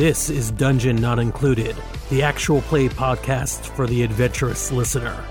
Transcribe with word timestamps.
This 0.00 0.30
is 0.30 0.50
Dungeon 0.50 0.96
Not 0.96 1.18
Included, 1.18 1.76
the 2.08 2.22
actual 2.22 2.62
play 2.62 2.88
podcast 2.88 3.66
for 3.76 3.86
the 3.86 4.02
adventurous 4.02 4.72
listener. 4.72 5.22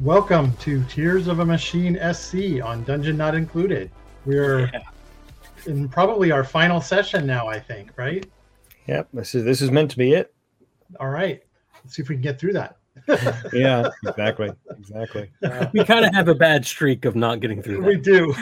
Welcome 0.00 0.56
to 0.58 0.82
Tears 0.84 1.26
of 1.28 1.40
a 1.40 1.44
Machine 1.44 1.98
SC 2.14 2.62
on 2.64 2.82
Dungeon 2.84 3.16
Not 3.18 3.34
Included. 3.34 3.90
We're 4.24 4.60
Yeah. 4.72 4.80
in 5.66 5.88
probably 5.88 6.30
our 6.30 6.42
final 6.44 6.80
session 6.80 7.26
now, 7.26 7.48
I 7.48 7.60
think, 7.60 7.90
right? 7.96 8.24
Yep, 8.86 9.08
this 9.12 9.34
is 9.34 9.44
this 9.44 9.60
is 9.60 9.70
meant 9.70 9.90
to 9.90 9.98
be 9.98 10.14
it. 10.14 10.32
All 10.98 11.10
right. 11.10 11.42
Let's 11.84 11.96
see 11.96 12.02
if 12.02 12.08
we 12.08 12.14
can 12.14 12.22
get 12.22 12.38
through 12.38 12.54
that. 12.54 12.76
Yeah, 13.52 13.88
exactly, 14.06 14.50
exactly. 14.78 15.30
We 15.72 15.84
kind 15.84 16.04
of 16.04 16.14
have 16.14 16.28
a 16.28 16.34
bad 16.34 16.64
streak 16.66 17.04
of 17.04 17.14
not 17.16 17.40
getting 17.40 17.62
through 17.62 17.84
we 17.84 17.96
that. 17.96 18.04
do. 18.04 18.34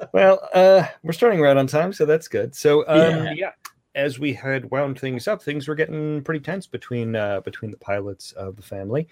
Well, 0.14 0.48
uh, 0.54 0.84
we're 1.04 1.12
starting 1.12 1.40
right 1.40 1.56
on 1.56 1.66
time, 1.66 1.92
so 1.92 2.04
that's 2.06 2.28
good. 2.28 2.54
So, 2.54 2.80
um, 2.88 3.26
Yeah. 3.26 3.32
yeah. 3.32 3.50
as 3.94 4.18
we 4.18 4.32
had 4.32 4.70
wound 4.70 4.98
things 4.98 5.28
up, 5.28 5.42
things 5.42 5.68
were 5.68 5.74
getting 5.74 6.22
pretty 6.22 6.40
tense 6.40 6.66
between 6.66 7.14
uh, 7.14 7.40
between 7.40 7.70
the 7.70 7.76
pilots 7.76 8.32
of 8.32 8.56
the 8.56 8.62
family. 8.62 9.06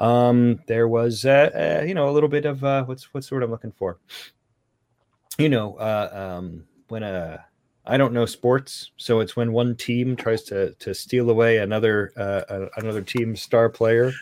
Um, 0.00 0.60
there 0.66 0.88
was, 0.88 1.24
uh, 1.24 1.78
uh, 1.82 1.84
you 1.86 1.94
know, 1.94 2.08
a 2.08 2.12
little 2.12 2.28
bit 2.28 2.46
of 2.46 2.64
uh, 2.64 2.84
what's 2.84 3.12
what's 3.14 3.28
the 3.28 3.34
word 3.36 3.44
I'm 3.44 3.50
looking 3.50 3.72
for? 3.72 3.98
You 5.38 5.48
know, 5.48 5.76
uh, 5.76 6.36
um, 6.38 6.64
when 6.88 7.02
a 7.02 7.44
I 7.86 7.96
don't 7.96 8.12
know 8.12 8.26
sports, 8.26 8.90
so 8.96 9.20
it's 9.20 9.36
when 9.36 9.52
one 9.52 9.76
team 9.76 10.16
tries 10.16 10.42
to 10.44 10.74
to 10.74 10.94
steal 10.94 11.30
away 11.30 11.58
another 11.58 12.12
uh, 12.16 12.42
uh, 12.52 12.68
another 12.76 13.02
team's 13.02 13.42
star 13.42 13.68
player. 13.68 14.12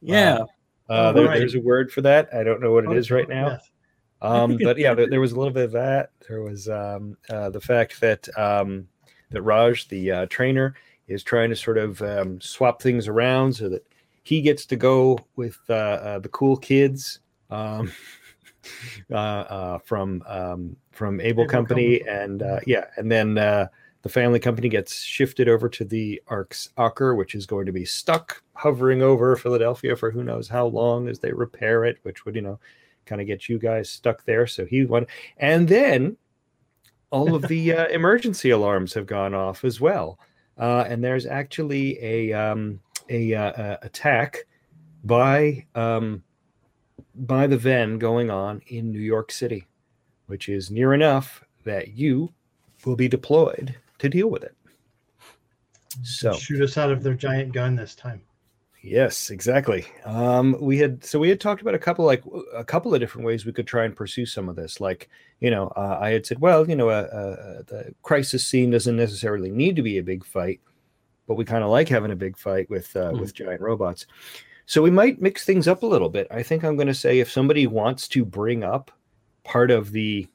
Yeah. 0.00 0.38
Uh, 0.38 0.46
Oh, 0.92 1.12
there- 1.12 1.26
right. 1.26 1.38
There's 1.38 1.54
a 1.54 1.60
word 1.60 1.92
for 1.92 2.00
that. 2.02 2.28
I 2.34 2.42
don't 2.42 2.60
know 2.60 2.72
what 2.72 2.84
it 2.84 2.92
is 2.98 3.10
right 3.12 3.28
now. 3.28 3.58
Um, 4.22 4.58
but 4.62 4.76
yeah, 4.78 4.92
there, 4.94 5.06
there 5.08 5.20
was 5.20 5.32
a 5.32 5.36
little 5.38 5.52
bit 5.52 5.64
of 5.66 5.72
that. 5.72 6.10
There 6.28 6.42
was 6.42 6.68
um, 6.68 7.16
uh, 7.28 7.50
the 7.50 7.60
fact 7.60 8.00
that 8.00 8.28
um, 8.36 8.88
that 9.30 9.42
Raj, 9.42 9.86
the 9.88 10.10
uh, 10.10 10.26
trainer, 10.26 10.74
is 11.06 11.22
trying 11.22 11.50
to 11.50 11.56
sort 11.56 11.78
of 11.78 12.02
um, 12.02 12.40
swap 12.40 12.82
things 12.82 13.06
around 13.08 13.52
so 13.54 13.68
that 13.68 13.86
he 14.22 14.40
gets 14.40 14.66
to 14.66 14.76
go 14.76 15.18
with 15.36 15.58
uh, 15.68 15.74
uh, 15.74 16.18
the 16.18 16.28
cool 16.28 16.56
kids 16.56 17.20
um, 17.50 17.90
uh, 19.10 19.14
uh, 19.14 19.78
from 19.78 20.22
um, 20.26 20.76
from 20.90 21.20
Able, 21.20 21.42
Able 21.42 21.46
Company, 21.46 21.98
Company. 22.00 22.22
and 22.22 22.42
uh, 22.42 22.60
yeah, 22.66 22.86
and 22.96 23.10
then 23.10 23.38
uh, 23.38 23.68
the 24.02 24.08
family 24.08 24.38
company 24.38 24.68
gets 24.68 25.00
shifted 25.00 25.48
over 25.48 25.68
to 25.68 25.84
the 25.84 26.22
Arx 26.28 26.70
Ocker, 26.78 27.16
which 27.16 27.34
is 27.34 27.46
going 27.46 27.66
to 27.66 27.72
be 27.72 27.84
stuck 27.84 28.42
hovering 28.54 29.02
over 29.02 29.36
Philadelphia 29.36 29.96
for 29.96 30.10
who 30.10 30.24
knows 30.24 30.48
how 30.48 30.66
long 30.66 31.08
as 31.08 31.18
they 31.18 31.32
repair 31.32 31.84
it, 31.84 31.98
which 32.02 32.24
would 32.24 32.34
you 32.34 32.42
know 32.42 32.58
kind 33.06 33.20
of 33.20 33.26
get 33.26 33.48
you 33.48 33.58
guys 33.58 33.90
stuck 33.90 34.24
there. 34.24 34.46
So 34.46 34.64
he 34.64 34.84
won, 34.84 35.06
and 35.38 35.68
then 35.68 36.16
all 37.10 37.34
of 37.34 37.42
the 37.48 37.72
uh, 37.76 37.88
emergency 37.88 38.50
alarms 38.50 38.94
have 38.94 39.06
gone 39.06 39.34
off 39.34 39.64
as 39.64 39.80
well, 39.80 40.18
uh, 40.58 40.84
and 40.88 41.02
there's 41.02 41.26
actually 41.26 42.02
a 42.02 42.32
um, 42.32 42.80
a 43.10 43.34
uh, 43.34 43.52
uh, 43.52 43.76
attack 43.82 44.46
by 45.04 45.66
um, 45.74 46.22
by 47.14 47.46
the 47.46 47.58
Ven 47.58 47.98
going 47.98 48.30
on 48.30 48.62
in 48.68 48.90
New 48.90 49.00
York 49.00 49.30
City, 49.32 49.66
which 50.26 50.48
is 50.48 50.70
near 50.70 50.94
enough 50.94 51.44
that 51.64 51.88
you 51.88 52.32
will 52.86 52.96
be 52.96 53.08
deployed 53.08 53.76
to 53.98 54.08
deal 54.08 54.28
with 54.28 54.42
it. 54.42 54.54
So 56.02 56.32
Shoot 56.32 56.62
us 56.62 56.78
out 56.78 56.90
of 56.90 57.02
their 57.02 57.14
giant 57.14 57.52
gun 57.52 57.76
this 57.76 57.94
time. 57.94 58.22
Yes, 58.82 59.28
exactly. 59.28 59.84
Um, 60.06 60.56
we 60.58 60.78
had 60.78 61.04
so 61.04 61.18
we 61.18 61.28
had 61.28 61.38
talked 61.38 61.60
about 61.60 61.74
a 61.74 61.78
couple 61.78 62.06
like 62.06 62.22
a 62.54 62.64
couple 62.64 62.94
of 62.94 63.00
different 63.00 63.26
ways 63.26 63.44
we 63.44 63.52
could 63.52 63.66
try 63.66 63.84
and 63.84 63.94
pursue 63.94 64.24
some 64.24 64.48
of 64.48 64.56
this. 64.56 64.80
Like 64.80 65.10
you 65.40 65.50
know, 65.50 65.68
uh, 65.76 65.98
I 66.00 66.10
had 66.10 66.24
said, 66.24 66.40
well, 66.40 66.68
you 66.68 66.76
know, 66.76 66.88
uh, 66.88 67.08
uh, 67.12 67.62
the 67.66 67.94
crisis 68.02 68.46
scene 68.46 68.70
doesn't 68.70 68.96
necessarily 68.96 69.50
need 69.50 69.76
to 69.76 69.82
be 69.82 69.98
a 69.98 70.02
big 70.02 70.24
fight, 70.24 70.60
but 71.30 71.36
we 71.36 71.44
kind 71.44 71.62
of 71.62 71.70
like 71.70 71.88
having 71.88 72.10
a 72.10 72.16
big 72.16 72.36
fight 72.36 72.68
with 72.70 72.96
uh, 72.96 73.12
with 73.14 73.32
giant 73.32 73.60
robots. 73.60 74.04
So 74.66 74.82
we 74.82 74.90
might 74.90 75.22
mix 75.22 75.44
things 75.44 75.68
up 75.68 75.84
a 75.84 75.86
little 75.86 76.08
bit. 76.08 76.26
I 76.28 76.42
think 76.42 76.64
I'm 76.64 76.74
going 76.74 76.88
to 76.88 76.92
say 76.94 77.20
if 77.20 77.30
somebody 77.30 77.68
wants 77.68 78.08
to 78.08 78.24
bring 78.24 78.64
up 78.64 78.90
part 79.44 79.70
of 79.70 79.92
the 79.92 80.26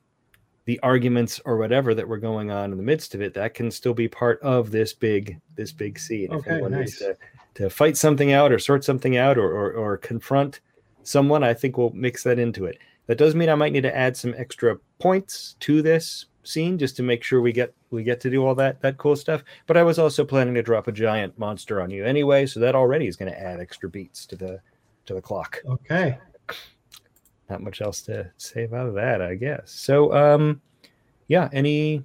the 0.64 0.80
arguments 0.80 1.42
or 1.44 1.58
whatever 1.58 1.94
that 1.94 2.08
were 2.08 2.18
going 2.18 2.50
on 2.50 2.72
in 2.72 2.78
the 2.78 2.84
midst 2.84 3.14
of 3.14 3.22
it, 3.22 3.34
that 3.34 3.54
can 3.54 3.72
still 3.72 3.94
be 3.94 4.08
part 4.08 4.40
of 4.42 4.72
this 4.72 4.94
big 4.94 5.38
this 5.56 5.74
big 5.74 6.00
scene. 6.00 6.32
if 6.32 6.40
Okay, 6.40 6.52
anyone 6.52 6.72
needs 6.72 7.02
nice. 7.02 7.10
to 7.10 7.18
to 7.56 7.70
fight 7.70 7.98
something 7.98 8.32
out 8.32 8.54
or 8.54 8.58
sort 8.58 8.86
something 8.86 9.18
out 9.18 9.38
or, 9.38 9.52
or, 9.52 9.74
or 9.74 9.98
confront 9.98 10.62
someone, 11.04 11.44
I 11.44 11.54
think 11.54 11.78
we'll 11.78 11.90
mix 11.90 12.24
that 12.24 12.40
into 12.40 12.64
it. 12.64 12.78
That 13.08 13.18
does 13.18 13.36
mean 13.36 13.50
I 13.50 13.56
might 13.56 13.74
need 13.74 13.84
to 13.84 13.94
add 13.94 14.16
some 14.16 14.34
extra 14.38 14.78
points 15.00 15.58
to 15.60 15.82
this 15.82 16.28
scene 16.48 16.78
just 16.78 16.96
to 16.98 17.04
make 17.04 17.24
sure 17.24 17.42
we 17.42 17.52
get 17.52 17.74
we 17.92 18.04
get 18.04 18.20
to 18.22 18.30
do 18.30 18.46
all 18.46 18.56
that 18.56 18.82
that 18.82 18.98
cool 18.98 19.16
stuff. 19.16 19.44
But 19.68 19.78
I 19.78 19.84
was 19.84 20.00
also 20.00 20.24
planning 20.24 20.54
to 20.56 20.64
drop 20.64 20.88
a 20.88 20.92
giant 20.92 21.38
monster 21.38 21.82
on 21.82 21.90
you 21.92 22.06
anyway, 22.06 22.46
so 22.46 22.60
that 22.60 22.76
already 22.76 23.08
is 23.08 23.16
going 23.16 23.32
to 23.32 23.40
add 23.40 23.60
extra 23.60 23.90
beats 23.90 24.26
to 24.28 24.36
the 24.36 24.60
to 25.06 25.14
the 25.14 25.22
clock. 25.22 25.62
Okay. 25.68 26.18
Not 27.50 27.62
much 27.62 27.82
else 27.82 28.02
to 28.04 28.32
say 28.38 28.64
about 28.64 28.96
that, 28.96 29.22
I 29.22 29.36
guess. 29.36 29.72
So 29.72 30.14
um 30.14 30.62
yeah, 31.28 31.50
any 31.52 32.04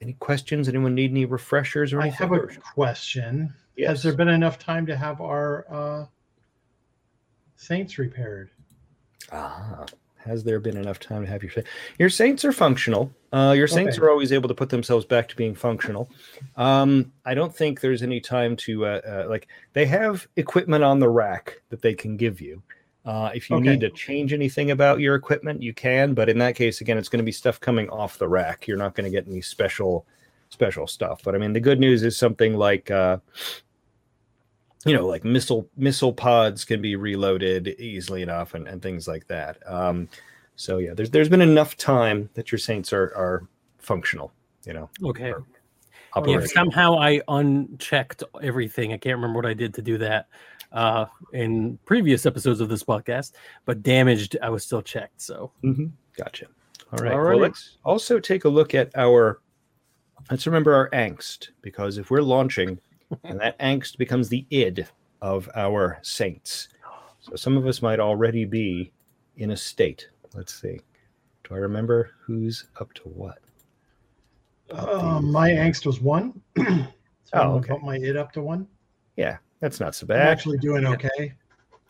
any 0.00 0.14
questions? 0.14 0.68
Anyone 0.68 0.94
need 0.94 1.10
any 1.10 1.24
refreshers 1.24 1.92
or 1.92 2.00
I 2.00 2.08
anything? 2.08 2.28
have 2.28 2.32
a 2.32 2.46
question. 2.74 3.54
Yes. 3.76 3.88
Has 3.88 4.02
there 4.02 4.14
been 4.14 4.28
enough 4.28 4.58
time 4.58 4.86
to 4.86 4.96
have 4.96 5.20
our 5.20 5.66
uh, 5.68 6.06
saints 7.56 7.98
repaired? 7.98 8.50
Ah, 9.32 9.84
has 10.24 10.44
there 10.44 10.60
been 10.60 10.76
enough 10.76 10.98
time 10.98 11.22
to 11.24 11.30
have 11.30 11.42
your 11.42 11.52
your 11.98 12.10
saints 12.10 12.44
are 12.44 12.52
functional? 12.52 13.12
Uh, 13.32 13.52
your 13.56 13.66
saints 13.66 13.96
Okay. 13.98 14.06
are 14.06 14.10
always 14.10 14.32
able 14.32 14.48
to 14.48 14.54
put 14.54 14.70
themselves 14.70 15.04
back 15.04 15.28
to 15.28 15.36
being 15.36 15.54
functional. 15.54 16.08
Um, 16.56 17.12
I 17.24 17.34
don't 17.34 17.54
think 17.54 17.80
there's 17.80 18.02
any 18.02 18.20
time 18.20 18.56
to 18.56 18.86
uh, 18.86 19.00
uh, 19.06 19.26
like 19.28 19.48
they 19.72 19.86
have 19.86 20.26
equipment 20.36 20.84
on 20.84 20.98
the 20.98 21.08
rack 21.08 21.60
that 21.70 21.82
they 21.82 21.94
can 21.94 22.16
give 22.16 22.40
you. 22.40 22.62
Uh, 23.04 23.30
if 23.34 23.50
you 23.50 23.56
Okay. 23.56 23.70
need 23.72 23.80
to 23.80 23.90
change 23.90 24.32
anything 24.32 24.70
about 24.70 24.98
your 24.98 25.14
equipment, 25.14 25.62
you 25.62 25.74
can. 25.74 26.14
But 26.14 26.30
in 26.30 26.38
that 26.38 26.54
case, 26.56 26.80
again, 26.80 26.96
it's 26.96 27.10
going 27.10 27.18
to 27.18 27.24
be 27.24 27.32
stuff 27.32 27.60
coming 27.60 27.90
off 27.90 28.16
the 28.18 28.28
rack. 28.28 28.66
You're 28.66 28.78
not 28.78 28.94
going 28.94 29.04
to 29.04 29.10
get 29.10 29.28
any 29.28 29.42
special 29.42 30.06
special 30.48 30.86
stuff. 30.86 31.20
But 31.22 31.34
I 31.34 31.38
mean, 31.38 31.52
the 31.52 31.60
good 31.60 31.80
news 31.80 32.02
is 32.02 32.16
something 32.16 32.54
like. 32.54 32.90
You 34.86 34.94
know, 34.94 35.06
like 35.06 35.24
missile 35.24 35.68
missile 35.76 36.12
pods 36.12 36.64
can 36.64 36.82
be 36.82 36.96
reloaded 36.96 37.68
easily 37.78 38.22
enough, 38.22 38.54
and, 38.54 38.68
and 38.68 38.82
things 38.82 39.08
like 39.08 39.26
that. 39.28 39.58
Um, 39.66 40.08
so 40.56 40.78
yeah, 40.78 40.94
there's 40.94 41.10
there's 41.10 41.28
been 41.28 41.40
enough 41.42 41.76
time 41.76 42.28
that 42.34 42.52
your 42.52 42.58
saints 42.58 42.92
are 42.92 43.12
are 43.16 43.48
functional. 43.78 44.32
You 44.66 44.72
know, 44.74 44.90
Okay. 45.02 45.30
or 45.32 45.44
If 46.16 46.50
somehow 46.52 46.98
I 46.98 47.20
unchecked 47.28 48.22
everything, 48.42 48.92
I 48.92 48.98
can't 48.98 49.16
remember 49.16 49.36
what 49.38 49.46
I 49.46 49.54
did 49.54 49.74
to 49.74 49.82
do 49.82 49.98
that 49.98 50.28
uh, 50.72 51.06
in 51.32 51.78
previous 51.84 52.24
episodes 52.24 52.60
of 52.60 52.68
this 52.68 52.82
podcast, 52.84 53.32
but 53.64 53.82
damaged, 53.82 54.36
I 54.42 54.48
was 54.48 54.64
still 54.64 54.80
checked. 54.82 55.20
So 55.20 55.50
Mhm. 55.62 55.90
Gotcha. 56.16 56.46
All 56.92 56.98
right. 56.98 57.12
Alrighty. 57.12 57.28
Well, 57.28 57.38
let's 57.38 57.78
also 57.84 58.20
take 58.20 58.44
a 58.44 58.48
look 58.48 58.74
at 58.74 58.90
our. 58.96 59.40
Let's 60.30 60.46
remember 60.46 60.72
our 60.74 60.88
angst 60.90 61.48
because 61.60 61.98
if 61.98 62.10
we're 62.10 62.22
launching, 62.22 62.78
and 63.24 63.38
that 63.40 63.58
angst 63.60 63.96
becomes 63.98 64.28
the 64.28 64.46
id 64.50 64.86
of 65.22 65.48
our 65.54 65.98
saints. 66.02 66.68
So 67.20 67.36
some 67.36 67.56
of 67.56 67.66
us 67.66 67.80
might 67.82 68.00
already 68.00 68.44
be 68.44 68.92
in 69.36 69.52
a 69.52 69.56
state. 69.56 70.08
Let's 70.34 70.60
see. 70.60 70.80
Do 71.48 71.54
I 71.54 71.58
remember 71.58 72.10
who's 72.20 72.66
up 72.80 72.92
to 72.94 73.02
what? 73.04 73.38
Uh, 74.70 75.20
my 75.22 75.50
angst 75.50 75.86
was 75.86 76.00
one. 76.00 76.40
so 76.56 76.64
Oh, 76.66 77.40
I'm 77.40 77.48
gonna 77.48 77.56
okay. 77.58 77.68
Put 77.74 77.82
my 77.82 77.96
id 77.96 78.16
up 78.16 78.32
to 78.32 78.42
one. 78.42 78.66
Yeah, 79.16 79.36
that's 79.60 79.80
not 79.80 79.94
so 79.94 80.04
I'm 80.04 80.08
bad. 80.08 80.28
actually 80.28 80.58
doing 80.58 80.86
okay. 80.86 81.34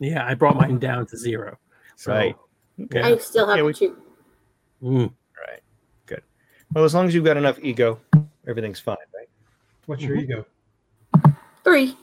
yeah, 0.01 0.27
I 0.27 0.35
brought 0.35 0.57
mine 0.57 0.79
down 0.79 1.07
to 1.07 1.17
zero. 1.17 1.57
So, 1.97 2.13
Right. 2.13 2.37
Okay. 2.81 3.01
I 3.03 3.17
still 3.19 3.47
have 3.47 3.57
Yeah, 3.57 3.63
we- 3.63 3.73
two. 3.73 3.97
mm, 4.83 5.13
Right. 5.49 5.61
Good. 6.07 6.23
Well, 6.75 6.85
as 6.85 6.95
long 6.95 7.07
as 7.07 7.15
you've 7.15 7.25
got 7.25 7.37
enough 7.37 7.59
ego, 7.63 8.01
everything's 8.47 8.81
fine, 8.81 8.97
right? 9.15 9.29
What's 9.87 10.03
your 10.03 10.17
Mm-hmm. 10.17 10.25
ego? 10.33 10.47
Three. 11.65 11.97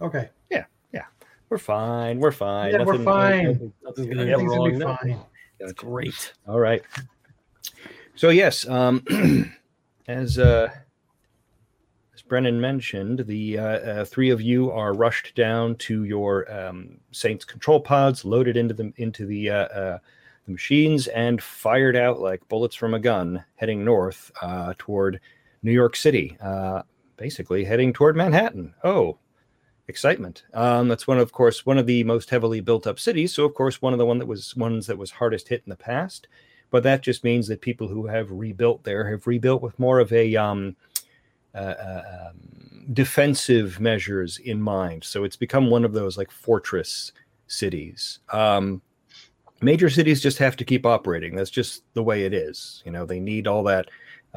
Okay. 0.00 0.28
Yeah. 0.50 0.64
Yeah. 0.92 1.04
We're 1.48 1.58
fine. 1.58 2.18
We're 2.20 2.30
fine. 2.32 2.72
Yeah, 2.72 2.84
we're 2.84 3.02
fine. 3.02 3.44
nothing- 3.52 3.72
nothing's 3.82 4.06
gonna 4.08 4.26
go 4.26 4.32
Everything's 4.32 4.52
gonna 4.56 4.70
be 4.70 4.76
wrong. 4.76 4.78
No, 4.78 4.96
fine. 4.96 5.20
That's 5.58 5.72
great. 5.72 6.32
All 6.46 6.60
right. 6.60 6.82
So 8.14 8.28
yes, 8.30 8.68
um, 8.68 9.04
as 10.08 10.38
uh, 10.38 10.70
as 12.14 12.22
Brennan 12.22 12.60
mentioned, 12.60 13.20
the 13.26 13.58
uh, 13.58 13.64
uh, 13.64 14.04
three 14.04 14.30
of 14.30 14.40
you 14.42 14.70
are 14.70 14.92
rushed 14.92 15.34
down 15.34 15.76
to 15.76 16.04
your 16.04 16.50
um, 16.52 16.98
Saints 17.12 17.44
control 17.44 17.80
pods, 17.80 18.24
loaded 18.24 18.56
into 18.56 18.74
the 18.74 18.92
into 18.96 19.24
the, 19.26 19.50
uh, 19.50 19.54
uh, 19.68 19.98
the 20.46 20.52
machines, 20.52 21.06
and 21.08 21.42
fired 21.42 21.96
out 21.96 22.20
like 22.20 22.46
bullets 22.48 22.74
from 22.76 22.94
a 22.94 22.98
gun, 23.00 23.42
heading 23.56 23.84
north 23.84 24.30
uh, 24.42 24.74
toward 24.78 25.20
New 25.62 25.72
York 25.72 25.94
City. 25.96 26.36
Basically, 27.18 27.64
heading 27.64 27.92
toward 27.92 28.16
Manhattan. 28.16 28.72
Oh, 28.82 29.18
excitement! 29.88 30.44
Um, 30.54 30.88
that's 30.88 31.06
one, 31.06 31.18
of 31.18 31.32
course, 31.32 31.66
one 31.66 31.76
of 31.76 31.86
the 31.86 32.02
most 32.04 32.30
heavily 32.30 32.60
built 32.60 32.86
up 32.86 32.98
cities. 32.98 33.34
So, 33.34 33.44
of 33.44 33.52
course, 33.54 33.82
one 33.82 33.92
of 33.92 33.98
the 33.98 34.06
one 34.06 34.18
that 34.18 34.26
was 34.26 34.56
ones 34.56 34.86
that 34.86 34.96
was 34.96 35.10
hardest 35.10 35.48
hit 35.48 35.62
in 35.66 35.70
the 35.70 35.76
past. 35.76 36.28
But 36.70 36.82
that 36.84 37.02
just 37.02 37.24
means 37.24 37.48
that 37.48 37.60
people 37.60 37.88
who 37.88 38.06
have 38.06 38.30
rebuilt 38.30 38.84
there 38.84 39.10
have 39.10 39.26
rebuilt 39.26 39.62
with 39.62 39.78
more 39.78 39.98
of 40.00 40.12
a 40.12 40.36
um, 40.36 40.76
uh, 41.54 41.58
uh, 41.58 42.02
um, 42.28 42.84
defensive 42.92 43.80
measures 43.80 44.38
in 44.38 44.60
mind. 44.60 45.02
So 45.04 45.24
it's 45.24 45.36
become 45.36 45.70
one 45.70 45.84
of 45.84 45.92
those 45.92 46.16
like 46.16 46.30
fortress 46.30 47.12
cities. 47.46 48.20
Um, 48.32 48.82
major 49.60 49.90
cities 49.90 50.20
just 50.20 50.38
have 50.38 50.56
to 50.56 50.64
keep 50.64 50.86
operating. 50.86 51.34
That's 51.34 51.50
just 51.50 51.82
the 51.94 52.02
way 52.02 52.24
it 52.24 52.34
is. 52.34 52.82
You 52.84 52.92
know, 52.92 53.06
they 53.06 53.20
need 53.20 53.46
all 53.46 53.62
that 53.64 53.88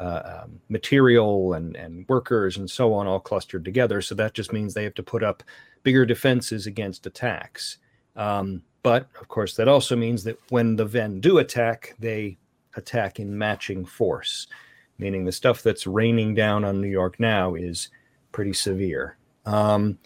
uh, 0.02 0.42
um, 0.42 0.60
material 0.68 1.54
and, 1.54 1.76
and 1.76 2.06
workers 2.08 2.56
and 2.56 2.70
so 2.70 2.92
on 2.92 3.06
all 3.06 3.20
clustered 3.20 3.64
together. 3.64 4.02
So 4.02 4.14
that 4.16 4.34
just 4.34 4.52
means 4.52 4.74
they 4.74 4.84
have 4.84 4.94
to 4.94 5.02
put 5.02 5.22
up 5.22 5.42
bigger 5.82 6.04
defenses 6.04 6.66
against 6.66 7.06
attacks. 7.06 7.78
Um, 8.16 8.62
but 8.82 9.08
of 9.20 9.28
course, 9.28 9.54
that 9.56 9.68
also 9.68 9.96
means 9.96 10.24
that 10.24 10.38
when 10.50 10.76
the 10.76 10.84
Ven 10.84 11.20
do 11.20 11.38
attack, 11.38 11.94
they 11.98 12.38
attack 12.74 13.20
in 13.20 13.36
matching 13.36 13.84
force 13.84 14.48
meaning 15.02 15.24
the 15.24 15.32
stuff 15.32 15.62
that's 15.62 15.86
raining 15.86 16.34
down 16.34 16.64
on 16.64 16.80
New 16.80 16.88
York 16.88 17.18
now 17.18 17.54
is 17.54 17.88
pretty 18.30 18.52
severe. 18.52 19.16
Um, 19.44 19.98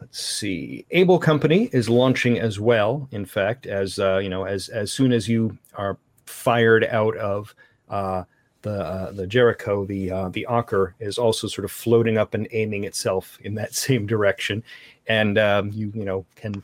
let's 0.00 0.20
see. 0.20 0.84
Able 0.90 1.18
Company 1.18 1.70
is 1.72 1.88
launching 1.88 2.38
as 2.38 2.58
well. 2.58 3.08
In 3.12 3.24
fact, 3.24 3.66
as 3.66 3.98
uh, 3.98 4.18
you 4.18 4.28
know, 4.28 4.44
as 4.44 4.68
as 4.68 4.92
soon 4.92 5.12
as 5.12 5.28
you 5.28 5.56
are 5.74 5.96
fired 6.26 6.84
out 6.84 7.16
of 7.16 7.54
uh, 7.88 8.24
the 8.62 8.84
uh, 8.84 9.12
the 9.12 9.26
Jericho, 9.26 9.84
the 9.84 10.10
uh, 10.10 10.28
the 10.30 10.46
Ocker 10.48 10.94
is 11.00 11.18
also 11.18 11.46
sort 11.46 11.64
of 11.64 11.72
floating 11.72 12.16
up 12.16 12.34
and 12.34 12.48
aiming 12.52 12.84
itself 12.84 13.38
in 13.42 13.54
that 13.56 13.74
same 13.86 14.06
direction, 14.06 14.62
and 15.06 15.38
um, 15.38 15.70
you 15.72 15.92
you 15.94 16.04
know 16.04 16.24
can 16.36 16.62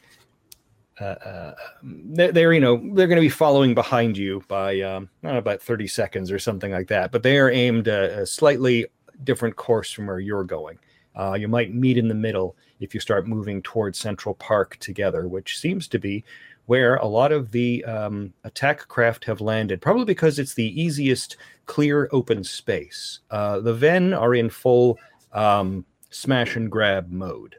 uh, 1.01 1.05
uh, 1.05 1.55
they're, 1.83 2.33
they're, 2.33 2.53
you 2.53 2.61
know 2.61 2.77
they're 2.95 3.07
going 3.07 3.17
to 3.17 3.21
be 3.21 3.29
following 3.29 3.75
behind 3.75 4.17
you 4.17 4.43
by 4.49 4.81
um, 4.81 5.09
about 5.23 5.63
30 5.63 5.87
seconds 5.87 6.33
or 6.33 6.39
something 6.39 6.73
like 6.73 6.89
that 6.89 7.13
but 7.13 7.23
they 7.23 7.39
are 7.39 7.51
aimed 7.51 7.87
a, 7.87 8.23
a 8.23 8.27
slightly 8.27 8.87
different 9.25 9.55
course 9.57 9.91
from 9.93 10.07
where 10.07 10.21
you're 10.21 10.45
going. 10.45 10.79
Uh, 11.17 11.35
you 11.35 11.49
might 11.49 11.75
meet 11.75 11.99
in 11.99 12.09
the 12.09 12.15
middle 12.15 12.57
if 12.81 12.95
you 12.95 13.01
start 13.01 13.27
moving 13.27 13.61
towards 13.63 13.99
central 13.99 14.35
park 14.37 14.77
together 14.79 15.29
which 15.29 15.59
seems 15.59 15.89
to 15.89 15.99
be 15.99 16.25
where 16.69 16.97
a 16.97 17.07
lot 17.07 17.33
of 17.33 17.51
the 17.51 17.85
um, 17.85 18.33
attack 18.45 18.87
craft 18.89 19.25
have 19.25 19.41
landed 19.41 19.81
probably 19.81 20.05
because 20.05 20.39
it's 20.39 20.55
the 20.55 20.81
easiest 20.81 21.37
clear 21.67 22.09
open 22.13 22.43
space 22.45 23.21
uh, 23.31 23.59
the 23.61 23.75
ven 23.75 24.15
are 24.15 24.35
in 24.35 24.49
full 24.49 24.99
um, 25.33 25.85
smash 26.11 26.57
and 26.57 26.71
grab 26.71 27.11
mode 27.11 27.57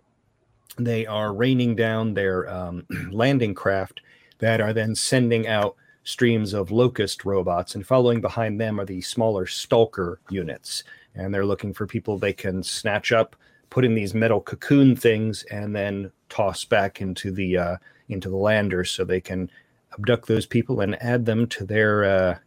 they 0.78 1.06
are 1.06 1.34
raining 1.34 1.76
down 1.76 2.14
their 2.14 2.50
um, 2.50 2.86
landing 3.12 3.54
craft 3.54 4.02
that 4.40 4.62
are 4.62 4.74
then 4.74 4.96
sending 4.96 5.48
out 5.48 5.76
streams 6.04 6.54
of 6.54 6.72
locust 6.72 7.26
robots, 7.26 7.76
and 7.76 7.86
following 7.86 8.22
behind 8.22 8.60
them 8.60 8.80
are 8.80 8.86
the 8.86 9.02
smaller 9.02 9.46
stalker 9.46 10.20
units. 10.30 10.84
And 11.16 11.34
they're 11.34 11.46
looking 11.46 11.74
for 11.74 11.86
people 11.86 12.18
they 12.18 12.34
can 12.34 12.64
snatch 12.64 13.12
up, 13.12 13.36
put 13.70 13.86
in 13.86 13.94
these 13.94 14.14
metal 14.14 14.42
cocoon 14.42 14.96
things, 14.96 15.44
and 15.52 15.76
then 15.76 16.12
toss 16.30 16.66
back 16.66 17.02
into 17.02 17.32
the 17.32 17.58
uh, 17.58 17.78
into 18.10 18.30
the 18.30 18.36
lander 18.36 18.84
so 18.84 19.04
they 19.04 19.22
can 19.22 19.50
abduct 19.94 20.28
those 20.28 20.46
people 20.46 20.82
and 20.82 21.02
add 21.02 21.26
them 21.26 21.48
to 21.48 21.66
their 21.66 22.04
uh, 22.04 22.38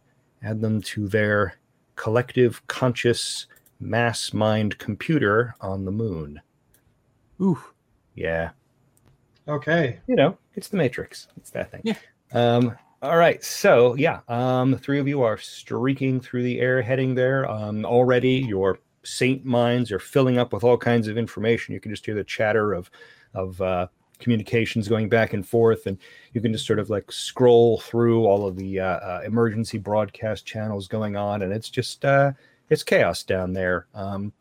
add 0.43 0.61
them 0.61 0.81
to 0.81 1.07
their 1.07 1.55
collective 1.95 2.65
conscious 2.67 3.47
mass 3.79 4.33
mind 4.33 4.77
computer 4.77 5.55
on 5.61 5.85
the 5.85 5.91
moon. 5.91 6.41
Ooh. 7.41 7.59
Yeah. 8.15 8.51
Okay. 9.47 9.99
You 10.07 10.15
know, 10.15 10.37
it's 10.55 10.69
the 10.69 10.77
Matrix. 10.77 11.27
It's 11.37 11.49
that 11.51 11.71
thing. 11.71 11.81
Yeah. 11.83 11.95
Um, 12.33 12.75
all 13.01 13.17
right. 13.17 13.43
So 13.43 13.95
yeah, 13.95 14.21
um, 14.27 14.71
the 14.71 14.77
three 14.77 14.99
of 14.99 15.07
you 15.07 15.23
are 15.23 15.37
streaking 15.37 16.21
through 16.21 16.43
the 16.43 16.59
air, 16.59 16.81
heading 16.81 17.15
there. 17.15 17.49
Um, 17.49 17.85
already 17.85 18.35
your 18.35 18.79
Saint 19.03 19.43
minds 19.43 19.91
are 19.91 19.99
filling 19.99 20.37
up 20.37 20.53
with 20.53 20.63
all 20.63 20.77
kinds 20.77 21.09
of 21.09 21.17
information. 21.17 21.73
You 21.73 21.81
can 21.81 21.91
just 21.91 22.05
hear 22.05 22.15
the 22.15 22.23
chatter 22.23 22.73
of 22.73 22.89
of 23.33 23.59
uh, 23.61 23.87
communications 24.19 24.87
going 24.87 25.09
back 25.09 25.33
and 25.33 25.47
forth, 25.47 25.85
and 25.85 25.97
you 26.33 26.41
can 26.41 26.53
just 26.53 26.65
sort 26.65 26.79
of 26.79 26.89
like 26.89 27.11
scroll 27.11 27.79
through 27.79 28.25
all 28.25 28.47
of 28.47 28.55
the 28.55 28.79
uh, 28.79 28.85
uh, 28.85 29.21
emergency 29.25 29.77
broadcast 29.77 30.45
channels 30.45 30.87
going 30.87 31.15
on, 31.15 31.41
and 31.41 31.53
it's 31.53 31.69
just 31.69 32.05
uh, 32.05 32.31
it's 32.69 32.83
chaos 32.83 33.23
down 33.23 33.53
there. 33.53 33.87
Um, 33.93 34.33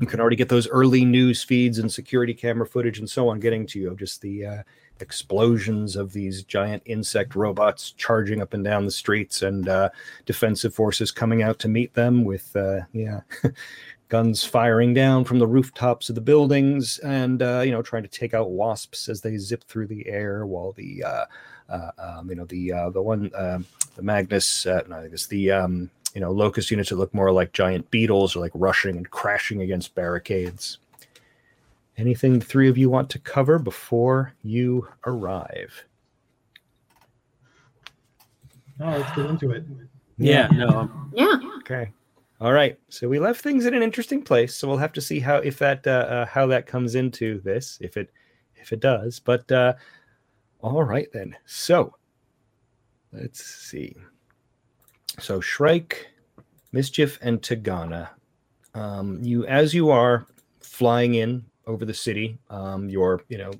you 0.00 0.06
can 0.06 0.20
already 0.20 0.36
get 0.36 0.48
those 0.48 0.68
early 0.68 1.04
news 1.04 1.42
feeds 1.42 1.78
and 1.78 1.92
security 1.92 2.34
camera 2.34 2.66
footage 2.66 2.98
and 2.98 3.08
so 3.08 3.28
on 3.28 3.40
getting 3.40 3.66
to 3.66 3.78
you 3.78 3.90
of 3.90 3.98
just 3.98 4.22
the 4.22 4.46
uh, 4.46 4.62
explosions 5.00 5.96
of 5.96 6.12
these 6.12 6.44
giant 6.44 6.82
insect 6.86 7.34
robots 7.34 7.92
charging 7.92 8.40
up 8.40 8.54
and 8.54 8.64
down 8.64 8.84
the 8.84 8.90
streets 8.90 9.42
and 9.42 9.68
uh, 9.68 9.90
defensive 10.24 10.74
forces 10.74 11.10
coming 11.10 11.42
out 11.42 11.58
to 11.58 11.68
meet 11.68 11.92
them 11.94 12.24
with 12.24 12.54
uh, 12.56 12.80
yeah 12.92 13.20
guns 14.12 14.44
firing 14.44 14.92
down 14.92 15.24
from 15.24 15.38
the 15.38 15.46
rooftops 15.46 16.10
of 16.10 16.14
the 16.14 16.20
buildings 16.20 16.98
and 16.98 17.40
uh, 17.42 17.60
you 17.60 17.70
know 17.70 17.80
trying 17.80 18.02
to 18.02 18.08
take 18.08 18.34
out 18.34 18.50
wasps 18.50 19.08
as 19.08 19.22
they 19.22 19.38
zip 19.38 19.64
through 19.64 19.86
the 19.86 20.06
air 20.06 20.44
while 20.44 20.72
the 20.72 21.02
uh, 21.02 21.24
uh, 21.70 21.90
um, 21.96 22.28
you 22.28 22.36
know 22.36 22.44
the 22.44 22.70
the 22.92 23.00
one 23.00 23.30
um, 23.34 23.64
the 23.96 24.02
Magnus 24.02 24.66
no 24.66 24.84
I 24.92 25.08
guess 25.08 25.26
the 25.26 25.50
um, 25.50 25.90
you 26.14 26.20
know, 26.20 26.30
locust 26.30 26.70
units 26.70 26.90
that 26.90 26.96
look 26.96 27.14
more 27.14 27.32
like 27.32 27.52
giant 27.52 27.90
beetles 27.90 28.36
or 28.36 28.40
like 28.40 28.52
rushing 28.54 28.96
and 28.96 29.10
crashing 29.10 29.62
against 29.62 29.94
barricades. 29.94 30.78
Anything 31.96 32.38
the 32.38 32.44
three 32.44 32.68
of 32.68 32.78
you 32.78 32.90
want 32.90 33.10
to 33.10 33.18
cover 33.18 33.58
before 33.58 34.34
you 34.42 34.88
arrive? 35.06 35.84
Oh, 38.80 38.90
let's 38.90 39.16
get 39.16 39.26
into 39.26 39.50
it. 39.52 39.64
Yeah, 40.18 40.48
no. 40.48 40.90
Yeah. 41.12 41.38
Okay. 41.58 41.90
All 42.42 42.52
right. 42.52 42.76
So 42.88 43.08
we 43.08 43.20
left 43.20 43.40
things 43.40 43.66
in 43.66 43.74
an 43.74 43.84
interesting 43.84 44.20
place. 44.20 44.56
So 44.56 44.66
we'll 44.66 44.76
have 44.78 44.92
to 44.94 45.00
see 45.00 45.20
how 45.20 45.36
if 45.36 45.60
that 45.60 45.86
uh, 45.86 45.90
uh, 45.90 46.26
how 46.26 46.48
that 46.48 46.66
comes 46.66 46.96
into 46.96 47.40
this, 47.42 47.78
if 47.80 47.96
it 47.96 48.10
if 48.56 48.72
it 48.72 48.80
does. 48.80 49.20
But 49.20 49.50
uh, 49.52 49.74
all 50.60 50.82
right 50.82 51.06
then. 51.12 51.36
So 51.46 51.94
let's 53.12 53.44
see. 53.44 53.94
So 55.20 55.40
Shrike, 55.40 56.08
Mischief, 56.72 57.16
and 57.22 57.40
Tagana. 57.40 58.08
Um, 58.74 59.20
you 59.22 59.46
as 59.46 59.72
you 59.72 59.90
are 59.90 60.26
flying 60.58 61.14
in 61.14 61.44
over 61.68 61.84
the 61.84 61.94
city, 61.94 62.40
um, 62.50 62.88
your 62.88 63.22
you 63.28 63.38
know 63.38 63.52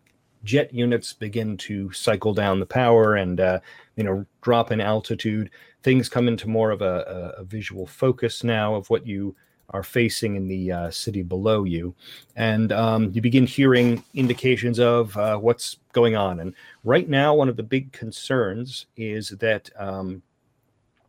jet 0.43 0.75
units 0.75 1.13
begin 1.13 1.57
to 1.57 1.93
cycle 1.93 2.35
down 2.35 2.59
the 2.59 2.67
power 2.67 3.15
and 3.15 3.39
uh, 3.39 3.61
you 3.95 4.03
know 4.03 4.27
drop 4.41 4.73
in 4.73 4.81
altitude. 4.81 5.51
Things 5.83 6.09
come 6.09 6.29
into 6.29 6.49
more 6.49 6.71
of 6.71 6.83
a, 6.83 7.35
a, 7.39 7.45
visual 7.45 7.87
focus 7.87 8.45
now 8.45 8.75
of 8.75 8.89
what 8.91 9.07
you 9.07 9.35
are 9.71 9.83
facing 9.83 10.37
in 10.37 10.47
the 10.47 10.71
uh, 10.71 10.91
city 10.91 11.23
below 11.23 11.65
you, 11.65 11.95
and 12.37 12.73
um, 12.73 13.11
you 13.15 13.21
begin 13.23 13.47
hearing 13.47 14.05
indications 14.15 14.79
of 14.79 15.17
uh, 15.17 15.37
what's 15.39 15.79
going 15.93 16.15
on. 16.15 16.41
And 16.41 16.55
right 16.85 17.09
now, 17.09 17.35
one 17.35 17.49
of 17.49 17.57
the 17.57 17.63
big 17.63 17.93
concerns 17.93 18.87
is 18.97 19.31
that 19.31 19.71
um, 19.79 20.23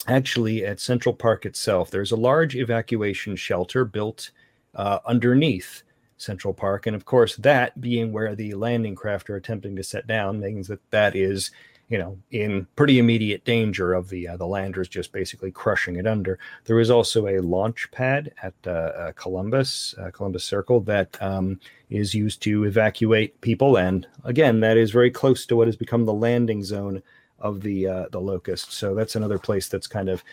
actually 0.08 0.66
at 0.66 0.80
Central 0.80 1.14
Park 1.14 1.46
itself, 1.46 1.92
there's 1.92 2.12
a 2.12 2.18
large 2.18 2.56
evacuation 2.56 3.36
shelter 3.36 3.86
built 3.86 4.32
uh, 4.76 5.00
underneath 5.06 5.84
Central 6.18 6.54
Park. 6.54 6.88
And 6.88 6.96
of 6.96 7.06
course, 7.06 7.36
that 7.38 7.80
being 7.80 8.12
where 8.12 8.36
the 8.36 8.54
landing 8.54 8.96
craft 8.96 9.30
are 9.30 9.36
attempting 9.36 9.76
to 9.76 9.84
set 9.84 10.08
down 10.08 10.40
means 10.40 10.68
that 10.68 10.80
that 10.92 11.16
is, 11.16 11.52
you 11.90 11.98
know, 11.98 12.18
in 12.32 12.66
pretty 12.76 12.98
immediate 12.98 13.46
danger 13.46 13.94
of 13.94 14.10
the 14.10 14.28
uh, 14.28 14.38
the 14.38 14.48
landers 14.48 14.88
just 14.88 15.12
basically 15.12 15.52
crushing 15.52 15.98
it 15.98 16.08
under. 16.08 16.40
There 16.66 16.80
is 16.80 16.90
also 16.90 17.28
a 17.28 17.40
launch 17.40 17.90
pad 17.92 18.32
at 18.42 18.54
uh, 18.66 18.70
uh 18.70 19.12
Columbus, 19.14 19.94
uh, 20.00 20.10
Columbus 20.12 20.44
Circle, 20.44 20.82
that 20.82 21.22
um, 21.22 21.60
is 21.90 22.16
used 22.16 22.42
to 22.44 22.64
evacuate 22.64 23.40
people. 23.42 23.78
And 23.78 24.08
again, 24.24 24.62
that 24.62 24.78
is 24.78 24.92
very 24.92 25.12
close 25.12 25.46
to 25.46 25.56
what 25.56 25.68
has 25.68 25.76
become 25.76 26.06
the 26.06 26.14
landing 26.14 26.64
zone 26.64 27.04
of 27.40 27.62
the 27.62 27.88
uh, 27.88 28.06
the 28.12 28.22
locust. 28.22 28.72
So 28.72 28.96
that's 28.96 29.16
another 29.16 29.38
place 29.38 29.68
that's 29.68 29.88
kind 29.88 30.10
of 30.10 30.24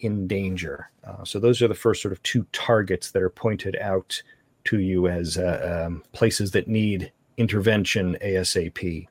in 0.00 0.26
danger. 0.26 0.90
Uh, 1.04 1.24
so 1.24 1.38
those 1.38 1.62
are 1.62 1.68
the 1.68 1.74
first 1.74 2.02
sort 2.02 2.12
of 2.12 2.22
two 2.22 2.46
targets 2.52 3.10
that 3.12 3.22
are 3.22 3.30
pointed 3.30 3.76
out 3.76 4.22
to 4.64 4.80
you 4.80 5.06
as 5.06 5.38
um, 5.38 6.02
places 6.12 6.50
that 6.52 6.66
need 6.66 7.12
intervention 7.36 8.16
ASAP. 8.22 9.06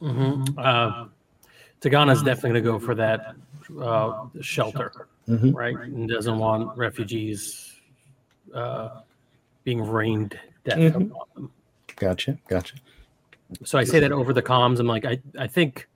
Mm-hmm. 0.00 0.58
Uh, 0.58 1.06
Tagana's 1.80 2.22
definitely 2.22 2.60
going 2.60 2.64
to 2.64 2.72
go 2.72 2.78
for 2.78 2.94
that 2.94 3.34
uh, 3.80 4.26
shelter, 4.40 4.92
Mhm. 5.28 5.54
right? 5.54 5.76
And 5.76 6.08
doesn't 6.08 6.38
want 6.38 6.76
refugees 6.76 7.80
uh, 8.54 9.00
being 9.64 9.82
rained 9.82 10.38
death 10.64 10.78
Mhm. 10.78 11.10
upon 11.10 11.26
them. 11.34 11.50
Gotcha, 11.96 12.38
gotcha. 12.48 12.76
So 13.64 13.78
I 13.78 13.84
say 13.84 14.00
that 14.00 14.12
over 14.12 14.32
the 14.32 14.42
comms. 14.42 14.78
I'm 14.80 14.86
like, 14.86 15.04
I, 15.04 15.20
I 15.38 15.46
think 15.46 15.88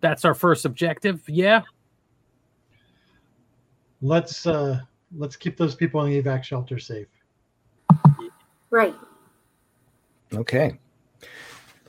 that's 0.00 0.24
our 0.24 0.34
first 0.34 0.64
objective. 0.64 1.22
Yeah. 1.28 1.62
Let's 4.02 4.46
uh 4.46 4.80
let's 5.16 5.36
keep 5.36 5.56
those 5.58 5.74
people 5.74 6.02
in 6.04 6.10
the 6.10 6.22
evac 6.22 6.42
shelter 6.42 6.78
safe. 6.78 7.06
Right. 8.70 8.94
Okay. 10.32 10.78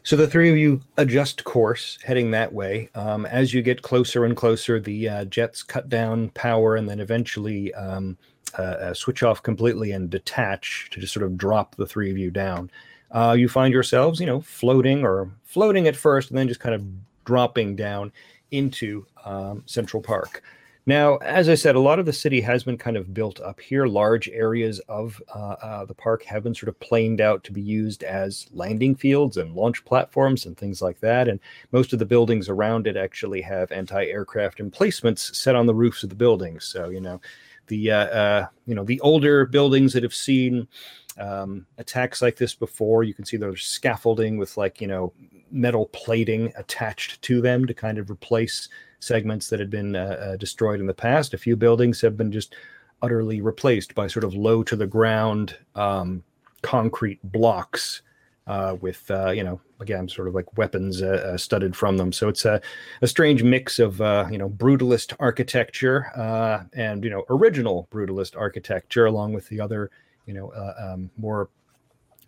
So 0.04 0.16
the 0.16 0.28
three 0.28 0.50
of 0.50 0.58
you 0.58 0.82
adjust 0.98 1.44
course, 1.44 2.00
heading 2.04 2.32
that 2.32 2.52
way. 2.52 2.90
Um, 2.96 3.28
as 3.28 3.54
you 3.54 3.62
get 3.62 3.84
closer 3.84 4.26
and 4.26 4.36
closer, 4.36 4.80
the 4.80 5.08
uh, 5.08 5.26
jets 5.26 5.62
cut 5.62 5.90
down 5.90 6.30
power 6.30 6.76
and 6.76 6.90
then 6.90 7.00
eventually 7.00 7.72
um, 7.76 8.18
uh, 8.58 8.62
uh, 8.62 8.94
switch 8.96 9.22
off 9.22 9.44
completely 9.44 9.92
and 9.92 10.10
detach 10.10 10.90
to 10.92 11.00
just 11.00 11.14
sort 11.14 11.26
of 11.26 11.38
drop 11.38 11.76
the 11.76 11.86
three 11.86 12.10
of 12.10 12.18
you 12.18 12.32
down. 12.32 12.72
Uh, 13.12 13.36
you 13.38 13.48
find 13.48 13.74
yourselves, 13.74 14.20
you 14.20 14.26
know, 14.26 14.42
floating 14.42 15.04
or 15.06 15.30
floating 15.44 15.88
at 15.88 15.96
first 15.96 16.30
and 16.30 16.38
then 16.38 16.48
just 16.48 16.60
kind 16.60 16.74
of 16.74 16.84
dropping 17.26 17.76
down 17.76 18.12
into 18.50 19.06
um, 19.24 19.64
Central 19.68 20.02
Park. 20.02 20.42
Now, 20.88 21.18
as 21.18 21.48
I 21.48 21.54
said, 21.54 21.76
a 21.76 21.80
lot 21.80 22.00
of 22.00 22.08
the 22.08 22.14
city 22.14 22.42
has 22.42 22.64
been 22.64 22.78
kind 22.78 22.98
of 22.98 23.14
built 23.14 23.40
up 23.40 23.60
here. 23.60 23.86
Large 23.86 24.30
areas 24.30 24.80
of 24.88 25.22
uh, 25.34 25.56
uh, 25.62 25.86
the 25.86 25.94
park 25.94 26.24
have 26.24 26.44
been 26.44 26.56
sort 26.56 26.70
of 26.70 26.80
planed 26.80 27.22
out 27.22 27.44
to 27.44 27.52
be 27.52 27.62
used 27.62 28.04
as 28.04 28.48
landing 28.52 28.96
fields 28.96 29.38
and 29.38 29.54
launch 29.54 29.86
platforms 29.86 30.48
and 30.48 30.58
things 30.58 30.82
like 30.82 31.00
that. 31.02 31.28
And 31.28 31.40
most 31.72 31.94
of 31.94 32.00
the 32.00 32.06
buildings 32.06 32.50
around 32.50 32.88
it 32.88 32.98
actually 32.98 33.42
have 33.42 33.72
anti-aircraft 33.72 34.60
emplacements 34.60 35.38
set 35.38 35.56
on 35.56 35.68
the 35.68 35.76
roofs 35.76 36.02
of 36.02 36.10
the 36.10 36.16
buildings. 36.16 36.66
So 36.66 36.90
you 36.90 37.00
know, 37.00 37.22
the 37.68 37.92
uh, 37.92 38.06
uh, 38.06 38.48
you 38.66 38.74
know 38.74 38.84
the 38.84 39.00
older 39.02 39.46
buildings 39.46 39.94
that 39.94 40.04
have 40.04 40.16
seen 40.16 40.68
um, 41.20 41.68
attacks 41.78 42.24
like 42.24 42.38
this 42.38 42.56
before, 42.56 43.04
you 43.04 43.14
can 43.14 43.26
see 43.26 43.38
there's 43.38 43.64
scaffolding 43.64 44.38
with 44.38 44.58
like 44.58 44.82
you 44.82 44.88
know 44.88 45.14
metal 45.52 45.88
plating 45.88 46.52
attached 46.56 47.22
to 47.22 47.40
them 47.40 47.68
to 47.68 47.74
kind 47.74 47.98
of 48.00 48.10
replace 48.10 48.68
segments 49.02 49.50
that 49.50 49.60
had 49.60 49.70
been 49.70 49.96
uh, 49.96 50.18
uh, 50.20 50.36
destroyed 50.38 50.80
in 50.80 50.88
the 50.88 50.94
past. 50.94 51.34
A 51.34 51.38
few 51.38 51.58
buildings 51.58 52.00
have 52.02 52.16
been 52.16 52.32
just 52.32 52.56
utterly 53.02 53.42
replaced 53.42 53.94
by 53.96 54.08
sort 54.08 54.24
of 54.24 54.34
low 54.34 54.64
to 54.64 54.76
the 54.76 54.88
ground 54.88 55.58
um, 55.76 56.24
concrete 56.62 57.20
blocks 57.24 58.04
uh, 58.48 58.78
with, 58.80 59.10
uh, 59.12 59.32
you 59.32 59.44
know, 59.44 59.60
again, 59.80 60.08
sort 60.08 60.28
of 60.28 60.36
like 60.36 60.58
weapons 60.58 61.02
uh, 61.02 61.32
uh, 61.34 61.38
studded 61.38 61.76
from 61.76 61.98
them. 61.98 62.12
So 62.12 62.28
it's 62.28 62.46
a, 62.46 62.62
a 63.02 63.08
strange 63.08 63.44
mix 63.44 63.80
of, 63.80 64.00
uh, 64.02 64.28
you 64.32 64.38
know, 64.38 64.50
brutalist 64.50 65.14
architecture 65.20 66.12
and, 66.74 67.04
you 67.04 67.10
know, 67.10 67.24
original 67.30 67.88
brutalist 67.92 68.38
architecture, 68.38 69.06
along 69.06 69.34
with 69.34 69.48
the 69.50 69.60
other, 69.60 69.90
you 70.26 70.34
know, 70.34 70.52
um, 70.80 71.10
more 71.18 71.50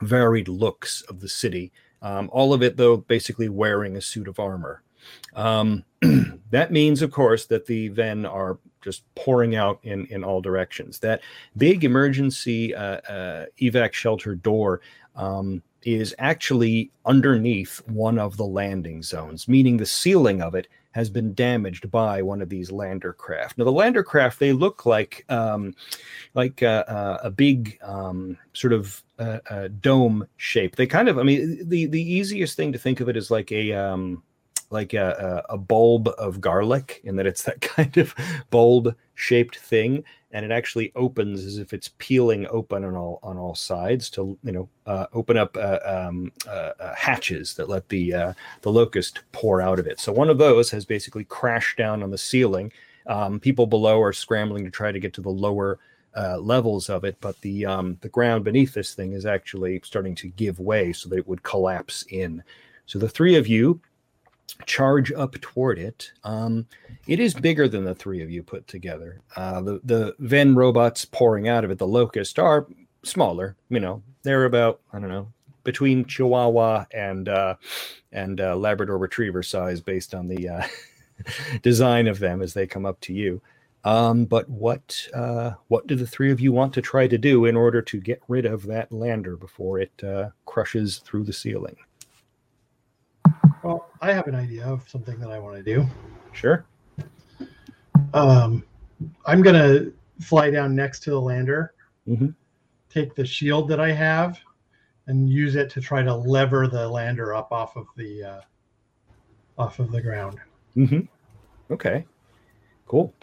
varied 0.02 0.48
looks 0.48 1.02
of 1.04 1.20
the 1.20 1.30
city. 1.30 1.72
Um, 2.02 2.30
all 2.34 2.54
of 2.54 2.62
it, 2.64 2.78
though, 2.78 2.98
basically 2.98 3.50
wearing 3.50 3.96
a 3.96 4.02
suit 4.02 4.28
of 4.28 4.40
armor. 4.40 4.82
Um, 5.36 5.84
that 6.52 6.72
means, 6.72 7.02
of 7.02 7.12
course, 7.12 7.46
that 7.48 7.66
the 7.66 7.90
Ven 7.90 8.26
are 8.26 8.58
just 8.82 9.04
pouring 9.16 9.56
out 9.56 9.80
in 9.84 10.06
in 10.08 10.24
all 10.24 10.42
directions. 10.42 11.00
That 11.00 11.22
big 11.58 11.84
emergency 11.84 12.76
uh, 12.76 12.98
uh, 13.02 13.46
evac 13.62 13.94
shelter 13.94 14.36
door 14.36 14.82
um, 15.16 15.64
is 15.84 16.16
actually 16.20 16.92
underneath 17.06 17.82
one 17.88 18.20
of 18.20 18.38
the 18.38 18.46
landing 18.46 19.04
zones, 19.04 19.48
meaning 19.48 19.78
the 19.78 19.86
ceiling 19.86 20.42
of 20.42 20.56
it 20.56 20.68
has 20.94 21.10
been 21.10 21.34
damaged 21.34 21.90
by 21.90 22.22
one 22.22 22.42
of 22.42 22.50
these 22.50 22.72
lander 22.72 23.14
craft. 23.14 23.58
Now, 23.58 23.64
the 23.66 23.72
lander 23.72 24.04
craft 24.04 24.40
they 24.40 24.54
look 24.54 24.86
like 24.86 25.26
um, 25.30 25.76
like 26.36 26.62
uh, 26.62 26.84
uh, 26.88 27.18
a 27.24 27.32
big 27.32 27.80
um, 27.82 28.38
sort 28.54 28.74
of 28.74 29.04
uh, 29.20 29.40
uh, 29.50 29.68
dome 29.80 30.28
shape. 30.38 30.76
They 30.76 30.88
kind 30.88 31.10
of, 31.10 31.18
I 31.18 31.24
mean, 31.24 31.68
the 31.68 31.88
the 31.88 32.02
easiest 32.02 32.56
thing 32.56 32.72
to 32.72 32.80
think 32.80 33.00
of 33.00 33.10
it 33.10 33.18
is 33.18 33.32
like 33.32 33.52
a 33.52 33.74
um, 33.74 34.24
like 34.74 34.94
a, 34.94 35.44
a, 35.50 35.58
bulb 35.58 36.10
of 36.18 36.42
garlic 36.42 37.00
in 37.04 37.16
that 37.16 37.26
it's 37.26 37.44
that 37.44 37.62
kind 37.62 37.98
of 37.98 38.14
bulb 38.50 38.96
shaped 39.16 39.58
thing 39.58 40.04
and 40.32 40.44
it 40.44 40.52
actually 40.52 40.92
opens 40.96 41.46
as 41.46 41.60
if 41.60 41.74
it's 41.74 41.92
peeling 42.00 42.48
open 42.50 42.84
on 42.84 42.96
all 42.96 43.20
on 43.24 43.38
all 43.38 43.56
sides 43.56 44.10
to 44.10 44.38
you 44.44 44.52
know 44.52 44.70
uh, 44.88 45.06
open 45.14 45.38
up 45.38 45.56
uh, 45.56 45.80
um, 45.86 46.32
uh, 46.48 46.72
uh, 46.80 46.96
hatches 46.96 47.54
that 47.54 47.70
let 47.70 47.88
the 47.90 48.14
uh, 48.14 48.34
the 48.62 48.72
locust 48.72 49.22
pour 49.32 49.62
out 49.62 49.80
of 49.80 49.88
it 49.88 50.00
so 50.00 50.12
one 50.12 50.30
of 50.30 50.38
those 50.38 50.70
has 50.72 50.86
basically 50.86 51.24
crashed 51.24 51.78
down 51.78 52.04
on 52.04 52.12
the 52.12 52.18
ceiling 52.18 52.72
um, 53.08 53.40
people 53.40 53.68
below 53.68 54.02
are 54.02 54.14
scrambling 54.14 54.66
to 54.66 54.72
try 54.72 54.92
to 54.92 55.00
get 55.00 55.14
to 55.14 55.22
the 55.22 55.30
lower 55.30 55.80
uh, 56.16 56.38
levels 56.38 56.90
of 56.90 57.04
it, 57.04 57.18
but 57.22 57.40
the 57.42 57.66
um, 57.66 57.98
the 58.02 58.10
ground 58.10 58.44
beneath 58.44 58.74
this 58.74 58.94
thing 58.94 59.14
is 59.14 59.26
actually 59.26 59.82
starting 59.84 60.16
to 60.16 60.28
give 60.30 60.60
way 60.60 60.94
so 60.94 61.10
that 61.10 61.18
it 61.18 61.28
would 61.28 61.44
collapse 61.44 62.06
in. 62.10 62.44
So 62.86 63.00
the 63.00 63.10
three 63.10 63.36
of 63.36 63.48
you 63.48 63.82
charge 64.66 65.12
up 65.12 65.40
toward 65.42 65.80
it. 65.80 66.12
Um, 66.24 66.68
it 67.08 67.20
is 67.20 67.34
bigger 67.34 67.68
than 67.68 67.84
the 67.84 67.96
three 67.96 68.22
of 68.22 68.32
you 68.32 68.44
put 68.44 68.68
together. 68.68 69.22
Uh, 69.36 69.62
the 69.62 69.82
the 69.84 70.16
Ven 70.20 70.56
robots 70.56 71.06
pouring 71.06 71.48
out 71.48 71.64
of 71.64 71.72
it, 71.72 71.78
the 71.78 71.88
Locust, 71.88 72.40
are 72.40 72.68
smaller. 73.04 73.56
You 73.70 73.80
know, 73.80 74.04
they're 74.24 74.46
about 74.46 74.80
I 74.92 75.00
don't 75.00 75.10
know 75.10 75.32
between 75.64 76.06
Chihuahua 76.06 76.86
and 76.92 77.30
uh, 77.30 77.56
and 78.12 78.40
uh, 78.40 78.56
Labrador 78.56 78.98
Retriever 78.98 79.44
size, 79.44 79.82
based 79.82 80.14
on 80.14 80.28
the 80.28 80.50
uh, 80.50 80.68
design 81.62 82.08
of 82.08 82.20
them 82.20 82.42
as 82.42 82.54
they 82.54 82.68
come 82.68 82.86
up 82.86 83.00
to 83.02 83.14
you. 83.14 83.42
Um, 83.86 84.26
but 84.26 84.50
what 84.50 85.08
uh, 85.14 85.52
what 85.68 85.88
do 85.88 85.96
the 85.96 86.08
three 86.08 86.32
of 86.32 86.40
you 86.40 86.52
want 86.52 86.74
to 86.74 86.82
try 86.82 87.08
to 87.08 87.18
do 87.18 87.46
in 87.46 87.56
order 87.56 87.82
to 87.82 88.00
get 88.00 88.22
rid 88.28 88.46
of 88.46 88.66
that 88.68 88.92
lander 88.92 89.36
before 89.36 89.80
it 89.80 90.04
uh, 90.04 90.30
crushes 90.46 91.00
through 91.00 91.24
the 91.24 91.34
ceiling? 91.34 91.76
I 94.04 94.12
have 94.12 94.28
an 94.28 94.36
idea 94.36 94.66
of 94.66 94.88
something 94.90 95.18
that 95.22 95.32
I 95.32 95.40
want 95.40 95.56
to 95.56 95.64
do. 95.64 95.86
Sure. 96.34 96.66
Um, 98.14 98.66
I'm 99.26 99.42
gonna 99.42 99.92
fly 100.20 100.50
down 100.50 100.76
next 100.76 101.04
to 101.04 101.12
the 101.12 101.22
lander, 101.22 101.74
Mhm. 102.06 102.36
take 102.90 103.16
the 103.16 103.26
shield 103.26 103.70
that 103.70 103.80
I 103.80 103.94
have, 103.94 104.40
and 105.08 105.30
use 105.30 105.56
it 105.56 105.70
to 105.72 105.82
try 105.82 106.04
to 106.04 106.14
lever 106.14 106.68
the 106.68 106.88
lander 106.88 107.34
up 107.34 107.54
off 107.54 107.78
of 107.78 107.88
the 107.96 108.24
uh, 108.24 108.42
off 109.58 109.80
of 109.80 109.90
the 109.92 110.02
ground. 110.02 110.38
Mm-hmm. 110.76 111.02
Okay. 111.72 112.06
Cool. 112.86 113.14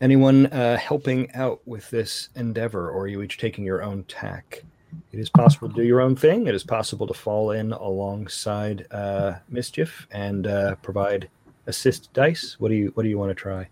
Anyone 0.00 0.46
uh, 0.46 0.76
helping 0.78 1.32
out 1.32 1.60
with 1.64 1.88
this 1.90 2.28
endeavor, 2.34 2.90
or 2.90 3.02
are 3.02 3.06
you 3.06 3.22
each 3.22 3.38
taking 3.38 3.64
your 3.64 3.84
own 3.84 4.02
tack? 4.04 4.64
It 5.12 5.20
is 5.20 5.30
possible 5.30 5.68
to 5.68 5.74
do 5.74 5.82
your 5.82 6.00
own 6.00 6.16
thing. 6.16 6.46
It 6.46 6.54
is 6.54 6.64
possible 6.64 7.06
to 7.06 7.14
fall 7.14 7.52
in 7.52 7.72
alongside 7.72 8.86
uh, 8.90 9.34
mischief 9.48 10.06
and 10.10 10.46
uh, 10.46 10.74
provide 10.76 11.28
assist 11.66 12.12
dice. 12.12 12.56
What 12.58 12.68
do 12.68 12.74
you 12.74 12.90
What 12.94 13.04
do 13.04 13.08
you 13.08 13.18
want 13.18 13.30
to 13.30 13.34
try? 13.34 13.68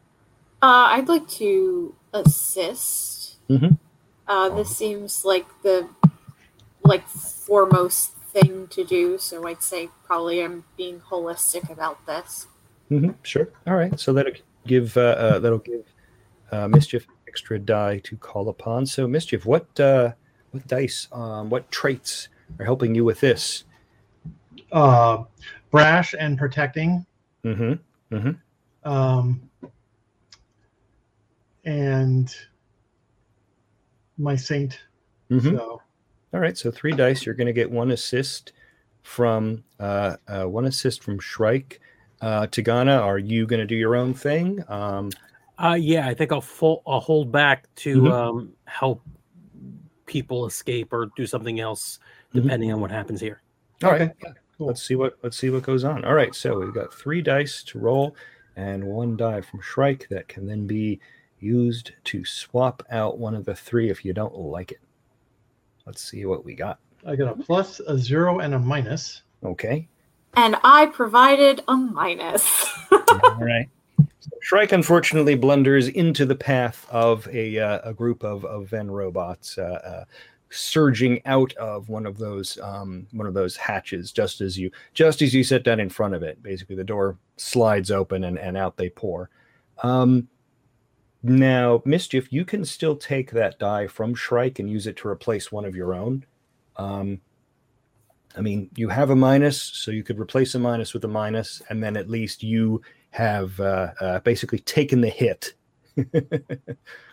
Uh, 0.63 0.95
I'd 0.95 1.09
like 1.09 1.29
to 1.29 1.95
assist. 2.13 3.39
Mhm. 3.49 3.79
Uh, 4.29 4.49
this 4.51 4.77
seems 4.77 5.25
like 5.25 5.47
the 5.63 5.89
like 6.85 7.07
foremost 7.09 8.13
thing 8.33 8.67
to 8.69 8.85
do, 8.85 9.19
so 9.19 9.47
I'd 9.47 9.63
say 9.63 9.89
probably 10.05 10.43
I'm 10.43 10.65
being 10.77 11.01
holistic 11.01 11.71
about 11.71 12.07
this. 12.07 12.47
Mm-hmm. 12.91 13.11
Sure. 13.23 13.49
All 13.67 13.75
right. 13.75 13.99
So 13.99 14.13
that'll 14.13 14.33
give 14.67 14.97
uh, 14.97 15.01
uh, 15.01 15.39
that'll 15.39 15.59
give 15.59 15.85
uh, 16.51 16.69
mischief 16.69 17.07
extra 17.29 17.59
die 17.59 17.99
to 18.05 18.17
call 18.17 18.49
upon. 18.49 18.87
So 18.87 19.07
mischief, 19.07 19.47
what 19.47 19.81
uh, 19.81 20.13
what 20.53 20.67
dice, 20.69 21.09
um, 21.13 21.51
what 21.51 21.71
traits 21.71 22.29
are 22.59 22.65
helping 22.65 22.95
you 22.95 23.05
with 23.05 23.21
this? 23.21 23.65
Uh, 24.71 25.25
brash 25.71 26.15
and 26.19 26.39
protecting, 26.39 27.05
Mm-hmm. 27.45 28.15
Mm-hmm. 28.17 28.89
um, 28.91 29.41
and 31.65 32.35
my 34.19 34.37
saint. 34.37 34.79
Mm-hmm. 35.31 35.57
So 35.57 35.83
All 36.35 36.41
right, 36.41 36.57
so 36.57 36.71
three 36.71 36.93
dice. 36.93 37.27
You're 37.27 37.35
going 37.35 37.47
to 37.49 37.53
get 37.53 37.71
one 37.71 37.91
assist 37.91 38.53
from 39.03 39.65
uh, 39.81 40.17
uh, 40.29 40.45
one 40.45 40.67
assist 40.67 41.03
from 41.03 41.19
Shrike. 41.19 41.81
Uh, 42.21 42.47
Tagana, 42.47 43.01
are 43.01 43.19
you 43.19 43.47
going 43.47 43.61
to 43.61 43.67
do 43.67 43.75
your 43.75 43.97
own 43.97 44.15
thing? 44.15 44.63
Um, 44.69 45.11
Uh, 45.59 45.75
yeah, 45.79 46.07
I 46.09 46.15
think 46.15 46.31
I'll 46.33 46.41
full, 46.41 46.83
I'll 46.87 47.01
hold 47.01 47.33
back 47.33 47.67
to 47.77 48.03
Mhm. 48.03 48.13
um, 48.13 48.53
help 48.67 49.03
people 50.07 50.47
escape 50.47 50.93
or 50.93 51.11
do 51.17 51.27
something 51.27 51.61
else, 51.61 51.99
Mhm. 52.35 52.43
depending 52.43 52.73
on 52.73 52.81
what 52.81 52.91
happens 52.91 53.21
here. 53.21 53.43
all 53.85 53.91
right, 53.91 54.03
Okay, 54.03 54.13
yeah. 54.23 54.33
cool. 54.59 54.67
let's 54.69 54.83
see 54.83 54.95
what 54.95 55.19
let's 55.23 55.37
see 55.37 55.51
what 55.51 55.63
goes 55.65 55.83
on. 55.85 56.05
All 56.05 56.15
right, 56.15 56.35
so 56.35 56.59
we've 56.61 56.75
got 56.75 56.93
three 56.95 57.21
dice 57.23 57.63
to 57.65 57.79
roll, 57.79 58.15
and 58.57 58.85
one 58.85 59.17
die 59.17 59.41
from 59.41 59.61
Shrike 59.61 60.07
that 60.11 60.29
can 60.29 60.47
then 60.47 60.67
be 60.67 61.01
used 61.41 61.93
to 62.05 62.25
swap 62.25 62.83
out 62.91 63.19
one 63.19 63.35
of 63.35 63.45
the 63.45 63.55
three 63.55 63.91
if 63.91 64.05
you 64.05 64.13
don't 64.13 64.35
like 64.37 64.71
it. 64.73 64.81
Let's 65.87 66.01
see 66.03 66.25
what 66.27 66.45
we 66.45 66.55
got. 66.55 66.79
I 67.05 67.17
got 67.17 67.37
a 67.39 67.43
plus, 67.43 67.81
a 67.81 67.99
zero, 67.99 68.39
and 68.39 68.55
a 68.55 68.59
minus. 68.61 69.23
Okay. 69.43 69.89
And 70.35 70.55
I 70.63 70.87
provided 70.87 71.63
a 71.67 71.75
minus. 71.77 72.65
All 72.93 73.39
right. 73.41 73.69
Shrike 74.41 74.73
unfortunately 74.73 75.35
blunders 75.35 75.89
into 75.89 76.25
the 76.25 76.35
path 76.35 76.87
of 76.91 77.27
a, 77.29 77.59
uh, 77.59 77.81
a 77.85 77.95
group 77.95 78.23
of, 78.23 78.45
of 78.45 78.69
Ven 78.69 78.91
robots, 78.91 79.59
uh, 79.59 79.81
uh, 79.85 80.05
surging 80.51 81.21
out 81.25 81.55
of 81.55 81.89
one 81.89 82.05
of 82.05 82.19
those 82.19 82.59
um, 82.61 83.07
one 83.13 83.27
of 83.27 83.35
those 83.35 83.57
hatches 83.57 84.13
just 84.13 84.41
as 84.43 84.59
you 84.59 84.71
just 84.93 85.23
as 85.23 85.35
you 85.35 85.43
sit 85.43 85.65
down 85.65 85.81
in 85.81 85.89
front 85.89 86.15
of 86.15 86.23
it. 86.23 86.43
Basically, 86.43 86.77
the 86.77 86.85
door 86.85 87.17
slides 87.37 87.91
open 87.91 88.25
and, 88.25 88.39
and 88.39 88.57
out 88.57 88.77
they 88.77 88.91
pour. 88.91 89.31
Um, 89.83 90.29
now, 91.23 91.83
mischief, 91.85 92.33
you 92.33 92.45
can 92.45 92.65
still 92.65 92.97
take 92.97 93.31
that 93.31 93.59
die 93.59 93.87
from 93.87 94.15
Shrike 94.15 94.59
and 94.59 94.69
use 94.71 94.87
it 94.87 94.97
to 94.99 95.09
replace 95.09 95.53
one 95.53 95.65
of 95.65 95.77
your 95.77 95.95
own. 95.95 96.25
Um, 96.77 97.21
I 98.37 98.41
mean, 98.41 98.71
you 98.77 98.89
have 98.89 99.11
a 99.11 99.17
minus, 99.17 99.61
so 99.61 99.91
you 99.91 100.03
could 100.03 100.19
replace 100.19 100.55
a 100.55 100.59
minus 100.59 100.95
with 100.95 101.05
a 101.05 101.09
minus, 101.09 101.63
and 101.69 101.83
then 101.83 101.97
at 101.97 102.11
least 102.11 102.43
you 102.43 102.83
have 103.13 103.59
uh, 103.61 103.93
uh, 104.01 104.21
basically 104.21 104.59
taken 104.59 105.01
the 105.01 105.09
hit 105.09 105.53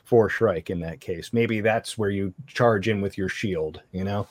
for 0.06 0.29
Shrike 0.29 0.70
in 0.70 0.79
that 0.79 1.01
case. 1.01 1.32
Maybe 1.34 1.62
that's 1.62 1.98
where 1.98 2.10
you 2.10 2.34
charge 2.48 2.88
in 2.88 3.01
with 3.01 3.18
your 3.18 3.29
shield, 3.29 3.82
you 3.91 4.03
know? 4.03 4.27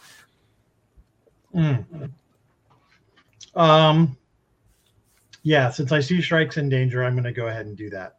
Mm. 1.55 2.11
Um, 3.55 4.17
yeah, 5.43 5.71
since 5.71 5.93
I 5.93 6.01
see 6.01 6.21
Shrike's 6.21 6.57
in 6.57 6.69
danger, 6.69 7.05
I'm 7.05 7.15
going 7.15 7.25
to 7.25 7.33
go 7.33 7.49
ahead 7.49 7.67
and 7.67 7.77
do 7.77 7.91
that. 7.91 8.17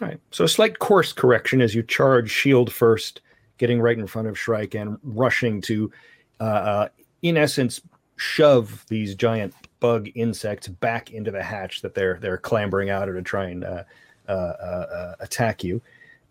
All 0.00 0.08
right. 0.08 0.20
So 0.30 0.44
a 0.44 0.48
slight 0.48 0.78
course 0.78 1.12
correction 1.12 1.60
as 1.60 1.74
you 1.74 1.82
charge 1.82 2.30
shield 2.30 2.72
first, 2.72 3.20
getting 3.58 3.80
right 3.80 3.98
in 3.98 4.06
front 4.06 4.28
of 4.28 4.38
Shrike 4.38 4.74
and 4.74 4.98
rushing 5.02 5.60
to, 5.62 5.92
uh, 6.40 6.44
uh, 6.44 6.88
in 7.22 7.36
essence, 7.36 7.80
shove 8.22 8.84
these 8.88 9.14
giant 9.14 9.54
bug 9.80 10.08
insects 10.14 10.68
back 10.68 11.10
into 11.10 11.30
the 11.30 11.42
hatch 11.42 11.82
that 11.82 11.94
they're 11.94 12.18
they're 12.20 12.38
clambering 12.38 12.88
out 12.88 13.08
of 13.08 13.14
to 13.16 13.22
try 13.22 13.46
and 13.46 13.64
uh, 13.64 13.82
uh, 14.28 14.32
uh, 14.32 14.86
uh, 14.94 15.14
attack 15.20 15.64
you. 15.64 15.82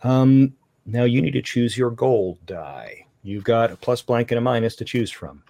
Um, 0.03 0.53
now 0.86 1.03
you 1.03 1.21
need 1.21 1.33
to 1.33 1.41
choose 1.41 1.77
your 1.77 1.91
gold 1.91 2.38
die. 2.45 3.05
You've 3.24 3.43
got 3.43 3.71
a 3.71 3.75
plus 3.75 4.01
blank 4.01 4.31
and 4.31 4.38
a 4.38 4.41
minus 4.41 4.75
to 4.77 4.86
choose 4.86 5.12
from. 5.12 5.43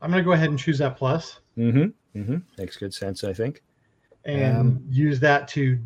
I'm 0.00 0.10
going 0.10 0.22
to 0.22 0.24
go 0.24 0.32
ahead 0.32 0.48
and 0.48 0.58
choose 0.58 0.78
that 0.78 0.96
plus 0.96 1.40
Mm-hmm. 1.56 2.18
Mm-hmm. 2.18 2.36
Makes 2.58 2.76
good 2.76 2.94
sense, 2.94 3.24
I 3.24 3.32
think. 3.32 3.62
and 4.24 4.56
Um, 4.56 4.84
use 4.88 5.20
that 5.20 5.48
to 5.48 5.78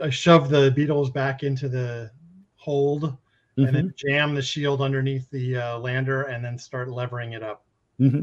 uh, 0.00 0.10
shove 0.10 0.48
the 0.48 0.70
beetles 0.70 1.10
back 1.10 1.42
into 1.42 1.68
the 1.68 2.10
hold 2.56 3.16
and 3.58 3.74
then 3.74 3.94
jam 3.96 4.34
the 4.34 4.42
shield 4.42 4.82
underneath 4.82 5.30
the 5.30 5.56
uh, 5.56 5.78
lander 5.78 6.24
and 6.24 6.44
then 6.44 6.58
start 6.58 6.90
levering 6.90 7.32
it 7.32 7.42
up. 7.42 7.64
Hmm 7.98 8.22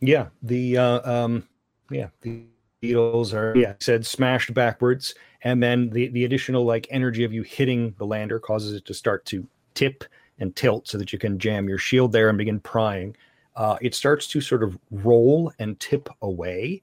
Yeah, 0.00 0.28
the 0.42 0.78
uh, 0.78 1.12
um, 1.12 1.48
yeah 1.90 2.08
the 2.22 2.44
beetles 2.80 3.34
are 3.34 3.54
yeah 3.56 3.74
said 3.80 4.06
smashed 4.06 4.54
backwards, 4.54 5.14
and 5.42 5.62
then 5.62 5.90
the 5.90 6.08
the 6.08 6.24
additional 6.24 6.64
like 6.64 6.86
energy 6.90 7.24
of 7.24 7.32
you 7.32 7.42
hitting 7.42 7.94
the 7.98 8.06
lander 8.06 8.38
causes 8.40 8.74
it 8.74 8.84
to 8.86 8.94
start 8.94 9.24
to 9.26 9.46
tip 9.74 10.04
and 10.38 10.56
tilt 10.56 10.88
so 10.88 10.98
that 10.98 11.12
you 11.12 11.18
can 11.18 11.38
jam 11.38 11.68
your 11.68 11.78
shield 11.78 12.12
there 12.12 12.28
and 12.30 12.38
begin 12.38 12.60
prying. 12.60 13.14
Uh, 13.56 13.76
it 13.82 13.94
starts 13.94 14.26
to 14.28 14.40
sort 14.40 14.62
of 14.62 14.78
roll 14.90 15.52
and 15.58 15.78
tip 15.80 16.08
away, 16.22 16.82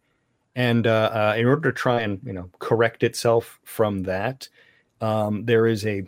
and 0.55 0.87
uh, 0.87 1.11
uh, 1.13 1.35
in 1.37 1.45
order 1.47 1.71
to 1.71 1.75
try 1.75 2.01
and 2.01 2.19
you 2.25 2.33
know 2.33 2.49
correct 2.59 3.03
itself 3.03 3.59
from 3.65 4.03
that, 4.03 4.49
um, 5.01 5.45
there 5.45 5.67
is 5.67 5.85
a 5.85 6.03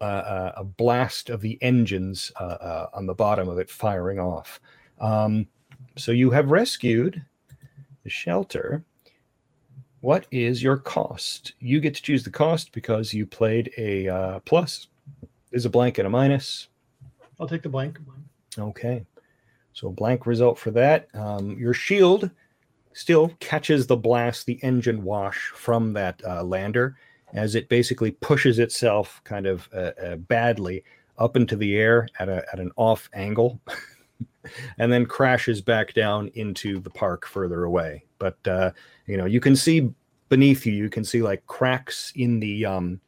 uh, 0.00 0.52
a 0.56 0.64
blast 0.64 1.30
of 1.30 1.40
the 1.40 1.58
engines 1.62 2.32
uh, 2.40 2.44
uh, 2.44 2.86
on 2.94 3.06
the 3.06 3.14
bottom 3.14 3.48
of 3.48 3.58
it 3.58 3.70
firing 3.70 4.18
off. 4.18 4.60
Um, 5.00 5.46
so 5.96 6.12
you 6.12 6.30
have 6.30 6.50
rescued 6.50 7.22
the 8.02 8.10
shelter. 8.10 8.84
What 10.00 10.26
is 10.30 10.62
your 10.62 10.76
cost? 10.76 11.54
You 11.60 11.80
get 11.80 11.94
to 11.94 12.02
choose 12.02 12.22
the 12.22 12.30
cost 12.30 12.72
because 12.72 13.14
you 13.14 13.26
played 13.26 13.70
a 13.78 14.08
uh, 14.08 14.38
plus. 14.40 14.88
Is 15.52 15.64
a 15.64 15.70
blank 15.70 15.98
and 15.98 16.06
a 16.06 16.10
minus. 16.10 16.68
I'll 17.38 17.46
take 17.46 17.62
the 17.62 17.68
blank. 17.68 17.98
Okay. 18.58 19.06
So 19.72 19.88
a 19.88 19.92
blank 19.92 20.26
result 20.26 20.58
for 20.58 20.72
that. 20.72 21.08
Um, 21.14 21.56
your 21.58 21.74
shield 21.74 22.30
still 22.92 23.28
catches 23.40 23.86
the 23.86 23.96
blast, 23.96 24.46
the 24.46 24.58
engine 24.62 25.04
wash 25.04 25.52
from 25.54 25.92
that 25.92 26.20
uh, 26.26 26.42
lander 26.42 26.96
as 27.34 27.54
it 27.54 27.68
basically 27.68 28.12
pushes 28.12 28.58
itself 28.58 29.20
kind 29.24 29.46
of 29.46 29.68
uh, 29.74 29.90
uh, 30.02 30.16
badly 30.16 30.84
up 31.18 31.36
into 31.36 31.56
the 31.56 31.76
air 31.76 32.08
at, 32.18 32.28
a, 32.28 32.44
at 32.52 32.60
an 32.60 32.70
off 32.76 33.10
angle 33.12 33.60
and 34.78 34.92
then 34.92 35.06
crashes 35.06 35.60
back 35.60 35.94
down 35.94 36.30
into 36.34 36.80
the 36.80 36.90
park 36.90 37.26
further 37.26 37.64
away. 37.64 38.04
But, 38.18 38.38
uh, 38.46 38.70
you 39.06 39.16
know, 39.16 39.26
you 39.26 39.40
can 39.40 39.56
see 39.56 39.90
beneath 40.28 40.66
you, 40.66 40.72
you 40.72 40.90
can 40.90 41.04
see 41.04 41.22
like 41.22 41.46
cracks 41.46 42.12
in 42.16 42.40
the, 42.40 42.66
um, 42.66 43.00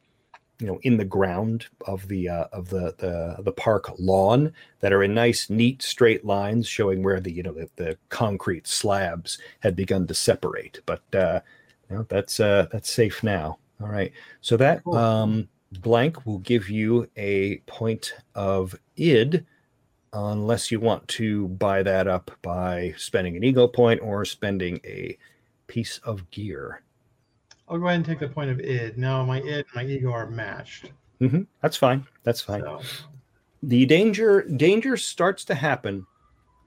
you 0.59 0.65
know, 0.65 0.79
in 0.81 0.97
the 0.97 1.05
ground 1.05 1.67
of 1.85 2.07
the 2.07 2.27
uh, 2.29 2.45
of 2.51 2.69
the, 2.69 2.95
the 2.97 3.43
the 3.43 3.51
park 3.51 3.91
lawn 3.99 4.51
that 4.79 4.91
are 4.91 5.03
in 5.03 5.13
nice, 5.13 5.51
neat, 5.51 5.83
straight 5.83 6.25
lines, 6.25 6.67
showing 6.67 7.03
where 7.03 7.19
the 7.19 7.31
you 7.31 7.43
know 7.43 7.53
the, 7.53 7.69
the 7.75 7.97
concrete 8.09 8.65
slabs 8.65 9.37
had 9.59 9.75
begun 9.75 10.07
to 10.07 10.15
separate. 10.15 10.81
But 10.87 11.03
uh, 11.13 11.41
you 11.89 11.97
know, 11.97 12.05
that's 12.09 12.39
uh, 12.39 12.67
that's 12.71 12.91
safe 12.91 13.21
now. 13.21 13.59
All 13.81 13.87
right. 13.87 14.11
So 14.41 14.57
that 14.57 14.83
Cool. 14.83 14.95
um, 14.95 15.49
blank 15.81 16.25
will 16.25 16.39
give 16.39 16.69
you 16.69 17.07
a 17.15 17.57
point 17.67 18.13
of 18.33 18.75
id, 18.95 19.45
unless 20.13 20.71
you 20.71 20.79
want 20.79 21.07
to 21.09 21.47
buy 21.49 21.83
that 21.83 22.07
up 22.07 22.31
by 22.41 22.93
spending 22.97 23.35
an 23.35 23.43
ego 23.43 23.67
point 23.67 24.01
or 24.01 24.25
spending 24.25 24.79
a 24.85 25.17
piece 25.67 25.99
of 25.99 26.29
gear. 26.31 26.81
I'll 27.67 27.77
go 27.77 27.87
ahead 27.87 27.97
and 27.97 28.05
take 28.05 28.19
the 28.19 28.29
point 28.29 28.49
of 28.49 28.59
id. 28.59 28.97
Now 28.97 29.25
my 29.25 29.41
id 29.41 29.53
and 29.53 29.65
my 29.75 29.85
ego 29.85 30.11
are 30.11 30.29
matched. 30.29 30.91
hmm 31.19 31.41
That's 31.61 31.77
fine. 31.77 32.05
That's 32.23 32.41
fine. 32.41 32.61
So 32.61 32.81
the 33.63 33.85
danger 33.85 34.43
danger 34.43 34.97
starts 34.97 35.43
to 35.45 35.55
happen 35.55 36.05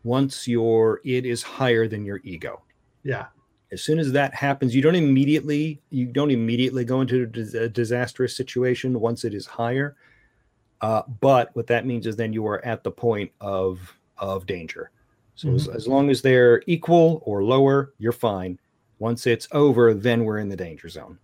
once 0.03 0.49
your 0.49 1.01
id 1.05 1.27
is 1.27 1.43
higher 1.43 1.87
than 1.87 2.05
your 2.05 2.21
ego 2.25 2.63
yeah. 3.03 3.27
as 3.71 3.83
soon 3.83 3.99
as 3.99 4.13
that 4.13 4.35
happens 4.35 4.75
you 4.75 4.83
don't 4.83 4.95
immediately 4.95 5.81
you 5.91 6.07
don't 6.07 6.31
immediately 6.31 6.85
go 6.85 7.01
into 7.01 7.23
a 7.59 7.69
disastrous 7.69 8.37
situation 8.37 8.99
once 8.99 9.25
it 9.25 9.35
is 9.35 9.47
higher 9.47 9.97
uh, 10.83 11.03
but 11.21 11.55
what 11.55 11.67
that 11.67 11.87
means 11.87 12.07
is 12.07 12.17
then 12.17 12.33
you 12.33 12.47
are 12.47 12.65
at 12.65 12.83
the 12.85 12.91
point 12.91 13.31
of 13.41 13.97
of 14.19 14.47
danger 14.47 14.91
so 15.35 15.55
as, 15.55 15.69
as 15.69 15.89
long 15.89 16.11
as 16.11 16.21
they're 16.21 16.63
equal 16.67 17.23
or 17.25 17.43
lower 17.43 17.93
you're 17.99 18.13
fine 18.13 18.59
once 18.99 19.27
it's 19.27 19.49
over 19.53 19.95
then 19.95 20.25
we're 20.25 20.39
in 20.39 20.49
the 20.49 20.57
danger 20.57 20.89
zone 20.89 21.19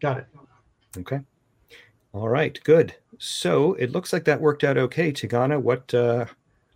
Got 0.00 0.18
it. 0.18 0.26
Okay. 0.96 1.20
All 2.12 2.28
right. 2.28 2.58
Good. 2.64 2.94
So 3.18 3.74
it 3.74 3.92
looks 3.92 4.12
like 4.12 4.24
that 4.24 4.40
worked 4.40 4.64
out 4.64 4.78
okay, 4.78 5.12
Tagana. 5.12 5.60
What 5.60 5.92
uh, 5.94 6.24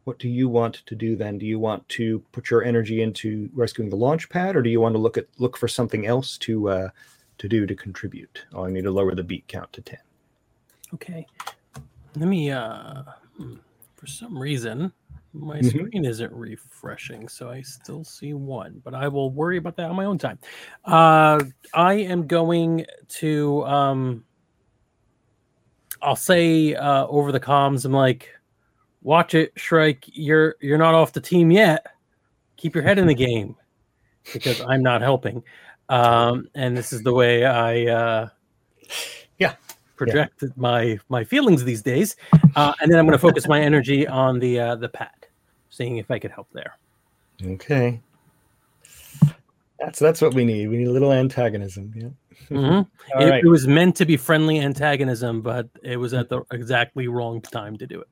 what 0.04 0.18
do 0.18 0.28
you 0.28 0.48
want 0.48 0.82
to 0.86 0.94
do 0.94 1.16
then? 1.16 1.38
Do 1.38 1.46
you 1.46 1.58
want 1.58 1.88
to 1.90 2.20
put 2.32 2.50
your 2.50 2.62
energy 2.62 3.02
into 3.02 3.48
rescuing 3.54 3.88
the 3.88 3.96
launch 3.96 4.28
pad, 4.28 4.54
or 4.54 4.62
do 4.62 4.70
you 4.70 4.80
want 4.80 4.94
to 4.94 4.98
look 4.98 5.16
at 5.16 5.26
look 5.38 5.56
for 5.56 5.66
something 5.66 6.06
else 6.06 6.36
to 6.38 6.68
uh, 6.68 6.88
to 7.38 7.48
do 7.48 7.66
to 7.66 7.74
contribute? 7.74 8.44
Oh, 8.52 8.66
I 8.66 8.70
need 8.70 8.84
to 8.84 8.90
lower 8.90 9.14
the 9.14 9.24
beat 9.24 9.48
count 9.48 9.72
to 9.72 9.80
ten. 9.80 10.00
Okay. 10.92 11.26
Let 12.16 12.28
me 12.28 12.50
uh 12.50 13.02
hmm, 13.36 13.54
for 13.96 14.06
some 14.06 14.38
reason 14.38 14.92
my 15.32 15.58
Mhm. 15.58 15.70
screen 15.70 16.04
isn't 16.04 16.32
refreshing, 16.32 17.28
so 17.28 17.50
I 17.50 17.60
still 17.62 18.04
see 18.04 18.34
one, 18.34 18.80
but 18.84 18.94
I 18.94 19.08
will 19.08 19.32
worry 19.32 19.56
about 19.56 19.76
that 19.76 19.90
on 19.90 19.96
my 19.96 20.04
own 20.04 20.18
time. 20.18 20.38
Uh 20.84 21.42
I 21.72 21.94
am 21.94 22.26
going 22.26 22.86
to 23.08 23.64
um 23.64 24.24
I'll 26.02 26.14
say 26.16 26.74
uh 26.74 27.06
over 27.08 27.32
the 27.32 27.40
comms, 27.40 27.84
I'm 27.84 27.92
like, 27.92 28.28
watch 29.02 29.34
it, 29.34 29.52
Shrike, 29.56 30.04
you're 30.12 30.54
you're 30.60 30.78
not 30.78 30.94
off 30.94 31.12
the 31.12 31.20
team 31.20 31.50
yet. 31.50 31.86
Keep 32.56 32.74
your 32.76 32.84
head 32.84 32.98
in 32.98 33.08
the 33.08 33.14
game 33.26 33.56
because 34.32 34.60
I'm 34.60 34.82
not 34.82 35.02
helping. 35.02 35.42
Um 35.88 36.48
and 36.54 36.76
this 36.76 36.92
is 36.92 37.02
the 37.02 37.12
way 37.12 37.44
I 37.44 37.86
uh 37.86 38.28
Yeah. 39.38 39.56
Project 39.96 40.44
my 40.56 40.98
my 41.08 41.24
feelings 41.24 41.64
these 41.64 41.82
days. 41.82 42.16
Uh, 42.56 42.72
and 42.80 42.90
then 42.90 42.98
I'm 42.98 43.06
going 43.06 43.12
to 43.12 43.18
focus 43.18 43.46
my 43.48 43.60
energy 43.60 44.06
on 44.06 44.38
the 44.38 44.58
uh, 44.60 44.76
the 44.76 44.88
pad, 44.88 45.26
seeing 45.70 45.98
if 45.98 46.10
I 46.10 46.18
could 46.18 46.30
help 46.30 46.48
there. 46.52 46.76
Okay. 47.44 48.00
That's 49.78 49.98
that's 49.98 50.20
what 50.20 50.34
we 50.34 50.44
need. 50.44 50.68
We 50.68 50.76
need 50.78 50.88
a 50.88 50.92
little 50.92 51.12
antagonism. 51.12 51.92
Yeah. 51.94 52.08
Mhm. 52.50 52.86
It, 53.20 53.24
right. 53.24 53.44
it 53.44 53.48
was 53.48 53.66
meant 53.66 53.96
to 53.96 54.04
be 54.04 54.18
friendly 54.18 54.58
antagonism, 54.58 55.40
but 55.40 55.66
it 55.82 55.96
was 55.96 56.12
at 56.12 56.28
the 56.28 56.42
exactly 56.50 57.08
wrong 57.08 57.40
time 57.40 57.78
to 57.78 57.86
do 57.86 58.00
it. 58.00 58.08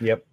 Yep. 0.00 0.24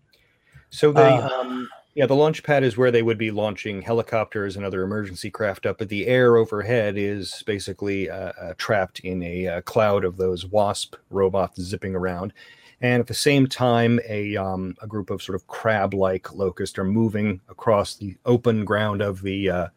So 0.69 0.93
they, 0.93 1.01
Uh, 1.01 1.27
um, 1.27 1.69
yeah, 1.93 2.05
the 2.05 2.15
launch 2.15 2.43
pad 2.43 2.63
is 2.63 2.77
where 2.77 2.91
they 2.91 3.03
would 3.03 3.17
be 3.17 3.31
launching 3.31 3.81
helicopters 3.81 4.55
and 4.55 4.65
other 4.65 4.83
emergency 4.83 5.29
craft 5.29 5.65
up, 5.65 5.77
but 5.77 5.89
the 5.89 6.07
air 6.07 6.37
overhead 6.37 6.97
is 6.97 7.43
basically 7.45 8.09
uh, 8.09 8.31
uh, 8.41 8.53
trapped 8.57 8.99
in 9.01 9.21
a 9.23 9.47
uh, 9.47 9.61
cloud 9.61 10.05
of 10.05 10.15
those 10.15 10.45
wasp 10.45 10.95
robots 11.09 11.59
zipping 11.61 11.93
around. 11.95 12.31
And 12.79 12.99
at 13.01 13.07
the 13.07 13.13
same 13.13 13.45
time, 13.45 13.99
a, 14.07 14.37
um, 14.37 14.75
a 14.81 14.87
group 14.87 15.09
of 15.09 15.21
sort 15.21 15.35
of 15.35 15.45
crab-like 15.47 16.33
locusts 16.33 16.79
are 16.79 16.85
moving 16.85 17.41
across 17.49 17.95
the 17.95 18.15
open 18.25 18.65
ground 18.65 19.01
of 19.01 19.21
the 19.21 19.49
uh, 19.49 19.67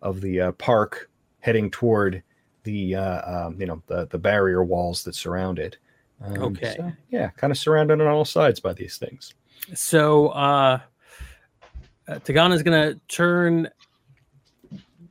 of 0.00 0.20
the 0.20 0.40
uh, 0.40 0.52
park, 0.52 1.10
heading 1.40 1.70
toward 1.70 2.22
the 2.64 2.94
uh, 2.94 3.46
um, 3.46 3.60
you 3.60 3.66
know 3.66 3.82
the 3.86 4.06
the 4.06 4.18
barrier 4.18 4.64
walls 4.64 5.04
that 5.04 5.14
surround 5.14 5.58
it. 5.58 5.76
Um, 6.20 6.42
Okay. 6.42 6.74
so, 6.76 6.92
yeah, 7.10 7.28
kind 7.30 7.50
of 7.50 7.58
surrounded 7.58 8.00
on 8.00 8.06
all 8.08 8.24
sides 8.24 8.58
by 8.58 8.72
these 8.72 8.96
things. 8.96 9.34
So 9.74 10.28
uh, 12.08 12.14
Tagana's 12.20 12.62
going 12.62 12.94
to 12.94 13.00
turn 13.08 13.68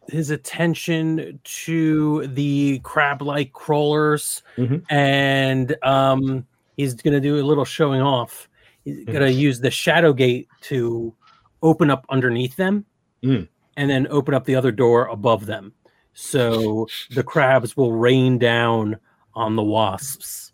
his 0.09 0.29
attention 0.29 1.39
to 1.43 2.27
the 2.27 2.79
crab-like 2.79 3.51
crawlers, 3.53 4.41
Mhm. 4.57 4.83
and 4.89 5.75
um, 5.83 6.45
he's 6.77 6.93
going 6.93 7.13
to 7.13 7.19
do 7.19 7.39
a 7.39 7.43
little 7.43 7.65
showing 7.65 8.01
off. 8.01 8.47
He's 8.85 9.03
going 9.05 9.19
to 9.19 9.31
use 9.31 9.59
the 9.59 9.69
shadow 9.71 10.13
gate 10.13 10.47
to 10.61 11.13
open 11.61 11.89
up 11.89 12.05
underneath 12.09 12.55
them, 12.55 12.85
Mm. 13.23 13.47
and 13.75 13.89
then 13.89 14.07
open 14.09 14.33
up 14.33 14.45
the 14.45 14.55
other 14.55 14.71
door 14.71 15.07
above 15.07 15.45
them, 15.45 15.73
so 16.13 16.87
the 17.11 17.23
crabs 17.23 17.75
will 17.75 17.91
rain 17.93 18.37
down 18.37 18.97
on 19.33 19.55
the 19.57 19.63
wasps 19.63 20.53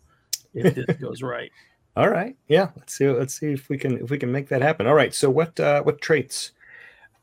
if 0.55 0.73
this 0.73 0.85
goes 0.99 1.21
right. 1.21 1.51
All 1.95 2.09
right. 2.09 2.35
Yeah. 2.47 2.69
Let's 2.75 2.93
see. 2.95 3.07
Let's 3.07 3.39
see 3.39 3.53
if 3.53 3.69
we 3.69 3.77
can 3.77 3.99
if 4.03 4.09
we 4.09 4.17
can 4.17 4.31
make 4.31 4.49
that 4.49 4.61
happen. 4.61 4.87
All 4.87 4.95
right. 4.95 5.13
So 5.13 5.29
what 5.29 5.59
uh, 5.59 5.83
what 5.83 6.01
traits 6.01 6.51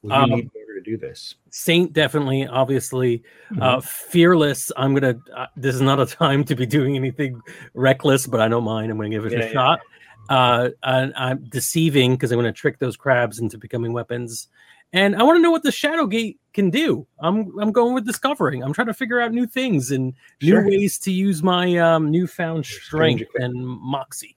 you 0.05 0.11
Um, 0.13 0.31
need 0.31 0.45
in 0.45 0.51
order 0.61 0.75
to 0.77 0.81
do 0.83 0.97
this? 0.97 1.35
Saint 1.51 1.93
definitely, 1.93 2.47
obviously, 2.47 3.23
uh, 3.61 3.81
fearless. 3.81 4.71
I'm 4.77 4.95
gonna. 4.95 5.19
Uh, 5.35 5.47
this 5.57 5.75
is 5.75 5.81
not 5.81 5.99
a 5.99 6.07
time 6.23 6.45
to 6.45 6.55
be 6.55 6.67
doing 6.67 6.97
anything 6.97 7.41
reckless, 7.75 8.27
but 8.27 8.41
I 8.41 8.49
don't 8.49 8.65
mind. 8.65 8.91
I'm 8.93 8.97
gonna 8.97 9.11
give 9.11 9.27
it 9.27 9.33
Yeah, 9.33 9.41
a 9.41 9.47
yeah, 9.47 9.53
shot. 9.53 9.81
Uh, 10.29 10.71
and 10.85 11.13
I'm 11.17 11.45
deceiving 11.49 12.13
because 12.13 12.31
I'm 12.31 12.39
gonna 12.39 12.53
trick 12.53 12.79
those 12.79 12.97
crabs 12.97 13.41
into 13.41 13.59
becoming 13.59 13.93
weapons. 13.93 14.49
And 14.93 15.15
I 15.17 15.23
want 15.23 15.37
to 15.37 15.41
know 15.43 15.51
what 15.53 15.63
the 15.63 15.71
Shadow 15.73 16.07
Gate 16.07 16.39
can 16.53 16.71
do. 16.71 17.07
I'm 17.21 17.59
I'm 17.59 17.73
going 17.73 17.95
with 17.95 18.07
discovering. 18.07 18.63
I'm 18.63 18.73
trying 18.73 18.87
to 18.89 18.95
figure 18.95 19.21
out 19.21 19.33
new 19.33 19.47
things 19.47 19.91
and 19.91 20.15
Sure. 20.41 20.63
new 20.63 20.69
ways 20.71 20.99
to 21.01 21.11
use 21.13 21.43
my 21.43 21.77
um, 21.79 22.11
newfound 22.11 22.65
strength 22.67 23.31
and 23.37 23.55
moxie. 23.67 24.37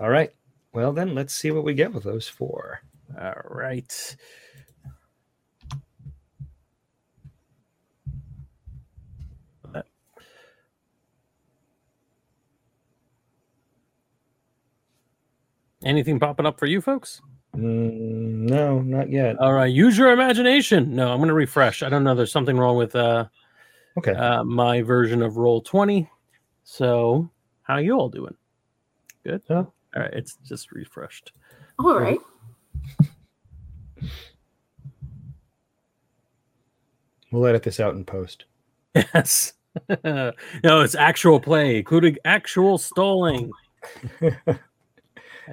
All 0.00 0.08
right. 0.08 0.30
Well 0.72 0.92
then, 0.92 1.14
let's 1.14 1.34
see 1.34 1.50
what 1.50 1.64
we 1.64 1.74
get 1.74 1.92
with 1.92 2.04
those 2.04 2.28
four. 2.28 2.80
All 3.20 3.34
right. 3.48 4.16
Anything 15.84 16.18
popping 16.18 16.46
up 16.46 16.58
for 16.58 16.66
you 16.66 16.80
folks? 16.80 17.20
Mm, 17.54 18.48
no, 18.48 18.80
not 18.80 19.10
yet. 19.10 19.38
All 19.38 19.52
right, 19.52 19.72
use 19.72 19.96
your 19.98 20.10
imagination. 20.12 20.94
No, 20.94 21.12
I'm 21.12 21.18
going 21.18 21.28
to 21.28 21.34
refresh. 21.34 21.82
I 21.82 21.88
don't 21.88 22.04
know. 22.04 22.14
There's 22.14 22.32
something 22.32 22.56
wrong 22.56 22.76
with 22.76 22.96
uh, 22.96 23.26
Okay. 23.98 24.12
uh, 24.12 24.42
my 24.44 24.82
version 24.82 25.22
of 25.22 25.34
Roll20. 25.34 26.08
So, 26.64 27.30
how 27.62 27.76
you 27.76 27.92
all 27.98 28.08
doing? 28.08 28.34
Good. 29.24 29.42
All 29.94 30.02
right, 30.02 30.12
it's 30.12 30.36
just 30.44 30.72
refreshed. 30.72 31.32
All 31.78 31.98
right. 31.98 32.18
We'll 37.30 37.46
edit 37.46 37.62
this 37.62 37.80
out 37.80 37.94
in 37.94 38.04
post. 38.04 38.44
Yes. 38.94 39.54
no, 40.04 40.32
it's 40.64 40.94
actual 40.94 41.40
play, 41.40 41.78
including 41.78 42.16
actual 42.24 42.78
stalling. 42.78 43.50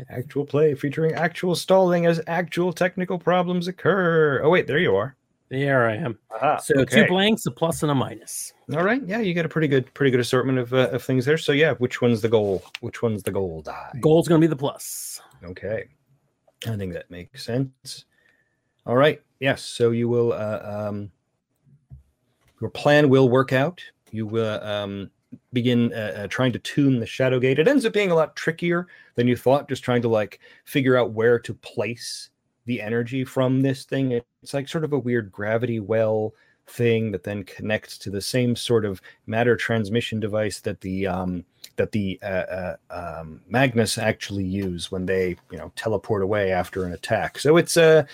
Actual 0.09 0.45
play 0.45 0.73
featuring 0.73 1.13
actual 1.13 1.53
stalling 1.53 2.05
as 2.05 2.21
actual 2.25 2.71
technical 2.71 3.19
problems 3.19 3.67
occur. 3.67 4.41
Oh 4.41 4.49
wait, 4.49 4.65
there 4.65 4.77
you 4.77 4.95
are. 4.95 5.17
There 5.51 5.89
I 5.89 5.95
am. 5.95 6.17
Aha, 6.33 6.57
So 6.59 6.75
okay. 6.79 7.01
two 7.01 7.07
blanks, 7.07 7.45
a 7.45 7.51
plus, 7.51 7.83
and 7.83 7.91
a 7.91 7.95
minus. 7.95 8.53
All 8.73 8.83
right. 8.83 9.05
Yeah, 9.05 9.19
you 9.19 9.33
get 9.33 9.45
a 9.45 9.49
pretty 9.49 9.67
good, 9.67 9.93
pretty 9.93 10.09
good 10.09 10.21
assortment 10.21 10.57
of, 10.57 10.73
uh, 10.73 10.87
of 10.93 11.03
things 11.03 11.25
there. 11.25 11.37
So 11.37 11.51
yeah, 11.51 11.73
which 11.73 12.01
one's 12.01 12.21
the 12.21 12.29
goal? 12.29 12.63
Which 12.79 13.01
one's 13.01 13.21
the 13.21 13.31
goal 13.31 13.61
die? 13.61 13.91
Gold's 13.99 14.29
going 14.29 14.39
to 14.39 14.47
be 14.47 14.49
the 14.49 14.55
plus. 14.55 15.19
Okay. 15.43 15.89
I 16.65 16.77
think 16.77 16.93
that 16.93 17.11
makes 17.11 17.43
sense. 17.43 18.05
All 18.85 18.95
right. 18.95 19.21
Yes. 19.41 19.61
So 19.61 19.91
you 19.91 20.07
will, 20.07 20.31
uh, 20.31 20.87
um, 20.89 21.11
your 22.61 22.69
plan 22.69 23.09
will 23.09 23.27
work 23.27 23.51
out. 23.51 23.81
You 24.11 24.25
will 24.25 24.63
um, 24.63 25.11
begin 25.51 25.91
uh, 25.93 26.13
uh, 26.15 26.27
trying 26.27 26.53
to 26.53 26.59
tune 26.59 26.97
the 26.97 27.05
shadow 27.05 27.41
gate. 27.41 27.59
It 27.59 27.67
ends 27.67 27.85
up 27.85 27.91
being 27.91 28.11
a 28.11 28.15
lot 28.15 28.37
trickier 28.37 28.87
than 29.15 29.27
you 29.27 29.35
thought, 29.35 29.67
just 29.67 29.83
trying 29.83 30.01
to 30.03 30.07
like 30.07 30.39
figure 30.63 30.95
out 30.95 31.11
where 31.11 31.37
to 31.39 31.53
place 31.55 32.29
the 32.71 32.81
energy 32.81 33.25
from 33.25 33.61
this 33.61 33.83
thing. 33.83 34.13
It's 34.41 34.53
like 34.53 34.69
sort 34.69 34.85
of 34.85 34.93
a 34.93 34.99
weird 34.99 35.29
gravity 35.29 35.81
well 35.81 36.33
thing 36.67 37.11
that 37.11 37.23
then 37.23 37.43
connects 37.43 37.97
to 37.97 38.09
the 38.09 38.21
same 38.21 38.55
sort 38.55 38.85
of 38.85 39.01
matter 39.27 39.57
transmission 39.57 40.21
device 40.21 40.61
that 40.61 40.79
the 40.79 41.05
um, 41.05 41.43
that 41.75 41.91
the 41.91 42.19
uh, 42.21 42.25
uh, 42.25 42.75
um, 42.89 43.41
Magnus 43.47 43.97
actually 43.97 44.43
use 44.43 44.91
when 44.91 45.05
they 45.05 45.35
you 45.51 45.57
know 45.57 45.71
teleport 45.75 46.21
away 46.21 46.51
after 46.51 46.85
an 46.85 46.93
attack. 46.93 47.39
So 47.39 47.57
it's 47.57 47.77
a 47.77 48.07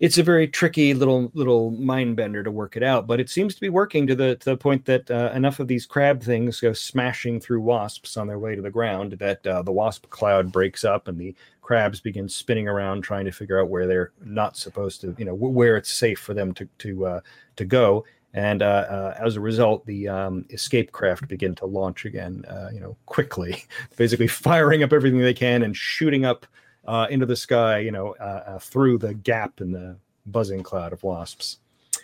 it's 0.00 0.18
a 0.18 0.22
very 0.22 0.46
tricky 0.48 0.94
little 0.94 1.30
little 1.34 1.70
mind 1.70 2.16
bender 2.16 2.42
to 2.42 2.50
work 2.50 2.76
it 2.76 2.82
out, 2.82 3.06
but 3.06 3.20
it 3.20 3.30
seems 3.30 3.54
to 3.54 3.60
be 3.60 3.68
working 3.68 4.06
to 4.06 4.14
the 4.14 4.36
to 4.36 4.50
the 4.50 4.56
point 4.56 4.84
that 4.86 5.10
uh, 5.10 5.30
enough 5.34 5.60
of 5.60 5.68
these 5.68 5.86
crab 5.86 6.22
things 6.22 6.60
go 6.60 6.72
smashing 6.72 7.40
through 7.40 7.60
wasps 7.60 8.16
on 8.16 8.26
their 8.26 8.38
way 8.38 8.54
to 8.54 8.62
the 8.62 8.70
ground 8.70 9.12
that 9.12 9.46
uh, 9.46 9.62
the 9.62 9.72
wasp 9.72 10.08
cloud 10.10 10.52
breaks 10.52 10.84
up 10.84 11.08
and 11.08 11.18
the 11.18 11.34
crabs 11.62 12.00
begin 12.00 12.28
spinning 12.28 12.68
around 12.68 13.02
trying 13.02 13.24
to 13.24 13.32
figure 13.32 13.60
out 13.60 13.68
where 13.68 13.86
they're 13.86 14.12
not 14.24 14.56
supposed 14.56 15.00
to 15.00 15.14
you 15.18 15.24
know 15.24 15.34
where 15.34 15.76
it's 15.76 15.90
safe 15.90 16.18
for 16.18 16.34
them 16.34 16.52
to 16.54 16.68
to 16.78 17.06
uh, 17.06 17.20
to 17.56 17.64
go 17.64 18.04
and 18.36 18.60
uh, 18.60 18.66
uh, 18.66 19.14
as 19.18 19.36
a 19.36 19.40
result, 19.40 19.86
the 19.86 20.08
um, 20.08 20.44
escape 20.50 20.92
craft 20.92 21.26
begin 21.26 21.54
to 21.54 21.64
launch 21.64 22.04
again, 22.04 22.44
uh, 22.46 22.68
you 22.70 22.80
know, 22.80 22.94
quickly, 23.06 23.64
basically 23.96 24.26
firing 24.26 24.82
up 24.82 24.92
everything 24.92 25.20
they 25.20 25.32
can 25.32 25.62
and 25.62 25.74
shooting 25.74 26.26
up 26.26 26.46
uh, 26.86 27.06
into 27.08 27.24
the 27.24 27.34
sky, 27.34 27.78
you 27.78 27.90
know, 27.90 28.14
uh, 28.20 28.44
uh, 28.46 28.58
through 28.58 28.98
the 28.98 29.14
gap 29.14 29.62
in 29.62 29.72
the 29.72 29.96
buzzing 30.26 30.62
cloud 30.62 30.92
of 30.92 31.02
wasps. 31.02 31.60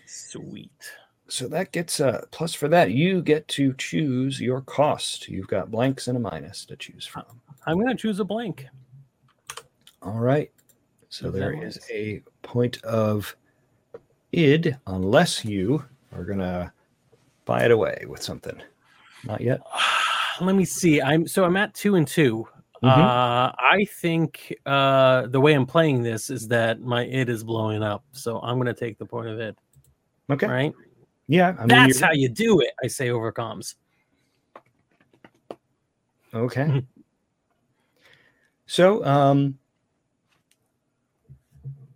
Sweet. 0.07 0.73
So 1.29 1.49
that 1.49 1.71
gets 1.71 2.01
a 2.01 2.27
plus 2.31 2.55
for 2.55 2.67
that. 2.69 2.93
You 2.93 3.21
get 3.21 3.47
to 3.49 3.75
choose 3.75 4.41
your 4.41 4.63
cost. 4.63 5.29
You've 5.29 5.49
got 5.49 5.71
blanks 5.71 6.09
and 6.09 6.17
a 6.17 6.21
minus 6.21 6.65
to 6.65 6.77
choose 6.77 7.05
from. 7.05 7.25
I'm 7.67 7.77
going 7.77 7.95
to 7.95 7.95
choose 7.95 8.21
a 8.21 8.25
blank. 8.25 8.67
All 10.01 10.19
right. 10.19 10.51
So 11.11 11.31
there 11.31 11.53
is 11.53 11.79
a 11.91 12.23
point 12.41 12.83
of 12.85 13.37
id, 14.33 14.79
unless 14.87 15.45
you 15.45 15.85
are 16.15 16.25
gonna 16.25 16.73
buy 17.45 17.65
it 17.65 17.71
away 17.71 18.05
with 18.09 18.23
something. 18.23 18.61
Not 19.25 19.41
yet. 19.41 19.61
Let 20.41 20.57
me 20.57 20.65
see. 20.65 21.01
I'm 21.01 21.27
so 21.27 21.45
I'm 21.45 21.57
at 21.57 21.75
two 21.75 21.95
and 21.97 22.07
2 22.07 22.47
Mhm. 22.83 22.89
Uh, 22.89 23.53
I 23.61 23.87
think 24.01 24.53
uh, 24.67 25.29
the 25.29 25.41
way 25.41 25.53
I'm 25.53 25.67
playing 25.67 26.03
this 26.03 26.31
is 26.31 26.49
that 26.49 26.81
my 26.81 27.05
it 27.05 27.29
is 27.29 27.45
blowing 27.45 27.81
up, 27.81 28.05
so 28.11 28.41
I'm 28.41 28.57
going 28.57 28.67
to 28.67 28.75
take 28.75 28.99
the 28.99 29.07
point 29.07 29.29
of 29.29 29.39
it. 29.39 29.57
Okay. 30.29 30.49
Right. 30.49 30.73
Yeah. 31.29 31.55
I 31.57 31.61
mean, 31.61 31.69
That's 31.69 32.01
you're- 32.01 32.07
how 32.09 32.13
you 32.13 32.29
do 32.29 32.61
it. 32.61 32.71
I 32.83 32.89
say 32.89 33.11
over 33.11 33.31
comms. 33.31 33.77
Okay. 36.35 36.85
so, 38.67 39.05
um, 39.05 39.57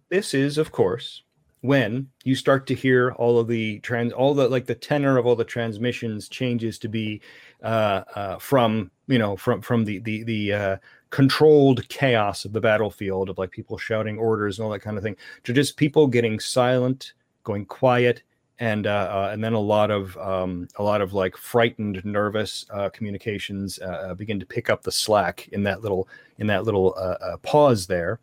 this 0.09 0.35
is, 0.35 0.57
of 0.57 0.71
course, 0.71 1.25
when 1.67 2.09
you 2.25 2.35
start 2.35 2.67
to 2.69 2.75
hear 2.75 3.13
all 3.13 3.39
of 3.39 3.49
the 3.49 3.81
trans, 3.81 4.13
all 4.13 4.35
the 4.35 4.49
like 4.49 4.67
the 4.67 4.75
tenor 4.75 5.19
of 5.19 5.27
all 5.27 5.37
the 5.37 5.45
transmissions 5.45 6.29
changes 6.29 6.79
to 6.79 6.89
be 6.89 7.21
uh, 7.63 8.03
uh, 8.15 8.39
from 8.39 8.91
you 9.07 9.19
know 9.19 9.37
from 9.37 9.61
from 9.63 9.85
the 9.85 9.99
the 10.01 10.23
the 10.25 10.53
uh, 10.53 10.77
controlled 11.11 11.89
chaos 11.89 12.45
of 12.45 12.53
the 12.53 12.61
battlefield 12.61 13.31
of 13.31 13.39
like 13.39 13.51
people 13.51 13.79
shouting 13.79 14.19
orders 14.19 14.59
and 14.59 14.65
all 14.65 14.73
that 14.73 14.81
kind 14.81 14.97
of 14.97 15.03
thing 15.03 15.17
to 15.45 15.53
just 15.53 15.77
people 15.77 16.07
getting 16.07 16.41
silent, 16.41 17.15
going 17.45 17.65
quiet, 17.65 18.23
and 18.59 18.87
uh, 18.87 18.91
uh, 18.91 19.31
and 19.33 19.43
then 19.45 19.53
a 19.53 19.61
lot 19.61 19.91
of 19.91 20.17
um, 20.19 20.67
a 20.77 20.83
lot 20.83 21.01
of 21.01 21.13
like 21.13 21.37
frightened, 21.37 22.03
nervous 22.05 22.67
uh, 22.73 22.89
communications 22.91 23.79
uh, 23.81 24.09
uh, 24.11 24.15
begin 24.15 24.41
to 24.41 24.47
pick 24.47 24.71
up 24.71 24.83
the 24.83 24.93
slack 24.93 25.49
in 25.49 25.63
that 25.63 25.83
little 25.83 26.09
in 26.39 26.47
that 26.47 26.65
little 26.65 26.95
uh, 26.97 27.37
pause 27.39 27.87
there, 27.87 28.21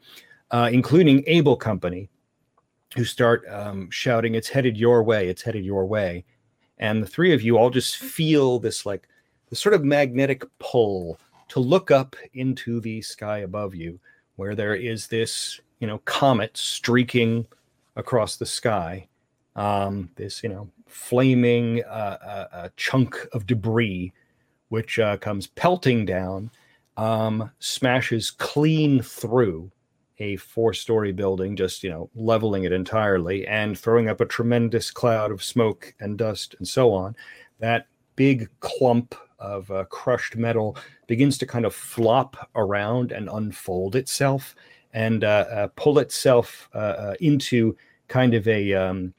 including 0.51 1.23
Able 1.27 1.55
Company, 1.55 2.09
who 2.95 3.05
start 3.05 3.43
um, 3.49 3.89
shouting, 3.89 4.35
"It's 4.35 4.49
headed 4.49 4.77
your 4.77 5.03
way! 5.03 5.27
It's 5.29 5.41
headed 5.41 5.65
your 5.65 5.85
way!" 5.85 6.25
And 6.77 7.01
the 7.01 7.07
three 7.07 7.33
of 7.33 7.41
you 7.41 7.57
all 7.57 7.69
just 7.69 7.97
feel 7.97 8.59
this 8.59 8.85
like 8.85 9.07
this 9.49 9.59
sort 9.59 9.75
of 9.75 9.83
magnetic 9.83 10.43
pull 10.59 11.19
to 11.49 11.59
look 11.59 11.91
up 11.91 12.15
into 12.33 12.79
the 12.79 13.01
sky 13.01 13.39
above 13.39 13.75
you, 13.75 13.99
where 14.35 14.55
there 14.55 14.75
is 14.75 15.07
this 15.07 15.59
you 15.79 15.87
know 15.87 15.97
comet 16.05 16.55
streaking 16.55 17.45
across 17.97 18.37
the 18.37 18.45
sky 18.45 19.05
um, 19.57 20.09
this 20.15 20.41
you 20.41 20.47
know 20.47 20.69
flaming 20.87 21.83
uh, 21.83 22.17
uh, 22.23 22.55
uh, 22.55 22.69
chunk 22.77 23.27
of 23.33 23.45
debris 23.45 24.13
which 24.69 24.97
uh, 24.97 25.17
comes 25.17 25.47
pelting 25.47 26.05
down 26.05 26.49
um, 26.95 27.51
smashes 27.59 28.31
clean 28.31 29.01
through 29.01 29.69
a 30.19 30.35
four-story 30.37 31.11
building 31.11 31.55
just 31.55 31.83
you 31.83 31.89
know 31.89 32.09
leveling 32.15 32.63
it 32.63 32.71
entirely 32.71 33.47
and 33.47 33.77
throwing 33.77 34.09
up 34.09 34.21
a 34.21 34.25
tremendous 34.25 34.91
cloud 34.91 35.31
of 35.31 35.43
smoke 35.43 35.93
and 35.99 36.17
dust 36.17 36.55
and 36.59 36.67
so 36.67 36.91
on 36.91 37.15
that 37.59 37.87
big 38.15 38.49
clump 38.59 39.15
of 39.39 39.69
uh, 39.71 39.83
crushed 39.85 40.35
metal 40.35 40.77
begins 41.07 41.37
to 41.37 41.45
kind 41.45 41.65
of 41.65 41.73
flop 41.73 42.49
around 42.55 43.11
and 43.11 43.29
unfold 43.29 43.95
itself 43.95 44.55
and 44.93 45.23
uh, 45.23 45.45
uh, 45.51 45.67
pull 45.75 45.99
itself 45.99 46.69
uh, 46.73 46.77
uh, 46.77 47.15
into 47.19 47.75
kind 48.07 48.33
of 48.33 48.47
a 48.47 48.73
um, 48.73 49.13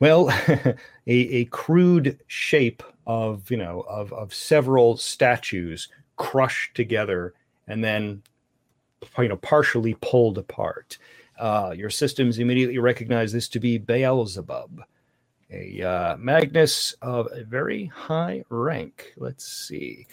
well, 0.00 0.30
a, 0.48 0.76
a 1.06 1.44
crude 1.46 2.18
shape 2.26 2.82
of 3.06 3.50
you 3.50 3.56
know 3.56 3.84
of 3.88 4.12
of 4.12 4.34
several 4.34 4.96
statues 4.96 5.88
crushed 6.16 6.74
together 6.74 7.34
and 7.68 7.82
then 7.84 8.22
you 9.18 9.28
know 9.28 9.36
partially 9.36 9.94
pulled 10.00 10.38
apart. 10.38 10.98
Uh, 11.38 11.74
your 11.76 11.90
systems 11.90 12.38
immediately 12.38 12.78
recognize 12.78 13.32
this 13.32 13.48
to 13.48 13.58
be 13.58 13.78
Beelzebub, 13.78 14.82
a 15.50 15.82
uh, 15.82 16.16
Magnus 16.16 16.94
of 17.02 17.28
a 17.32 17.42
very 17.44 17.86
high 17.86 18.44
rank. 18.48 19.12
Let's 19.16 19.46
see. 19.46 20.06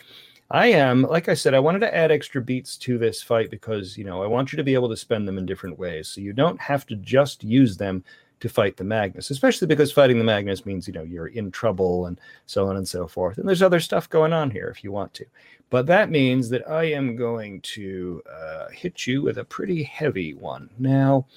I 0.52 0.68
am, 0.68 1.04
like 1.04 1.30
I 1.30 1.36
said, 1.36 1.54
I 1.54 1.60
wanted 1.60 1.80
to 1.80 1.96
add 1.96 2.12
extra 2.12 2.42
beats 2.42 2.76
to 2.78 2.98
this 2.98 3.22
fight 3.22 3.52
because, 3.52 3.98
you 3.98 4.04
know, 4.04 4.24
I 4.24 4.28
want 4.28 4.52
you 4.52 4.58
to 4.58 4.64
be 4.64 4.74
able 4.74 4.90
to 4.90 4.98
spend 4.98 5.28
them 5.28 5.38
in 5.38 5.46
different 5.46 5.78
ways. 5.78 6.08
So 6.08 6.22
you 6.22 6.34
don't 6.34 6.60
have 6.60 6.88
to 6.88 6.96
just 6.96 7.44
use 7.44 7.78
them 7.78 8.04
to 8.40 8.50
fight 8.50 8.78
the 8.78 8.84
Magnus, 8.84 9.30
especially 9.30 9.68
because 9.68 9.92
fighting 9.92 10.18
the 10.18 10.24
Magnus 10.24 10.66
means, 10.66 10.88
you 10.88 10.94
know, 10.94 11.04
you're 11.04 11.28
in 11.28 11.52
trouble 11.52 12.08
and 12.08 12.20
so 12.48 12.68
on 12.68 12.78
and 12.78 12.88
so 12.88 13.06
forth. 13.06 13.38
And 13.38 13.48
there's 13.48 13.62
other 13.62 13.80
stuff 13.80 14.10
going 14.10 14.34
on 14.34 14.50
here 14.50 14.70
if 14.70 14.84
you 14.84 14.92
want 14.92 15.14
to. 15.16 15.26
But 15.70 15.86
that 15.86 16.10
means 16.10 16.50
that 16.50 16.68
I 16.70 16.86
am 16.86 17.16
going 17.16 17.62
to 17.62 18.22
uh, 18.32 18.70
hit 18.70 19.06
you 19.06 19.22
with 19.22 19.38
a 19.38 19.44
pretty 19.44 19.84
heavy 19.84 20.34
one. 20.34 20.70
Now, 20.80 21.28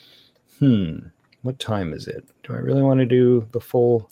hmm, 0.58 0.98
what 1.42 1.58
time 1.58 1.92
is 1.92 2.08
it? 2.08 2.24
Do 2.42 2.54
I 2.54 2.58
really 2.58 2.82
want 2.82 2.98
to 3.00 3.06
do 3.06 3.46
the 3.52 3.60
full, 3.60 4.08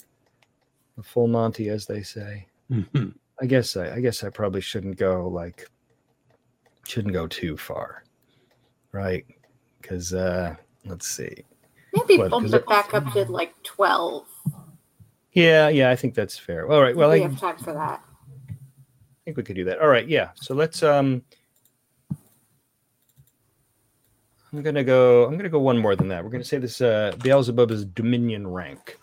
the 0.95 1.03
full 1.03 1.27
Monty, 1.27 1.69
as 1.69 1.85
they 1.87 2.03
say? 2.03 2.45
Mhm. 2.71 3.15
I 3.41 3.45
guess 3.47 3.75
I, 3.75 3.95
I 3.95 3.99
guess 4.01 4.23
I 4.23 4.29
probably 4.29 4.61
shouldn't 4.61 4.97
go 4.97 5.27
like 5.27 5.67
shouldn't 6.87 7.13
go 7.13 7.25
too 7.25 7.57
far, 7.57 8.03
right? 8.91 9.25
Because 9.81 10.13
uh, 10.13 10.55
let's 10.85 11.07
see. 11.07 11.33
Maybe 11.93 12.17
What, 12.19 12.29
bump 12.29 12.45
it 12.47 12.53
it- 12.53 12.67
back 12.67 12.93
up 12.93 13.11
to 13.13 13.25
like 13.25 13.55
12. 13.63 14.27
Yeah, 15.33 15.69
yeah, 15.69 15.89
I 15.89 15.95
think 15.95 16.13
that's 16.13 16.37
fair. 16.37 16.69
All 16.71 16.81
right, 16.81 16.95
well, 16.95 17.09
we 17.09 17.15
I 17.15 17.27
have 17.27 17.39
time 17.39 17.57
for 17.57 17.73
that. 17.73 18.03
Think 19.25 19.37
we 19.37 19.43
could 19.43 19.55
do 19.55 19.65
that. 19.65 19.79
All 19.79 19.87
right, 19.87 20.07
yeah. 20.07 20.29
So 20.35 20.53
let's 20.53 20.83
um. 20.83 21.23
I'm 24.53 24.61
gonna 24.61 24.83
go. 24.83 25.25
I'm 25.25 25.37
gonna 25.37 25.49
go 25.49 25.59
one 25.59 25.77
more 25.77 25.95
than 25.95 26.09
that. 26.09 26.23
We're 26.23 26.29
gonna 26.29 26.43
say 26.43 26.57
this. 26.57 26.81
Uh, 26.81 27.13
Beelzebub 27.23 27.71
is 27.71 27.85
Dominion 27.85 28.45
rank. 28.47 28.97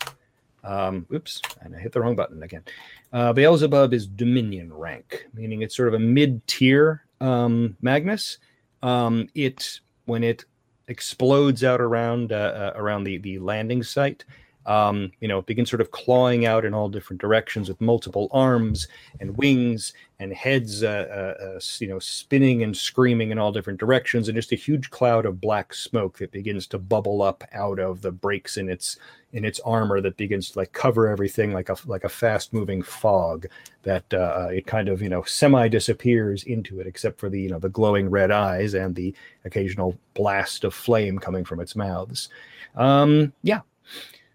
Um, 0.63 1.07
oops, 1.11 1.41
and 1.61 1.75
I 1.75 1.79
hit 1.79 1.91
the 1.91 2.01
wrong 2.01 2.15
button 2.15 2.43
again. 2.43 2.63
Uh, 3.11 3.33
Beelzebub 3.33 3.93
is 3.93 4.05
Dominion 4.05 4.71
rank, 4.71 5.25
meaning 5.33 5.61
it's 5.61 5.75
sort 5.75 5.87
of 5.87 5.95
a 5.95 5.99
mid-tier 5.99 7.05
um, 7.21 7.77
Magnus. 7.81 8.37
Um, 8.83 9.29
it 9.33 9.79
when 10.05 10.23
it 10.23 10.45
explodes 10.87 11.63
out 11.63 11.81
around 11.81 12.31
uh, 12.31 12.35
uh, 12.35 12.73
around 12.75 13.05
the 13.05 13.17
the 13.17 13.39
landing 13.39 13.81
site, 13.83 14.25
um, 14.65 15.11
you 15.19 15.27
know, 15.27 15.39
it 15.39 15.45
begins 15.45 15.69
sort 15.69 15.81
of 15.81 15.91
clawing 15.91 16.45
out 16.45 16.65
in 16.65 16.73
all 16.73 16.89
different 16.89 17.21
directions 17.21 17.69
with 17.69 17.79
multiple 17.79 18.27
arms 18.31 18.87
and 19.19 19.35
wings 19.37 19.93
and 20.19 20.33
heads, 20.33 20.83
uh, 20.83 21.07
uh, 21.09 21.43
uh, 21.43 21.59
you 21.79 21.87
know, 21.87 21.97
spinning 21.97 22.61
and 22.61 22.75
screaming 22.75 23.31
in 23.31 23.39
all 23.39 23.53
different 23.53 23.79
directions, 23.79 24.27
and 24.27 24.35
just 24.35 24.51
a 24.51 24.55
huge 24.55 24.89
cloud 24.89 25.25
of 25.25 25.39
black 25.39 25.73
smoke 25.73 26.17
that 26.17 26.31
begins 26.31 26.67
to 26.67 26.77
bubble 26.77 27.21
up 27.21 27.43
out 27.53 27.79
of 27.79 28.01
the 28.01 28.11
breaks 28.11 28.57
in 28.57 28.69
its 28.69 28.97
in 29.31 29.45
its 29.45 29.59
armor 29.61 30.01
that 30.01 30.17
begins 30.17 30.51
to 30.51 30.59
like 30.59 30.71
cover 30.73 31.07
everything 31.07 31.53
like 31.53 31.69
a 31.69 31.77
like 31.85 32.03
a 32.03 32.09
fast 32.09 32.51
moving 32.51 32.81
fog 32.81 33.45
that 33.83 34.11
uh, 34.13 34.49
it 34.51 34.65
kind 34.65 34.89
of 34.89 35.01
you 35.01 35.09
know 35.09 35.23
semi 35.23 35.67
disappears 35.67 36.43
into 36.43 36.79
it 36.79 36.87
except 36.87 37.19
for 37.19 37.29
the 37.29 37.39
you 37.39 37.49
know 37.49 37.59
the 37.59 37.69
glowing 37.69 38.09
red 38.09 38.31
eyes 38.31 38.73
and 38.73 38.95
the 38.95 39.15
occasional 39.45 39.97
blast 40.15 40.63
of 40.63 40.73
flame 40.73 41.17
coming 41.17 41.45
from 41.45 41.59
its 41.59 41.75
mouths. 41.75 42.29
Um 42.75 43.31
yeah 43.41 43.61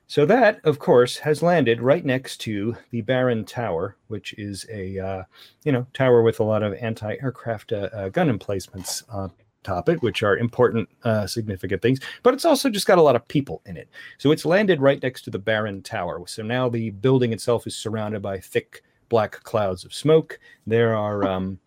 so 0.06 0.26
that 0.26 0.60
of 0.64 0.78
course 0.78 1.18
has 1.18 1.42
landed 1.42 1.80
right 1.80 2.04
next 2.04 2.38
to 2.38 2.76
the 2.90 3.00
baron 3.02 3.44
tower 3.44 3.96
which 4.08 4.34
is 4.38 4.66
a 4.70 4.98
uh, 4.98 5.22
you 5.64 5.72
know 5.72 5.86
tower 5.92 6.22
with 6.22 6.40
a 6.40 6.44
lot 6.44 6.62
of 6.62 6.74
anti-aircraft 6.74 7.72
uh, 7.72 7.88
uh, 7.92 8.08
gun 8.08 8.28
emplacements 8.28 9.02
on 9.10 9.30
top 9.62 9.88
of 9.88 9.94
it 9.94 10.02
which 10.02 10.22
are 10.22 10.36
important 10.36 10.86
uh, 11.04 11.26
significant 11.26 11.80
things 11.80 11.98
but 12.22 12.34
it's 12.34 12.44
also 12.44 12.68
just 12.68 12.86
got 12.86 12.98
a 12.98 13.02
lot 13.02 13.16
of 13.16 13.26
people 13.28 13.62
in 13.64 13.76
it 13.76 13.88
so 14.18 14.30
it's 14.30 14.44
landed 14.44 14.80
right 14.80 15.02
next 15.02 15.22
to 15.22 15.30
the 15.30 15.38
Baron 15.38 15.82
Tower. 15.82 16.22
So 16.26 16.42
now 16.42 16.68
the 16.68 16.90
building 16.90 17.32
itself 17.32 17.66
is 17.66 17.76
surrounded 17.76 18.22
by 18.22 18.38
thick 18.38 18.82
black 19.08 19.32
clouds 19.42 19.84
of 19.84 19.92
smoke. 19.92 20.38
There 20.66 20.96
are, 20.96 21.24
um, 21.24 21.58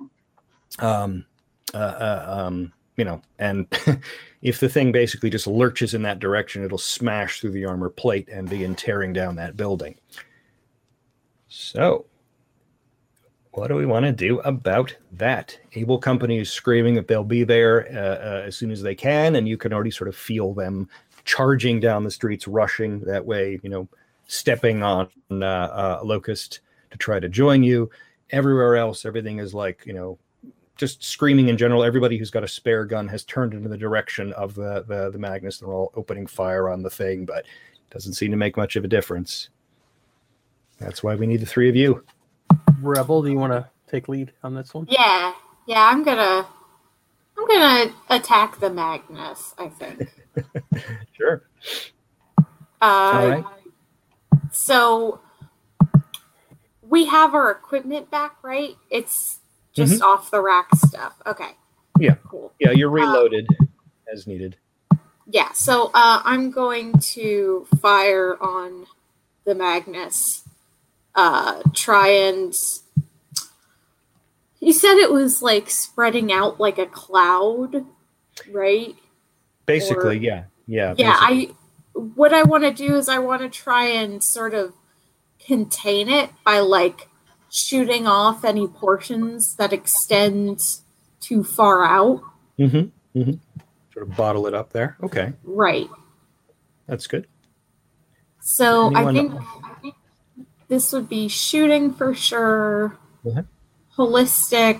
um, 0.80 1.26
uh, 1.74 1.78
uh, 1.78 2.26
um, 2.28 2.74
you 2.98 3.06
know, 3.06 3.22
and 3.40 3.68
if 4.42 4.60
the 4.60 4.68
thing 4.68 4.92
basically 4.92 5.30
just 5.30 5.48
lurches 5.48 5.94
in 5.94 6.02
that 6.02 6.20
direction, 6.20 6.64
it'll 6.64 6.78
smash 6.78 7.40
through 7.40 7.52
the 7.52 7.66
armor 7.66 7.90
plate 7.90 8.28
and 8.28 8.50
begin 8.50 8.76
tearing 8.76 9.14
down 9.14 9.36
that 9.36 9.56
building. 9.56 9.96
So, 11.48 12.06
what 13.52 13.68
do 13.68 13.76
we 13.76 13.86
want 13.86 14.06
to 14.06 14.12
do 14.12 14.40
about 14.40 14.96
that? 15.14 15.58
Able 15.74 15.98
Company 15.98 16.40
is 16.40 16.52
screaming 16.52 16.96
that 16.96 17.08
they'll 17.08 17.24
be 17.24 17.44
there 17.44 17.88
uh, 17.92 18.28
uh, 18.28 18.44
as 18.46 18.58
soon 18.58 18.72
as 18.72 18.82
they 18.82 18.96
can, 18.96 19.36
and 19.36 19.48
you 19.48 19.58
can 19.58 19.74
already 19.74 19.92
sort 19.92 20.08
of 20.08 20.16
feel 20.16 20.54
them 20.54 20.90
charging 21.24 21.80
down 21.80 22.04
the 22.04 22.12
streets, 22.12 22.48
rushing 22.48 23.00
that 23.02 23.26
way, 23.26 23.60
you 23.64 23.70
know, 23.70 23.88
stepping 24.28 24.84
on 24.84 25.10
uh, 25.32 25.46
uh, 25.46 26.02
Locust 26.04 26.60
to 26.92 26.98
try 26.98 27.20
to 27.20 27.30
join 27.30 27.64
you. 27.64 27.90
Everywhere 28.32 28.76
else, 28.76 29.06
everything 29.06 29.40
is 29.40 29.54
like, 29.54 29.84
you 29.86 29.94
know, 29.94 30.18
just 30.78 31.04
screaming 31.04 31.50
in 31.50 31.58
general. 31.58 31.84
Everybody 31.84 32.18
who's 32.18 32.32
got 32.32 32.44
a 32.44 32.48
spare 32.48 32.86
gun 32.86 33.08
has 33.08 33.24
turned 33.24 33.54
into 33.54 33.70
the 33.70 33.78
direction 33.78 34.34
of 34.34 34.56
the 34.56 34.84
the, 34.88 35.10
the 35.12 35.20
Magnus. 35.20 35.60
They're 35.60 35.74
all 35.74 35.92
opening 35.96 36.28
fire 36.28 36.70
on 36.70 36.84
the 36.84 36.90
thing, 36.90 37.26
but 37.26 37.40
it 37.40 37.90
doesn't 37.90 38.14
seem 38.14 38.32
to 38.32 38.38
make 38.38 38.58
much 38.58 38.76
of 38.76 38.84
a 38.84 38.88
difference. 38.88 39.50
That's 40.80 41.04
why 41.04 41.16
we 41.16 41.28
need 41.28 41.42
the 41.42 41.46
three 41.46 41.70
of 41.70 41.76
you. 41.76 42.04
Rebel, 42.82 43.24
do 43.24 43.30
you 43.32 43.38
want 43.38 43.54
to 43.54 43.68
take 43.88 44.08
lead 44.08 44.32
on 44.44 44.54
this 44.54 44.74
one? 44.74 44.86
Yeah, 44.90 45.34
yeah, 45.68 45.90
I'm 45.92 46.04
gonna, 46.04 46.46
I'm 47.38 47.48
gonna 47.48 47.94
attack 48.10 48.60
the 48.60 48.70
Magnus. 48.70 49.54
I 49.58 49.70
think. 49.70 50.10
Sure. 51.14 51.42
Uh, 52.80 52.84
All 52.84 53.28
right. 53.28 53.44
So 54.52 55.20
we 56.84 57.06
have 57.06 57.34
our 57.34 57.50
equipment 57.50 58.12
back, 58.12 58.38
right? 58.44 58.76
It's 58.92 59.40
just 59.78 60.02
off 60.02 60.32
the 60.32 60.42
rack 60.42 60.68
stuff. 60.76 61.16
Okay. 61.26 61.44
Mm-hmm. 61.46 62.04
Yeah. 62.04 62.16
Cool. 62.28 62.54
Yeah, 62.60 62.72
you're 62.72 62.90
reloaded 62.90 63.48
as 64.12 64.28
needed. 64.28 64.58
Yeah. 65.28 65.52
So 65.54 65.92
uh, 65.94 66.22
I'm 66.24 66.52
going 66.52 66.94
to 67.00 67.68
fire 67.82 68.38
on 68.42 68.86
the 69.46 69.56
Magnus. 69.56 70.44
Uh, 71.16 71.62
try 71.74 72.10
and. 72.10 72.54
You 74.60 74.74
said 74.74 74.96
it 74.98 75.12
was 75.12 75.42
like 75.42 75.70
spreading 75.70 76.32
out 76.32 76.60
like 76.60 76.78
a 76.78 76.88
cloud, 76.88 77.86
right? 78.52 78.96
Basically, 79.66 80.18
Or- 80.18 80.22
yeah. 80.22 80.44
Yeah. 80.68 80.94
yeah 80.98 81.28
basically. 81.28 81.56
i 81.96 82.00
what 82.16 82.34
i 82.34 82.44
want 82.44 82.64
to 82.64 82.72
do 82.72 82.96
is 82.96 83.10
i 83.10 83.18
want 83.18 83.42
to 83.42 83.50
try 83.50 83.86
and 83.86 84.22
sort 84.24 84.54
of 84.54 84.74
contain 85.40 86.10
it 86.10 86.30
by 86.44 86.60
like 86.60 87.08
shooting 87.58 88.06
off 88.08 88.46
any 88.46 88.68
portions 88.68 89.56
that 89.56 89.74
extend 89.74 90.62
too 91.20 91.44
far 91.44 91.84
out 91.84 92.22
Mm-hmm. 92.60 93.20
Mm-hmm. 93.20 93.34
Sort 93.94 94.08
of 94.10 94.16
bottle 94.16 94.48
it 94.48 94.54
up 94.56 94.74
there. 94.74 94.98
Okay. 95.04 95.34
right 95.44 95.90
That's 96.88 97.08
good. 97.08 97.28
so 98.40 98.94
i 98.96 99.08
Anyone- 99.10 99.40
think 99.82 99.96
this 100.68 100.92
would 100.94 101.08
be 101.10 101.28
shooting 101.28 101.94
for 101.94 102.14
sure 102.14 102.98
Mhm. 103.26 103.46
holistic 103.98 104.80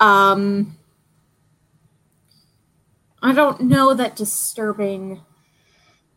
um 0.00 0.76
i 3.22 3.32
don't 3.32 3.60
know 3.60 3.94
that 3.94 4.16
disturbing 4.16 5.20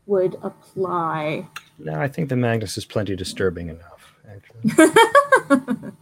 would 0.07 0.35
apply 0.43 1.47
No, 1.79 1.93
I 1.99 2.07
think 2.07 2.29
the 2.29 2.35
Magnus 2.35 2.77
is 2.77 2.85
plenty 2.85 3.15
disturbing 3.15 3.67
enough, 3.69 3.83
actually. 3.83 3.94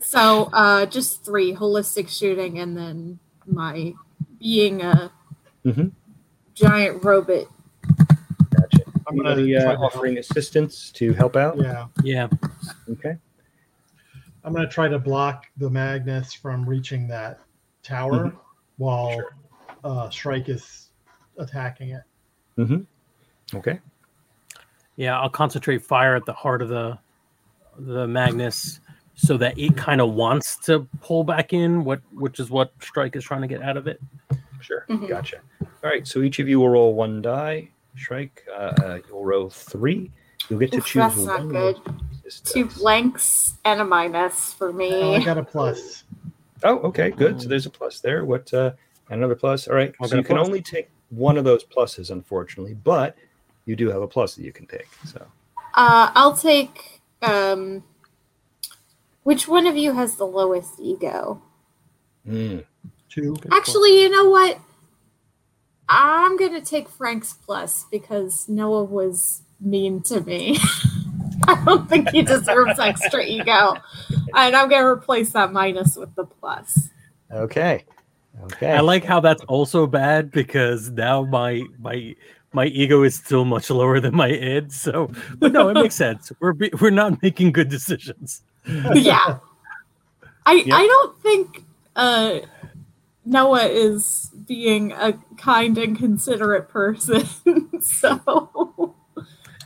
So 0.00 0.48
uh 0.54 0.86
just 0.86 1.22
three 1.24 1.54
holistic 1.54 2.08
shooting 2.08 2.60
and 2.60 2.74
then 2.76 3.18
my 3.46 3.92
being 4.38 4.80
a 4.80 5.10
Mhm. 5.66 5.92
giant 6.54 7.04
robot. 7.04 7.46
Gotcha. 8.50 8.84
I'm 9.06 9.16
gonna 9.16 9.30
Anybody 9.32 9.56
uh, 9.56 9.72
to 9.72 9.78
offering 9.78 10.16
assistance 10.18 10.90
to 10.92 11.12
help 11.12 11.36
out? 11.36 11.58
Yeah, 11.58 11.88
Yeah. 12.02 12.28
Okay. 12.90 13.18
I'm 14.44 14.54
gonna 14.54 14.68
try 14.68 14.88
to 14.88 14.98
block 14.98 15.44
the 15.58 15.68
Magnus 15.68 16.32
from 16.32 16.66
reaching 16.66 17.06
that 17.08 17.40
tower 17.82 18.32
while 18.78 19.12
Sure. 19.12 19.34
uh, 19.84 20.08
Shrike 20.08 20.48
is 20.48 20.88
attacking 21.36 21.90
it. 21.90 22.02
Mm-hmm. 22.56 23.56
Okay. 23.58 23.80
Yeah, 24.96 25.20
I'll 25.20 25.28
concentrate 25.28 25.82
fire 25.82 26.16
at 26.16 26.24
the 26.24 26.32
heart 26.32 26.62
of 26.62 26.68
the 26.70 26.98
the 27.78 28.06
Magnus 28.06 28.80
so 29.14 29.36
that 29.36 29.58
it 29.58 29.76
kind 29.76 30.00
of 30.00 30.12
wants 30.14 30.56
to 30.66 30.86
pull 31.00 31.24
back 31.24 31.52
in 31.52 31.84
what 31.84 32.00
which 32.12 32.38
is 32.40 32.50
what 32.50 32.72
Shrike 32.80 33.16
is 33.16 33.24
trying 33.24 33.42
to 33.42 33.48
get 33.48 33.62
out 33.62 33.76
of 33.76 33.86
it. 33.86 34.00
Sure. 34.60 34.84
Mhm. 34.88 35.08
Gotcha. 35.08 35.38
All 35.62 35.68
right. 35.82 36.06
So 36.06 36.20
each 36.22 36.38
of 36.38 36.48
you 36.48 36.60
will 36.60 36.68
roll 36.68 36.94
one 36.94 37.22
die. 37.22 37.68
Shrike, 37.94 38.44
uh, 38.52 38.72
uh, 38.82 38.98
you'll 39.08 39.24
roll 39.24 39.50
three. 39.50 40.10
You'll 40.48 40.60
get 40.60 40.70
to 40.72 40.78
Oof, 40.78 40.86
choose 40.86 41.02
that's 41.02 41.16
not 41.18 41.48
good. 41.48 41.80
Two 42.44 42.66
blanks 42.66 43.56
and 43.64 43.80
a 43.80 43.84
minus 43.84 44.52
for 44.52 44.70
Oh, 44.70 45.14
I 45.14 45.24
got 45.24 45.38
a 45.38 45.42
plus. 45.42 46.04
Oh, 46.62 46.78
okay, 46.80 47.10
good. 47.10 47.40
So 47.40 47.48
there's 47.48 47.66
a 47.66 47.70
plus 47.70 48.00
there. 48.00 48.24
What? 48.24 48.52
Uh, 48.52 48.72
and 49.10 49.18
another 49.20 49.34
plus. 49.34 49.66
All 49.68 49.74
right. 49.74 49.94
I'll 50.00 50.08
so 50.08 50.16
you 50.16 50.22
can 50.22 50.36
plus. 50.36 50.46
only 50.46 50.60
take 50.60 50.90
one 51.10 51.38
of 51.38 51.44
those 51.44 51.64
pluses, 51.64 52.10
unfortunately, 52.10 52.74
but 52.74 53.16
you 53.64 53.74
do 53.76 53.90
have 53.90 54.02
a 54.02 54.06
plus 54.06 54.34
that 54.36 54.44
you 54.44 54.52
can 54.52 54.66
take. 54.66 54.88
So 55.06 55.24
Uh, 55.74 56.10
I'll 56.14 56.36
take. 56.36 56.97
Um, 57.22 57.84
which 59.22 59.48
one 59.48 59.66
of 59.66 59.76
you 59.76 59.92
has 59.92 60.16
the 60.16 60.26
lowest 60.26 60.74
ego? 60.80 61.42
Mm, 62.26 62.64
Two. 63.08 63.36
Actually, 63.52 64.02
you 64.02 64.08
know 64.10 64.28
what? 64.28 64.58
I'm 65.88 66.36
gonna 66.36 66.60
take 66.60 66.88
Frank's 66.88 67.32
plus 67.32 67.86
because 67.90 68.48
Noah 68.48 68.84
was 68.84 69.42
mean 69.60 70.02
to 70.02 70.20
me. 70.20 70.58
I 71.48 71.62
don't 71.64 71.88
think 71.88 72.10
he 72.10 72.22
deserves 72.22 72.78
extra 72.78 73.24
ego, 73.24 73.74
and 74.34 74.54
I'm 74.54 74.68
gonna 74.68 74.86
replace 74.86 75.32
that 75.32 75.52
minus 75.52 75.96
with 75.96 76.14
the 76.14 76.24
plus. 76.24 76.90
okay. 77.32 77.84
Okay. 78.44 78.70
I 78.70 78.80
like 78.80 79.04
how 79.04 79.18
that's 79.18 79.42
also 79.44 79.86
bad 79.86 80.30
because 80.30 80.90
now 80.90 81.24
my 81.24 81.64
my 81.80 82.14
my 82.52 82.66
ego 82.66 83.02
is 83.02 83.14
still 83.16 83.44
much 83.44 83.70
lower 83.70 84.00
than 84.00 84.14
my 84.14 84.28
id. 84.28 84.72
So, 84.72 85.10
but 85.38 85.52
no, 85.52 85.68
it 85.68 85.74
makes 85.74 85.94
sense. 86.06 86.32
We're 86.40 86.52
be, 86.52 86.70
we're 86.80 86.90
not 86.90 87.22
making 87.22 87.52
good 87.52 87.68
decisions. 87.68 88.42
yeah, 88.66 89.38
I 90.46 90.52
Yep. 90.52 90.66
I 90.72 90.86
don't 90.86 91.22
think 91.22 91.64
uh, 91.96 92.38
Noah 93.24 93.66
is 93.66 94.30
being 94.46 94.92
a 94.92 95.12
kind 95.36 95.76
and 95.76 95.96
considerate 95.96 96.68
person. 96.68 97.26
so 97.80 98.94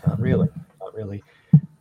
Not 0.06 0.20
really. 0.20 0.48
Not 0.80 0.94
really. 0.94 1.22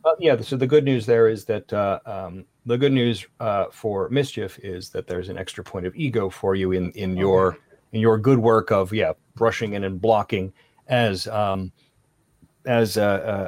Uh, 0.04 0.14
yeah. 0.18 0.40
So 0.40 0.56
the 0.56 0.66
good 0.66 0.84
news 0.84 1.06
there 1.06 1.28
is 1.28 1.44
that 1.46 1.72
uh, 1.72 2.00
um, 2.06 2.44
the 2.66 2.78
good 2.78 2.92
news 2.92 3.26
uh, 3.40 3.66
for 3.72 4.08
mischief 4.10 4.58
is 4.62 4.90
that 4.90 5.06
there's 5.06 5.28
an 5.28 5.38
extra 5.38 5.64
point 5.64 5.86
of 5.86 5.94
ego 5.96 6.30
for 6.30 6.54
you 6.54 6.72
in 6.72 6.92
in 6.92 7.16
your 7.16 7.58
in 7.92 8.00
your 8.00 8.18
good 8.18 8.38
work 8.38 8.70
of 8.70 8.92
yeah 8.92 9.12
brushing 9.34 9.72
in 9.74 9.84
and 9.84 10.00
blocking 10.00 10.52
as 10.88 11.26
um, 11.28 11.72
as 12.66 12.96
uh, 12.96 13.02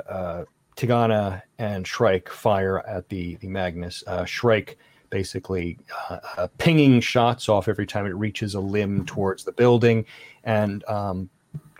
uh, 0.08 0.12
uh, 0.12 0.44
Tagana 0.76 1.42
and 1.58 1.86
Shrike 1.86 2.28
fire 2.28 2.80
at 2.86 3.08
the 3.08 3.36
the 3.36 3.48
Magnus. 3.48 4.02
Uh, 4.06 4.24
Shrike 4.24 4.78
basically 5.10 5.78
uh, 6.10 6.18
uh, 6.36 6.48
pinging 6.58 7.00
shots 7.00 7.48
off 7.48 7.68
every 7.68 7.86
time 7.86 8.06
it 8.06 8.16
reaches 8.16 8.54
a 8.54 8.60
limb 8.60 9.06
towards 9.06 9.44
the 9.44 9.52
building, 9.52 10.04
and 10.42 10.84
um, 10.88 11.30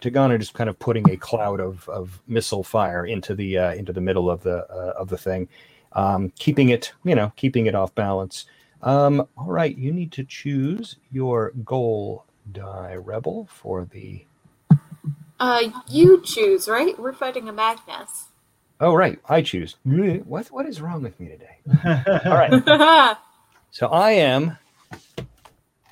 Tagana 0.00 0.38
just 0.38 0.54
kind 0.54 0.70
of 0.70 0.78
putting 0.78 1.08
a 1.10 1.16
cloud 1.16 1.60
of, 1.60 1.88
of 1.88 2.20
missile 2.28 2.62
fire 2.62 3.06
into 3.06 3.34
the 3.34 3.58
uh, 3.58 3.74
into 3.74 3.92
the 3.92 4.00
middle 4.00 4.30
of 4.30 4.42
the 4.42 4.58
of 4.96 5.08
the 5.08 5.18
thing, 5.18 5.48
um, 5.92 6.30
keeping 6.38 6.68
it 6.68 6.92
you 7.04 7.14
know 7.14 7.32
keeping 7.36 7.66
it 7.66 7.74
off 7.74 7.94
balance. 7.94 8.46
Um, 8.82 9.26
all 9.38 9.50
right, 9.50 9.76
you 9.76 9.92
need 9.92 10.12
to 10.12 10.24
choose 10.24 10.96
your 11.10 11.52
goal 11.64 12.26
die 12.52 12.96
rebel 12.96 13.48
for 13.50 13.86
the. 13.86 14.26
Uh, 15.40 15.62
you 15.88 16.22
choose, 16.22 16.68
right? 16.68 16.98
We're 16.98 17.12
fighting 17.12 17.48
a 17.48 17.52
Magnus. 17.52 18.26
Oh 18.80 18.94
right, 18.94 19.18
I 19.28 19.42
choose. 19.42 19.76
What 19.84 20.48
what 20.48 20.66
is 20.66 20.80
wrong 20.80 21.02
with 21.02 21.18
me 21.20 21.28
today? 21.28 21.58
All 22.30 22.36
right. 22.38 22.52
So 23.70 23.88
I 23.88 24.12
am 24.12 24.56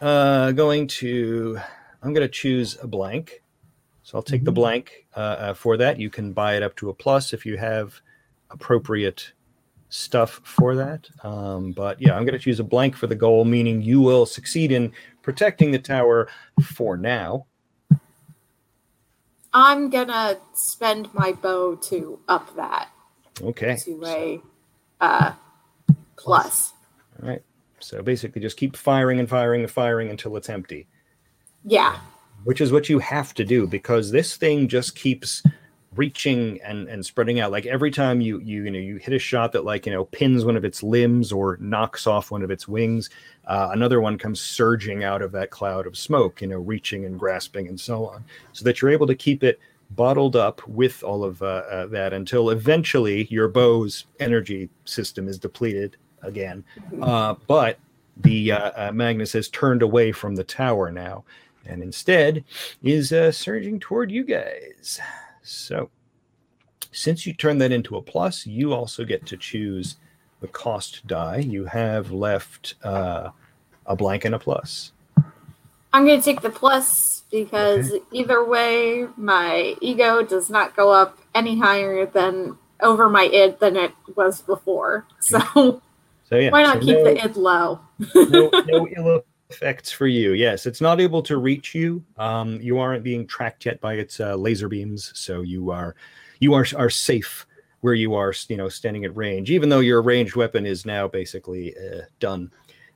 uh, 0.00 0.52
going 0.52 0.86
to. 0.88 1.58
I'm 2.02 2.12
going 2.12 2.26
to 2.26 2.32
choose 2.32 2.78
a 2.82 2.86
blank. 2.86 3.42
So 4.02 4.18
I'll 4.18 4.22
take 4.22 4.44
the 4.44 4.52
Mhm. 4.52 4.56
blank 4.56 5.06
uh, 5.16 5.20
uh, 5.20 5.54
for 5.54 5.76
that. 5.78 5.98
You 5.98 6.10
can 6.10 6.32
buy 6.32 6.56
it 6.56 6.62
up 6.62 6.76
to 6.76 6.90
a 6.90 6.94
plus 6.94 7.32
if 7.32 7.46
you 7.46 7.56
have 7.58 8.00
appropriate 8.50 9.32
stuff 9.88 10.40
for 10.44 10.74
that. 10.76 11.08
Um, 11.24 11.72
but 11.72 12.00
yeah, 12.00 12.14
I'm 12.16 12.24
going 12.24 12.34
to 12.38 12.40
choose 12.44 12.60
a 12.60 12.64
blank 12.64 12.96
for 12.96 13.06
the 13.06 13.14
goal, 13.14 13.44
meaning 13.44 13.82
you 13.82 14.00
will 14.00 14.26
succeed 14.26 14.72
in 14.72 14.92
protecting 15.22 15.70
the 15.72 15.78
tower 15.78 16.28
for 16.62 16.96
now. 16.96 17.46
I'm 19.54 19.90
gonna 19.90 20.38
spend 20.54 21.12
my 21.14 21.32
bow 21.32 21.76
to 21.76 22.18
up 22.28 22.54
that 22.56 22.88
Okay. 23.42 23.76
to 23.84 24.04
a 24.04 24.40
uh, 25.00 25.32
plus. 26.16 26.72
All 27.22 27.28
right. 27.28 27.42
So 27.80 28.02
basically, 28.02 28.40
just 28.40 28.56
keep 28.56 28.76
firing 28.76 29.18
and 29.18 29.28
firing 29.28 29.62
and 29.62 29.70
firing 29.70 30.08
until 30.10 30.36
it's 30.36 30.48
empty. 30.48 30.86
Yeah, 31.64 31.98
which 32.44 32.60
is 32.60 32.72
what 32.72 32.88
you 32.88 32.98
have 33.00 33.34
to 33.34 33.44
do 33.44 33.66
because 33.66 34.10
this 34.10 34.36
thing 34.36 34.68
just 34.68 34.94
keeps 34.96 35.42
reaching 35.94 36.60
and 36.62 36.88
and 36.88 37.04
spreading 37.04 37.40
out. 37.40 37.52
Like 37.52 37.66
every 37.66 37.90
time 37.90 38.20
you 38.20 38.38
you 38.40 38.64
you 38.64 38.70
know 38.70 38.78
you 38.78 38.96
hit 38.96 39.14
a 39.14 39.18
shot 39.18 39.52
that 39.52 39.64
like 39.64 39.86
you 39.86 39.92
know 39.92 40.04
pins 40.06 40.44
one 40.44 40.56
of 40.56 40.64
its 40.64 40.82
limbs 40.82 41.32
or 41.32 41.58
knocks 41.60 42.06
off 42.06 42.30
one 42.30 42.42
of 42.42 42.50
its 42.50 42.66
wings 42.66 43.10
uh, 43.46 43.70
another 43.72 44.00
one 44.00 44.16
comes 44.16 44.40
surging 44.40 45.04
out 45.04 45.22
of 45.22 45.32
that 45.32 45.50
cloud 45.50 45.86
of 45.86 45.96
smoke 45.96 46.40
you 46.40 46.46
know 46.46 46.58
reaching 46.58 47.04
and 47.04 47.18
grasping 47.18 47.68
and 47.68 47.78
so 47.78 48.06
on. 48.06 48.24
So 48.52 48.64
that 48.64 48.80
you're 48.80 48.90
able 48.90 49.06
to 49.06 49.14
keep 49.14 49.42
it 49.42 49.58
bottled 49.90 50.36
up 50.36 50.66
with 50.66 51.02
all 51.02 51.24
of 51.24 51.42
uh, 51.42 51.62
uh, 51.70 51.86
that 51.86 52.12
until 52.12 52.50
eventually 52.50 53.26
your 53.30 53.48
bow's 53.48 54.06
energy 54.20 54.70
system 54.84 55.28
is 55.28 55.38
depleted 55.38 55.96
again. 56.22 56.64
Uh, 57.00 57.34
but 57.46 57.78
the 58.18 58.52
uh, 58.52 58.88
uh, 58.88 58.92
magnus 58.92 59.32
has 59.32 59.48
turned 59.48 59.82
away 59.82 60.12
from 60.12 60.34
the 60.34 60.44
tower 60.44 60.90
now 60.90 61.24
and 61.66 61.82
instead 61.82 62.44
is 62.82 63.12
uh, 63.12 63.30
surging 63.32 63.78
toward 63.78 64.10
you 64.10 64.24
guys. 64.24 65.00
So, 65.42 65.90
since 66.92 67.26
you 67.26 67.32
turn 67.32 67.58
that 67.58 67.72
into 67.72 67.96
a 67.96 68.02
plus, 68.02 68.46
you 68.46 68.72
also 68.72 69.04
get 69.04 69.26
to 69.26 69.36
choose 69.36 69.96
the 70.40 70.48
cost 70.48 71.06
die. 71.06 71.38
You 71.38 71.64
have 71.64 72.10
left 72.10 72.74
uh, 72.82 73.30
a 73.86 73.96
blank 73.96 74.24
and 74.24 74.34
a 74.34 74.38
plus. 74.38 74.92
I'm 75.94 76.06
gonna 76.06 76.22
take 76.22 76.40
the 76.40 76.50
plus 76.50 77.22
because 77.30 77.92
either 78.12 78.44
way, 78.44 79.06
my 79.16 79.74
ego 79.80 80.22
does 80.22 80.48
not 80.48 80.74
go 80.74 80.90
up 80.90 81.18
any 81.34 81.58
higher 81.58 82.06
than 82.06 82.56
over 82.80 83.08
my 83.08 83.24
id 83.24 83.58
than 83.60 83.76
it 83.76 83.92
was 84.16 84.42
before. 84.42 85.06
So 85.20 85.82
So 86.24 86.36
yeah, 86.36 86.50
why 86.50 86.62
not 86.62 86.78
so 86.78 86.80
keep 86.80 86.96
no, 86.96 87.04
the 87.04 87.24
id 87.24 87.36
low? 87.36 87.80
no, 88.14 88.50
no 88.66 88.88
ill 88.96 89.24
effects 89.52 89.92
for 89.92 90.06
you. 90.06 90.32
Yes, 90.32 90.66
it's 90.66 90.80
not 90.80 91.00
able 91.00 91.22
to 91.22 91.36
reach 91.36 91.74
you. 91.74 92.02
Um, 92.16 92.60
you 92.60 92.78
aren't 92.78 93.04
being 93.04 93.26
tracked 93.26 93.66
yet 93.66 93.80
by 93.80 93.94
its 93.94 94.20
uh, 94.20 94.34
laser 94.34 94.68
beams, 94.68 95.12
so 95.14 95.42
you 95.42 95.70
are 95.70 95.94
you 96.40 96.54
are 96.54 96.66
are 96.76 96.90
safe 96.90 97.46
where 97.80 97.94
you 97.94 98.14
are. 98.14 98.32
You 98.48 98.56
know, 98.56 98.68
standing 98.68 99.04
at 99.04 99.16
range, 99.16 99.50
even 99.50 99.68
though 99.68 99.80
your 99.80 100.02
ranged 100.02 100.36
weapon 100.36 100.64
is 100.64 100.86
now 100.86 101.06
basically 101.06 101.74
uh, 101.76 102.02
done. 102.18 102.50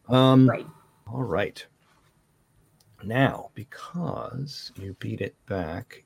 Um, 0.09 0.49
Right. 0.49 0.66
All 1.12 1.23
right. 1.23 1.64
Now, 3.05 3.51
because 3.55 4.73
you 4.81 4.97
beat 4.99 5.21
it 5.21 5.37
back, 5.47 6.05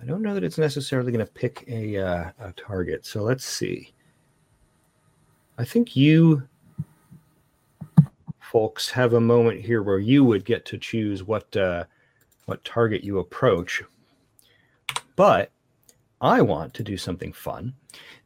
I 0.00 0.04
don't 0.04 0.22
know 0.22 0.34
that 0.34 0.44
it's 0.44 0.58
necessarily 0.58 1.10
going 1.10 1.24
to 1.24 1.32
pick 1.32 1.64
a, 1.66 1.96
uh, 1.96 2.30
a 2.38 2.52
target. 2.52 3.06
So 3.06 3.22
let's 3.22 3.44
see. 3.44 3.92
I 5.58 5.64
think 5.64 5.96
you 5.96 6.46
folks 8.54 8.88
have 8.88 9.14
a 9.14 9.20
moment 9.20 9.60
here 9.60 9.82
where 9.82 9.98
you 9.98 10.22
would 10.22 10.44
get 10.44 10.64
to 10.64 10.78
choose 10.78 11.24
what 11.24 11.56
uh, 11.56 11.82
what 12.44 12.64
target 12.64 13.02
you 13.02 13.18
approach. 13.18 13.82
But 15.16 15.50
I 16.20 16.40
want 16.40 16.72
to 16.74 16.84
do 16.84 16.96
something 16.96 17.32
fun, 17.32 17.74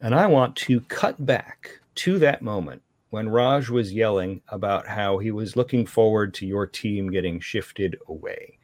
and 0.02 0.14
I 0.14 0.26
want 0.26 0.54
to 0.56 0.82
cut 0.82 1.24
back 1.24 1.80
to 1.94 2.18
that 2.18 2.42
moment 2.42 2.82
when 3.08 3.30
Raj 3.30 3.70
was 3.70 3.90
yelling 3.94 4.42
about 4.48 4.86
how 4.86 5.16
he 5.16 5.30
was 5.30 5.56
looking 5.56 5.86
forward 5.86 6.34
to 6.34 6.46
your 6.46 6.66
team 6.66 7.10
getting 7.10 7.40
shifted 7.40 7.96
away. 8.06 8.58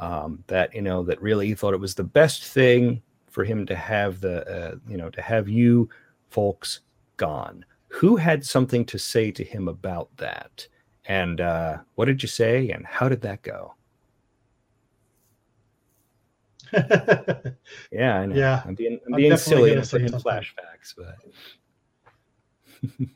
Um, 0.00 0.42
that 0.48 0.74
you 0.74 0.82
know 0.82 1.04
that 1.04 1.22
really 1.22 1.46
he 1.46 1.54
thought 1.54 1.74
it 1.74 1.80
was 1.80 1.94
the 1.94 2.02
best 2.02 2.42
thing 2.42 3.00
for 3.30 3.44
him 3.44 3.66
to 3.66 3.76
have 3.76 4.20
the 4.20 4.44
uh, 4.50 4.74
you 4.88 4.96
know 4.96 5.10
to 5.10 5.22
have 5.22 5.48
you 5.48 5.88
folks 6.28 6.80
gone. 7.18 7.64
Who 7.96 8.16
had 8.16 8.44
something 8.44 8.84
to 8.86 8.98
say 8.98 9.30
to 9.30 9.42
him 9.42 9.68
about 9.68 10.14
that? 10.18 10.66
And 11.06 11.40
uh, 11.40 11.78
what 11.94 12.04
did 12.04 12.22
you 12.22 12.28
say? 12.28 12.68
And 12.70 12.84
how 12.84 13.08
did 13.08 13.22
that 13.22 13.42
go? 13.42 13.74
Yeah, 17.92 18.16
I 18.18 18.26
know. 18.26 18.34
Yeah, 18.36 18.62
I'm 18.66 18.74
being, 18.74 18.98
I'm 19.06 19.14
I'm 19.14 19.18
being 19.20 19.36
silly 19.36 19.70
gonna 19.70 19.80
and 19.80 19.90
putting 19.90 20.06
in 20.08 20.12
something. 20.12 20.30
flashbacks, 20.32 20.94
but 20.96 21.16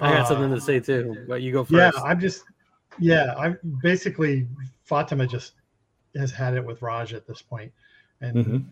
I 0.00 0.12
got 0.12 0.22
Uh, 0.22 0.28
something 0.28 0.50
to 0.50 0.60
say 0.60 0.80
too, 0.80 1.16
but 1.28 1.42
you 1.42 1.52
go 1.52 1.62
first. 1.62 1.72
Yeah, 1.74 1.90
I'm 2.02 2.18
just 2.18 2.42
yeah, 2.98 3.34
I'm 3.36 3.58
basically 3.82 4.48
Fatima 4.84 5.26
just 5.26 5.52
has 6.16 6.32
had 6.32 6.54
it 6.54 6.64
with 6.64 6.82
Raj 6.82 7.12
at 7.14 7.26
this 7.26 7.42
point 7.42 7.70
and 8.22 8.46
Mhm. 8.46 8.64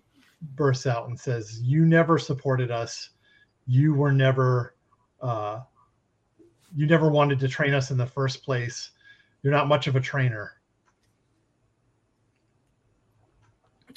bursts 0.57 0.86
out 0.86 1.09
and 1.09 1.18
says, 1.20 1.61
You 1.62 1.84
never 1.86 2.18
supported 2.18 2.70
us. 2.70 3.11
You 3.66 3.94
were 3.94 4.12
never 4.12 4.74
uh, 5.25 5.61
you 6.77 6.87
never 6.87 7.11
wanted 7.11 7.41
to 7.41 7.49
train 7.49 7.72
us 7.72 7.91
in 7.91 7.97
the 7.97 8.07
first 8.07 8.45
place. 8.45 8.91
You're 9.43 9.53
not 9.53 9.68
much 9.68 9.87
of 9.87 9.97
a 9.97 10.01
trainer. 10.01 10.53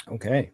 Okay. 0.10 0.52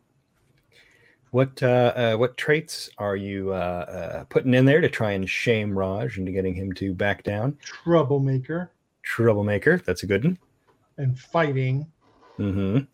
What 1.31 1.61
uh, 1.63 1.93
uh, 1.95 2.15
what 2.17 2.37
traits 2.37 2.89
are 2.97 3.15
you 3.15 3.53
uh, 3.53 3.55
uh 3.55 4.23
putting 4.25 4.53
in 4.53 4.65
there 4.65 4.81
to 4.81 4.89
try 4.89 5.11
and 5.11 5.27
shame 5.27 5.77
Raj 5.77 6.17
into 6.17 6.31
getting 6.31 6.53
him 6.53 6.73
to 6.73 6.93
back 6.93 7.23
down? 7.23 7.57
Troublemaker. 7.61 8.71
Troublemaker. 9.03 9.77
That's 9.79 10.03
a 10.03 10.07
good 10.07 10.23
one. 10.23 10.37
And 10.97 11.17
fighting. 11.17 11.87
Mm-hmm 12.37 12.85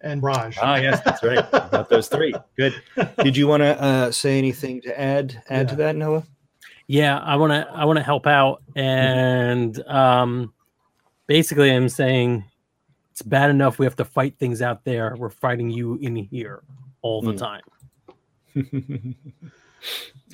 and 0.00 0.22
Raj. 0.22 0.56
Ah, 0.60 0.76
yes, 0.76 1.00
that's 1.04 1.22
right. 1.22 1.44
You 1.52 1.60
Got 1.70 1.88
those 1.88 2.08
three. 2.08 2.34
Good. 2.56 2.74
Did 3.22 3.36
you 3.36 3.46
want 3.48 3.62
to 3.62 3.80
uh, 3.82 4.10
say 4.10 4.38
anything 4.38 4.80
to 4.82 5.00
add 5.00 5.42
add 5.48 5.68
to 5.68 5.76
that, 5.76 5.96
Noah? 5.96 6.24
Yeah, 6.86 7.18
I 7.18 7.36
want 7.36 7.52
to 7.52 7.68
I 7.72 7.84
want 7.84 7.96
to 7.98 8.02
help 8.04 8.26
out 8.26 8.62
and 8.76 9.80
um 9.88 10.52
basically 11.26 11.70
I'm 11.72 11.88
saying 11.88 12.44
it's 13.10 13.22
bad 13.22 13.50
enough 13.50 13.78
we 13.78 13.86
have 13.86 13.96
to 13.96 14.04
fight 14.04 14.38
things 14.38 14.62
out 14.62 14.84
there. 14.84 15.14
We're 15.18 15.30
fighting 15.30 15.70
you 15.70 15.96
in 15.96 16.14
here 16.16 16.62
all 17.02 17.22
the 17.22 17.32
Mm. 17.32 17.38
time. 17.38 17.62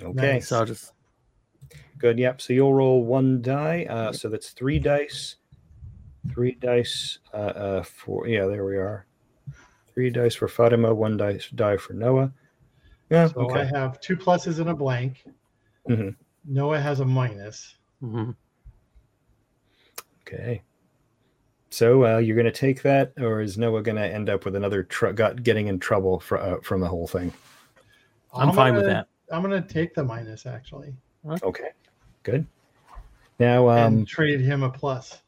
okay. 0.02 0.32
Nice. 0.32 0.48
So 0.48 0.58
I'll 0.58 0.66
just 0.66 0.92
Good. 1.98 2.18
Yep. 2.18 2.40
So 2.40 2.52
you'll 2.52 2.74
roll 2.74 3.04
one 3.04 3.40
die. 3.42 3.86
Uh, 3.88 4.12
so 4.12 4.28
that's 4.28 4.50
three 4.50 4.78
dice. 4.80 5.36
Three 6.32 6.52
dice 6.52 7.18
uh, 7.32 7.36
uh, 7.36 7.82
for 7.84 8.26
yeah. 8.26 8.46
There 8.46 8.64
we 8.64 8.76
are. 8.76 9.06
Three 9.94 10.10
dice 10.10 10.34
for 10.34 10.48
Fatima. 10.48 10.94
One 10.94 11.16
dice 11.16 11.48
die 11.54 11.76
for 11.76 11.92
Noah. 11.92 12.32
Yeah. 13.10 13.28
So 13.28 13.50
I 13.50 13.64
have 13.64 14.00
two 14.00 14.16
pluses 14.16 14.58
and 14.58 14.70
a 14.70 14.74
blank. 14.74 15.24
Mm-hmm. 15.88 16.10
Noah 16.46 16.80
has 16.80 17.00
a 17.00 17.04
minus. 17.04 17.76
Mm-hmm. 18.02 18.30
Okay. 20.22 20.62
So 21.70 22.04
uh, 22.04 22.18
you're 22.18 22.36
going 22.36 22.44
to 22.46 22.52
take 22.52 22.82
that, 22.82 23.12
or 23.18 23.40
is 23.40 23.56
Noah 23.56 23.82
going 23.82 23.96
to 23.96 24.06
end 24.06 24.28
up 24.28 24.44
with 24.44 24.56
another 24.56 24.82
tr- 24.82 25.10
got 25.10 25.42
getting 25.42 25.68
in 25.68 25.78
trouble 25.78 26.20
for, 26.20 26.38
uh, 26.38 26.60
from 26.62 26.80
the 26.80 26.88
whole 26.88 27.06
thing? 27.06 27.32
I'm, 28.34 28.52
fine 28.52 28.74
with 28.74 28.84
gonna- 28.84 28.94
that. 28.94 29.08
I'm 29.34 29.42
gonna 29.42 29.62
take 29.62 29.94
the 29.94 30.04
minus 30.04 30.44
actually 30.44 30.94
Okay. 31.42 31.70
Good. 32.22 32.46
Now, 33.38 33.68
um, 33.68 33.78
and 33.98 34.08
trade 34.08 34.40
him 34.40 34.62
a 34.62 34.70
plus. 34.70 35.22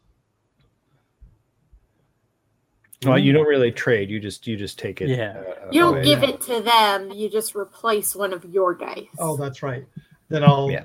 Well, 3.05 3.19
you 3.19 3.33
don't 3.33 3.47
really 3.47 3.73
trade. 3.73 4.11
You 4.11 4.21
just 4.21 4.47
you 4.47 4.57
just 4.57 4.79
take 4.79 5.01
it. 5.01 5.09
Yeah. 5.09 5.33
uh, 5.39 5.69
You 5.71 5.81
don't 5.81 5.95
away. 5.95 6.05
give 6.05 6.23
it 6.23 6.41
to 6.43 6.61
them. 6.61 7.11
You 7.13 7.29
just 7.29 7.55
replace 7.55 8.15
one 8.15 8.33
of 8.33 8.45
your 8.45 8.75
dice. 8.75 9.07
Oh, 9.19 9.37
that's 9.37 9.63
right. 9.63 9.85
Then 10.29 10.43
I'll 10.45 10.71
Yeah. 10.71 10.85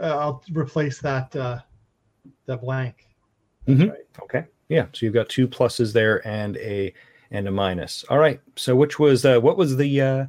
uh, 0.00 0.16
I'll 0.18 0.42
replace 0.52 1.00
that 1.00 1.34
uh, 1.36 1.58
that 2.46 2.60
blank. 2.60 3.06
That's 3.66 3.80
Mhm. 3.80 3.90
right. 3.90 4.06
Okay. 4.22 4.44
Yeah. 4.68 4.86
So 4.92 5.06
you've 5.06 5.14
got 5.14 5.28
two 5.28 5.46
pluses 5.48 5.92
there 5.92 6.26
and 6.26 6.56
a 6.58 6.92
and 7.30 7.48
a 7.48 7.50
minus. 7.50 8.04
All 8.08 8.18
right. 8.18 8.40
So 8.56 8.74
which 8.76 8.98
was 8.98 9.24
uh, 9.24 9.38
what 9.40 9.56
was 9.56 9.76
the 9.76 10.00
uh, 10.00 10.26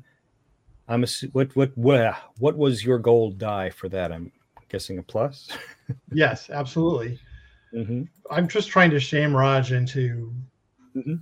I'm 0.87 1.03
assu- 1.03 1.33
what 1.33 1.55
what 1.55 1.77
what 1.77 2.15
what 2.39 2.57
was 2.57 2.83
your 2.85 2.97
gold 2.99 3.37
die 3.37 3.69
for 3.69 3.89
that? 3.89 4.11
I'm 4.11 4.31
guessing 4.69 4.97
a 4.99 5.03
plus. 5.03 5.49
Yes, 6.11 6.49
absolutely. 6.49 7.17
mm-hmm. 7.73 8.01
I'm 8.29 8.49
just 8.49 8.67
trying 8.67 8.89
to 8.91 8.99
shame 8.99 9.33
Raj 9.33 9.71
into 9.71 10.33
Mhm. 10.97 11.21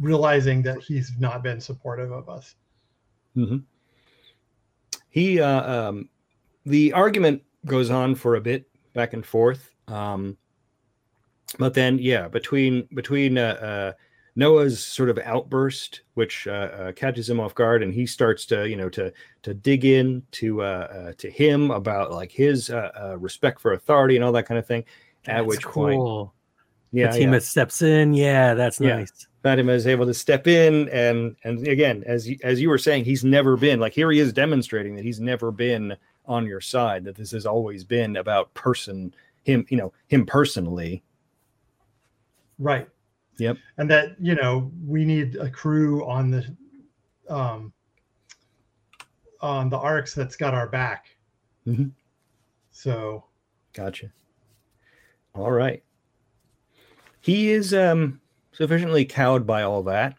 realizing 0.00 0.62
that 0.62 0.80
he's 0.80 1.12
not 1.18 1.42
been 1.42 1.60
supportive 1.60 2.10
of 2.10 2.28
us. 2.28 2.54
Mm-hmm. 3.36 3.58
He 5.10 5.40
uh, 5.40 5.88
um, 5.88 6.08
the 6.64 6.92
argument 6.92 7.42
goes 7.66 7.90
on 7.90 8.14
for 8.14 8.36
a 8.36 8.40
bit 8.40 8.66
back 8.94 9.12
and 9.12 9.24
forth. 9.24 9.70
Um, 9.88 10.36
but 11.58 11.74
then, 11.74 11.98
yeah, 11.98 12.28
between 12.28 12.88
between 12.94 13.36
uh, 13.36 13.58
uh, 13.60 13.92
Noah's 14.36 14.84
sort 14.84 15.10
of 15.10 15.18
outburst, 15.18 16.02
which 16.14 16.46
uh, 16.46 16.50
uh, 16.50 16.92
catches 16.92 17.28
him 17.28 17.40
off 17.40 17.54
guard, 17.54 17.82
and 17.82 17.92
he 17.92 18.06
starts 18.06 18.46
to 18.46 18.68
you 18.68 18.76
know 18.76 18.88
to 18.90 19.12
to 19.42 19.54
dig 19.54 19.84
in 19.84 20.22
to 20.32 20.62
uh, 20.62 20.64
uh, 20.64 21.12
to 21.18 21.30
him 21.30 21.70
about 21.70 22.12
like 22.12 22.30
his 22.30 22.70
uh, 22.70 22.90
uh, 23.00 23.18
respect 23.18 23.60
for 23.60 23.72
authority 23.72 24.16
and 24.16 24.24
all 24.24 24.32
that 24.32 24.46
kind 24.46 24.58
of 24.58 24.66
thing. 24.66 24.84
At 25.26 25.38
That's 25.38 25.46
which 25.46 25.62
point, 25.64 25.98
cool. 25.98 26.34
Yeah, 26.92 27.12
the 27.12 27.18
team 27.18 27.32
yeah. 27.32 27.38
steps 27.38 27.82
in, 27.82 28.14
yeah, 28.14 28.54
that's 28.54 28.80
Yeah. 28.80 28.96
nice. 28.98 29.26
Fatima 29.42 29.72
is 29.72 29.86
able 29.86 30.04
to 30.06 30.12
step 30.14 30.46
in 30.46 30.88
and 30.90 31.34
and 31.44 31.66
again 31.66 32.04
as 32.06 32.28
you, 32.28 32.36
as 32.42 32.60
you 32.60 32.68
were 32.68 32.76
saying 32.76 33.04
he's 33.06 33.24
never 33.24 33.56
been 33.56 33.80
like 33.80 33.94
here 33.94 34.10
he 34.10 34.18
is 34.18 34.34
demonstrating 34.34 34.94
that 34.96 35.02
he's 35.04 35.18
never 35.18 35.50
been 35.50 35.96
on 36.26 36.44
your 36.44 36.60
side 36.60 37.04
that 37.04 37.16
this 37.16 37.30
has 37.30 37.46
always 37.46 37.82
been 37.82 38.16
about 38.16 38.52
person 38.52 39.14
him 39.44 39.64
you 39.70 39.78
know 39.78 39.94
him 40.08 40.26
personally 40.26 41.02
Right. 42.60 42.86
Yep. 43.38 43.56
And 43.78 43.90
that, 43.90 44.16
you 44.20 44.34
know, 44.34 44.70
we 44.86 45.06
need 45.06 45.36
a 45.36 45.48
crew 45.48 46.06
on 46.06 46.30
the 46.30 46.54
um 47.30 47.72
on 49.40 49.70
the 49.70 49.78
arcs 49.78 50.14
that's 50.14 50.36
got 50.36 50.52
our 50.52 50.68
back. 50.68 51.06
Mhm. 51.66 51.92
So 52.70 53.24
gotcha 53.72 54.12
all 55.34 55.50
right 55.50 55.82
he 57.20 57.50
is 57.50 57.72
um 57.74 58.20
sufficiently 58.52 59.04
cowed 59.04 59.46
by 59.46 59.62
all 59.62 59.82
that. 59.84 60.16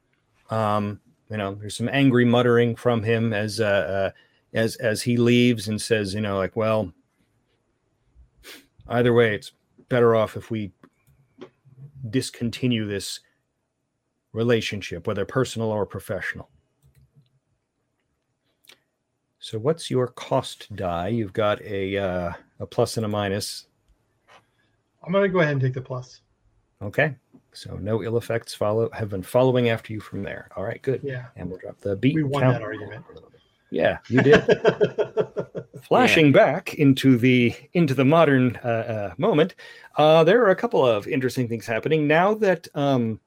Um 0.49 0.99
you 1.29 1.37
know 1.37 1.55
there's 1.55 1.77
some 1.77 1.89
angry 1.91 2.25
muttering 2.25 2.75
from 2.75 3.03
him 3.03 3.33
as 3.33 3.59
uh, 3.59 3.63
uh 3.63 4.11
as 4.53 4.75
as 4.77 5.01
he 5.01 5.17
leaves 5.17 5.67
and 5.67 5.81
says 5.81 6.13
you 6.13 6.21
know 6.21 6.37
like 6.37 6.55
well 6.55 6.91
either 8.89 9.13
way 9.13 9.33
it's 9.33 9.53
better 9.89 10.15
off 10.15 10.35
if 10.35 10.51
we 10.51 10.71
discontinue 12.09 12.85
this 12.85 13.21
relationship 14.33 15.07
whether 15.07 15.25
personal 15.25 15.69
or 15.69 15.85
professional. 15.85 16.49
So 19.39 19.57
what's 19.57 19.89
your 19.89 20.07
cost 20.07 20.73
die? 20.75 21.07
You've 21.09 21.33
got 21.33 21.61
a 21.61 21.97
uh 21.97 22.33
a 22.59 22.65
plus 22.65 22.97
and 22.97 23.05
a 23.05 23.09
minus. 23.09 23.67
I'm 25.03 25.11
gonna 25.11 25.29
go 25.29 25.39
ahead 25.39 25.53
and 25.53 25.61
take 25.61 25.73
the 25.73 25.81
plus. 25.81 26.21
Okay. 26.81 27.15
So 27.53 27.75
no 27.75 28.01
ill 28.01 28.17
effects 28.17 28.53
follow 28.53 28.89
have 28.91 29.09
been 29.09 29.23
following 29.23 29.69
after 29.69 29.91
you 29.91 29.99
from 29.99 30.23
there. 30.23 30.49
All 30.55 30.63
right, 30.63 30.81
good. 30.81 31.01
Yeah. 31.03 31.25
And 31.35 31.49
we'll 31.49 31.59
drop 31.59 31.79
the 31.81 31.95
beat. 31.95 32.15
We 32.15 32.23
won 32.23 32.43
count. 32.43 32.55
that 32.55 32.61
argument. 32.63 33.05
Yeah, 33.71 33.99
you 34.09 34.21
did. 34.21 34.43
Flashing 35.83 36.31
back 36.31 36.75
into 36.75 37.17
the 37.17 37.53
into 37.73 37.93
the 37.93 38.05
modern 38.05 38.57
uh, 38.63 38.67
uh, 38.67 39.13
moment, 39.17 39.55
uh, 39.97 40.23
there 40.23 40.41
are 40.43 40.51
a 40.51 40.55
couple 40.55 40.85
of 40.85 41.07
interesting 41.07 41.47
things 41.47 41.65
happening 41.65 42.07
now 42.07 42.33
that 42.35 42.67
um, 42.75 43.19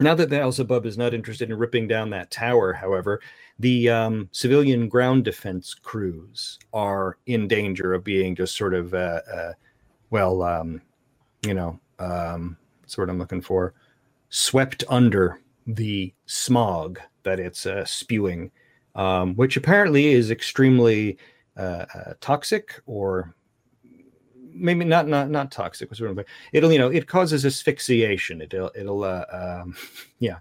now 0.00 0.14
that 0.14 0.30
Beelzebub 0.30 0.86
is 0.86 0.96
not 0.96 1.14
interested 1.14 1.50
in 1.50 1.58
ripping 1.58 1.88
down 1.88 2.10
that 2.10 2.30
tower. 2.30 2.72
However, 2.72 3.20
the 3.58 3.88
um, 3.88 4.28
civilian 4.32 4.88
ground 4.88 5.24
defense 5.24 5.74
crews 5.74 6.58
are 6.72 7.18
in 7.26 7.48
danger 7.48 7.94
of 7.94 8.04
being 8.04 8.36
just 8.36 8.56
sort 8.56 8.74
of 8.74 8.94
uh, 8.94 9.20
uh, 9.32 9.52
well, 10.10 10.42
um, 10.42 10.80
you 11.44 11.54
know, 11.54 11.80
um, 11.98 12.56
that's 12.80 12.96
what 12.96 13.10
I'm 13.10 13.18
looking 13.18 13.42
for, 13.42 13.74
swept 14.30 14.84
under 14.88 15.40
the 15.66 16.12
smog 16.26 16.98
that 17.22 17.38
it's 17.38 17.66
uh, 17.66 17.84
spewing, 17.84 18.50
um, 18.94 19.34
which 19.36 19.56
apparently 19.56 20.08
is 20.08 20.30
extremely 20.30 21.18
uh, 21.56 21.84
uh, 21.94 22.12
toxic 22.20 22.80
or 22.86 23.34
maybe 24.58 24.84
not 24.84 25.06
not 25.08 25.30
not 25.30 25.50
toxic. 25.50 25.90
It'll 26.52 26.72
you 26.72 26.78
know 26.78 26.88
it 26.88 27.06
causes 27.06 27.44
asphyxiation. 27.44 28.42
It'll 28.42 28.70
it'll 28.74 29.04
uh, 29.04 29.24
um, 29.30 29.76
yeah 30.18 30.38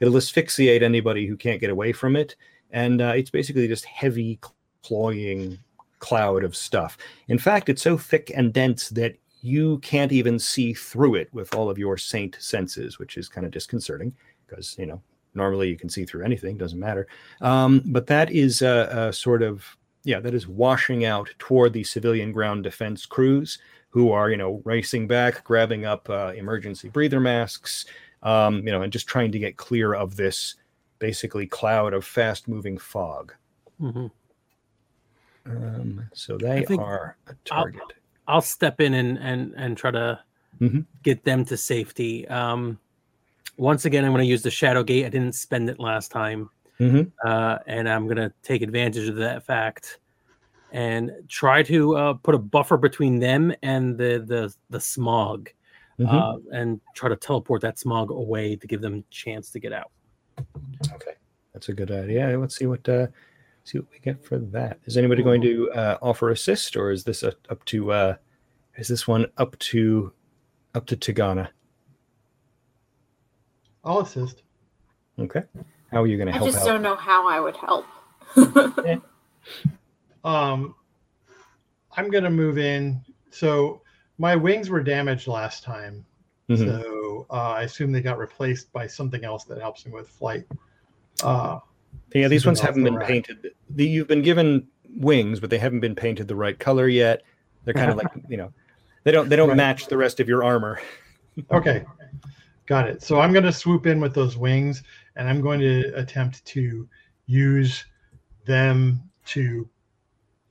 it'll 0.00 0.16
asphyxiate 0.16 0.82
anybody 0.82 1.26
who 1.26 1.36
can't 1.36 1.60
get 1.60 1.70
away 1.70 1.92
from 1.92 2.16
it, 2.16 2.36
and 2.70 3.00
uh, 3.00 3.12
it's 3.16 3.30
basically 3.30 3.68
just 3.68 3.84
heavy 3.84 4.38
cloying 4.82 5.58
cloud 5.98 6.44
of 6.44 6.54
stuff. 6.54 6.98
In 7.28 7.38
fact, 7.38 7.68
it's 7.68 7.82
so 7.82 7.96
thick 7.96 8.30
and 8.34 8.52
dense 8.52 8.90
that 8.90 9.16
you 9.46 9.78
can't 9.78 10.10
even 10.10 10.38
see 10.38 10.74
through 10.74 11.14
it 11.14 11.28
with 11.32 11.54
all 11.54 11.70
of 11.70 11.78
your 11.78 11.96
saint 11.96 12.36
senses, 12.40 12.98
which 12.98 13.16
is 13.16 13.28
kind 13.28 13.46
of 13.46 13.52
disconcerting 13.52 14.12
because, 14.46 14.76
you 14.78 14.86
know, 14.86 15.00
normally 15.34 15.68
you 15.68 15.76
can 15.76 15.88
see 15.88 16.04
through 16.04 16.24
anything, 16.24 16.56
doesn't 16.56 16.80
matter. 16.80 17.06
Um, 17.40 17.82
but 17.86 18.08
that 18.08 18.32
is 18.32 18.62
a, 18.62 18.88
a 18.90 19.12
sort 19.12 19.42
of, 19.42 19.64
yeah, 20.02 20.18
that 20.18 20.34
is 20.34 20.48
washing 20.48 21.04
out 21.04 21.28
toward 21.38 21.72
the 21.72 21.84
civilian 21.84 22.32
ground 22.32 22.64
defense 22.64 23.06
crews 23.06 23.58
who 23.90 24.10
are, 24.10 24.30
you 24.30 24.36
know, 24.36 24.60
racing 24.64 25.06
back, 25.06 25.44
grabbing 25.44 25.84
up 25.84 26.10
uh, 26.10 26.32
emergency 26.36 26.88
breather 26.88 27.20
masks, 27.20 27.86
um, 28.24 28.56
you 28.66 28.72
know, 28.72 28.82
and 28.82 28.92
just 28.92 29.06
trying 29.06 29.30
to 29.30 29.38
get 29.38 29.56
clear 29.56 29.94
of 29.94 30.16
this 30.16 30.56
basically 30.98 31.46
cloud 31.46 31.94
of 31.94 32.04
fast 32.04 32.48
moving 32.48 32.78
fog. 32.78 33.32
Mhm. 33.80 34.10
Um, 35.44 36.10
so 36.12 36.36
they 36.36 36.64
think 36.64 36.80
are 36.80 37.16
a 37.28 37.34
target. 37.44 37.82
I'll 38.28 38.40
step 38.40 38.80
in 38.80 38.94
and 38.94 39.18
and 39.18 39.54
and 39.56 39.76
try 39.76 39.90
to 39.90 40.20
Mhm. 40.60 40.86
get 41.02 41.24
them 41.24 41.44
to 41.46 41.56
safety. 41.56 42.26
Um, 42.28 42.78
once 43.58 43.84
again, 43.84 44.04
I'm 44.04 44.12
going 44.12 44.24
to 44.24 44.28
use 44.30 44.42
the 44.42 44.50
shadow 44.50 44.82
gate. 44.82 45.06
I 45.06 45.08
didn't 45.08 45.34
spend 45.34 45.70
it 45.70 45.78
last 45.78 46.10
time, 46.10 46.50
Mhm. 46.80 47.10
uh, 47.24 47.58
and 47.66 47.88
I'm 47.88 48.04
going 48.06 48.16
to 48.16 48.32
take 48.42 48.62
advantage 48.62 49.08
of 49.08 49.16
that 49.16 49.44
fact 49.44 50.00
and 50.72 51.12
try 51.28 51.62
to 51.62 51.96
uh, 51.96 52.14
put 52.14 52.34
a 52.34 52.38
buffer 52.38 52.76
between 52.76 53.18
them 53.18 53.54
and 53.62 53.96
the 53.96 54.24
the 54.26 54.54
the 54.70 54.80
smog. 54.80 55.50
Mhm. 55.98 56.08
uh, 56.12 56.38
and 56.52 56.78
try 56.94 57.08
to 57.08 57.16
teleport 57.16 57.62
that 57.62 57.78
smog 57.78 58.10
away 58.10 58.54
to 58.54 58.66
give 58.66 58.82
them 58.82 58.96
a 58.96 59.04
chance 59.10 59.50
to 59.50 59.58
get 59.58 59.72
out. 59.72 59.90
Okay, 60.92 61.14
that's 61.54 61.70
a 61.70 61.72
good 61.72 61.90
idea. 61.90 62.38
Let's 62.38 62.54
see 62.54 62.66
what 62.66 62.86
uh, 62.86 63.06
see 63.66 63.78
what 63.78 63.88
we 63.92 63.98
get 63.98 64.24
for 64.24 64.38
that. 64.38 64.78
Is 64.86 64.96
anybody 64.96 65.22
going 65.22 65.42
to 65.42 65.70
uh, 65.72 65.98
offer 66.00 66.30
assist, 66.30 66.76
or 66.76 66.90
is 66.90 67.04
this 67.04 67.22
a, 67.22 67.34
up 67.50 67.64
to? 67.66 67.92
Uh, 67.92 68.14
is 68.76 68.88
this 68.88 69.06
one 69.08 69.26
up 69.38 69.58
to 69.58 70.12
up 70.74 70.86
to 70.86 70.96
Tagana? 70.96 71.48
I'll 73.84 74.00
assist. 74.00 74.42
Okay, 75.18 75.42
how 75.90 76.02
are 76.02 76.06
you 76.06 76.16
going 76.16 76.26
to 76.26 76.32
help? 76.32 76.44
I 76.48 76.50
just 76.50 76.62
out? 76.62 76.66
don't 76.66 76.82
know 76.82 76.96
how 76.96 77.28
I 77.28 77.40
would 77.40 77.56
help. 77.56 77.86
Um, 80.24 80.74
I'm 81.96 82.10
gonna 82.10 82.30
move 82.30 82.58
in. 82.58 83.00
So 83.30 83.80
my 84.18 84.34
wings 84.34 84.68
were 84.70 84.82
damaged 84.82 85.28
last 85.28 85.62
time, 85.62 86.04
Mhm. 86.48 86.58
so 86.66 87.26
uh, 87.30 87.52
I 87.52 87.62
assume 87.62 87.92
they 87.92 88.00
got 88.02 88.18
replaced 88.18 88.72
by 88.72 88.88
something 88.88 89.24
else 89.24 89.44
that 89.44 89.58
helps 89.60 89.86
me 89.86 89.92
with 89.92 90.08
flight. 90.08 90.44
Uh, 91.22 91.60
Yeah, 92.14 92.28
these 92.28 92.42
something 92.44 92.50
ones 92.50 92.60
haven't 92.60 92.84
the 92.84 92.90
been 92.90 92.98
rack. 92.98 93.08
painted. 93.08 93.50
The, 93.70 93.86
you've 93.86 94.08
been 94.08 94.22
given 94.22 94.68
wings, 94.96 95.40
but 95.40 95.50
they 95.50 95.58
haven't 95.58 95.80
been 95.80 95.94
painted 95.94 96.28
the 96.28 96.36
right 96.36 96.58
color 96.58 96.88
yet. 96.88 97.22
They're 97.64 97.74
kind 97.74 97.90
of 97.90 97.96
like 97.96 98.08
you 98.28 98.36
know, 98.36 98.52
they 99.04 99.12
don't 99.12 99.28
they 99.28 99.36
don't 99.36 99.48
Right. 99.48 99.56
match 99.56 99.86
the 99.88 99.96
rest 99.96 100.20
of 100.20 100.28
your 100.28 100.42
armor. 100.44 100.80
okay, 101.50 101.84
got 102.66 102.88
it. 102.88 103.02
So 103.02 103.20
I'm 103.20 103.32
gonna 103.32 103.52
swoop 103.52 103.86
in 103.86 104.00
with 104.00 104.14
those 104.14 104.36
wings, 104.36 104.82
and 105.16 105.28
I'm 105.28 105.40
going 105.40 105.60
to 105.60 105.92
attempt 105.94 106.44
to 106.46 106.88
use 107.26 107.84
them 108.46 109.02
to 109.26 109.68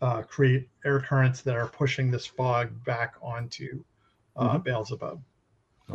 uh, 0.01 0.21
create 0.23 0.67
air 0.83 0.99
currents 0.99 1.41
that 1.41 1.55
are 1.55 1.67
pushing 1.67 2.11
this 2.11 2.25
fog 2.25 2.83
back 2.83 3.15
onto 3.21 3.83
uh, 4.35 4.57
Beelzebub. 4.57 5.21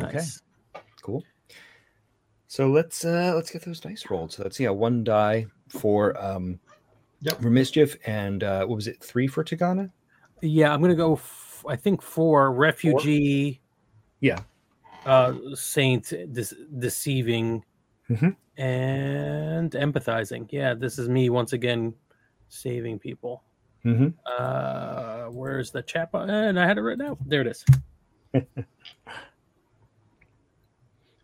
Okay, 0.01 0.13
Nice. 0.17 0.41
cool. 1.01 1.23
So 2.51 2.67
let's 2.67 3.05
uh 3.05 3.31
let's 3.33 3.49
get 3.49 3.61
those 3.63 3.79
dice 3.79 4.09
rolled. 4.09 4.33
So 4.33 4.43
let's 4.43 4.57
see, 4.57 4.65
yeah, 4.65 4.71
one 4.71 5.05
die 5.05 5.45
for 5.69 6.21
um 6.21 6.59
Yep. 7.21 7.41
for 7.41 7.49
mischief 7.49 7.95
and 8.05 8.43
uh 8.43 8.65
what 8.65 8.75
was 8.75 8.87
it, 8.87 9.01
three 9.01 9.25
for 9.25 9.41
Tagana. 9.41 9.89
Yeah, 10.41 10.73
I'm 10.73 10.81
gonna 10.81 10.93
go. 10.95 11.13
F- 11.13 11.63
I 11.65 11.77
think 11.77 12.01
for 12.01 12.51
refugee. 12.51 13.61
Yeah. 14.19 14.39
Uh, 15.05 15.35
saint 15.53 16.09
de- 16.09 16.65
deceiving 16.77 17.63
Mhm. 18.09 18.35
and 18.57 19.71
empathizing. 19.71 20.51
Yeah, 20.51 20.73
this 20.73 20.99
is 20.99 21.07
me 21.07 21.29
once 21.29 21.53
again 21.53 21.93
saving 22.49 22.99
people. 22.99 23.43
Mm-hmm. 23.85 24.09
Uh, 24.25 25.27
where's 25.31 25.71
the 25.71 25.83
chat 25.83 26.11
button? 26.11 26.29
And 26.29 26.59
I 26.59 26.67
had 26.67 26.77
it 26.77 26.81
written 26.81 27.05
out. 27.05 27.17
There 27.25 27.39
it 27.39 27.47
is. 27.47 27.65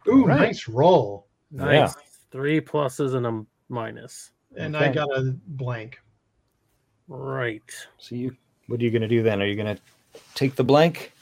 Ooh, 0.08 0.26
Right. 0.26 0.39
nice 0.39 0.68
roll. 0.68 1.28
Nice. 1.51 1.95
Three 2.32 2.60
pluses 2.62 3.16
and 3.16 3.26
a 3.26 3.45
minus. 3.70 4.32
And 4.58 4.76
Okay. 4.76 4.86
I 4.86 4.91
got 4.93 5.10
a 5.18 5.36
blank. 5.47 5.99
Right. 7.08 7.64
So 7.97 8.16
you 8.16 8.36
what 8.68 8.82
are 8.82 8.84
you 8.84 8.91
gonna 8.91 9.08
do 9.08 9.24
then? 9.24 9.41
Are 9.41 9.45
you 9.45 9.55
gonna 9.55 9.78
take 10.36 10.55
the 10.55 10.64
blank? 10.64 11.14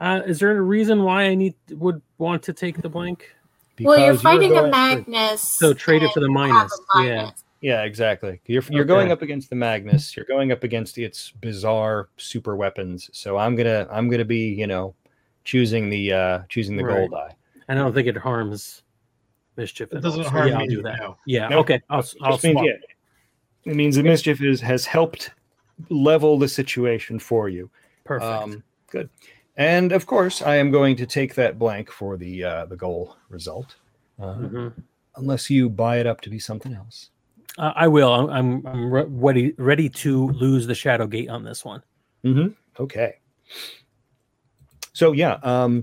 Uh, 0.00 0.22
is 0.26 0.38
there 0.38 0.56
a 0.56 0.60
reason 0.62 1.02
why 1.02 1.24
I 1.24 1.34
need 1.34 1.54
would 1.70 2.00
want 2.18 2.42
to 2.44 2.52
take 2.52 2.80
the 2.80 2.88
blank? 2.88 3.34
well, 3.80 3.98
you're 3.98 4.08
Because 4.12 4.22
fighting 4.22 4.52
a 4.52 4.60
going- 4.62 4.70
Magnus. 4.70 5.40
So 5.42 5.72
trade 5.72 6.02
it 6.02 6.10
for 6.12 6.20
the 6.20 6.26
and 6.26 6.36
have 6.38 6.50
minus. 6.50 6.80
Yeah. 6.98 7.30
Yeah, 7.60 7.82
exactly. 7.82 8.40
You're 8.46 8.62
you're 8.70 8.84
going 8.84 9.10
up 9.10 9.22
against 9.22 9.50
the 9.50 9.56
Magnus. 9.56 10.16
You're 10.16 10.26
going 10.26 10.52
up 10.52 10.62
against 10.62 10.96
its 10.98 11.32
bizarre 11.32 12.08
super 12.16 12.54
weapons. 12.54 13.10
So 13.12 13.36
I'm 13.36 13.56
gonna 13.56 13.88
I'm 13.90 14.08
gonna 14.08 14.24
be 14.24 14.54
you 14.54 14.68
know 14.68 14.94
choosing 15.42 15.90
the 15.90 16.12
uh 16.12 16.38
choosing 16.48 16.76
the 16.76 16.84
Right. 16.84 16.98
gold 16.98 17.10
die. 17.10 17.34
I 17.68 17.74
don't 17.74 17.92
think 17.92 18.08
it 18.08 18.16
harms 18.16 18.82
mischief. 19.56 19.92
It 19.92 20.00
doesn't 20.00 20.20
all, 20.20 20.24
so 20.24 20.30
harm 20.30 20.48
yeah, 20.48 20.56
me. 20.58 20.62
I'll 20.64 20.70
do 20.70 20.82
that. 20.82 20.98
no. 21.00 21.16
Yeah. 21.26 21.48
No. 21.48 21.58
Okay. 21.58 21.80
I'll 21.90 22.04
I'll 22.22 22.38
means, 22.42 22.52
swap. 22.54 22.64
yeah, 22.64 22.72
it 23.72 23.76
means 23.76 23.96
the 23.96 24.02
mischief 24.02 24.42
is 24.42 24.60
has 24.60 24.86
helped 24.86 25.30
level 25.90 26.38
the 26.38 26.48
situation 26.48 27.18
for 27.18 27.48
you. 27.48 27.70
Perfect. 28.04 28.30
Um, 28.30 28.62
good. 28.90 29.10
And 29.56 29.92
of 29.92 30.06
course, 30.06 30.40
I 30.40 30.56
am 30.56 30.70
going 30.70 30.96
to 30.96 31.06
take 31.06 31.34
that 31.34 31.58
blank 31.58 31.90
for 31.90 32.16
the 32.16 32.44
uh, 32.44 32.66
the 32.66 32.76
goal 32.76 33.16
result, 33.28 33.76
uh, 34.20 34.34
Mhm. 34.36 34.72
unless 35.16 35.50
you 35.50 35.68
buy 35.68 35.98
it 35.98 36.06
up 36.06 36.20
to 36.22 36.30
be 36.30 36.38
something 36.38 36.72
else. 36.72 37.10
Uh, 37.58 37.72
I 37.74 37.88
will. 37.88 38.12
I'm 38.14 38.30
I'm, 38.30 38.66
I'm 38.66 38.90
re- 38.90 39.06
ready 39.08 39.52
ready 39.58 39.88
to 39.88 40.28
lose 40.28 40.66
the 40.66 40.74
shadow 40.76 41.06
gate 41.08 41.28
on 41.28 41.42
this 41.44 41.64
one. 41.64 41.82
Mm-hmm. 42.24 42.48
Okay. 42.80 43.14
So 44.92 45.12
yeah, 45.12 45.38
um, 45.42 45.82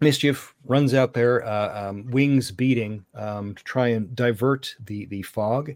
mischief 0.00 0.54
runs 0.64 0.94
out 0.94 1.12
there, 1.14 1.44
uh, 1.44 1.88
um, 1.90 2.10
wings 2.10 2.50
beating, 2.50 3.04
um, 3.14 3.54
to 3.54 3.64
try 3.64 3.88
and 3.88 4.14
divert 4.14 4.74
the 4.84 5.06
the 5.06 5.22
fog. 5.22 5.74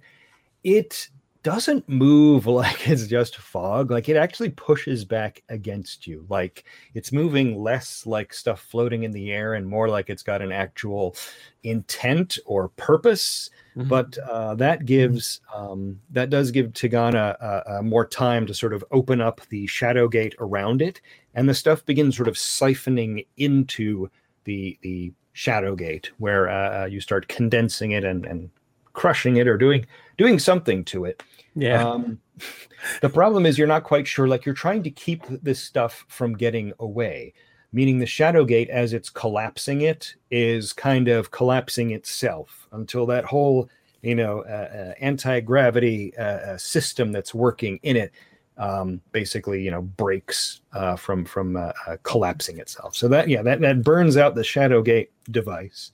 It 0.62 1.08
doesn't 1.42 1.88
move 1.88 2.46
like 2.48 2.88
it's 2.88 3.06
just 3.06 3.36
fog. 3.36 3.90
Like 3.90 4.08
it 4.08 4.16
actually 4.16 4.50
pushes 4.50 5.04
back 5.04 5.42
against 5.48 6.06
you. 6.06 6.26
Like 6.28 6.64
it's 6.94 7.12
moving 7.12 7.62
less 7.62 8.06
like 8.06 8.32
stuff 8.32 8.60
floating 8.60 9.02
in 9.04 9.12
the 9.12 9.32
air 9.32 9.54
and 9.54 9.66
more 9.66 9.88
like 9.88 10.10
it's 10.10 10.22
got 10.22 10.42
an 10.42 10.52
actual 10.52 11.16
intent 11.62 12.38
or 12.46 12.68
purpose 12.70 13.50
Mhm. 13.76 13.88
but 13.88 14.18
uh, 14.18 14.54
that 14.54 14.84
gives 14.86 15.40
um, 15.52 16.00
that 16.10 16.30
does 16.30 16.52
give 16.52 16.68
Tagana 16.68 17.36
uh, 17.42 17.62
uh, 17.78 17.82
more 17.82 18.06
time 18.06 18.46
to 18.46 18.54
sort 18.54 18.72
of 18.72 18.84
open 18.92 19.20
up 19.20 19.40
the 19.48 19.66
shadow 19.66 20.06
gate 20.06 20.34
around 20.38 20.80
it, 20.80 21.00
and 21.34 21.48
the 21.48 21.54
stuff 21.54 21.84
begins 21.84 22.16
sort 22.16 22.28
of 22.28 22.34
siphoning 22.34 23.26
into 23.36 24.08
the 24.44 24.78
the 24.82 25.12
shadow 25.32 25.74
gate, 25.74 26.10
where 26.18 26.48
uh, 26.48 26.82
uh, 26.82 26.84
you 26.86 27.00
start 27.00 27.28
condensing 27.28 27.92
it 27.92 28.04
and 28.04 28.24
and 28.24 28.50
crushing 28.92 29.36
it 29.36 29.46
or 29.46 29.58
doing 29.58 29.86
doing 30.16 30.38
something 30.38 30.84
to 30.84 31.04
it. 31.04 31.22
yeah. 31.54 31.86
Um, 31.86 32.20
the 33.02 33.08
problem 33.08 33.46
is 33.46 33.58
you're 33.58 33.68
not 33.68 33.84
quite 33.84 34.06
sure. 34.06 34.26
Like 34.26 34.44
you're 34.44 34.54
trying 34.54 34.82
to 34.84 34.90
keep 34.90 35.24
this 35.42 35.60
stuff 35.60 36.04
from 36.08 36.34
getting 36.36 36.72
away, 36.78 37.34
meaning 37.72 37.98
the 37.98 38.06
shadow 38.06 38.44
gate, 38.44 38.70
as 38.70 38.92
it's 38.92 39.10
collapsing 39.10 39.82
it, 39.82 40.14
is 40.30 40.72
kind 40.72 41.08
of 41.08 41.30
collapsing 41.30 41.90
itself 41.90 42.68
until 42.72 43.06
that 43.06 43.24
whole, 43.24 43.68
you 44.02 44.14
know, 44.14 44.40
uh, 44.48 44.92
uh, 44.92 44.94
anti 45.00 45.40
gravity 45.40 46.16
uh, 46.16 46.22
uh, 46.22 46.58
system 46.58 47.12
that's 47.12 47.34
working 47.34 47.78
in 47.82 47.96
it. 47.96 48.12
Um, 48.56 49.00
basically, 49.10 49.62
you 49.62 49.70
know, 49.72 49.82
breaks 49.82 50.60
uh, 50.72 50.94
from 50.96 51.24
from 51.24 51.56
uh, 51.56 51.72
uh, 51.88 51.96
collapsing 52.04 52.58
itself. 52.58 52.94
So 52.94 53.08
that 53.08 53.28
yeah, 53.28 53.42
that 53.42 53.60
that 53.60 53.82
burns 53.82 54.16
out 54.16 54.34
the 54.34 54.44
shadow 54.44 54.80
gate 54.80 55.10
device. 55.30 55.90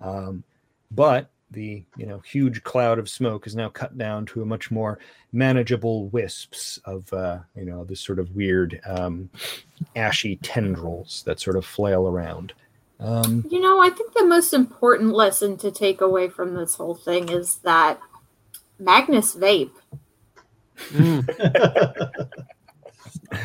Um, 0.00 0.44
but 0.92 1.30
the 1.50 1.82
you 1.96 2.06
know 2.06 2.18
huge 2.20 2.62
cloud 2.62 2.98
of 2.98 3.08
smoke 3.08 3.46
is 3.46 3.56
now 3.56 3.68
cut 3.68 3.96
down 3.96 4.26
to 4.26 4.42
a 4.42 4.46
much 4.46 4.70
more 4.70 4.98
manageable 5.32 6.08
wisps 6.08 6.78
of 6.84 7.10
uh, 7.12 7.38
you 7.56 7.64
know 7.64 7.84
this 7.84 8.00
sort 8.00 8.18
of 8.18 8.34
weird 8.36 8.80
um, 8.86 9.30
ashy 9.96 10.36
tendrils 10.36 11.22
that 11.26 11.40
sort 11.40 11.56
of 11.56 11.64
flail 11.64 12.06
around. 12.06 12.52
Um, 13.00 13.44
You 13.50 13.60
know, 13.60 13.80
I 13.80 13.90
think 13.90 14.12
the 14.12 14.24
most 14.24 14.52
important 14.52 15.12
lesson 15.12 15.56
to 15.58 15.70
take 15.70 16.00
away 16.00 16.28
from 16.28 16.54
this 16.54 16.76
whole 16.76 16.94
thing 16.94 17.28
is 17.28 17.56
that 17.58 17.98
Magnus 18.78 19.34
vape. 19.34 19.72
Mm, 20.76 22.28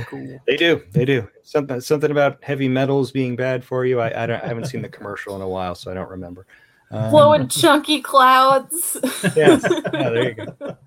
cool. 0.06 0.40
they 0.48 0.58
do, 0.58 0.84
they 0.92 1.06
do 1.06 1.28
something 1.44 1.80
something 1.82 2.12
about 2.12 2.44
heavy 2.44 2.68
metals 2.68 3.12
being 3.12 3.36
bad 3.36 3.64
for 3.64 3.86
you. 3.86 4.00
I 4.00 4.24
I, 4.24 4.26
don't, 4.26 4.44
I 4.44 4.48
haven't 4.48 4.66
seen 4.66 4.82
the 4.82 4.90
commercial 4.90 5.36
in 5.36 5.42
a 5.42 5.48
while, 5.48 5.76
so 5.76 5.92
I 5.92 5.94
don't 5.94 6.10
remember. 6.10 6.46
Um, 6.92 7.12
Blowing 7.12 7.48
chunky 7.48 8.02
clouds. 8.02 8.98
yes, 9.36 9.64
yeah, 9.94 10.10
there 10.10 10.30
you 10.30 10.34
go. 10.34 10.78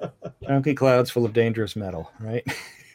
Chunky 0.45 0.75
clouds 0.75 1.11
full 1.11 1.25
of 1.25 1.33
dangerous 1.33 1.77
metal, 1.77 2.11
right? 2.19 2.45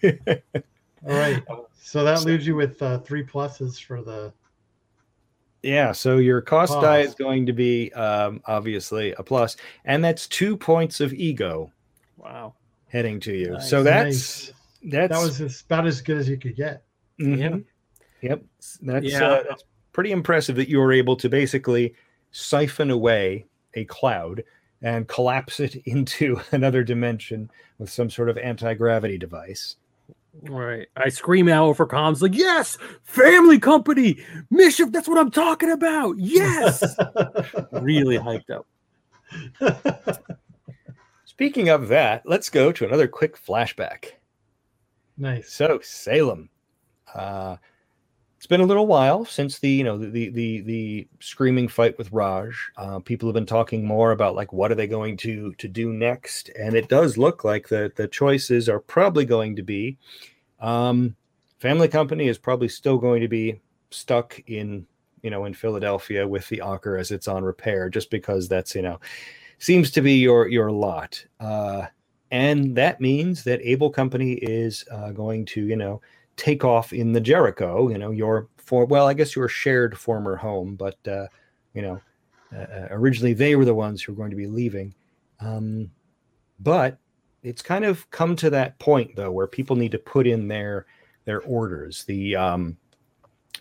All 0.04 1.16
right. 1.16 1.42
So 1.80 2.04
that 2.04 2.26
leaves 2.26 2.46
you 2.46 2.56
with 2.56 2.82
uh, 2.82 3.00
three 3.00 3.24
pluses 3.24 3.82
for 3.82 4.02
the. 4.02 4.34
Yeah, 5.64 5.94
so 5.94 6.18
your 6.18 6.42
cost 6.42 6.74
die 6.82 7.00
is 7.00 7.16
going 7.16 7.46
to 7.46 7.54
be 7.54 7.92
um, 7.94 8.42
obviously 8.46 9.14
a 9.14 9.24
plus, 9.24 9.56
and 9.86 10.04
that's 10.04 10.28
two 10.28 10.56
points 10.56 11.00
of 11.00 11.14
ego 11.14 11.72
Wow. 12.18 12.56
Heading 12.90 13.20
to 13.22 13.34
you. 13.34 13.52
Nice. 13.52 13.70
So 13.70 13.84
that's 13.84 14.06
Nice. 14.06 14.54
that's 14.92 15.14
That 15.14 15.22
was 15.24 15.42
as- 15.42 15.62
about 15.62 15.88
as 15.88 16.02
good 16.02 16.18
as 16.18 16.30
you 16.30 16.38
could 16.38 16.56
get. 16.56 16.84
mhm. 17.20 17.64
Yep, 18.22 18.44
that's 18.82 19.06
Yeah. 19.06 19.24
uh, 19.26 19.44
that's 19.50 19.64
pretty 19.94 20.12
impressive 20.12 20.56
that 20.56 20.70
you 20.70 20.80
were 20.80 20.92
able 20.92 21.16
to 21.18 21.30
basically 21.30 21.94
siphon 22.32 22.90
away 22.92 23.46
a 23.74 23.86
cloud 23.86 24.44
and 24.82 25.08
collapse 25.08 25.60
it 25.60 25.76
into 25.86 26.40
another 26.52 26.84
dimension 26.84 27.50
with 27.80 27.90
some 27.90 28.10
sort 28.10 28.30
of 28.30 28.38
anti 28.38 28.74
gravity 28.74 29.18
device. 29.18 29.76
Right. 30.44 30.88
I 30.96 31.10
scream 31.10 31.50
out 31.50 31.66
over 31.68 31.88
comms 31.88 32.22
like, 32.22 32.36
"Yes, 32.36 32.78
family 33.04 33.58
company, 33.58 34.20
mischief. 34.52 34.92
That's 34.92 35.08
what 35.08 35.18
I'm 35.18 35.32
talking 35.32 35.72
about. 35.72 36.18
Yes." 36.20 36.84
really 37.72 38.20
hyped 38.20 38.52
up. 38.52 38.68
Speaking 41.38 41.70
of 41.70 41.88
that, 41.90 42.24
let's 42.26 42.50
go 42.50 42.72
to 42.72 42.84
another 42.84 43.08
quick 43.08 43.38
flashback. 43.38 44.14
nice. 45.18 45.54
So 45.54 45.80
Salem, 45.84 46.50
uh, 47.14 47.58
it's 48.38 48.48
been 48.48 48.60
a 48.60 48.66
little 48.66 48.88
while 48.88 49.24
since 49.24 49.60
the 49.60 49.70
you 49.70 49.84
know 49.84 50.00
the 50.00 50.30
the 50.30 50.62
the 50.62 51.08
screaming 51.20 51.68
fight 51.68 51.96
with 52.00 52.12
Raj. 52.12 52.56
Uh, 52.76 52.98
people 52.98 53.30
have 53.30 53.36
been 53.36 53.46
talking 53.46 53.86
more 53.86 54.14
about 54.14 54.34
like 54.34 54.52
what 54.52 54.72
are 54.72 54.76
they 54.76 54.88
going 54.88 55.16
to 55.18 55.54
to 55.60 55.68
do 55.68 55.94
next, 55.94 56.50
and 56.60 56.74
it 56.74 56.90
does 56.90 57.20
look 57.20 57.44
like 57.44 57.68
the 57.68 57.92
the 57.96 58.08
choices 58.08 58.68
are 58.68 58.80
probably 58.80 59.24
going 59.24 59.56
to 59.58 59.62
be. 59.62 59.96
Um, 60.60 61.16
family 61.60 61.88
company 61.88 62.30
is 62.30 62.40
probably 62.40 62.68
still 62.68 62.98
going 62.98 63.22
to 63.22 63.28
be 63.28 63.62
stuck 63.92 64.40
in 64.48 64.88
you 65.22 65.30
know 65.30 65.46
in 65.46 65.54
Philadelphia 65.54 66.28
with 66.28 66.50
the 66.50 66.64
Ocker 66.66 67.00
as 67.00 67.12
it's 67.12 67.28
on 67.28 67.44
repair, 67.44 67.92
just 67.92 68.10
because 68.10 68.48
that's 68.48 68.74
you 68.74 68.82
know 68.82 69.00
seems 69.60 69.92
to 69.92 70.02
be 70.02 70.14
your 70.16 70.48
your 70.48 70.72
lot. 70.72 71.24
Uh, 71.40 71.88
and 72.32 72.76
that 72.76 73.00
means 73.00 73.44
that 73.44 73.62
Able 73.64 73.90
Company 73.90 74.34
is 74.34 74.86
uh, 74.92 75.12
going 75.12 75.46
to 75.46 75.66
you 75.66 75.76
know 75.76 76.02
take 76.36 76.64
off 76.64 76.94
in 76.94 77.14
the 77.14 77.22
Jericho, 77.22 77.90
you 77.90 77.98
know, 77.98 78.12
your 78.12 78.48
for 78.58 78.86
well, 78.86 79.08
I 79.08 79.14
guess 79.14 79.36
your 79.36 79.48
shared 79.48 79.98
former 79.98 80.36
home, 80.36 80.76
but 80.76 80.98
uh, 81.08 81.28
you 81.74 81.82
know, 81.82 82.02
uh, 82.56 82.60
uh, 82.60 82.88
originally 82.92 83.34
they 83.34 83.56
were 83.56 83.66
the 83.66 83.74
ones 83.74 84.02
who 84.02 84.14
were 84.14 84.18
going 84.18 84.32
to 84.32 84.38
be 84.38 84.48
leaving. 84.48 84.94
Um, 85.40 85.92
but 86.60 86.98
it's 87.44 87.62
kind 87.62 87.86
of 87.86 88.10
come 88.10 88.36
to 88.38 88.50
that 88.50 88.78
point 88.80 89.16
though 89.16 89.32
where 89.32 89.48
people 89.48 89.76
need 89.76 89.92
to 89.92 90.00
put 90.00 90.28
in 90.28 90.48
their 90.48 90.86
their 91.26 91.42
orders. 91.42 92.04
The 92.06 92.36
um, 92.36 92.78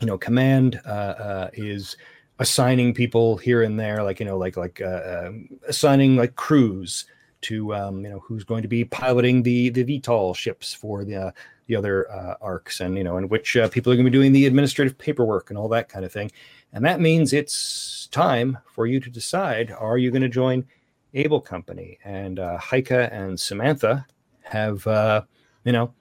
you 0.00 0.06
know, 0.06 0.18
command 0.18 0.80
uh, 0.84 0.88
uh, 0.88 1.50
is 1.54 1.96
assigning 2.38 2.94
people 2.94 3.36
here 3.36 3.62
and 3.62 3.78
there, 3.78 4.02
like 4.02 4.20
you 4.20 4.26
know, 4.26 4.36
like 4.36 4.56
like 4.56 4.80
uh, 4.80 5.26
um, 5.26 5.48
assigning 5.68 6.16
like 6.16 6.36
crews 6.36 7.06
to 7.42 7.74
um, 7.74 8.04
you 8.04 8.10
know 8.10 8.20
who's 8.20 8.44
going 8.44 8.62
to 8.62 8.68
be 8.68 8.84
piloting 8.84 9.42
the 9.42 9.70
the 9.70 9.84
VTOL 9.84 10.34
ships 10.34 10.74
for 10.74 11.04
the 11.04 11.16
uh, 11.16 11.30
the 11.66 11.76
other 11.76 12.10
uh, 12.10 12.34
arcs, 12.40 12.80
and 12.80 12.96
you 12.96 13.04
know, 13.04 13.16
in 13.16 13.28
which 13.28 13.56
uh, 13.56 13.68
people 13.68 13.92
are 13.92 13.96
going 13.96 14.06
to 14.06 14.10
be 14.10 14.16
doing 14.16 14.32
the 14.32 14.46
administrative 14.46 14.96
paperwork 14.98 15.50
and 15.50 15.58
all 15.58 15.68
that 15.68 15.88
kind 15.88 16.04
of 16.04 16.12
thing. 16.12 16.30
And 16.72 16.84
that 16.84 17.00
means 17.00 17.32
it's 17.32 18.08
time 18.08 18.58
for 18.66 18.86
you 18.86 19.00
to 19.00 19.10
decide: 19.10 19.70
Are 19.72 19.98
you 19.98 20.10
going 20.10 20.22
to 20.22 20.28
join 20.28 20.64
Able 21.14 21.40
Company? 21.40 21.98
And 22.04 22.38
uh, 22.38 22.58
Heike 22.58 22.90
and 22.90 23.38
Samantha 23.38 24.06
have, 24.42 24.86
uh, 24.86 25.22
you 25.64 25.72
know, 25.72 25.92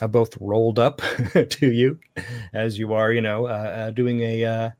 have 0.00 0.12
both 0.12 0.36
rolled 0.40 0.78
up 0.78 1.02
to 1.50 1.72
you 1.72 1.98
as 2.52 2.78
you 2.78 2.92
are, 2.92 3.12
you 3.12 3.20
know, 3.20 3.46
uh, 3.46 3.50
uh, 3.50 3.90
doing 3.90 4.20
a 4.20 4.44
uh, 4.44 4.70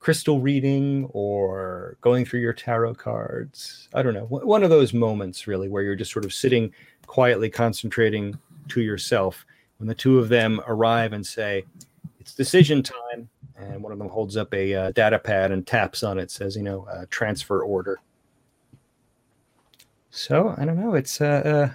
crystal 0.00 0.40
reading 0.40 1.08
or 1.12 1.96
going 2.00 2.24
through 2.24 2.40
your 2.40 2.54
tarot 2.54 2.94
cards. 2.94 3.88
I 3.94 4.02
don't 4.02 4.14
know. 4.14 4.24
One 4.24 4.64
of 4.64 4.70
those 4.70 4.92
moments, 4.92 5.46
really, 5.46 5.68
where 5.68 5.82
you're 5.82 5.94
just 5.94 6.12
sort 6.12 6.24
of 6.24 6.32
sitting 6.32 6.72
quietly 7.06 7.50
concentrating 7.50 8.38
to 8.68 8.80
yourself 8.80 9.44
when 9.78 9.86
the 9.86 9.94
two 9.94 10.18
of 10.18 10.28
them 10.28 10.60
arrive 10.66 11.12
and 11.12 11.24
say, 11.24 11.64
It's 12.18 12.34
decision 12.34 12.82
time. 12.82 13.28
And 13.56 13.82
one 13.82 13.92
of 13.92 13.98
them 13.98 14.08
holds 14.08 14.38
up 14.38 14.54
a 14.54 14.74
uh, 14.74 14.90
data 14.92 15.18
pad 15.18 15.52
and 15.52 15.66
taps 15.66 16.02
on 16.02 16.18
it, 16.18 16.30
says, 16.30 16.56
you 16.56 16.62
know, 16.62 16.86
uh, 16.90 17.04
transfer 17.10 17.62
order. 17.62 18.00
So 20.08 20.54
I 20.56 20.64
don't 20.64 20.80
know. 20.80 20.94
It's 20.94 21.20
uh, 21.20 21.24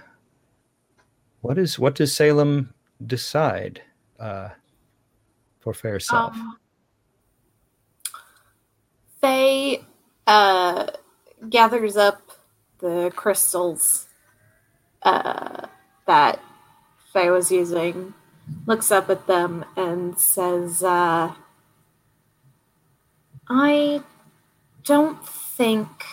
what 1.42 1.58
is 1.58 1.78
what 1.78 1.94
does 1.94 2.12
Salem 2.12 2.74
decide 3.06 3.82
uh, 4.18 4.48
for 5.60 5.72
fair 5.72 6.00
self? 6.00 6.34
Um, 6.34 6.58
Faye 9.26 9.84
uh, 10.28 10.86
gathers 11.50 11.96
up 11.96 12.30
the 12.78 13.12
crystals 13.16 14.06
uh, 15.02 15.66
that 16.06 16.40
Faye 17.12 17.30
was 17.30 17.50
using, 17.50 18.14
looks 18.66 18.92
up 18.92 19.10
at 19.10 19.26
them 19.26 19.64
and 19.76 20.16
says, 20.16 20.84
uh, 20.84 21.32
I 23.48 24.02
don't 24.84 25.26
think 25.26 26.04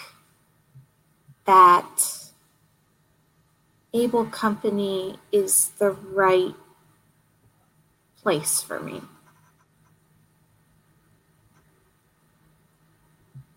that 1.45 2.32
Able 3.93 4.26
Company 4.26 5.20
is 5.32 5.70
the 5.78 5.91
right 5.91 6.55
place 8.24 8.64
for 8.64 8.80
me. 8.80 9.01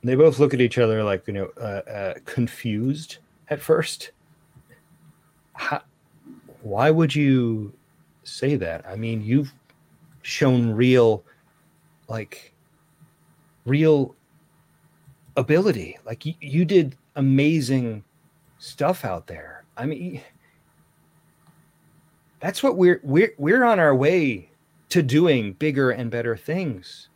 They 0.06 0.14
both 0.14 0.38
look 0.38 0.54
at 0.54 0.60
each 0.60 0.78
other 0.78 1.02
like, 1.02 1.26
you 1.26 1.32
know, 1.32 1.50
uh, 1.60 1.82
uh, 1.90 2.14
confused 2.24 3.18
at 3.48 3.60
first. 3.60 4.12
How, 5.54 5.82
why 6.62 6.90
would 6.90 7.14
you 7.14 7.72
say 8.24 8.56
that? 8.56 8.86
I 8.86 8.96
mean, 8.96 9.22
you've 9.22 9.52
shown 10.22 10.70
real, 10.70 11.24
like, 12.08 12.52
real 13.64 14.14
ability. 15.36 15.98
Like, 16.04 16.24
you, 16.24 16.34
you 16.40 16.64
did 16.64 16.96
amazing 17.16 18.04
stuff 18.58 19.04
out 19.04 19.26
there. 19.26 19.64
I 19.76 19.86
mean, 19.86 20.20
that's 22.40 22.62
what 22.62 22.76
we're 22.76 23.00
we're 23.02 23.34
we're 23.38 23.64
on 23.64 23.80
our 23.80 23.94
way 23.94 24.50
to 24.90 25.02
doing 25.02 25.54
bigger 25.54 25.90
and 25.90 26.10
better 26.10 26.36
things. 26.36 27.08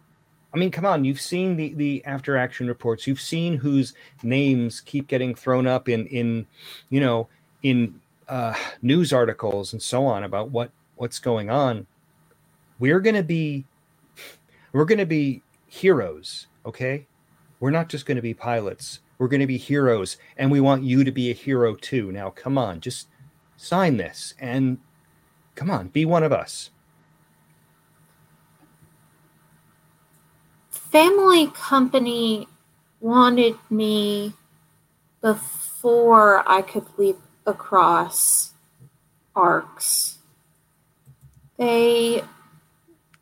I 0.52 0.58
mean, 0.58 0.70
come 0.70 0.84
on, 0.84 1.04
you've 1.04 1.20
seen 1.20 1.56
the 1.56 1.74
the 1.74 2.04
after 2.04 2.36
action 2.36 2.66
reports. 2.66 3.06
You've 3.06 3.20
seen 3.20 3.58
whose 3.58 3.94
names 4.22 4.80
keep 4.80 5.06
getting 5.06 5.34
thrown 5.34 5.66
up 5.66 5.88
in 5.88 6.06
in 6.06 6.46
you 6.88 7.00
know 7.00 7.28
in 7.62 8.00
uh, 8.28 8.54
news 8.82 9.12
articles 9.12 9.72
and 9.72 9.82
so 9.82 10.06
on 10.06 10.24
about 10.24 10.50
what 10.50 10.70
what's 10.96 11.18
going 11.18 11.50
on. 11.50 11.86
We're 12.78 13.00
gonna 13.00 13.22
be 13.22 13.66
we're 14.72 14.84
gonna 14.84 15.06
be 15.06 15.42
heroes, 15.66 16.48
okay? 16.66 17.06
We're 17.60 17.70
not 17.70 17.88
just 17.88 18.06
gonna 18.06 18.22
be 18.22 18.34
pilots. 18.34 19.00
We're 19.18 19.28
gonna 19.28 19.46
be 19.46 19.58
heroes, 19.58 20.16
and 20.36 20.50
we 20.50 20.60
want 20.60 20.82
you 20.82 21.04
to 21.04 21.12
be 21.12 21.30
a 21.30 21.34
hero 21.34 21.76
too. 21.76 22.10
Now, 22.10 22.30
come 22.30 22.58
on, 22.58 22.80
just 22.80 23.08
sign 23.56 23.98
this 23.98 24.34
and 24.40 24.78
come 25.54 25.70
on, 25.70 25.88
be 25.88 26.04
one 26.04 26.22
of 26.24 26.32
us. 26.32 26.70
Family 30.90 31.46
company 31.48 32.48
wanted 33.00 33.56
me 33.70 34.34
before 35.20 36.42
I 36.48 36.62
could 36.62 36.86
leap 36.98 37.18
across 37.46 38.52
arcs. 39.36 40.18
They 41.56 42.24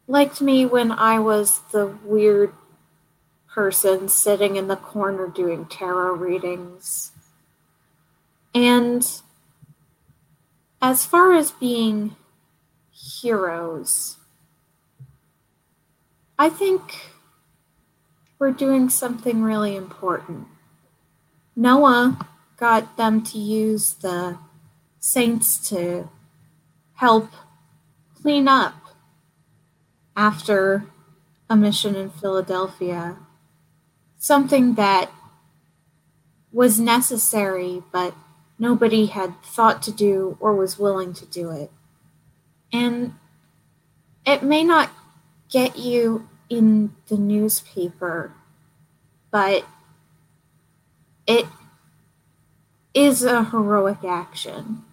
liked 0.07 0.41
me 0.41 0.65
when 0.65 0.91
I 0.93 1.19
was 1.19 1.61
the 1.73 1.87
weird 2.05 2.55
person 3.49 4.09
sitting 4.09 4.57
in 4.57 4.69
the 4.69 4.77
corner 4.77 5.29
doing 5.29 5.67
tarot 5.67 6.15
readings. 6.15 7.13
And 8.55 9.07
as 10.81 11.05
far 11.05 11.35
as 11.35 11.51
being 11.51 12.17
heroes, 12.91 14.17
I 16.39 16.49
think 16.49 17.18
we're 18.39 18.53
doing 18.53 18.89
something 18.89 19.43
really 19.43 19.75
important. 19.77 20.47
Noah 21.57 22.27
got 22.57 22.97
them 22.97 23.23
to 23.23 23.39
use 23.39 23.95
the 23.95 24.39
saints 25.01 25.69
to 25.69 26.09
help 26.95 27.31
clean 28.21 28.49
up 28.49 28.75
after 30.17 30.85
a 31.49 31.57
mission 31.57 31.95
in 31.95 32.11
Philadelphia. 32.11 33.17
Something 34.19 34.75
that 34.75 35.11
was 36.53 36.81
necessary, 36.81 37.83
but 37.93 38.15
nobody 38.59 39.07
had 39.07 39.41
thought 39.43 39.83
to 39.83 39.93
do 39.93 40.37
or 40.41 40.55
was 40.55 40.79
willing 40.79 41.13
to 41.15 41.27
do 41.27 41.51
it. 41.51 41.71
And 42.73 43.15
it 44.27 44.43
may 44.43 44.65
not 44.65 44.91
get 45.49 45.79
you 45.79 46.29
in 46.49 46.95
the 47.09 47.17
newspaper, 47.17 48.33
but 49.31 49.65
it 51.27 51.47
is 52.95 53.23
a 53.23 53.45
heroic 53.45 54.03
action 54.05 54.85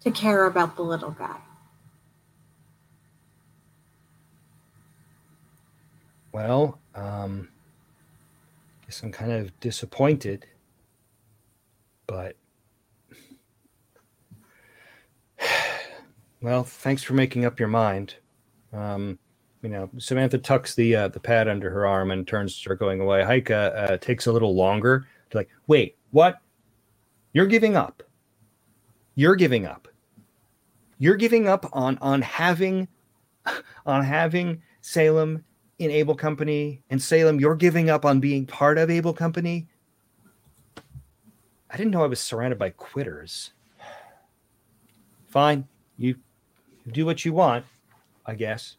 to 0.00 0.10
care 0.10 0.46
about 0.46 0.76
the 0.76 0.82
little 0.82 1.10
guy. 1.10 1.38
Well, 6.32 6.78
um, 6.94 7.48
I 8.82 8.86
guess 8.86 9.02
I'm 9.02 9.12
kind 9.12 9.32
of 9.32 9.58
disappointed, 9.60 10.46
but 12.06 12.36
well, 16.40 16.64
thanks 16.64 17.02
for 17.02 17.14
making 17.14 17.44
up 17.44 17.58
your 17.58 17.68
mind. 17.68 18.16
Um, 18.72 19.18
you 19.64 19.70
know, 19.70 19.88
Samantha 19.96 20.36
tucks 20.36 20.74
the 20.74 20.94
uh, 20.94 21.08
the 21.08 21.18
pad 21.18 21.48
under 21.48 21.70
her 21.70 21.86
arm 21.86 22.10
and 22.10 22.28
turns 22.28 22.52
to 22.52 22.60
start 22.60 22.78
going 22.78 23.00
away. 23.00 23.24
Heike 23.24 23.50
uh, 23.50 23.96
takes 23.96 24.26
a 24.26 24.32
little 24.32 24.54
longer 24.54 25.06
to 25.30 25.38
like, 25.38 25.48
wait, 25.66 25.96
what? 26.10 26.40
You're 27.32 27.46
giving 27.46 27.74
up. 27.74 28.02
You're 29.14 29.36
giving 29.36 29.64
up. 29.64 29.88
You're 30.98 31.16
giving 31.16 31.48
up 31.48 31.66
on 31.72 31.96
on 32.02 32.20
having 32.20 32.86
on 33.86 34.04
having 34.04 34.60
Salem 34.82 35.42
in 35.78 35.90
Able 35.90 36.14
Company, 36.14 36.82
and 36.90 37.02
Salem, 37.02 37.40
you're 37.40 37.56
giving 37.56 37.88
up 37.88 38.04
on 38.04 38.20
being 38.20 38.44
part 38.44 38.76
of 38.76 38.90
Able 38.90 39.14
Company. 39.14 39.66
I 41.70 41.76
didn't 41.76 41.90
know 41.90 42.04
I 42.04 42.06
was 42.06 42.20
surrounded 42.20 42.58
by 42.58 42.70
quitters. 42.70 43.52
Fine, 45.28 45.66
you 45.96 46.16
do 46.92 47.06
what 47.06 47.24
you 47.24 47.32
want, 47.32 47.64
I 48.26 48.34
guess. 48.34 48.76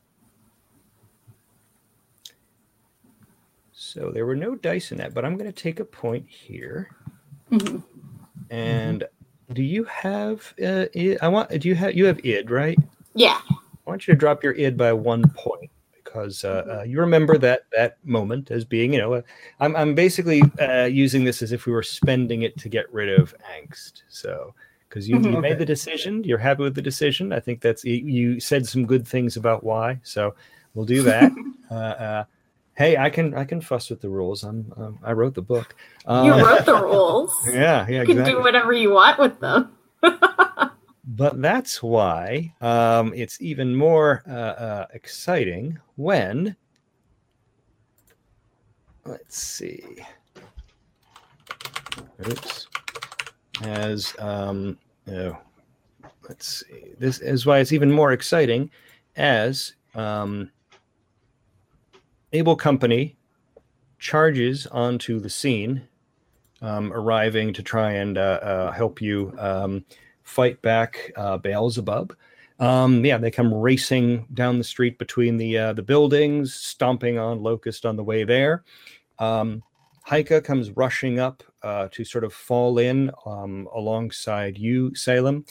So 3.96 4.12
there 4.12 4.26
were 4.26 4.36
no 4.36 4.56
dice 4.56 4.92
in 4.92 4.98
that, 4.98 5.14
but 5.14 5.24
I'm 5.24 5.38
going 5.38 5.50
to 5.50 5.64
take 5.64 5.80
a 5.80 5.86
point 5.86 6.28
here. 6.28 6.90
Mhm. 7.50 7.82
And 8.50 9.06
do 9.54 9.64
you 9.64 9.86
have? 9.86 10.54
Uh, 10.62 10.88
id? 10.94 11.18
I 11.22 11.30
want. 11.30 11.50
Do 11.62 11.70
you 11.70 11.76
have? 11.76 11.94
You 11.96 12.04
have 12.06 12.20
id, 12.26 12.50
right? 12.52 12.78
Yeah. 13.14 13.40
I 13.50 13.90
want 13.90 14.06
you 14.06 14.14
to 14.14 14.18
drop 14.20 14.44
your 14.44 14.54
id 14.54 14.76
by 14.76 14.92
one 14.92 15.24
point 15.30 15.72
because 16.04 16.44
uh, 16.44 16.80
uh, 16.80 16.84
you 16.84 17.00
remember 17.00 17.38
that 17.38 17.62
that 17.72 17.98
moment 18.04 18.52
as 18.52 18.66
being, 18.66 18.92
you 18.92 19.00
know, 19.00 19.14
uh, 19.14 19.22
I'm 19.62 19.74
I'm 19.78 19.96
basically 19.96 20.42
uh, 20.60 20.90
using 20.92 21.24
this 21.24 21.42
as 21.42 21.54
if 21.54 21.66
we 21.66 21.72
were 21.72 21.84
spending 21.84 22.42
it 22.42 22.58
to 22.58 22.68
get 22.68 22.92
rid 22.94 23.08
of 23.18 23.34
angst. 23.58 24.04
So 24.10 24.54
because 24.90 25.08
you, 25.08 25.16
Mhm. 25.20 25.32
you 25.36 25.40
made 25.42 25.52
Okay. 25.54 25.60
the 25.60 25.66
decision, 25.66 26.22
you're 26.26 26.38
happy 26.38 26.64
with 26.64 26.76
the 26.76 26.82
decision. 26.82 27.32
I 27.32 27.40
think 27.40 27.62
that's 27.62 27.86
you- 27.86 28.06
you 28.20 28.40
said 28.42 28.68
some 28.68 28.86
good 28.86 29.08
things 29.08 29.38
about 29.38 29.64
why. 29.64 30.00
So 30.04 30.36
we'll 30.74 30.86
do 30.86 31.02
that. 31.04 31.32
hey, 32.76 32.98
I 32.98 33.10
can 33.10 33.34
I 33.34 33.44
can 33.46 33.60
fuss 33.62 33.90
with 33.90 34.02
the 34.02 34.10
rules. 34.10 34.44
I'm 34.44 34.72
um, 34.78 35.00
I 35.04 35.12
wrote 35.14 35.34
the 35.34 35.42
book. 35.42 35.76
You 36.08 36.12
Uh, 36.14 36.44
wrote 36.44 36.66
the 36.66 36.76
rules. 36.84 37.34
yeah, 37.48 37.86
yeah, 37.88 38.02
You 38.02 38.06
can 38.08 38.12
exactly. 38.20 38.34
do 38.34 38.40
whatever 38.42 38.74
you 38.74 38.92
want 38.92 39.20
with 39.20 39.40
them. 39.40 39.72
But 41.08 41.40
that's 41.40 41.84
why 41.84 42.52
um, 42.62 43.14
it's 43.16 43.40
even 43.40 43.76
more 43.76 44.24
uh, 44.28 44.32
uh, 44.34 44.88
exciting 44.94 45.78
when. 45.98 46.56
Let's 49.06 49.38
see. 49.38 49.84
Oops. 52.28 52.68
As 53.64 54.16
um, 54.20 54.78
oh, 55.12 55.38
let's 56.28 56.66
see. 56.66 56.94
This 56.98 57.20
is 57.20 57.46
why 57.46 57.60
it's 57.60 57.72
even 57.72 57.92
more 57.92 58.12
exciting, 58.12 58.70
as 59.16 59.76
um, 59.94 60.50
Able 62.36 62.56
Company 62.56 63.16
charges 63.98 64.68
onto 64.68 65.20
the 65.20 65.30
scene, 65.30 65.88
um, 66.62 66.92
arriving 66.92 67.54
to 67.54 67.64
try 67.64 67.94
and 67.94 68.18
uh, 68.18 68.40
uh, 68.42 68.72
help 68.72 69.02
you. 69.02 69.34
Um, 69.40 69.86
fight 70.26 70.62
back 70.62 71.12
uh, 71.16 71.38
Beelzebub. 71.38 72.16
Um, 72.60 73.06
yeah, 73.06 73.18
they 73.18 73.32
come 73.32 73.54
racing 73.54 74.28
down 74.34 74.58
the 74.58 74.64
street 74.64 74.98
between 74.98 75.38
the 75.38 75.58
uh, 75.58 75.74
the 75.74 75.84
buildings, 75.84 76.54
stomping 76.54 77.18
on 77.18 77.42
Locust 77.42 77.86
on 77.86 77.96
the 77.96 78.04
way 78.04 78.24
there. 78.24 78.64
Um, 79.20 79.64
comes 80.44 80.72
rushing 80.72 81.20
up 81.20 81.44
uh, 81.64 81.88
to 81.92 82.04
sort 82.04 82.24
of 82.24 82.34
fall 82.34 82.78
in 82.78 83.12
um, 83.26 83.68
alongside 83.74 84.58
you, 84.58 84.94
Salem, 84.96 85.46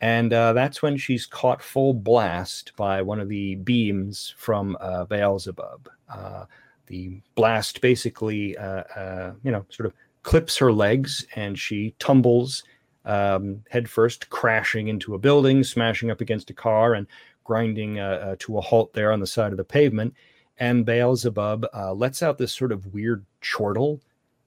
and 0.00 0.32
uh, 0.32 0.52
that's 0.52 0.80
when 0.80 0.96
she's 0.96 1.26
caught 1.26 1.62
full 1.62 1.92
blast 1.92 2.72
by 2.76 3.02
one 3.02 3.18
of 3.18 3.28
the 3.28 3.56
beams 3.56 4.34
from 4.36 4.76
uh, 4.80 5.04
Beelzebub. 5.04 5.88
Uh, 6.08 6.44
the 6.86 7.20
blast 7.34 7.80
basically, 7.80 8.56
uh, 8.56 8.84
uh, 8.96 9.32
you 9.42 9.50
know, 9.50 9.66
sort 9.70 9.86
of 9.86 9.92
clips 10.22 10.56
her 10.58 10.72
legs, 10.72 11.26
and 11.34 11.58
she 11.58 11.94
tumbles 11.98 12.62
um, 13.04 13.64
headfirst, 13.70 14.30
crashing 14.30 14.88
into 14.88 15.14
a 15.14 15.18
building, 15.18 15.64
smashing 15.64 16.10
up 16.10 16.20
against 16.20 16.50
a 16.50 16.54
car, 16.54 16.94
and 16.94 17.06
grinding 17.42 17.98
uh, 17.98 18.36
to 18.38 18.58
a 18.58 18.60
halt 18.60 18.92
there 18.92 19.12
on 19.12 19.20
the 19.20 19.26
side 19.26 19.52
of 19.52 19.56
the 19.58 19.64
pavement. 19.64 20.14
And 20.58 20.86
Beelzebub 20.86 21.66
lets 21.94 22.22
out 22.22 22.38
this 22.38 22.54
sort 22.54 22.72
of 22.72 22.92
weird 22.92 23.24
chortle, 23.40 24.00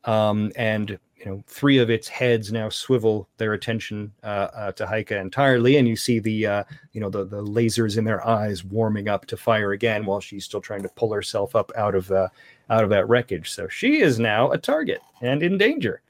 um, 0.06 0.52
and 0.56 0.98
you 1.24 1.32
know, 1.32 1.44
three 1.46 1.78
of 1.78 1.90
its 1.90 2.08
heads 2.08 2.52
now 2.52 2.68
swivel 2.70 3.30
their 3.38 3.54
attention 3.54 4.12
uh, 4.24 4.48
uh, 4.56 4.72
to 4.74 4.88
Heike 4.88 5.12
entirely, 5.12 5.78
and 5.78 5.88
you 5.88 5.96
see 5.96 6.20
the 6.20 6.48
uh, 6.48 6.64
you 6.94 7.02
know 7.02 7.10
the 7.10 7.26
the 7.26 7.44
lasers 7.44 7.98
in 7.98 8.04
their 8.04 8.26
eyes 8.26 8.64
warming 8.64 9.08
up 9.08 9.28
to 9.28 9.38
fire 9.38 9.72
again 9.72 10.06
while 10.06 10.20
she's 10.20 10.46
still 10.46 10.62
trying 10.62 10.82
to 10.82 10.90
pull 10.90 11.14
herself 11.14 11.56
up 11.56 11.72
out 11.76 11.94
of 11.94 12.08
the 12.08 12.30
out 12.70 12.84
of 12.84 12.90
that 12.90 13.08
wreckage. 13.08 13.52
So 13.52 13.68
she 13.68 14.02
is 14.02 14.20
now 14.20 14.52
a 14.52 14.58
target 14.58 15.02
and 15.22 15.44
in 15.44 15.58
danger. 15.58 16.02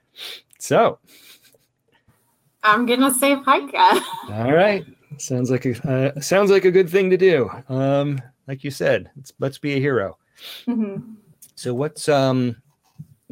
So 0.60 1.00
I'm 2.64 2.86
gonna 2.86 3.14
save 3.14 3.40
Heike. 3.44 3.74
All 4.30 4.54
right. 4.54 4.86
Sounds 5.18 5.52
like 5.52 5.66
a 5.66 6.16
uh, 6.16 6.22
sounds 6.22 6.52
like 6.52 6.64
a 6.64 6.72
good 6.72 6.90
thing 6.90 7.10
to 7.10 7.18
do. 7.18 7.50
Um, 7.68 8.22
like 8.48 8.64
you 8.64 8.72
said, 8.72 9.10
let's 9.18 9.34
let's 9.40 9.58
be 9.58 9.74
a 9.74 9.80
hero. 9.80 10.18
Mhm. 10.68 11.16
So 11.56 11.74
what's 11.74 12.08
um 12.08 12.56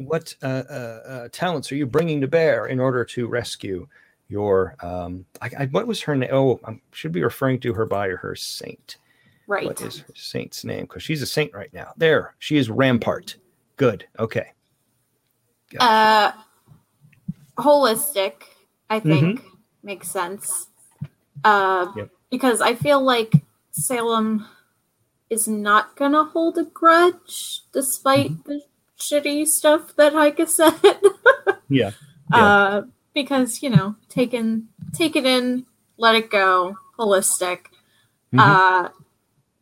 what 0.06 0.34
uh, 0.42 0.46
uh, 0.70 1.00
uh, 1.06 1.28
talents 1.32 1.70
are 1.72 1.76
you 1.76 1.86
bringing 1.86 2.20
to 2.20 2.28
bear 2.28 2.66
in 2.66 2.80
order 2.80 3.04
to 3.04 3.28
rescue 3.28 3.86
your 4.28 4.76
um 4.80 5.24
I, 5.42 5.50
I, 5.60 5.66
what 5.66 5.86
was 5.86 6.00
her 6.02 6.14
name? 6.16 6.30
Oh, 6.32 6.60
I 6.64 6.80
should 6.92 7.12
be 7.12 7.22
referring 7.22 7.60
to 7.60 7.74
her 7.74 7.86
by 7.86 8.08
her 8.10 8.34
saint. 8.36 8.98
Right. 9.46 9.66
What 9.66 9.80
is 9.80 9.98
her 9.98 10.14
saint's 10.14 10.64
name? 10.64 10.82
Because 10.82 11.02
she's 11.02 11.22
a 11.22 11.26
saint 11.26 11.52
right 11.52 11.72
now. 11.74 11.92
There, 11.96 12.34
she 12.38 12.56
is 12.56 12.70
Rampart. 12.70 13.36
Good. 13.76 14.06
Okay. 14.18 14.52
Uh, 15.78 16.32
holistic, 17.58 18.34
I 18.88 19.00
Mm-hmm. 19.00 19.36
think, 19.36 19.42
makes 19.82 20.08
sense. 20.08 20.68
Uh, 21.44 21.92
Yep. 21.96 22.10
Because 22.30 22.60
I 22.60 22.74
feel 22.74 23.00
like 23.02 23.34
Salem 23.72 24.46
is 25.30 25.48
not 25.48 25.96
gonna 25.96 26.24
hold 26.24 26.58
a 26.58 26.64
grudge 26.64 27.62
despite 27.72 28.30
Mm-hmm. 28.32 28.50
the 28.50 28.62
shitty 29.00 29.46
stuff 29.46 29.94
that 29.96 30.12
Heike 30.12 30.46
said. 30.48 30.74
Yeah. 31.68 31.90
Uh, 32.32 32.82
because 33.14 33.62
you 33.62 33.70
know, 33.70 33.96
take 34.08 34.32
in, 34.34 34.68
take 34.92 35.16
it 35.16 35.26
in, 35.26 35.66
let 35.98 36.14
it 36.14 36.30
go, 36.30 36.76
holistic. 36.98 37.60
Mhm. 38.32 38.38
Uh, 38.40 38.88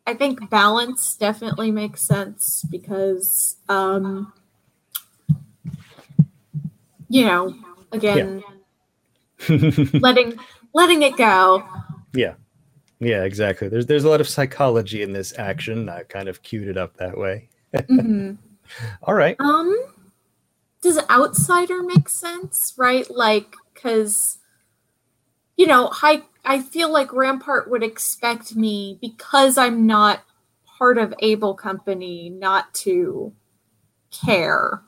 I 0.07 0.15
think 0.15 0.49
balance 0.51 1.17
definitely 1.17 1.71
makes 1.71 2.01
sense 2.07 2.65
because, 2.71 3.57
um, 3.69 4.33
you 7.09 7.25
know, 7.25 7.55
again, 7.93 8.43
letting 9.49 10.39
letting 10.75 11.03
it 11.03 11.17
go. 11.17 11.63
yeah. 12.15 12.35
Yeah, 13.01 13.23
exactly. 13.23 13.69
There's 13.69 13.87
there's 13.87 14.03
a 14.05 14.09
lot 14.09 14.21
of 14.21 14.29
psychology 14.29 15.03
in 15.03 15.13
this 15.13 15.33
action. 15.39 15.89
I 15.89 16.03
kind 16.03 16.29
of 16.29 16.43
queued 16.43 16.67
it 16.67 16.77
up 16.77 16.97
that 16.97 17.17
way. 17.17 17.49
Mhm. 17.75 18.39
All 19.03 19.15
right. 19.15 19.37
Um, 19.41 19.77
does 20.81 20.99
outsider 21.11 21.83
make 21.83 22.09
sense? 22.09 22.75
Right, 22.77 23.11
like 23.11 23.55
because 23.75 24.39
you 25.57 25.67
know, 25.67 25.91
I 26.03 26.23
I 26.45 26.63
feel 26.63 26.91
like 26.91 27.13
Rampart 27.13 27.71
would 27.71 27.83
expect 27.83 28.57
me 28.57 28.99
because 29.01 29.59
I'm 29.59 29.87
not 29.87 30.23
part 30.79 30.97
of 30.97 31.13
Able 31.19 31.55
Company 31.55 32.31
not 32.31 32.73
to 32.75 33.33
care, 34.11 34.83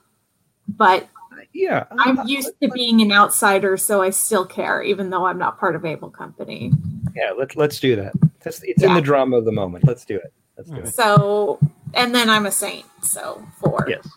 but 0.69 1.09
Yeah. 1.53 1.85
I'm 1.99 2.27
used 2.27 2.53
to 2.63 2.69
being 2.69 3.03
an 3.03 3.13
outsider, 3.13 3.77
so 3.77 4.01
I 4.01 4.11
still 4.11 4.47
care, 4.47 4.83
even 4.83 5.11
though 5.11 5.27
I'm 5.27 5.39
not 5.39 5.59
part 5.59 5.75
of 5.75 5.85
Able 5.85 6.11
Company. 6.11 6.73
Yeah, 7.15 7.33
let's 7.37 7.57
let's 7.57 7.81
do 7.81 7.97
that. 7.97 8.13
That's 8.43 8.63
it's 8.63 8.83
in 8.83 8.95
the 8.95 9.01
drama 9.01 9.37
of 9.37 9.45
the 9.45 9.53
moment. 9.53 9.87
Let's 9.87 10.05
do 10.05 10.17
it. 10.17 10.33
Let's 10.57 10.71
do 10.71 10.77
it. 10.77 10.95
So, 10.95 11.59
and 11.95 12.15
then 12.15 12.29
I'm 12.31 12.47
a 12.47 12.53
saint, 12.53 12.87
so 13.03 13.47
four. 13.59 13.87
Yes. 13.89 14.09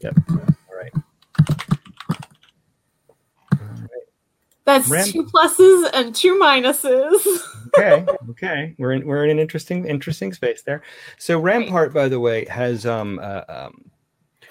Yep. 0.00 0.18
All 0.30 0.36
right. 0.36 0.90
All 3.52 3.58
right. 3.58 3.88
That's 4.64 4.88
Ram- 4.88 5.06
two 5.06 5.24
pluses 5.24 5.90
and 5.92 6.14
two 6.14 6.38
minuses. 6.40 7.26
Okay. 7.76 8.06
Okay. 8.30 8.74
We're 8.78 8.92
in 8.92 9.04
we're 9.04 9.24
in 9.24 9.30
an 9.30 9.40
interesting 9.40 9.84
interesting 9.86 10.32
space 10.32 10.62
there. 10.62 10.82
So 11.18 11.40
Rampart, 11.40 11.92
by 11.92 12.08
the 12.08 12.20
way, 12.20 12.44
has 12.44 12.86
um 12.86 13.18
uh, 13.20 13.40
um 13.48 13.90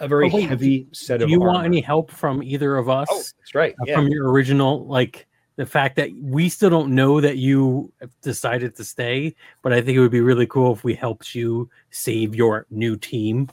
a 0.02 0.10
very 0.10 0.30
Oh, 0.30 0.36
wait, 0.36 0.50
heavy 0.50 0.90
set 0.92 1.20
Do 1.20 1.24
of 1.24 1.30
you 1.30 1.40
want 1.40 1.66
any 1.66 1.80
help 1.80 2.12
from 2.12 2.44
either 2.44 2.76
of 2.76 2.90
us? 2.90 3.08
Oh, 3.10 3.16
that's 3.40 3.56
right. 3.56 3.74
uh, 3.80 3.86
Yeah. 3.86 3.96
From 3.96 4.10
your 4.10 4.30
original, 4.30 4.86
like 4.88 5.26
the 5.56 5.66
fact 5.66 5.96
that 5.98 6.10
we 6.20 6.50
still 6.50 6.70
don't 6.70 6.96
know 6.96 7.22
that 7.22 7.38
you 7.38 7.92
have 8.02 8.10
decided 8.22 8.76
to 8.78 8.84
stay, 8.84 9.36
but 9.62 9.72
I 9.74 9.82
think 9.82 9.96
it 9.98 10.00
would 10.00 10.12
be 10.12 10.22
really 10.22 10.48
cool 10.48 10.74
if 10.74 10.84
we 10.84 10.96
helped 10.96 11.36
you 11.36 11.70
save 11.92 12.34
your 12.36 12.66
new 12.72 12.96
team. 12.98 13.50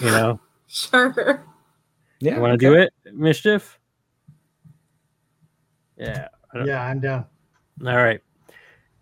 You 0.00 0.10
know, 0.10 0.40
sure. 0.66 1.44
yeah. 2.20 2.34
you 2.34 2.40
want 2.40 2.52
to 2.52 2.58
do 2.58 2.74
it, 2.74 2.92
mischief? 3.12 3.78
Yeah. 5.96 6.28
Yeah, 6.64 6.82
I'm 6.82 7.00
down. 7.00 7.26
All 7.86 7.96
right. 7.96 8.20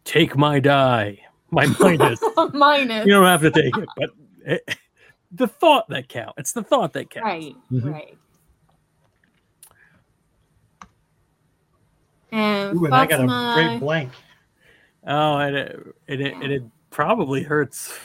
Take 0.04 0.36
my 0.36 0.60
die. 0.60 1.20
My 1.50 1.66
minus. 1.80 2.20
Minus. 2.52 3.06
you 3.06 3.12
don't 3.12 3.24
have 3.24 3.40
to 3.42 3.50
take 3.50 3.76
it, 3.76 3.88
but 3.96 4.10
it, 4.44 4.76
the 5.32 5.46
thought 5.46 5.88
that 5.88 6.08
counts. 6.08 6.34
It's 6.38 6.52
the 6.52 6.62
thought 6.62 6.92
that 6.94 7.10
counts. 7.10 7.24
Right, 7.26 7.54
Mhm. 7.72 7.92
right. 7.92 8.18
And 12.36 12.76
Ooh, 12.76 12.84
and 12.84 12.94
I 12.94 13.06
got 13.06 13.20
a 13.20 13.54
great 13.54 13.80
blank. 13.80 14.12
Oh, 15.06 15.38
and 15.38 15.56
it, 15.56 15.86
it, 16.06 16.20
it, 16.20 16.50
it 16.50 16.62
probably 16.90 17.42
hurts 17.42 17.98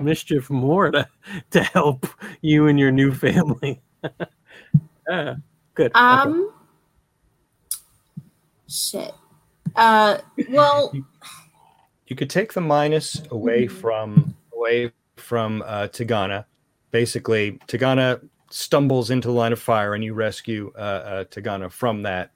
mischief 0.00 0.48
more 0.50 0.92
to 0.92 1.08
to 1.50 1.62
help 1.62 2.06
you 2.42 2.68
and 2.68 2.78
your 2.78 2.92
new 2.92 3.12
family. 3.12 3.80
uh, 4.04 5.34
good. 5.74 5.90
Okay. 5.90 5.94
Um. 5.94 6.52
Shit. 8.68 9.12
Uh. 9.74 10.18
Well. 10.50 10.92
You 12.06 12.16
could 12.16 12.30
take 12.30 12.52
the 12.52 12.60
minus 12.60 13.22
away 13.30 13.66
Mhm. 13.66 13.70
from 13.72 14.34
away 14.54 14.92
from 15.16 15.62
uh, 15.62 15.88
Tagana. 15.88 16.44
Basically, 16.92 17.58
Tagana 17.66 18.20
stumbles 18.50 19.10
into 19.10 19.28
the 19.28 19.34
line 19.34 19.52
of 19.52 19.60
fire, 19.60 19.94
and 19.94 20.04
you 20.04 20.14
rescue 20.14 20.72
uh, 20.76 20.78
uh, 20.78 21.24
Tagana 21.24 21.70
from 21.70 22.02
that. 22.02 22.30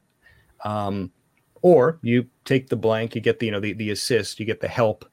Um, 0.65 1.13
or 1.63 1.99
you 2.03 2.27
take 2.45 2.69
the 2.69 2.77
blank, 2.77 3.15
you 3.15 3.21
get 3.21 3.39
the 3.39 3.47
you 3.47 3.53
know 3.53 3.61
the, 3.61 3.73
the 3.75 3.91
assist, 3.91 4.41
you 4.41 4.47
get 4.47 4.61
the 4.61 4.69
help 4.69 5.05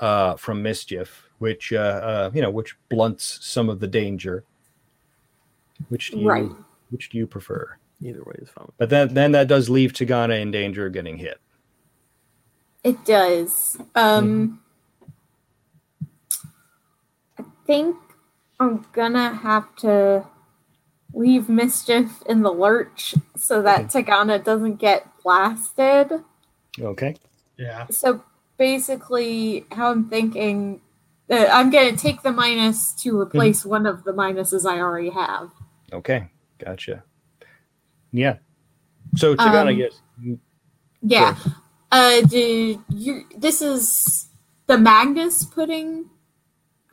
uh, 0.00 0.36
from 0.36 0.62
mischief, 0.62 1.28
which 1.38 1.72
uh, 1.72 1.76
uh, 1.76 2.30
you 2.34 2.42
know 2.42 2.50
which 2.50 2.76
blunts 2.88 3.38
some 3.42 3.68
of 3.68 3.80
the 3.80 3.86
danger. 3.88 4.44
Which 5.88 6.10
do 6.10 6.18
you 6.18 6.28
Right. 6.28 6.50
which 6.90 7.10
do 7.10 7.18
you 7.18 7.26
prefer? 7.26 7.76
Either 8.02 8.22
way 8.24 8.34
is 8.38 8.48
fine. 8.50 8.70
But 8.78 8.90
then 8.90 9.14
then 9.14 9.32
that 9.32 9.48
does 9.48 9.68
leave 9.70 9.92
Tagana 9.92 10.40
in 10.40 10.50
danger 10.50 10.86
of 10.86 10.92
getting 10.92 11.18
hit. 11.18 11.38
It 12.84 13.04
does. 13.04 13.78
Um. 13.94 14.60
I 17.38 17.44
think 17.66 17.96
I'm 18.60 18.86
gonna 18.92 19.34
have 19.34 19.74
to 19.76 20.26
leave 21.12 21.48
mischief 21.48 22.22
in 22.26 22.42
the 22.42 22.52
lurch 22.52 23.14
so 23.36 23.62
that 23.62 23.86
Tagana 23.86 24.42
doesn't 24.42 24.76
get 24.76 25.06
blasted. 25.22 26.12
Okay. 26.78 27.16
Yeah. 27.56 27.86
So 27.90 28.22
basically, 28.58 29.64
how 29.72 29.90
I'm 29.90 30.08
thinking, 30.08 30.80
uh, 31.30 31.46
I'm 31.50 31.70
gonna 31.70 31.96
take 31.96 32.22
the 32.22 32.32
minus 32.32 32.92
to 33.02 33.18
replace 33.18 33.64
one 33.64 33.86
of 33.86 34.04
the 34.04 34.12
minuses 34.12 34.66
I 34.70 34.78
already 34.80 35.10
have. 35.10 35.50
Okay, 35.92 36.28
gotcha. 36.58 37.02
Yeah. 38.12 38.36
So 39.16 39.34
Tagana, 39.34 39.70
Um, 39.70 39.78
yes. 39.78 40.38
Yeah. 41.02 41.36
Uh, 41.92 42.20
do 42.22 42.82
you? 42.90 43.24
This 43.36 43.62
is 43.62 44.28
the 44.66 44.76
Magnus 44.76 45.44
putting 45.44 46.10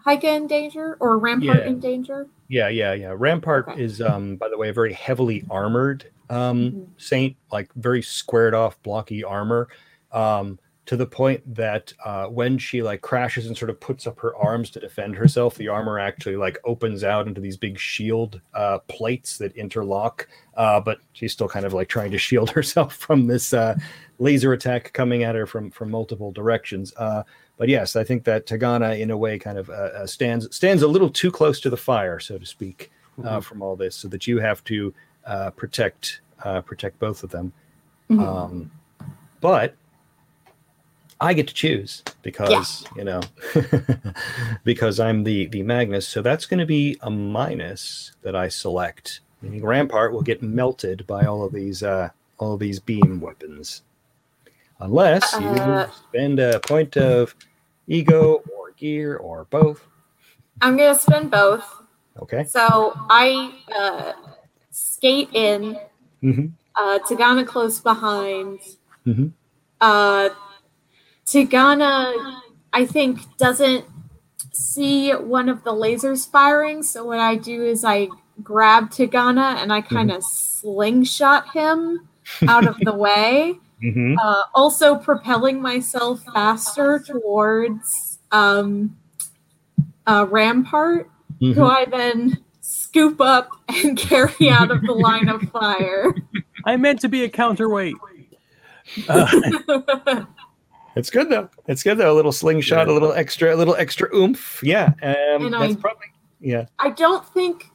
Heike 0.05 0.24
in 0.24 0.47
danger 0.47 0.97
or 0.99 1.18
Rampart 1.18 1.59
Yeah. 1.59 1.66
in 1.68 1.80
danger. 1.80 2.28
Yeah, 2.54 2.68
yeah, 2.70 2.93
yeah. 2.93 3.16
Rampart 3.18 3.68
Okay. 3.70 3.82
is, 3.84 3.99
um, 3.99 4.36
by 4.36 4.47
the 4.47 4.58
way, 4.60 4.70
a 4.70 4.74
very 4.74 4.93
heavily 4.93 5.43
armored 5.49 6.06
um, 6.30 6.72
Mhm. 6.72 6.88
saint, 6.97 7.36
like 7.51 7.74
very 7.74 8.01
squared 8.04 8.54
off, 8.54 8.82
blocky 8.84 9.24
armor, 9.24 9.68
um, 10.12 10.58
to 10.86 10.97
the 10.97 11.05
point 11.05 11.41
that 11.55 11.93
uh, 12.03 12.25
when 12.27 12.57
she 12.57 12.81
like 12.81 13.01
crashes 13.01 13.47
and 13.47 13.57
sort 13.57 13.69
of 13.69 13.79
puts 13.79 14.05
up 14.05 14.19
her 14.19 14.36
arms 14.36 14.69
to 14.71 14.79
defend 14.79 15.15
herself, 15.15 15.55
the 15.55 15.69
armor 15.69 15.97
actually 15.97 16.36
like 16.36 16.57
opens 16.65 17.03
out 17.03 17.27
into 17.27 17.39
these 17.39 17.55
big 17.55 17.79
shield 17.79 18.41
uh, 18.53 18.79
plates 18.89 19.38
that 19.38 19.55
interlock. 19.55 20.27
Uh, 20.55 20.81
but 20.81 20.99
she's 21.13 21.31
still 21.31 21.47
kind 21.47 21.65
of 21.65 21.73
like 21.73 21.88
trying 21.88 22.11
to 22.11 22.17
shield 22.17 22.49
herself 22.51 22.95
from 22.95 23.27
this 23.27 23.53
uh, 23.53 23.77
laser 24.19 24.51
attack 24.51 24.91
coming 24.93 25.23
at 25.23 25.36
her 25.36 25.45
from 25.45 25.71
from 25.71 25.89
multiple 25.89 26.31
directions. 26.31 26.93
Uh, 26.97 27.23
but 27.57 27.69
yes, 27.69 27.95
I 27.95 28.03
think 28.03 28.25
that 28.25 28.45
Tagana, 28.45 28.99
in 28.99 29.11
a 29.11 29.17
way, 29.17 29.39
kind 29.39 29.57
of 29.57 29.69
uh, 29.69 30.05
stands 30.05 30.53
stands 30.53 30.84
a 30.84 30.88
little 30.88 31.09
too 31.09 31.31
close 31.31 31.61
to 31.61 31.69
the 31.69 31.77
fire, 31.77 32.19
so 32.19 32.38
to 32.38 32.45
speak, 32.45 32.91
uh, 33.23 33.39
from 33.39 33.61
all 33.61 33.75
this, 33.75 33.95
so 33.95 34.07
that 34.09 34.27
you 34.27 34.39
have 34.39 34.63
to 34.65 34.93
uh, 35.25 35.51
protect 35.51 36.21
uh, 36.43 36.61
protect 36.61 36.99
both 36.99 37.23
of 37.23 37.29
them. 37.29 37.53
Mhm. 38.09 38.19
Um, 38.19 38.71
but 39.39 39.75
I 41.24 41.34
get 41.34 41.47
to 41.47 41.53
choose 41.53 42.03
because 42.21 42.86
you 42.97 43.05
know 43.05 43.21
because 44.65 44.99
I'm 44.99 45.24
the 45.24 45.45
the 45.47 45.63
Magnus. 45.63 46.05
So 46.05 46.21
that's 46.21 46.45
going 46.45 46.59
to 46.59 46.65
be 46.65 46.97
a 47.01 47.09
minus 47.09 48.11
that 48.24 48.36
I 48.36 48.49
select. 48.49 49.21
Meaning 49.41 49.63
Rampart 49.63 50.11
will 50.11 50.21
get 50.21 50.41
melted 50.43 51.07
by 51.07 51.26
all 51.26 51.43
of 51.45 51.53
these 51.53 51.82
uh, 51.82 52.09
all 52.39 52.53
of 52.55 52.59
these 52.59 52.82
beam 52.82 53.21
weapons, 53.21 53.84
unless 54.82 55.39
you 55.39 55.47
Uh, 55.47 55.89
spend 56.09 56.39
a 56.39 56.59
point 56.59 56.97
of 56.97 57.34
ego 57.88 58.43
or 58.53 58.71
gear 58.76 59.15
or 59.15 59.45
both. 59.45 59.88
I'm 60.61 60.76
gonna 60.76 60.93
spend 60.95 61.32
both. 61.32 61.65
Okay. 62.21 62.43
So 62.43 62.93
I 63.09 63.53
uh, 63.74 64.11
skate 64.71 65.30
in. 65.34 65.80
hmm 66.21 66.47
Uh, 66.76 66.99
Tagana 67.07 67.45
close 67.47 67.80
behind. 67.80 68.59
Mhm. 69.05 69.32
Uh, 69.80 70.30
Tagana, 71.26 72.41
I 72.74 72.86
think, 72.86 73.38
doesn't 73.38 73.86
see 74.51 75.11
one 75.11 75.49
of 75.49 75.63
the 75.63 75.71
lasers 75.71 76.30
firing. 76.30 76.84
So 76.84 77.03
what 77.05 77.19
I 77.19 77.36
do 77.36 77.63
is 77.63 77.84
I 77.86 78.09
grab 78.43 78.89
Tagana 78.91 79.55
and 79.61 79.71
I 79.71 79.82
kind 79.82 80.11
of 80.11 80.24
slingshot 80.24 81.51
him 81.53 82.07
out 82.47 82.67
of 82.67 82.78
the 82.80 82.93
way. 83.05 83.59
hmm 83.82 84.15
Uh, 84.21 84.43
also 84.53 84.95
propelling 84.95 85.61
myself 85.61 86.24
faster 86.34 86.99
towards 86.99 88.19
um, 88.32 88.95
uh, 90.07 90.26
Rampart, 90.30 91.09
Mm-hmm. 91.41 91.59
who 91.59 91.65
I 91.65 91.86
then 91.86 92.38
scoop 92.61 93.19
up 93.19 93.49
and 93.67 93.97
carry 94.09 94.49
out 94.49 94.71
of 94.71 94.82
the 94.86 94.93
line 94.93 95.28
of 95.28 95.41
fire. 95.51 96.13
I 96.63 96.78
meant 96.78 97.01
to 97.01 97.09
be 97.09 97.24
a 97.26 97.30
counterweight. 97.30 97.95
Uh, 99.09 100.26
It's 100.96 101.10
good 101.10 101.30
though. 101.30 101.50
It's 101.68 101.84
good 101.84 101.98
though. 101.98 102.12
A 102.12 102.16
little 102.16 102.32
slingshot, 102.32 102.88
a 102.88 102.94
little 102.94 103.14
extra, 103.14 103.54
a 103.54 103.58
little 103.58 103.76
extra 103.76 104.14
oomph. 104.16 104.60
Yeah, 104.64 104.94
um, 105.02 105.46
And 105.46 105.54
that's 105.54 105.74
I- 105.74 105.82
probably 105.82 106.08
yeah. 106.39 106.66
I 106.80 106.89
don't 106.91 107.26
think 107.30 107.70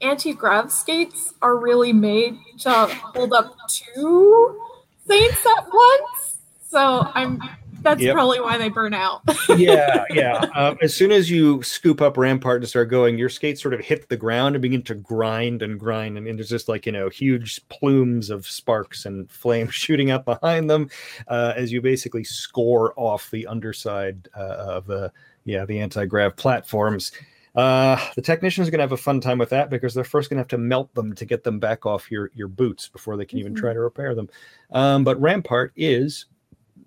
anti-grav 0.00 0.72
skates 0.72 1.32
are 1.42 1.56
really 1.56 1.92
made 1.92 2.36
to 2.60 2.70
hold 2.70 3.32
up 3.32 3.56
two 3.68 4.60
saints 5.06 5.46
at 5.46 5.66
once. 5.72 6.38
So 6.68 7.06
I'm 7.14 7.40
that's 7.84 8.02
Yep. 8.02 8.14
probably 8.14 8.40
why 8.40 8.58
they 8.58 8.68
burn 8.68 8.94
out. 8.94 9.22
yeah, 9.56 10.04
yeah. 10.10 10.46
Um, 10.54 10.76
as 10.82 10.94
soon 10.96 11.12
as 11.12 11.30
you 11.30 11.62
scoop 11.62 12.00
up 12.02 12.16
Rampart 12.16 12.62
and 12.62 12.68
start 12.68 12.88
going, 12.90 13.16
your 13.18 13.28
skates 13.28 13.62
sort 13.62 13.74
of 13.74 13.80
hit 13.80 14.08
the 14.08 14.16
ground 14.16 14.54
and 14.56 14.62
begin 14.62 14.82
to 14.82 14.94
grind 14.94 15.62
and 15.62 15.78
grind, 15.78 16.18
and, 16.18 16.26
and 16.26 16.38
there's 16.38 16.48
just 16.48 16.68
like 16.68 16.86
you 16.86 16.92
know 16.92 17.08
huge 17.08 17.66
plumes 17.68 18.30
of 18.30 18.46
sparks 18.46 19.06
and 19.06 19.30
flame 19.30 19.68
shooting 19.70 20.10
up 20.10 20.24
behind 20.24 20.68
them 20.68 20.88
uh, 21.28 21.52
as 21.56 21.70
you 21.70 21.80
basically 21.80 22.24
score 22.24 22.92
off 22.96 23.30
the 23.30 23.46
underside 23.46 24.28
uh, 24.36 24.40
of 24.56 24.86
the 24.86 25.12
yeah 25.44 25.64
the 25.64 25.78
anti 25.78 26.04
grav 26.06 26.34
platforms. 26.36 27.12
Uh, 27.54 27.96
the 28.16 28.20
technicians 28.22 28.66
are 28.66 28.72
going 28.72 28.80
to 28.80 28.82
have 28.82 28.90
a 28.90 28.96
fun 28.96 29.20
time 29.20 29.38
with 29.38 29.50
that 29.50 29.70
because 29.70 29.94
they're 29.94 30.02
first 30.02 30.28
going 30.28 30.36
to 30.36 30.40
have 30.40 30.48
to 30.48 30.58
melt 30.58 30.92
them 30.96 31.14
to 31.14 31.24
get 31.24 31.44
them 31.44 31.60
back 31.60 31.86
off 31.86 32.10
your 32.10 32.28
your 32.34 32.48
boots 32.48 32.88
before 32.88 33.16
they 33.16 33.24
can 33.24 33.38
even 33.38 33.54
Mhm. 33.54 33.58
try 33.58 33.72
to 33.72 33.78
repair 33.78 34.12
them. 34.16 34.28
Um, 34.72 35.04
but 35.04 35.20
Rampart 35.20 35.72
is 35.76 36.24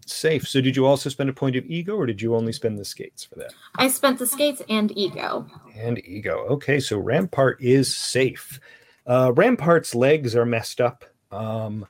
safe. 0.10 0.48
So 0.48 0.62
did 0.62 0.76
you 0.76 0.86
also 0.86 1.10
spend 1.10 1.30
a 1.30 1.34
point 1.34 1.56
of 1.56 1.66
ego, 1.66 1.96
or 1.96 2.06
did 2.06 2.22
you 2.22 2.36
only 2.36 2.54
spend 2.54 2.78
the 2.78 2.86
skates 2.86 3.24
for 3.24 3.36
that? 3.36 3.54
I 3.76 3.88
spent 3.88 4.20
the 4.20 4.28
skates 4.28 4.62
and 4.70 4.96
ego. 4.98 5.48
And 5.76 6.00
ego. 6.06 6.46
Okay, 6.50 6.80
so 6.80 6.98
Rampart 6.98 7.62
is 7.62 7.96
safe. 7.96 8.60
Uh, 9.06 9.32
Rampart's 9.36 9.96
legs 9.96 10.36
are 10.36 10.46
messed 10.46 10.82
up. 10.82 11.06
Um, 11.32 11.86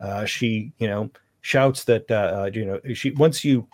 uh, 0.00 0.24
she, 0.24 0.72
you 0.78 0.86
know, 0.86 1.10
shouts 1.40 1.84
that 1.84 2.10
uh, 2.10 2.14
uh, 2.14 2.50
you 2.52 2.64
know 2.64 2.80
she 2.94 3.10
once 3.12 3.44
you 3.44 3.66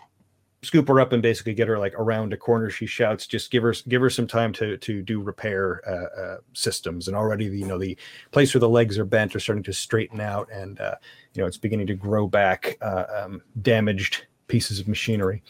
scoop 0.63 0.87
her 0.87 0.99
up 0.99 1.13
and 1.13 1.21
basically 1.21 1.53
get 1.53 1.67
her 1.67 1.77
like 1.77 1.93
around 1.95 2.33
a 2.33 2.37
corner, 2.37 2.69
she 2.69 2.85
shouts, 2.85 3.27
"Just 3.27 3.51
give 3.51 3.63
her 3.63 3.73
give 3.87 4.01
her 4.01 4.09
some 4.09 4.27
time 4.27 4.53
to 4.53 4.77
to 4.77 5.01
do 5.01 5.21
repair 5.21 5.81
uh, 5.87 6.21
uh, 6.21 6.37
systems." 6.53 7.07
And 7.07 7.15
already, 7.15 7.47
the, 7.49 7.59
you 7.59 7.67
know, 7.67 7.77
the 7.77 7.97
place 8.31 8.53
where 8.53 8.59
the 8.59 8.69
legs 8.69 8.97
are 8.97 9.05
bent 9.05 9.35
are 9.35 9.39
starting 9.39 9.63
to 9.63 9.73
straighten 9.73 10.19
out, 10.19 10.49
and 10.51 10.79
uh, 10.79 10.95
you 11.33 11.41
know, 11.41 11.47
it's 11.47 11.57
beginning 11.57 11.87
to 11.87 11.95
grow 11.95 12.27
back 12.27 12.77
uh, 12.81 13.05
um, 13.15 13.41
damaged 13.61 14.25
pieces 14.47 14.79
of 14.79 14.87
machinery. 14.87 15.43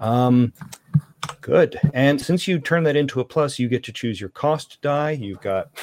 Um, 0.00 0.52
Good. 1.40 1.80
And 1.94 2.20
since 2.20 2.46
you 2.46 2.58
turn 2.58 2.84
that 2.84 2.96
into 2.96 3.20
a 3.20 3.24
plus, 3.24 3.58
you 3.58 3.68
get 3.68 3.82
to 3.84 3.92
choose 3.92 4.20
your 4.20 4.30
cost 4.30 4.80
die. 4.82 5.12
You've 5.12 5.40
got 5.40 5.70
got 5.74 5.80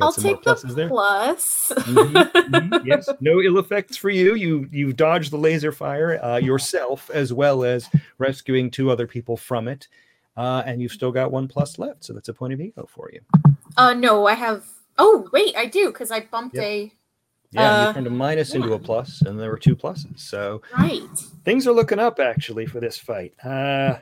I'll 0.00 0.12
take 0.12 0.42
the 0.42 0.54
pluses 0.54 0.74
there. 0.74 0.88
plus. 0.88 1.72
Mhm, 1.76 2.32
mhm, 2.48 2.84
yes, 2.84 3.08
no 3.20 3.40
ill 3.40 3.58
effects 3.58 3.96
for 3.96 4.10
you. 4.10 4.34
You 4.34 4.68
you've 4.70 4.96
dodged 4.96 5.30
the 5.30 5.38
laser 5.38 5.72
fire 5.72 6.22
uh, 6.22 6.36
yourself, 6.38 7.10
as 7.10 7.32
well 7.32 7.64
as 7.64 7.88
rescuing 8.18 8.70
two 8.70 8.90
other 8.90 9.06
people 9.06 9.36
from 9.36 9.68
it, 9.68 9.88
uh, 10.36 10.62
and 10.66 10.82
you've 10.82 10.92
still 10.92 11.12
got 11.12 11.32
one 11.32 11.48
plus 11.48 11.78
left. 11.78 12.04
So 12.04 12.12
that's 12.12 12.28
a 12.28 12.34
point 12.34 12.52
of 12.52 12.60
ego 12.60 12.86
for 12.88 13.10
you. 13.12 13.20
Uh 13.76 13.94
no, 13.94 14.26
I 14.26 14.34
have 14.34 14.64
Oh, 14.98 15.28
wait, 15.32 15.54
I 15.56 15.66
do 15.66 15.92
cuz 15.92 16.10
I 16.10 16.20
bumped 16.20 16.56
Yep. 16.56 16.64
a 16.64 16.92
Yeah, 17.52 17.80
you 17.80 17.86
Uh, 17.86 17.92
turned 17.94 18.06
a 18.06 18.10
minus 18.10 18.54
into 18.54 18.74
a 18.74 18.78
plus, 18.78 19.22
and 19.22 19.38
there 19.40 19.50
were 19.50 19.58
two 19.58 19.74
pluses. 19.76 20.18
So 20.20 20.60
right. 20.76 21.00
things 21.44 21.66
are 21.66 21.72
looking 21.72 21.98
up 21.98 22.20
actually 22.20 22.66
for 22.66 22.80
this 22.80 22.98
fight. 22.98 23.32
Uh, 23.42 23.98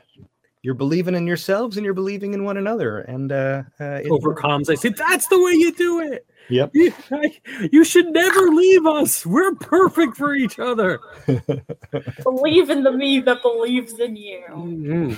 you're 0.67 0.75
believing 0.75 1.15
in 1.15 1.25
yourselves, 1.25 1.77
and 1.77 1.85
you're 1.85 1.93
believing 1.93 2.33
in 2.33 2.43
one 2.43 2.57
another, 2.57 2.99
and 2.99 3.31
uh, 3.31 3.63
uh, 3.79 4.01
it- 4.03 4.11
over 4.11 4.35
comms, 4.35 4.69
I 4.69 4.75
say, 4.75 4.89
"That's 4.89 5.25
the 5.27 5.41
way 5.41 5.53
you 5.53 5.71
do 5.71 6.01
it. 6.01 6.27
Yep. 6.49 6.71
You, 6.73 6.93
I- 7.09 7.39
you 7.71 7.85
should 7.85 8.07
never 8.11 8.41
leave 8.49 8.85
us. 8.85 9.25
We're 9.25 9.55
perfect 9.55 10.17
for 10.17 10.35
each 10.35 10.59
other." 10.59 10.99
Believe 12.23 12.69
in 12.69 12.83
the 12.83 12.91
me 12.91 13.21
that 13.21 13.41
believes 13.41 13.97
in 13.97 14.17
you. 14.17 14.43
Mhm. 14.49 15.17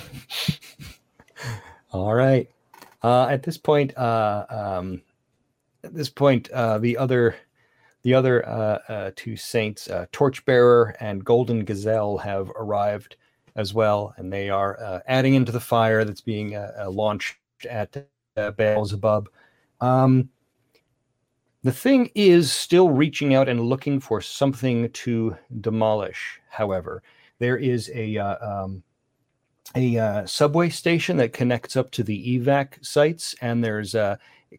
All 1.91 2.13
right. 2.13 2.47
Uh, 3.01 3.25
at 3.25 3.41
this 3.41 3.57
point, 3.57 3.97
uh, 3.97 4.45
um, 4.51 5.01
at 5.83 5.95
this 5.95 6.09
point, 6.09 6.51
uh, 6.51 6.77
the 6.77 6.95
other, 6.95 7.35
the 8.03 8.13
other 8.13 8.47
uh, 8.47 8.77
uh, 8.87 9.11
two 9.15 9.35
saints, 9.35 9.89
uh, 9.89 10.05
Torchbearer 10.11 10.95
and 10.99 11.25
Golden 11.25 11.65
Gazelle, 11.65 12.19
have 12.19 12.51
arrived 12.51 13.15
as 13.55 13.73
well, 13.73 14.13
and 14.17 14.31
they 14.31 14.49
are 14.49 14.79
uh, 14.81 14.99
adding 15.07 15.33
into 15.33 15.51
the 15.51 15.59
fire 15.59 16.03
that's 16.03 16.21
being 16.21 16.55
uh, 16.55 16.71
uh, 16.81 16.89
launched 16.89 17.37
at 17.69 18.07
uh, 18.37 18.51
Beelzebub. 18.51 19.29
Um, 19.81 20.29
the 21.63 21.71
thing 21.71 22.09
is 22.15 22.51
still 22.51 22.89
reaching 22.89 23.35
out 23.35 23.49
and 23.49 23.61
looking 23.61 23.99
for 23.99 24.21
something 24.21 24.89
to 24.91 25.35
demolish. 25.59 26.39
However, 26.49 27.03
there 27.39 27.57
is 27.57 27.91
a 27.93 28.17
uh, 28.17 28.63
um, 28.63 28.83
a 29.75 29.97
uh, 29.97 30.25
subway 30.25 30.69
station 30.69 31.17
that 31.17 31.33
connects 31.33 31.75
up 31.75 31.91
to 31.91 32.03
the 32.03 32.39
evac 32.39 32.83
sites, 32.83 33.35
and 33.41 33.63
there's 33.63 33.95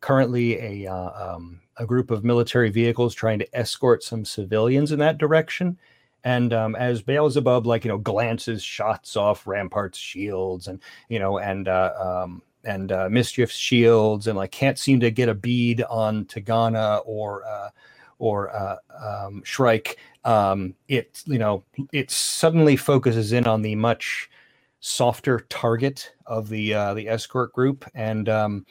currently 0.00 0.84
a 0.84 0.86
um, 0.86 1.60
a 1.78 1.86
group 1.86 2.10
of 2.10 2.24
military 2.24 2.70
vehicles 2.70 3.14
trying 3.14 3.38
to 3.38 3.58
escort 3.58 4.02
some 4.02 4.24
civilians 4.24 4.92
in 4.92 4.98
that 4.98 5.18
direction. 5.18 5.78
And 6.24 6.52
um, 6.52 6.76
as 6.76 7.02
Beelzebub, 7.02 7.66
like 7.66 7.84
you 7.84 7.90
know, 7.90 7.98
glances 7.98 8.62
shots 8.62 9.16
off 9.16 9.46
Rampart's 9.46 9.98
shields, 9.98 10.68
and 10.68 10.80
you 11.08 11.18
know, 11.18 11.38
and 11.38 11.66
uh, 11.68 11.92
um, 12.24 12.42
and 12.64 12.92
uh, 12.92 13.08
Mischief's 13.10 13.56
shields, 13.56 14.26
and 14.26 14.36
like 14.36 14.50
can't 14.52 14.78
seem 14.78 15.00
to 15.00 15.10
get 15.10 15.28
a 15.28 15.34
bead 15.34 15.82
on 15.88 16.26
Tagana 16.26 17.02
or 17.06 17.44
uh, 17.46 17.70
or 18.18 18.54
uh, 18.54 18.76
um, 19.02 19.42
Shrike. 19.44 19.96
Um, 20.24 20.74
it 20.88 21.22
you 21.26 21.38
know, 21.38 21.64
it 21.92 22.10
suddenly 22.10 22.76
focuses 22.76 23.32
in 23.32 23.46
on 23.46 23.62
the 23.62 23.74
much 23.76 24.28
softer 24.80 25.40
target 25.48 26.12
of 26.26 26.48
the 26.50 26.74
uh, 26.74 26.94
the 26.94 27.08
escort 27.08 27.52
group, 27.54 27.84
and 27.94 28.28
um, 28.28 28.66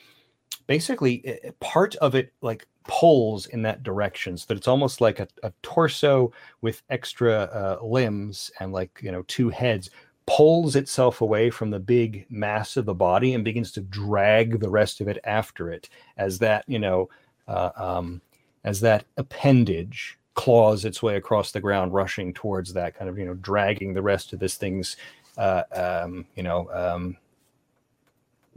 basically 0.67 1.23
i- 1.27 1.47
i- 1.47 1.51
part 1.59 1.95
of 1.95 2.15
it 2.15 2.33
like 2.41 2.67
pulls 2.89 3.45
in 3.45 3.61
that 3.61 3.83
direction, 3.83 4.35
so 4.35 4.45
that 4.47 4.57
it's 4.57 4.67
almost 4.67 4.99
like 4.99 5.19
a, 5.19 5.27
a 5.43 5.53
torso 5.61 6.33
with 6.61 6.81
extra 6.89 7.43
uh, 7.43 7.85
limbs 7.85 8.49
and 8.59 8.73
like 8.73 8.99
you 9.03 9.11
know 9.11 9.23
two 9.27 9.49
heads 9.49 9.91
pulls 10.25 10.75
itself 10.75 11.21
away 11.21 11.51
from 11.51 11.69
the 11.69 11.79
big 11.79 12.25
mass 12.29 12.77
of 12.77 12.85
the 12.85 12.93
body 12.93 13.35
and 13.35 13.43
begins 13.43 13.71
to 13.71 13.81
drag 13.81 14.59
the 14.59 14.69
rest 14.69 15.01
of 15.01 15.07
it 15.07 15.19
after 15.23 15.71
it 15.71 15.87
as 16.17 16.39
that 16.39 16.63
you 16.67 16.79
know 16.79 17.07
uh, 17.47 17.69
um, 17.75 18.21
as 18.63 18.81
that 18.81 19.05
appendage 19.17 20.17
claws 20.33 20.83
its 20.83 21.03
way 21.03 21.15
across 21.15 21.51
the 21.51 21.61
ground 21.61 21.93
rushing 21.93 22.33
towards 22.33 22.73
that 22.73 22.97
kind 22.97 23.07
of 23.07 23.19
you 23.19 23.25
know 23.25 23.35
dragging 23.35 23.93
the 23.93 24.01
rest 24.01 24.33
of 24.33 24.39
this 24.39 24.55
thing's 24.55 24.97
uh, 25.37 25.61
um, 25.75 26.25
you 26.35 26.41
know 26.41 26.67
um, 26.73 27.17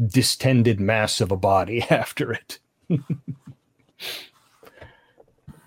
distended 0.06 0.80
mass 0.80 1.20
of 1.20 1.30
a 1.30 1.36
body 1.36 1.82
after 1.90 2.32
it 2.32 2.58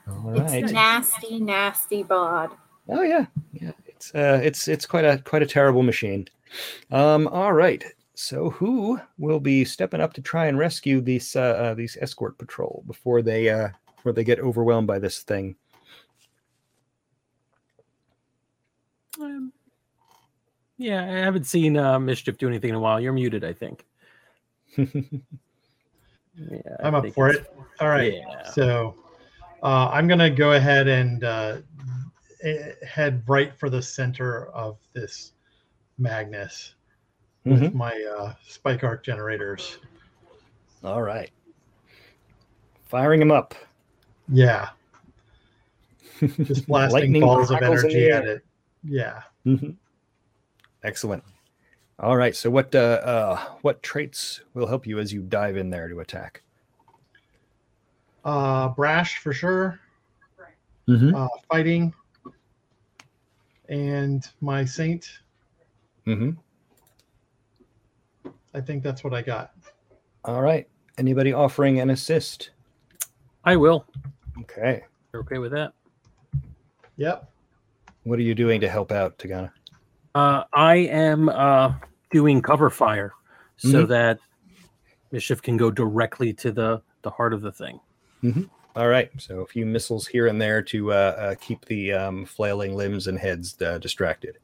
all 0.07 0.39
It's 0.39 0.53
right 0.53 0.71
nasty, 0.71 1.39
nasty 1.39 2.03
bod. 2.03 2.51
Oh 2.89 3.01
yeah, 3.01 3.25
yeah. 3.53 3.71
It's 3.88 4.13
uh, 4.13 4.39
it's 4.43 4.67
it's 4.67 4.86
quite 4.86 5.05
a 5.05 5.17
quite 5.19 5.41
a 5.41 5.47
terrible 5.47 5.83
machine. 5.83 6.27
Um, 6.91 7.27
all 7.27 7.53
right. 7.53 7.83
So 8.13 8.49
who 8.49 8.99
will 9.17 9.39
be 9.39 9.65
stepping 9.65 9.99
up 9.99 10.13
to 10.13 10.21
try 10.21 10.45
and 10.47 10.57
rescue 10.57 11.01
these 11.01 11.36
uh, 11.36 11.41
uh 11.41 11.73
these 11.73 11.97
escort 11.99 12.38
patrol 12.38 12.83
before 12.88 13.21
they 13.21 13.49
uh 13.49 13.69
before 13.97 14.13
they 14.13 14.23
get 14.23 14.39
overwhelmed 14.39 14.88
by 14.88 14.99
this 14.99 15.21
thing? 15.23 15.55
Um, 19.19 19.51
yeah, 20.77 21.03
I 21.03 21.19
haven't 21.19 21.45
seen 21.45 21.77
uh, 21.77 21.99
Mischief 21.99 22.38
do 22.38 22.47
anything 22.47 22.69
in 22.69 22.75
a 22.75 22.79
while. 22.79 22.99
You're 22.99 23.13
muted, 23.13 23.43
I 23.43 23.53
think. 23.53 23.86
Yeah, 26.38 26.59
I'm 26.83 26.95
up 26.95 27.07
for 27.11 27.29
it. 27.29 27.51
All 27.79 27.88
right. 27.89 28.13
Yeah. 28.15 28.43
So 28.51 28.95
uh, 29.63 29.89
I'm 29.89 30.07
going 30.07 30.19
to 30.19 30.29
go 30.29 30.53
ahead 30.53 30.88
and 30.88 31.23
uh, 31.23 31.57
eh, 32.43 32.71
head 32.88 33.23
right 33.27 33.53
for 33.57 33.69
the 33.69 33.81
center 33.81 34.47
of 34.47 34.77
this 34.93 35.31
Magnus 35.97 36.75
with 37.45 37.61
Mhm. 37.61 37.73
my 37.73 37.93
uh, 38.17 38.33
spike 38.47 38.83
arc 38.83 39.03
generators. 39.03 39.77
All 40.83 41.01
right. 41.01 41.29
Firing 42.83 43.19
them 43.19 43.31
up. 43.31 43.55
Yeah. 44.27 44.69
Just 46.19 46.67
blasting 46.67 47.19
balls 47.19 47.51
of 47.51 47.57
crackles 47.59 47.83
in 47.83 47.89
the 47.89 47.95
energy 47.95 48.11
at 48.11 48.25
it. 48.27 48.45
Yeah. 48.83 49.21
Mhm. 49.45 49.75
Excellent. 50.83 51.23
All 52.00 52.18
right. 52.18 52.36
So 52.36 52.50
what 52.50 52.76
uh, 52.76 52.80
uh 53.04 53.46
what 53.62 53.82
traits 53.82 54.41
will 54.54 54.68
help 54.68 54.86
you 54.86 55.00
as 55.00 55.14
you 55.14 55.22
dive 55.22 55.58
in 55.58 55.70
there 55.70 55.88
to 55.88 56.00
attack? 56.00 56.41
Uh, 58.24 58.70
brash 58.70 59.20
for 59.20 59.34
sure. 59.34 59.80
Mm-hmm. 60.88 61.16
Uh, 61.16 61.28
fighting. 61.50 61.93
And 63.70 64.28
my 64.41 64.66
saint. 64.66 65.20
Mm-hmm. 66.06 66.32
I 68.54 68.62
think 68.62 68.84
that's 68.84 69.04
what 69.04 69.14
I 69.14 69.22
got. 69.22 69.52
All 70.24 70.41
right. 70.41 70.68
Anybody 70.98 71.34
offering 71.34 71.80
an 71.80 71.89
assist? 71.89 72.52
I 73.43 73.56
will. 73.56 73.86
Okay. 74.41 74.84
You're 75.14 75.22
okay 75.24 75.38
with 75.38 75.52
that? 75.52 75.74
Yep. 76.98 77.30
What 78.04 78.18
are 78.20 78.24
you 78.24 78.36
doing 78.36 78.62
to 78.62 78.70
help 78.70 78.91
out, 78.91 79.18
Tagana? 79.18 79.52
Uh, 80.16 80.45
I 80.53 80.76
am 80.76 81.28
uh, 81.30 81.74
doing 82.09 82.41
cover 82.41 82.70
fire 82.70 83.11
so 83.57 83.84
Mhm. 83.86 83.88
that 83.89 84.20
Mischief 85.11 85.41
can 85.41 85.57
go 85.57 85.70
directly 85.70 86.34
to 86.34 86.51
the, 86.51 86.82
the 87.03 87.09
heart 87.11 87.34
of 87.34 87.41
the 87.41 87.51
thing. 87.51 87.80
All 88.76 88.88
right. 88.88 89.11
So 89.18 89.41
a 89.41 89.45
few 89.45 89.66
missiles 89.66 90.07
here 90.07 90.28
and 90.28 90.41
there 90.41 90.61
to 90.63 90.91
uh, 90.91 90.95
uh, 90.95 91.36
keep 91.39 91.63
the 91.66 91.93
um, 91.93 92.26
flailing 92.26 92.76
limbs 92.76 93.07
and 93.07 93.20
heads 93.20 93.61
uh, 93.61 93.78
distracted. 93.78 94.39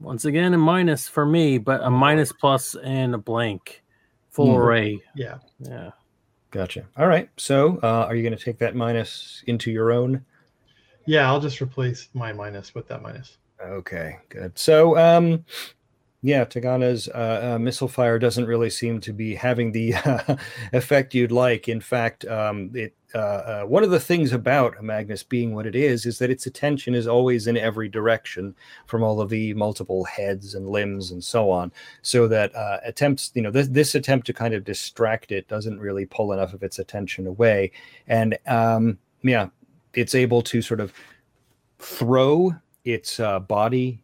Once 0.00 0.24
again, 0.24 0.54
a 0.54 0.58
minus 0.58 1.06
for 1.08 1.26
me, 1.26 1.58
but 1.58 1.82
a 1.82 1.90
minus 1.90 2.32
plus 2.32 2.74
and 2.76 3.14
a 3.14 3.18
blank. 3.18 3.82
Full 4.30 4.48
Mhm. 4.48 4.58
array. 4.58 5.02
Yeah. 5.14 5.38
Yeah. 5.60 5.90
Gotcha. 6.50 6.86
All 6.96 7.06
right. 7.06 7.28
So 7.36 7.78
uh, 7.82 8.06
are 8.06 8.14
you 8.14 8.22
going 8.22 8.36
to 8.36 8.42
take 8.44 8.58
that 8.58 8.74
minus 8.74 9.42
into 9.46 9.70
your 9.70 9.92
own? 9.92 10.24
Yeah. 11.06 11.26
I'll 11.28 11.40
just 11.40 11.60
replace 11.60 12.08
my 12.14 12.32
minus 12.32 12.74
with 12.74 12.88
that 12.88 13.02
minus. 13.02 13.36
Okay. 13.64 14.18
Good. 14.28 14.58
So 14.58 14.96
um, 14.98 15.44
yeah, 16.22 16.44
Tagana's 16.44 17.08
uh, 17.08 17.54
uh, 17.54 17.58
missile 17.58 17.86
fire 17.86 18.18
doesn't 18.18 18.46
really 18.46 18.70
seem 18.70 18.98
to 19.00 19.12
be 19.12 19.34
having 19.34 19.72
the 19.72 19.94
effect 20.72 21.12
you'd 21.12 21.32
like. 21.32 21.68
In 21.68 21.80
fact, 21.80 22.24
um, 22.24 22.70
it 22.74 22.94
uh, 23.14 23.18
uh, 23.18 23.62
one 23.62 23.84
of 23.84 23.90
the 23.90 24.00
things 24.00 24.32
about 24.32 24.82
Magnus 24.82 25.22
being 25.22 25.54
what 25.54 25.66
it 25.66 25.76
is 25.76 26.04
is 26.04 26.18
that 26.18 26.30
its 26.30 26.46
attention 26.46 26.94
is 26.94 27.06
always 27.06 27.46
in 27.46 27.56
every 27.56 27.88
direction 27.88 28.54
from 28.86 29.02
all 29.02 29.20
of 29.20 29.28
the 29.28 29.54
multiple 29.54 30.02
heads 30.04 30.54
and 30.54 30.68
limbs 30.68 31.10
and 31.12 31.22
so 31.22 31.50
on. 31.50 31.70
So 32.02 32.26
that 32.28 32.54
uh, 32.56 32.78
attempts, 32.84 33.30
you 33.34 33.42
know, 33.42 33.50
this, 33.50 33.68
this 33.68 33.94
attempt 33.94 34.26
to 34.28 34.32
kind 34.32 34.52
of 34.52 34.64
distract 34.64 35.30
it 35.30 35.46
doesn't 35.46 35.78
really 35.78 36.06
pull 36.06 36.32
enough 36.32 36.54
of 36.54 36.62
its 36.62 36.78
attention 36.78 37.26
away. 37.26 37.70
And 38.08 38.36
um, 38.46 38.98
yeah, 39.22 39.48
it's 39.92 40.14
able 40.14 40.42
to 40.42 40.60
sort 40.60 40.80
of 40.80 40.92
throw 41.78 42.54
its 42.84 43.18
uh, 43.20 43.40
body 43.40 44.00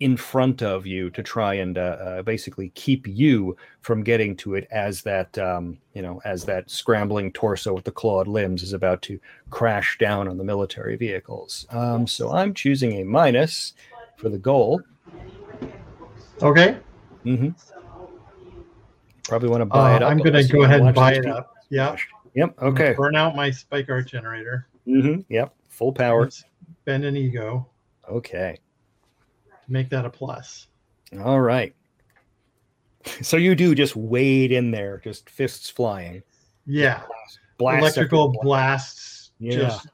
in 0.00 0.16
front 0.16 0.62
of 0.62 0.86
you 0.86 1.10
to 1.10 1.24
try 1.24 1.54
and 1.54 1.76
uh, 1.76 1.80
uh, 1.80 2.22
basically 2.22 2.68
keep 2.76 3.04
you 3.08 3.56
from 3.80 4.04
getting 4.04 4.36
to 4.36 4.54
it 4.54 4.68
as 4.70 5.02
that 5.02 5.36
um, 5.38 5.76
you 5.92 6.02
know 6.02 6.20
as 6.24 6.44
that 6.44 6.70
scrambling 6.70 7.32
torso 7.32 7.74
with 7.74 7.84
the 7.84 7.90
clawed 7.90 8.28
limbs 8.28 8.62
is 8.62 8.72
about 8.72 9.02
to 9.02 9.18
crash 9.50 9.98
down 9.98 10.28
on 10.28 10.38
the 10.38 10.44
military 10.44 10.94
vehicles. 10.96 11.66
Um, 11.70 12.06
so 12.06 12.30
I'm 12.30 12.54
choosing 12.54 13.00
a 13.00 13.04
minus 13.04 13.74
for 14.16 14.28
the 14.28 14.38
goal. 14.38 14.80
Okay. 16.42 16.78
Mm-hmm. 17.24 17.48
Probably 19.24 19.48
want 19.48 19.62
to 19.62 19.66
buy 19.66 19.94
Uh, 19.94 19.96
it 19.96 20.02
up. 20.04 20.10
I'm 20.12 20.18
going 20.18 20.32
to 20.32 20.44
go 20.52 20.62
ahead 20.62 20.80
and 20.80 20.94
buy 20.94 21.14
it 21.14 21.26
up. 21.26 21.54
Yeah. 21.70 21.96
Yep. 22.34 22.54
Okay. 22.62 22.94
Burn 22.96 23.16
out 23.16 23.34
my 23.34 23.50
spike 23.50 23.90
arc 23.90 24.06
generator. 24.06 24.68
hmm 24.84 25.22
Yep. 25.28 25.52
Full 25.68 25.92
power. 25.92 26.30
Spend 26.30 27.04
an 27.04 27.16
ego. 27.16 27.66
Okay. 28.08 28.58
Make 29.68 29.90
that 29.90 30.04
a 30.04 30.10
plus. 30.10 30.66
All 31.22 31.40
right. 31.40 31.74
So 33.22 33.36
you 33.36 33.54
do 33.54 33.74
just 33.74 33.96
wade 33.96 34.52
in 34.52 34.70
there, 34.70 35.00
just 35.02 35.30
fists 35.30 35.70
flying. 35.70 36.22
Yeah. 36.66 37.02
Blast 37.58 37.82
Electrical 37.82 38.34
blasts. 38.42 39.30
Yeah. 39.38 39.56
Just 39.56 39.88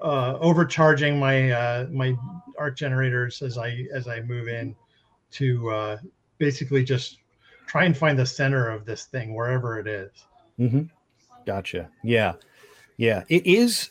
uh, 0.00 0.38
overcharging 0.40 1.18
my 1.18 1.50
uh, 1.50 1.86
my 1.90 2.16
arc 2.58 2.76
generators 2.76 3.42
as 3.42 3.58
I 3.58 3.86
as 3.94 4.08
I 4.08 4.20
move 4.20 4.48
in 4.48 4.74
to 5.32 5.70
uh, 5.70 5.96
basically 6.38 6.84
just 6.84 7.18
try 7.66 7.84
and 7.84 7.96
find 7.96 8.18
the 8.18 8.26
center 8.26 8.68
of 8.68 8.84
this 8.84 9.04
thing 9.04 9.34
wherever 9.34 9.78
it 9.78 9.86
is. 9.86 10.10
Mm-hmm. 10.58 10.82
Gotcha. 11.46 11.88
Yeah. 12.02 12.34
Yeah. 12.96 13.24
It 13.28 13.46
is 13.46 13.90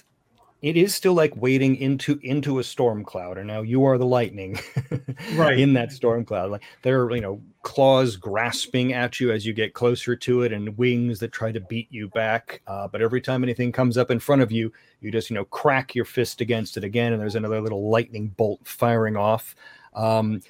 it 0.61 0.77
is 0.77 0.93
still 0.93 1.13
like 1.13 1.35
wading 1.35 1.75
into 1.77 2.19
into 2.21 2.59
a 2.59 2.63
storm 2.63 3.03
cloud 3.03 3.37
and 3.37 3.47
now 3.47 3.61
you 3.61 3.83
are 3.83 3.97
the 3.97 4.05
lightning 4.05 4.59
Right. 5.35 5.59
in 5.59 5.73
that 5.73 5.91
storm 5.91 6.23
cloud 6.25 6.51
like 6.51 6.63
there 6.83 7.01
are 7.01 7.15
you 7.15 7.21
know 7.21 7.41
claws 7.63 8.15
grasping 8.15 8.93
at 8.93 9.19
you 9.19 9.31
as 9.31 9.45
you 9.45 9.53
get 9.53 9.73
closer 9.73 10.15
to 10.15 10.43
it 10.43 10.51
and 10.53 10.77
wings 10.77 11.19
that 11.19 11.31
try 11.31 11.51
to 11.51 11.59
beat 11.59 11.87
you 11.91 12.09
back 12.09 12.61
uh, 12.67 12.87
but 12.87 13.01
every 13.01 13.21
time 13.21 13.43
anything 13.43 13.71
comes 13.71 13.97
up 13.97 14.11
in 14.11 14.19
front 14.19 14.41
of 14.41 14.51
you 14.51 14.71
you 14.99 15.11
just 15.11 15.29
you 15.29 15.35
know 15.35 15.45
crack 15.45 15.95
your 15.95 16.05
fist 16.05 16.41
against 16.41 16.77
it 16.77 16.83
again 16.83 17.13
and 17.13 17.21
there's 17.21 17.35
another 17.35 17.61
little 17.61 17.89
lightning 17.89 18.29
bolt 18.37 18.59
firing 18.63 19.17
off 19.17 19.55
um, 19.93 20.41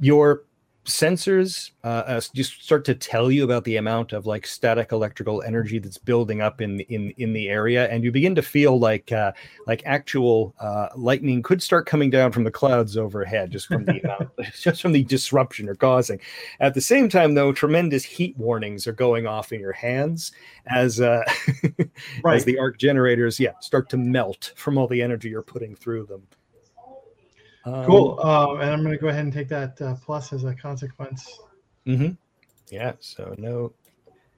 your 0.00 0.44
sensors 0.84 1.70
uh, 1.82 2.20
just 2.34 2.62
start 2.62 2.84
to 2.84 2.94
tell 2.94 3.30
you 3.30 3.42
about 3.44 3.64
the 3.64 3.76
amount 3.76 4.12
of 4.12 4.26
like 4.26 4.46
static 4.46 4.92
electrical 4.92 5.42
energy 5.42 5.78
that's 5.78 5.96
building 5.96 6.42
up 6.42 6.60
in 6.60 6.80
in 6.80 7.10
in 7.16 7.32
the 7.32 7.48
area 7.48 7.88
and 7.88 8.04
you 8.04 8.12
begin 8.12 8.34
to 8.34 8.42
feel 8.42 8.78
like 8.78 9.10
uh, 9.10 9.32
like 9.66 9.82
actual 9.86 10.54
uh, 10.60 10.88
lightning 10.94 11.42
could 11.42 11.62
start 11.62 11.86
coming 11.86 12.10
down 12.10 12.32
from 12.32 12.44
the 12.44 12.50
clouds 12.50 12.96
overhead 12.96 13.50
just 13.50 13.66
from 13.66 13.84
the 13.86 14.00
amount 14.04 14.30
just 14.60 14.82
from 14.82 14.92
the 14.92 15.04
disruption 15.04 15.66
you're 15.66 15.74
causing. 15.74 16.20
At 16.60 16.74
the 16.74 16.80
same 16.80 17.08
time 17.08 17.34
though 17.34 17.52
tremendous 17.52 18.04
heat 18.04 18.36
warnings 18.36 18.86
are 18.86 18.92
going 18.92 19.26
off 19.26 19.52
in 19.52 19.60
your 19.60 19.72
hands 19.72 20.32
as 20.66 21.00
uh 21.00 21.22
as 22.26 22.44
the 22.44 22.58
arc 22.58 22.78
generators 22.78 23.40
yeah 23.40 23.52
start 23.60 23.88
to 23.90 23.96
melt 23.96 24.52
from 24.56 24.76
all 24.76 24.86
the 24.86 25.02
energy 25.02 25.30
you're 25.30 25.42
putting 25.42 25.74
through 25.74 26.06
them 26.06 26.22
Um, 27.64 27.84
Cool. 27.84 28.20
Um, 28.20 28.60
and 28.60 28.70
I'm 28.70 28.82
going 28.82 28.92
to 28.92 29.00
go 29.00 29.08
ahead 29.08 29.24
and 29.24 29.32
take 29.32 29.48
that 29.48 29.80
uh, 29.80 29.94
plus 30.04 30.32
as 30.32 30.44
a 30.44 30.54
consequence. 30.54 31.38
Mm-hmm. 31.86 32.12
Yeah. 32.70 32.92
So 33.00 33.34
no. 33.38 33.72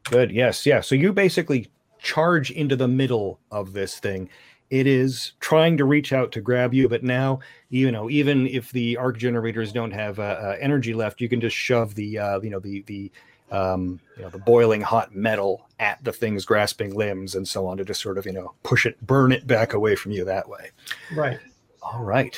Good. 0.04 0.30
Yes. 0.30 0.64
Yeah. 0.66 0.80
So 0.80 0.94
you 0.94 1.12
basically 1.12 1.68
charge 1.98 2.50
into 2.50 2.76
the 2.76 2.88
middle 2.88 3.40
of 3.50 3.72
this 3.72 3.98
thing. 3.98 4.28
It 4.70 4.86
is 4.86 5.32
trying 5.40 5.76
to 5.76 5.84
reach 5.84 6.12
out 6.12 6.32
to 6.32 6.40
grab 6.40 6.74
you, 6.74 6.88
but 6.88 7.04
now 7.04 7.38
you 7.68 7.92
know 7.92 8.10
even 8.10 8.48
if 8.48 8.72
the 8.72 8.96
arc 8.96 9.16
generators 9.16 9.72
don't 9.72 9.92
have 9.92 10.18
uh, 10.18 10.22
uh, 10.22 10.56
energy 10.60 10.92
left, 10.92 11.20
you 11.20 11.28
can 11.28 11.40
just 11.40 11.56
shove 11.56 11.94
the 11.94 12.18
uh, 12.18 12.40
you 12.40 12.50
know 12.50 12.58
the 12.58 12.82
the 12.82 13.12
um, 13.52 14.00
you 14.16 14.22
know 14.22 14.30
the 14.30 14.38
boiling 14.38 14.80
hot 14.80 15.14
metal 15.14 15.68
at 15.78 16.02
the 16.02 16.12
thing's 16.12 16.44
grasping 16.44 16.96
limbs 16.96 17.36
and 17.36 17.46
so 17.46 17.66
on 17.66 17.76
to 17.76 17.84
just 17.84 18.00
sort 18.00 18.18
of 18.18 18.26
you 18.26 18.32
know 18.32 18.54
push 18.64 18.86
it, 18.86 19.00
burn 19.06 19.30
it 19.30 19.46
back 19.46 19.72
away 19.72 19.94
from 19.94 20.10
you 20.10 20.24
that 20.24 20.48
way. 20.48 20.70
Right. 21.14 21.38
All 21.80 22.02
right. 22.02 22.36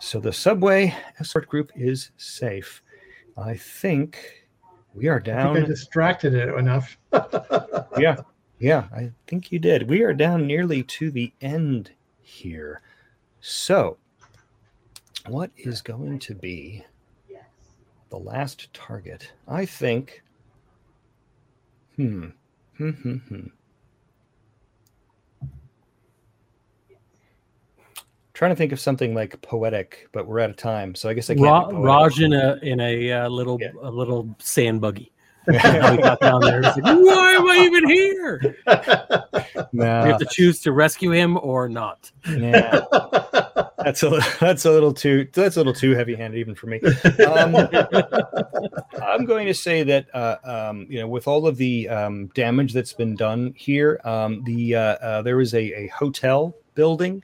So 0.00 0.18
the 0.18 0.32
subway 0.32 0.94
escort 1.18 1.46
group 1.46 1.72
is 1.76 2.10
safe. 2.16 2.82
I 3.36 3.54
think 3.54 4.46
we 4.94 5.08
are 5.08 5.20
I 5.20 5.22
down. 5.22 5.56
I 5.58 5.60
distracted 5.60 6.34
it 6.34 6.48
enough. 6.48 6.96
yeah, 7.98 8.16
yeah, 8.58 8.88
I 8.94 9.12
think 9.26 9.52
you 9.52 9.58
did. 9.58 9.88
We 9.88 10.02
are 10.02 10.14
down 10.14 10.46
nearly 10.46 10.82
to 10.84 11.10
the 11.10 11.32
end 11.42 11.92
here. 12.22 12.80
So, 13.40 13.98
what 15.28 15.50
is 15.56 15.82
going 15.82 16.18
to 16.20 16.34
be 16.34 16.84
the 18.08 18.18
last 18.18 18.72
target? 18.72 19.30
I 19.46 19.66
think. 19.66 20.22
Hmm. 21.96 22.28
Hmm. 22.78 22.90
Hmm. 22.90 23.16
Hmm. 23.16 23.46
Trying 28.40 28.52
to 28.52 28.56
think 28.56 28.72
of 28.72 28.80
something 28.80 29.12
like 29.14 29.38
poetic, 29.42 30.08
but 30.12 30.26
we're 30.26 30.40
out 30.40 30.48
of 30.48 30.56
time, 30.56 30.94
so 30.94 31.10
I 31.10 31.12
guess 31.12 31.28
I 31.28 31.34
can't. 31.34 31.44
Ra- 31.44 31.68
Raj 31.74 32.22
in 32.22 32.32
a 32.32 32.58
in 32.62 32.80
a 32.80 33.12
uh, 33.12 33.28
little 33.28 33.58
Yeah. 33.60 33.72
a 33.82 33.90
little 33.90 34.34
sand 34.38 34.80
buggy. 34.80 35.12
He 35.46 35.58
got 35.58 36.20
down 36.20 36.40
there. 36.40 36.62
Like, 36.62 36.82
Why 36.82 37.32
am 37.32 37.50
I 37.50 37.58
even 37.66 37.86
here? 37.90 38.56
Nah, 39.74 40.04
we 40.04 40.08
have 40.10 40.18
to 40.20 40.26
choose 40.30 40.62
to 40.62 40.72
rescue 40.72 41.10
him 41.10 41.36
or 41.42 41.68
not. 41.68 42.10
yeah. 42.26 42.80
That's 43.76 44.02
a 44.02 44.18
that's 44.40 44.64
a 44.64 44.70
little 44.70 44.94
too 44.94 45.28
that's 45.34 45.56
a 45.56 45.60
little 45.60 45.74
too 45.74 45.90
heavy 45.94 46.14
handed 46.14 46.38
even 46.38 46.54
for 46.54 46.66
me. 46.66 46.80
Um, 47.26 47.54
I'm 49.02 49.26
going 49.26 49.46
to 49.48 49.54
say 49.54 49.82
that 49.82 50.06
uh, 50.14 50.36
um, 50.44 50.86
you 50.88 50.98
know 50.98 51.08
with 51.08 51.28
all 51.28 51.46
of 51.46 51.58
the 51.58 51.90
um, 51.90 52.28
damage 52.28 52.72
that's 52.72 52.94
been 52.94 53.16
done 53.16 53.52
here, 53.54 54.00
um, 54.04 54.42
the 54.44 54.76
uh, 54.76 54.80
uh, 54.80 55.20
there 55.22 55.42
is 55.42 55.52
a, 55.52 55.58
a 55.74 55.86
hotel 55.88 56.54
building 56.74 57.22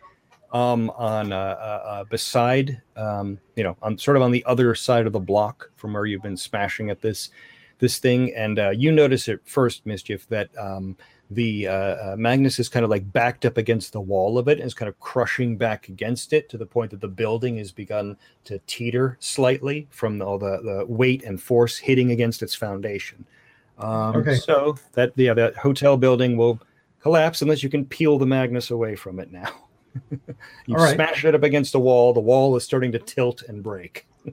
um, 0.56 0.90
on 0.90 1.32
uh, 1.32 1.36
uh, 1.36 1.82
uh, 1.86 2.04
beside 2.04 2.80
um, 2.96 3.38
you 3.56 3.62
know 3.62 3.76
on 3.82 3.98
sort 3.98 4.16
of 4.16 4.22
on 4.22 4.30
the 4.30 4.44
other 4.46 4.74
side 4.74 5.06
of 5.06 5.12
the 5.12 5.20
block 5.20 5.70
from 5.76 5.92
where 5.92 6.06
you've 6.06 6.22
been 6.22 6.36
smashing 6.36 6.90
at 6.90 7.02
this 7.02 7.30
this 7.78 7.98
thing, 7.98 8.34
and 8.34 8.58
uh, 8.58 8.70
you 8.70 8.90
notice 8.90 9.28
at 9.28 9.46
first, 9.48 9.84
mischief 9.86 10.26
that. 10.28 10.48
Um, 10.58 10.96
the 11.28 11.66
uh, 11.66 11.72
uh, 11.72 12.14
Magnus 12.16 12.60
is 12.60 12.68
kind 12.68 12.84
of 12.84 12.90
like 12.90 13.12
backed 13.12 13.44
up 13.44 13.56
against 13.56 13.92
the 13.92 14.00
wall 14.00 14.38
of 14.38 14.46
it 14.46 14.60
and 14.60 14.66
is 14.68 14.74
kind 14.74 14.88
of 14.88 15.00
crushing 15.00 15.56
back 15.56 15.88
against 15.88 16.32
it 16.32 16.48
to 16.50 16.56
the 16.56 16.64
point 16.64 16.92
that 16.92 17.00
the 17.00 17.08
building 17.08 17.56
has 17.58 17.72
begun 17.72 18.16
to 18.44 18.60
teeter 18.68 19.16
slightly 19.18 19.88
from 19.90 20.22
all 20.22 20.38
the, 20.38 20.60
the 20.62 20.86
weight 20.86 21.24
and 21.24 21.42
force 21.42 21.78
hitting 21.78 22.12
against 22.12 22.44
its 22.44 22.54
foundation. 22.54 23.26
Um, 23.76 24.14
Okay. 24.14 24.36
So 24.36 24.76
that 24.92 25.14
yeah, 25.16 25.34
that 25.34 25.56
hotel 25.56 25.96
building 25.96 26.36
will 26.36 26.60
collapse 27.00 27.42
unless 27.42 27.60
you 27.60 27.70
can 27.70 27.84
peel 27.84 28.18
the 28.18 28.26
Magnus 28.26 28.70
away 28.70 28.94
from 28.94 29.18
it 29.18 29.32
now. 29.32 29.50
you 30.66 30.76
All 30.76 30.82
right. 30.84 30.94
smash 30.94 31.24
it 31.24 31.34
up 31.34 31.42
against 31.42 31.74
a 31.74 31.78
wall. 31.78 32.12
The 32.12 32.20
wall 32.20 32.54
is 32.56 32.64
starting 32.64 32.92
to 32.92 32.98
tilt 32.98 33.42
and 33.42 33.62
break. 33.62 34.06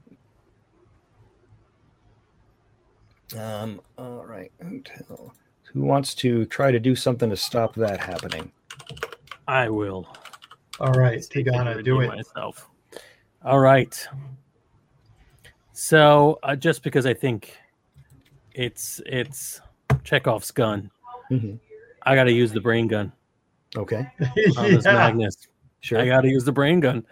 um. 3.38 3.82
All 3.98 4.26
right. 4.26 4.52
Hotel. 4.62 5.34
Who 5.74 5.82
wants 5.82 6.14
to 6.16 6.46
try 6.46 6.72
to 6.72 6.80
do 6.80 6.96
something 6.96 7.30
to 7.30 7.38
stop 7.38 7.74
that 7.76 8.00
happening? 8.00 8.52
I 9.48 9.70
will. 9.70 10.08
All 10.80 10.92
right, 10.94 11.24
See 11.24 11.42
if 11.42 11.48
I 11.48 11.52
can 11.52 11.66
Tagana, 11.68 11.84
do 11.84 12.02
it. 12.02 12.08
Myself. 12.08 12.70
All 13.44 13.60
right. 13.60 14.08
So 15.74 16.40
uh, 16.44 16.56
just 16.56 16.84
because 16.84 17.06
I 17.06 17.14
think 17.14 17.56
it's 18.54 19.02
it's 19.06 19.62
Chekhov's 20.04 20.52
gun, 20.52 20.90
Mhm. 21.32 21.60
I 22.04 22.16
got 22.16 22.26
to 22.26 22.32
use 22.32 22.52
the 22.52 22.62
brain 22.62 22.88
gun 22.88 23.12
Okay. 23.76 24.06
on 24.58 24.72
this 24.72 24.86
yeah. 24.86 24.94
Magnus. 24.94 25.36
Sure. 25.84 26.00
I 26.00 26.06
got 26.06 26.22
to 26.22 26.30
use 26.30 26.46
the 26.46 26.52
brain 26.54 26.80
gun. 26.80 27.06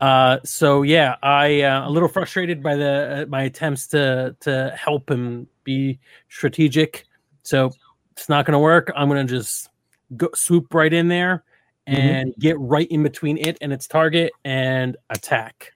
Uh, 0.00 0.38
so 0.44 0.82
yeah, 0.82 1.16
I 1.22 1.62
uh, 1.62 1.88
a 1.88 1.90
little 1.90 2.08
frustrated 2.08 2.62
by 2.62 2.76
the 2.76 3.22
uh, 3.22 3.26
my 3.28 3.42
attempts 3.44 3.86
to 3.88 4.36
to 4.40 4.72
help 4.78 5.10
him 5.10 5.48
be 5.64 5.98
strategic. 6.28 7.06
So 7.42 7.72
it's 8.12 8.28
not 8.28 8.44
going 8.44 8.52
to 8.52 8.58
work. 8.58 8.92
I'm 8.94 9.08
going 9.08 9.26
to 9.26 9.32
just 9.32 9.70
go 10.16 10.28
swoop 10.34 10.72
right 10.74 10.92
in 10.92 11.08
there 11.08 11.42
Mhm. 11.88 11.94
and 11.96 12.34
get 12.38 12.60
right 12.60 12.86
in 12.88 13.02
between 13.02 13.38
it 13.38 13.56
and 13.62 13.72
its 13.72 13.86
target 13.88 14.32
and 14.44 14.96
attack. 15.08 15.72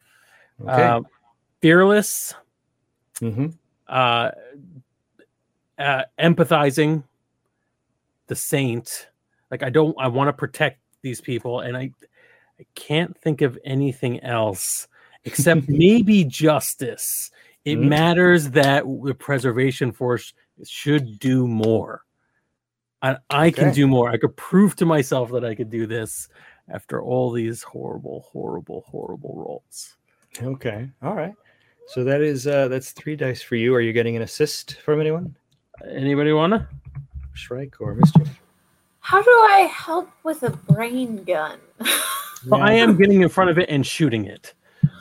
okay. 0.61 0.83
Uh, 0.83 1.01
fearless, 1.63 2.35
hmm 3.19 3.47
uh, 3.89 4.31
uh, 5.79 6.03
empathizing, 6.19 7.03
the 8.27 8.35
saint. 8.37 9.09
Like 9.51 9.63
I 9.63 9.71
don't, 9.71 9.97
I 9.99 10.09
want 10.09 10.29
to 10.29 10.33
protect 10.35 10.79
these 11.03 11.21
people, 11.21 11.61
and 11.61 11.77
I, 11.77 11.91
I 12.59 12.67
can't 12.75 13.17
think 13.19 13.43
of 13.43 13.59
anything 13.65 14.21
else 14.21 14.89
except 15.25 15.63
maybe 15.69 16.25
justice. 16.25 17.31
It 17.65 17.79
Mhm. 17.79 17.89
matters 17.89 18.51
that 18.51 18.85
the 19.05 19.15
preservation 19.15 19.93
force 19.93 20.33
should 20.65 21.19
do 21.19 21.47
more. 21.47 22.05
I, 23.03 23.17
I 23.31 23.51
can 23.51 23.73
do 23.73 23.87
more. 23.89 24.11
I 24.11 24.17
could 24.17 24.37
prove 24.37 24.77
to 24.77 24.87
myself 24.87 25.31
that 25.33 25.45
I 25.45 25.55
could 25.57 25.71
do 25.71 25.87
this 25.87 26.29
after 26.69 27.03
all 27.03 27.33
these 27.33 27.63
horrible, 27.63 28.21
horrible, 28.31 28.85
horrible 28.87 29.35
rolls. 29.37 29.97
Okay. 30.41 30.89
All 31.03 31.15
right. 31.15 31.35
So 31.89 32.05
that 32.05 32.21
is 32.23 32.47
uh 32.47 32.69
that's 32.69 32.93
three 32.93 33.17
dice 33.17 33.43
for 33.43 33.57
you. 33.57 33.75
Are 33.75 33.81
you 33.81 33.93
getting 33.93 34.15
an 34.17 34.23
assist 34.23 34.81
from 34.83 35.01
anyone? 35.01 35.35
Anybody 35.89 36.33
wanna? 36.33 36.69
Shrike 37.35 37.75
or 37.81 37.95
mischief? 37.97 38.41
How 39.03 39.21
do 39.21 39.31
I 39.31 39.69
help 39.71 40.09
with 40.23 40.43
a 40.45 40.51
brain 40.51 41.25
gun? 41.25 41.59
Well, 42.49 42.61
I 42.61 42.73
am 42.73 42.97
getting 42.97 43.21
in 43.23 43.29
front 43.29 43.51
of 43.51 43.59
it 43.59 43.69
and 43.69 43.87
shooting 43.87 44.25
it. 44.25 44.53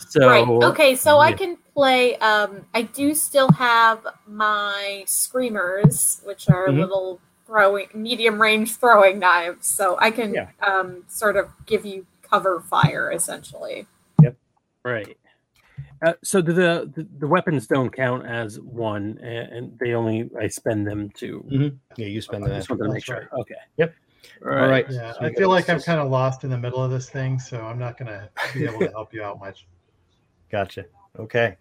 So 0.09 0.27
right. 0.27 0.47
Okay, 0.47 0.95
so 0.95 1.17
I 1.17 1.31
can 1.33 1.57
play 1.73 2.15
um 2.17 2.67
I 2.75 2.83
do 2.83 3.15
still 3.15 3.51
have 3.53 4.05
my 4.27 5.03
screamers, 5.07 6.21
which 6.23 6.47
are 6.49 6.67
Mhm. 6.67 6.77
little 6.81 7.19
throwing 7.47 7.87
medium 7.95 8.39
range 8.39 8.75
throwing 8.75 9.17
knives. 9.17 9.65
So 9.65 9.97
I 9.99 10.11
can 10.11 10.35
Yeah. 10.35 10.49
um 10.61 11.03
sort 11.07 11.35
of 11.35 11.49
give 11.65 11.83
you 11.83 12.05
cover 12.21 12.59
fire 12.61 13.11
essentially. 13.11 13.87
Yep. 14.21 14.35
Right. 14.85 15.17
Uh, 16.03 16.13
so 16.23 16.41
the, 16.41 16.53
the 16.53 17.07
the 17.19 17.27
weapons 17.27 17.67
don't 17.67 17.91
count 17.95 18.25
as 18.25 18.59
one, 18.59 19.19
and, 19.21 19.53
and 19.53 19.79
they 19.79 19.93
only 19.93 20.29
I 20.39 20.47
spend 20.47 20.87
them 20.87 21.09
to. 21.17 21.71
Yeah, 21.95 22.07
you 22.07 22.21
spend 22.21 22.43
them. 22.43 22.53
I 22.53 22.55
just 22.55 22.69
wanted 22.69 22.83
to 22.85 22.89
make 22.89 23.05
That's 23.05 23.05
sure. 23.05 23.29
Okay. 23.39 23.55
Yep. 23.77 23.93
All 24.45 24.49
All 24.51 24.67
right. 24.67 24.85
Yeah, 24.89 25.13
So 25.13 25.19
I 25.21 25.33
feel 25.33 25.49
like 25.49 25.69
I'm 25.69 25.79
kind 25.79 25.99
of 25.99 26.09
lost 26.09 26.43
in 26.43 26.49
the 26.49 26.57
middle 26.57 26.83
of 26.83 26.89
this 26.89 27.09
thing, 27.09 27.37
so 27.39 27.61
I'm 27.61 27.77
not 27.77 27.97
gonna 27.97 28.29
be 28.53 28.63
able 28.65 28.79
to 28.79 28.89
help 28.89 29.13
you 29.13 29.23
out 29.23 29.39
much. 29.39 29.67
Gotcha. 30.51 30.85
Okay. 31.19 31.57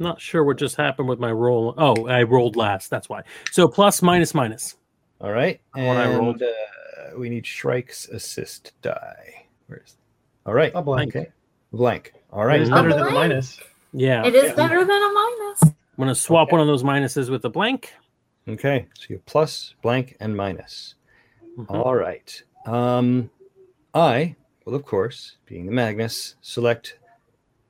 Not 0.00 0.20
sure 0.20 0.42
what 0.42 0.56
just 0.56 0.76
happened 0.76 1.08
with 1.08 1.20
my 1.20 1.30
roll. 1.30 1.74
Oh, 1.78 2.08
I 2.08 2.24
rolled 2.24 2.56
last. 2.56 2.90
That's 2.90 3.08
why. 3.08 3.22
So 3.52 3.68
plus 3.68 4.02
minus 4.02 4.34
minus. 4.34 4.76
All 5.20 5.30
right. 5.30 5.60
When 5.72 5.96
I 5.96 6.12
rolled- 6.12 6.42
uh, 6.42 7.16
we 7.16 7.28
need 7.28 7.46
Shrike's 7.46 8.08
assist 8.08 8.72
die. 8.82 9.46
Where's 9.68 9.96
all 10.44 10.54
right? 10.54 10.72
A 10.74 10.82
blank. 10.82 11.14
Okay, 11.14 11.30
blank. 11.74 12.12
All 12.32 12.44
right. 12.44 12.60
It's 12.60 12.70
A 12.70 12.74
better 12.74 12.90
than 12.90 13.06
a 13.06 13.10
minus. 13.10 13.60
Yeah. 13.92 14.24
It 14.26 14.34
is 14.34 14.44
Yeah. 14.50 14.54
better 14.54 14.84
than 14.84 15.02
a 15.02 15.12
minus. 15.12 15.62
I'm 15.64 15.74
gonna 15.98 16.14
swap 16.14 16.50
one 16.50 16.60
of 16.60 16.66
those 16.66 16.82
minuses 16.82 17.30
with 17.30 17.44
a 17.44 17.48
blank. 17.50 17.92
Okay, 18.48 18.86
so 18.94 19.06
you 19.08 19.16
have 19.16 19.26
plus, 19.26 19.74
blank, 19.82 20.16
and 20.20 20.36
minus. 20.36 20.96
Mhm. 21.56 21.66
All 21.70 21.94
right. 21.94 22.42
Um, 22.66 23.30
I 23.94 24.34
will, 24.64 24.74
of 24.74 24.84
course, 24.84 25.36
being 25.46 25.66
the 25.66 25.72
Magnus, 25.72 26.34
select 26.42 26.98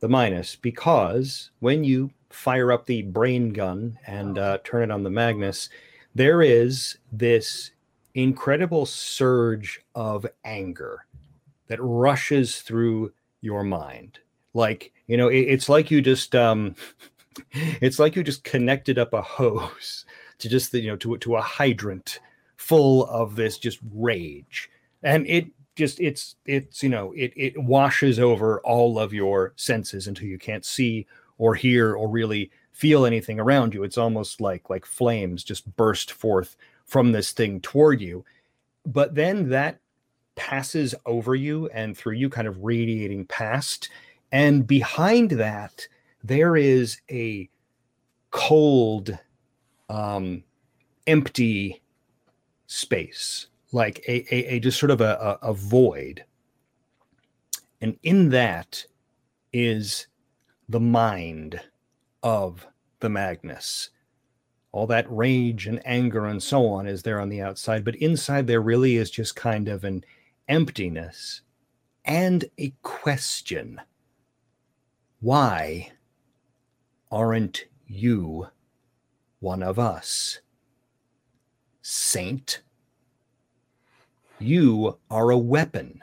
the 0.01 0.09
minus 0.09 0.57
because 0.57 1.51
when 1.61 1.85
you 1.85 2.11
fire 2.31 2.73
up 2.73 2.87
the 2.87 3.03
brain 3.03 3.53
gun 3.53 3.99
and 4.07 4.39
uh, 4.39 4.59
turn 4.65 4.83
it 4.85 4.91
on 4.91 5.03
the 5.03 5.11
Magnus, 5.11 5.69
there 6.15 6.43
is 6.43 6.99
this 7.13 7.71
incredible 8.15 8.87
surge 8.87 9.81
of 9.95 10.27
anger 10.45 11.05
that 11.69 11.79
rushes 11.81 12.63
through 12.63 13.13
your 13.45 13.63
mind. 13.65 14.19
Like, 14.55 14.93
you 15.07 15.17
know, 15.17 15.29
it- 15.29 15.49
it's 15.49 15.69
like 15.69 15.91
you 15.91 16.01
just, 16.01 16.35
um, 16.35 16.75
it's 17.53 17.99
like 17.99 18.17
you 18.17 18.23
just 18.25 18.45
connected 18.45 18.99
up 18.99 19.13
a 19.13 19.23
hose 19.23 20.05
to 20.39 20.49
just, 20.49 20.73
the, 20.73 20.81
you 20.81 20.89
know, 20.91 20.97
to, 20.97 21.17
to 21.19 21.37
a 21.37 21.41
hydrant 21.43 22.21
full 22.57 23.07
of 23.07 23.37
this 23.37 23.59
just 23.59 23.79
rage. 23.95 24.71
And 25.03 25.27
it 25.27 25.47
just 25.77 26.01
it's 26.01 26.37
it's 26.47 26.83
you 26.85 26.89
know 26.89 27.13
it 27.17 27.33
it 27.37 27.59
washes 27.59 28.19
over 28.21 28.61
all 28.61 28.99
of 28.99 29.13
your 29.13 29.53
senses 29.57 30.07
until 30.07 30.29
you 30.29 30.39
can't 30.39 30.65
see 30.65 31.05
or 31.37 31.55
hear 31.55 31.95
or 31.97 32.09
really 32.09 32.51
feel 32.73 33.05
anything 33.05 33.41
around 33.41 33.75
you. 33.75 33.83
It's 33.83 33.99
almost 33.99 34.41
like 34.41 34.71
like 34.71 34.87
flames 34.87 35.45
just 35.45 35.75
burst 35.77 36.13
forth 36.13 36.57
from 36.87 37.13
this 37.13 37.33
thing 37.33 37.61
toward 37.61 38.01
you. 38.01 38.25
But 38.87 39.15
then 39.15 39.49
that 39.51 39.81
passes 40.37 40.95
over 41.07 41.35
you 41.35 41.69
and 41.69 41.97
through 41.97 42.15
you 42.15 42.29
kind 42.29 42.49
of 42.49 42.65
radiating 42.65 43.25
past 43.27 43.89
and 44.33 44.67
behind 44.67 45.31
that 45.33 45.87
there 46.23 46.57
is 46.57 47.01
a 47.11 47.49
cold 48.31 49.17
um 49.89 50.43
empty 51.07 51.83
space, 52.67 53.49
like 53.73 53.99
a, 54.09 54.35
a, 54.35 54.55
a 54.55 54.61
just 54.61 54.79
sort 54.79 54.91
of 54.91 55.01
a, 55.01 55.39
a, 55.43 55.51
a 55.51 55.55
void. 55.55 56.25
And 57.81 57.99
in 58.03 58.31
that 58.31 58.85
is 59.53 60.07
the 60.69 60.81
mind 60.81 61.61
of 62.23 62.67
the 63.01 63.09
Magnus. 63.09 63.91
All 64.73 64.87
that 64.89 65.07
rage 65.09 65.67
and 65.67 65.81
anger 65.87 66.27
and 66.27 66.43
so 66.43 66.67
on 66.67 66.87
is 66.87 67.03
there 67.03 67.21
on 67.21 67.29
the 67.29 67.43
outside, 67.43 67.85
but 67.85 67.95
inside 67.97 68.47
there 68.47 68.61
really 68.61 68.97
is 68.97 69.11
just 69.11 69.37
kind 69.37 69.69
of 69.69 69.85
an 69.85 70.05
emptiness 70.49 71.43
and 72.05 72.45
a 72.59 72.73
question. 72.83 73.81
Why 75.21 75.93
aren't 77.11 77.67
you 77.87 78.49
one 79.41 79.63
of 79.63 79.79
us? 79.79 80.41
Saint, 81.81 82.63
you 84.39 84.99
are 85.11 85.31
a 85.31 85.39
weapon. 85.39 86.03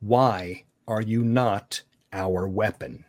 Why 0.00 0.64
are 0.86 1.00
you 1.02 1.24
not 1.24 1.82
our 2.12 2.46
weapon? 2.46 3.04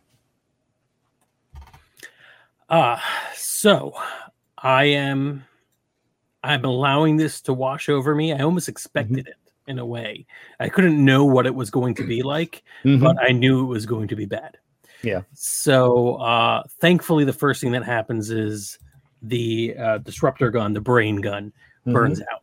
Uh, 2.68 2.98
so 3.34 3.94
I 4.58 4.84
am 4.84 5.44
I'm 6.46 6.64
allowing 6.64 7.16
this 7.16 7.40
to 7.42 7.52
wash 7.52 7.88
over 7.88 8.14
me. 8.14 8.32
I 8.32 8.38
almost 8.40 8.68
expected 8.68 9.26
it 9.26 9.34
in 9.66 9.78
a 9.78 9.84
way. 9.86 10.26
I 10.60 10.68
couldn't 10.68 11.04
know 11.04 11.24
what 11.24 11.46
it 11.46 11.54
was 11.54 11.70
going 11.70 11.94
to 11.96 12.06
be 12.06 12.22
like, 12.34 12.62
but 12.84 13.16
I 13.20 13.32
knew 13.32 13.62
it 13.64 13.66
was 13.66 13.84
going 13.86 14.08
to 14.08 14.16
be 14.16 14.26
bad. 14.26 14.56
Yeah. 15.02 15.22
So 15.34 16.14
uh 16.16 16.62
thankfully 16.80 17.24
the 17.24 17.32
first 17.32 17.60
thing 17.60 17.72
that 17.72 17.84
happens 17.84 18.30
is 18.30 18.78
the 19.22 19.74
uh, 19.78 19.98
disruptor 19.98 20.50
gun, 20.50 20.72
the 20.72 20.80
brain 20.80 21.16
gun, 21.20 21.52
burns 21.84 22.20
out. 22.32 22.42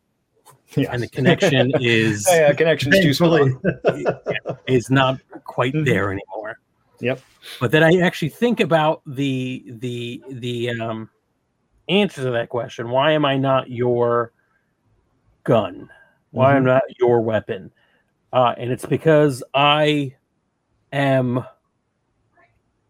Yes. 0.76 0.88
And 0.92 1.02
the 1.02 1.08
connection 1.08 1.72
is 1.80 2.26
yeah, 2.30 2.52
connection's 2.52 2.96
too 3.00 3.14
Thankfully. 3.14 3.54
strong. 3.84 4.58
is 4.66 4.90
not 4.90 5.20
quite 5.44 5.72
Mhm. 5.74 5.84
there 5.84 6.10
anymore. 6.12 6.58
Yep. 7.00 7.20
But 7.60 7.70
then 7.70 7.82
I 7.82 7.98
actually 8.00 8.30
think 8.30 8.60
about 8.60 9.02
the 9.06 9.64
the 9.66 10.22
the 10.30 10.70
um 10.80 11.10
answer 11.88 12.22
to 12.22 12.30
that 12.32 12.48
question. 12.48 12.90
Why 12.90 13.12
am 13.12 13.24
I 13.24 13.36
not 13.36 13.70
your 13.70 14.32
gun? 15.44 15.88
Why 16.30 16.56
am 16.56 16.62
I 16.64 16.74
not 16.74 16.82
your 16.98 17.20
weapon? 17.20 17.70
Uh, 18.32 18.54
and 18.58 18.70
it's 18.72 18.86
because 18.86 19.42
I 19.54 20.14
am 20.92 21.44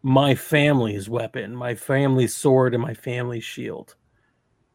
my 0.01 0.35
family's 0.35 1.09
weapon, 1.09 1.55
my 1.55 1.75
family's 1.75 2.35
sword, 2.35 2.73
and 2.73 2.81
my 2.81 2.93
family's 2.93 3.43
shield. 3.43 3.95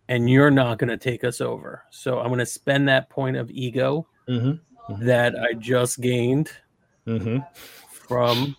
And 0.09 0.29
you're 0.29 0.51
not 0.51 0.79
going 0.79 0.91
to 0.91 0.97
take 0.97 1.23
us 1.25 1.41
over. 1.41 1.85
So 1.91 2.19
I'm 2.19 2.29
going 2.29 2.39
to 2.41 2.47
spend 2.47 2.89
that 2.89 3.11
point 3.11 3.37
of 3.37 3.51
ego 3.51 4.07
Mm-hmm. 4.29 5.05
that 5.05 5.37
I 5.39 5.55
just 5.55 6.01
gained 6.01 6.51
Mm-hmm. 7.07 7.39
from 7.91 8.55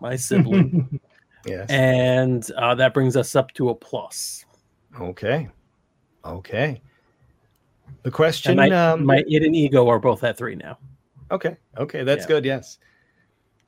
my 0.00 0.16
sibling. 0.16 1.00
Yes. 1.46 1.68
and 1.70 2.50
uh, 2.52 2.74
that 2.74 2.92
brings 2.94 3.16
us 3.16 3.36
up 3.36 3.52
to 3.54 3.68
a 3.70 3.74
plus. 3.74 4.44
okay. 5.00 5.48
Okay. 6.24 6.80
The 8.02 8.08
And 8.08 8.12
question. 8.12 8.56
my, 8.56 8.68
um, 8.70 9.04
my 9.06 9.22
id 9.28 9.44
and 9.44 9.54
ego 9.54 9.86
are 9.88 9.98
both 10.00 10.24
at 10.24 10.36
three 10.36 10.56
now. 10.56 10.78
Okay. 11.30 11.56
Okay. 11.78 12.02
That's 12.02 12.22
Yeah. 12.24 12.28
good. 12.28 12.44
Yes. 12.44 12.78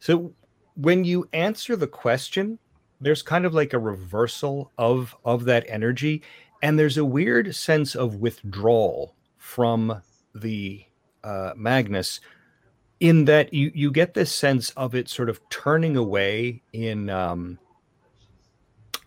So 0.00 0.32
when 0.74 1.04
you 1.04 1.28
answer 1.32 1.76
the 1.76 1.86
question, 1.86 2.58
there's 3.00 3.22
kind 3.22 3.44
of 3.44 3.54
like 3.54 3.72
a 3.74 3.78
reversal 3.78 4.72
of 4.78 5.14
of 5.24 5.44
that 5.44 5.64
energy, 5.68 6.22
and 6.62 6.76
there's 6.78 6.98
a 6.98 7.04
weird 7.04 7.54
sense 7.54 7.94
of 7.94 8.16
withdrawal 8.16 9.14
from 9.36 10.02
the 10.34 10.84
uh, 11.22 11.52
Magnus, 11.56 12.20
in 13.00 13.24
that 13.26 13.54
you 13.54 13.70
you 13.74 13.90
get 13.92 14.14
this 14.14 14.32
sense 14.34 14.70
of 14.70 14.94
it 14.96 15.08
sort 15.08 15.28
of 15.28 15.40
turning 15.48 15.96
away 15.96 16.62
in 16.72 17.08
um, 17.10 17.58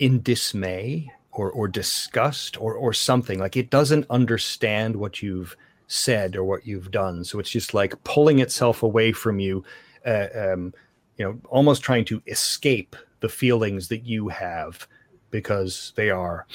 in 0.02 0.22
dismay 0.24 1.10
or 1.32 1.50
or 1.52 1.68
disgust 1.70 2.60
or 2.60 2.74
or 2.74 2.92
something. 2.92 3.40
Like 3.40 3.56
it 3.56 3.70
doesn't 3.70 4.08
understand 4.10 4.98
what 4.98 5.22
you've 5.22 5.56
said 5.88 6.36
or 6.36 6.44
what 6.44 6.66
you've 6.66 6.92
done. 6.92 7.24
So 7.24 7.40
it's 7.40 7.52
just 7.52 7.74
like 7.74 8.04
pulling 8.04 8.40
itself 8.40 8.84
away 8.84 9.14
from 9.14 9.40
you 9.40 9.64
uh, 10.06 10.28
um, 10.36 10.74
you 11.18 11.24
know 11.24 11.40
almost 11.50 11.84
trying 11.84 12.04
to 12.06 12.22
escape 12.28 12.96
the 13.20 13.30
feelings 13.30 13.88
that 13.90 14.04
you 14.04 14.30
have 14.30 14.88
because 15.30 15.94
they 15.96 16.10
are 16.10 16.48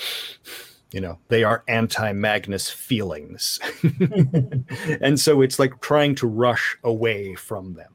you 0.93 1.01
know 1.01 1.19
they 1.29 1.45
are 1.45 1.63
anti-magnus 1.69 2.69
feelings. 2.69 3.61
And 5.01 5.21
so 5.21 5.41
it's 5.41 5.59
like 5.59 5.81
trying 5.81 6.17
to 6.17 6.27
rush 6.27 6.77
away 6.83 7.37
from 7.37 7.75
them. 7.75 7.95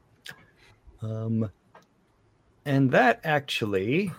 Um 1.01 1.51
and 2.63 2.91
that 2.91 3.19
actually 3.23 4.11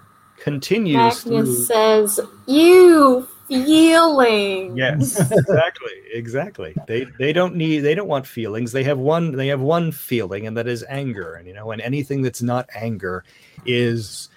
continues 0.43 1.23
through 1.23 1.47
says, 1.47 2.21
"You 2.47 3.29
feeling." 3.49 4.77
Yes, 4.77 5.31
exactly, 5.33 5.93
exactly. 6.13 6.75
They 6.87 7.07
they 7.19 7.33
don't 7.33 7.55
need 7.55 7.81
they 7.81 7.95
don't 7.95 8.09
want 8.09 8.27
feelings. 8.27 8.73
They 8.73 8.85
have 8.85 8.99
one 8.99 9.33
they 9.33 9.49
have 9.49 9.61
one 9.61 9.93
feeling, 9.93 10.47
and 10.47 10.57
that 10.57 10.67
is 10.67 10.85
anger. 10.89 11.35
And 11.35 11.47
you 11.47 11.55
know, 11.55 11.71
and 11.71 11.81
anything 11.81 12.23
that's 12.23 12.43
not 12.43 12.69
anger 12.75 13.25
is, 13.65 14.29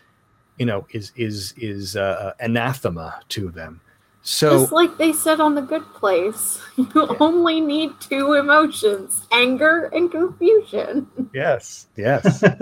you 0.58 0.66
know, 0.66 0.86
is 0.92 1.12
is 1.16 1.54
is 1.58 1.96
uh, 1.96 2.34
anathema 2.40 3.20
to 3.30 3.50
them. 3.50 3.82
So 4.22 4.60
Just 4.60 4.72
like 4.72 4.98
they 4.98 5.14
said 5.14 5.40
on 5.40 5.54
The 5.54 5.62
Good 5.62 5.86
Place, 5.94 6.60
you 6.78 7.16
only 7.20 7.62
need 7.62 7.92
two 8.00 8.34
emotions 8.34 9.28
anger 9.32 9.86
and 9.94 10.12
confusion. 10.12 11.08
yes, 11.34 11.88
yes. 11.96 12.44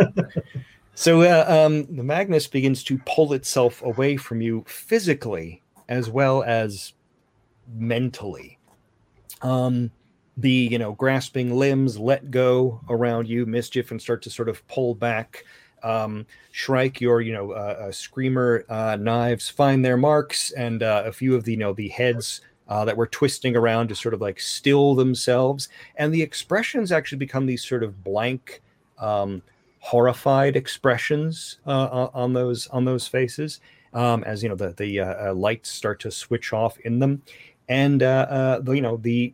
so 0.96 1.22
uh, 1.22 1.46
um, 1.48 1.86
the 1.96 2.04
Magnus 2.04 2.48
begins 2.48 2.84
to 2.86 3.00
pull 3.06 3.34
itself 3.34 3.82
away 3.82 4.18
from 4.18 4.42
you 4.42 4.64
physically 4.68 5.62
as 5.90 6.10
well 6.10 6.44
as 6.44 6.94
mentally. 7.76 8.58
Um, 9.42 9.92
the 10.38 10.50
you 10.50 10.80
know 10.80 10.94
grasping 10.94 11.56
limbs 11.56 12.00
let 12.00 12.32
go 12.32 12.82
around 12.90 13.28
you, 13.28 13.46
mischief, 13.46 13.92
and 13.92 14.02
start 14.02 14.22
to 14.24 14.30
sort 14.30 14.50
of 14.50 14.68
pull 14.68 14.96
back. 14.96 15.46
Um, 15.84 16.26
Shrike, 16.52 17.02
your 17.02 17.22
you 17.22 17.34
know 17.34 17.52
uh, 17.52 17.88
uh, 17.88 17.92
screamer 17.92 18.66
uh, 18.70 18.98
knives 19.00 19.50
find 19.50 19.84
their 19.84 19.98
marks, 19.98 20.52
and 20.52 20.82
uh, 20.82 21.04
a 21.06 21.12
few 21.12 21.36
of 21.36 21.44
the 21.44 21.52
you 21.52 21.58
know 21.58 21.74
the 21.74 21.90
heads 21.90 22.42
uh, 22.68 22.86
that 22.86 22.98
were 22.98 23.08
twisting 23.08 23.56
around 23.56 23.90
to 23.90 23.96
sort 23.96 24.14
of 24.14 24.22
like 24.22 24.40
still 24.40 24.96
themselves, 24.96 25.70
and 25.96 26.14
the 26.14 26.22
expressions 26.22 26.92
actually 26.92 27.20
become 27.20 27.46
these 27.46 27.64
sort 27.64 27.84
of 27.84 28.04
blank, 28.04 28.62
um, 28.98 29.42
horrified 29.84 30.56
expressions 30.56 31.60
uh, 31.68 32.08
on- 32.14 32.32
those 32.32 32.68
on 32.68 32.86
those 32.86 33.06
faces. 33.06 33.60
Um, 33.94 34.24
as 34.24 34.42
you 34.42 34.48
know, 34.48 34.56
the 34.56 34.72
the 34.72 35.02
uh, 35.02 35.30
uh, 35.30 35.34
lights 35.34 35.70
start 35.70 36.00
to 36.02 36.10
switch 36.10 36.54
off 36.54 36.80
in 36.80 37.00
them, 37.00 37.22
and 37.68 38.02
uh, 38.02 38.26
uh, 38.30 38.60
the, 38.60 38.72
you 38.72 38.82
know 38.82 38.96
the 38.96 39.34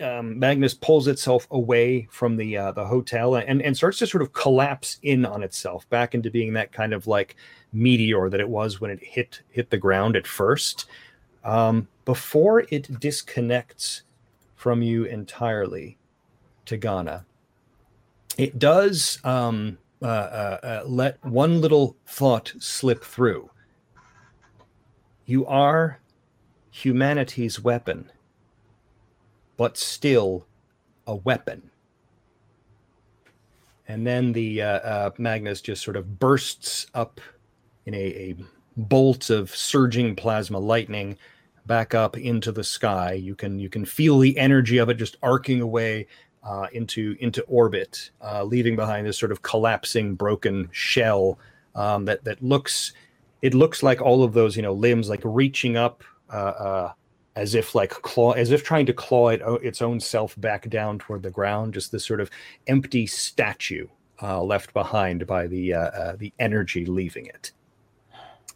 um, 0.00 0.38
Magnus 0.38 0.74
pulls 0.74 1.08
itself 1.08 1.48
away 1.50 2.06
from 2.10 2.36
the 2.36 2.56
uh, 2.56 2.70
the 2.70 2.86
hotel 2.86 3.34
and 3.34 3.60
and 3.60 3.76
starts 3.76 3.98
to 3.98 4.06
sort 4.06 4.22
of 4.22 4.32
collapse 4.32 4.98
in 5.02 5.26
on 5.26 5.42
itself 5.42 5.90
back 5.90 6.14
into 6.14 6.30
being 6.30 6.52
that 6.52 6.70
kind 6.70 6.92
of 6.92 7.08
like 7.08 7.34
meteor 7.72 8.30
that 8.30 8.40
it 8.40 8.48
was 8.48 8.80
when 8.80 8.92
it 8.92 9.02
hit 9.02 9.42
hit 9.50 9.70
the 9.70 9.76
ground 9.76 10.14
at 10.14 10.26
first. 10.26 10.86
Um, 11.42 11.88
before 12.04 12.60
it 12.70 13.00
disconnects 13.00 14.02
from 14.54 14.82
you 14.82 15.04
entirely, 15.04 15.98
Tagana, 16.64 17.24
it 18.38 18.58
does 18.58 19.18
um, 19.24 19.78
uh, 20.02 20.06
uh, 20.06 20.58
uh, 20.62 20.82
let 20.86 21.22
one 21.24 21.60
little 21.60 21.96
thought 22.06 22.52
slip 22.58 23.04
through. 23.04 23.50
You 25.26 25.46
are 25.46 26.00
humanity's 26.70 27.60
weapon, 27.60 28.10
but 29.56 29.76
still 29.76 30.46
a 31.06 31.16
weapon. 31.16 31.70
And 33.88 34.06
then 34.06 34.32
the 34.32 34.62
uh, 34.62 34.78
uh, 34.78 35.10
Magnus 35.18 35.60
just 35.60 35.82
sort 35.82 35.96
of 35.96 36.18
bursts 36.18 36.86
up 36.94 37.20
in 37.86 37.94
a, 37.94 37.98
a 37.98 38.36
bolt 38.76 39.30
of 39.30 39.54
surging 39.54 40.14
plasma 40.14 40.58
lightning 40.58 41.18
back 41.66 41.94
up 41.94 42.16
into 42.16 42.52
the 42.52 42.64
sky. 42.64 43.12
You 43.12 43.34
can 43.34 43.58
you 43.58 43.68
can 43.68 43.84
feel 43.84 44.18
the 44.18 44.38
energy 44.38 44.78
of 44.78 44.88
it 44.88 44.94
just 44.94 45.16
arcing 45.22 45.60
away 45.60 46.06
uh, 46.42 46.66
into 46.72 47.16
into 47.20 47.42
orbit, 47.42 48.10
uh, 48.22 48.44
leaving 48.44 48.76
behind 48.76 49.06
this 49.06 49.18
sort 49.18 49.32
of 49.32 49.42
collapsing, 49.42 50.14
broken 50.14 50.68
shell 50.72 51.38
um, 51.74 52.04
that 52.06 52.24
that 52.24 52.42
looks 52.42 52.92
it 53.42 53.54
looks 53.54 53.82
like 53.82 54.00
all 54.00 54.22
of 54.22 54.32
those 54.32 54.56
you 54.56 54.62
know 54.62 54.72
limbs 54.72 55.08
like 55.08 55.20
reaching 55.24 55.76
up 55.76 56.02
uh, 56.32 56.36
uh 56.36 56.92
as 57.36 57.54
if 57.54 57.74
like 57.74 57.90
claw 57.90 58.32
as 58.32 58.50
if 58.50 58.64
trying 58.64 58.86
to 58.86 58.92
claw 58.92 59.28
it, 59.28 59.40
its 59.62 59.80
own 59.82 60.00
self 60.00 60.38
back 60.40 60.68
down 60.68 60.98
toward 60.98 61.22
the 61.22 61.30
ground. 61.30 61.74
Just 61.74 61.92
this 61.92 62.04
sort 62.04 62.20
of 62.20 62.30
empty 62.66 63.06
statue 63.06 63.86
uh, 64.22 64.42
left 64.42 64.72
behind 64.72 65.26
by 65.26 65.46
the 65.46 65.74
uh, 65.74 66.16
the 66.16 66.32
energy 66.38 66.86
leaving 66.86 67.26
it 67.26 67.52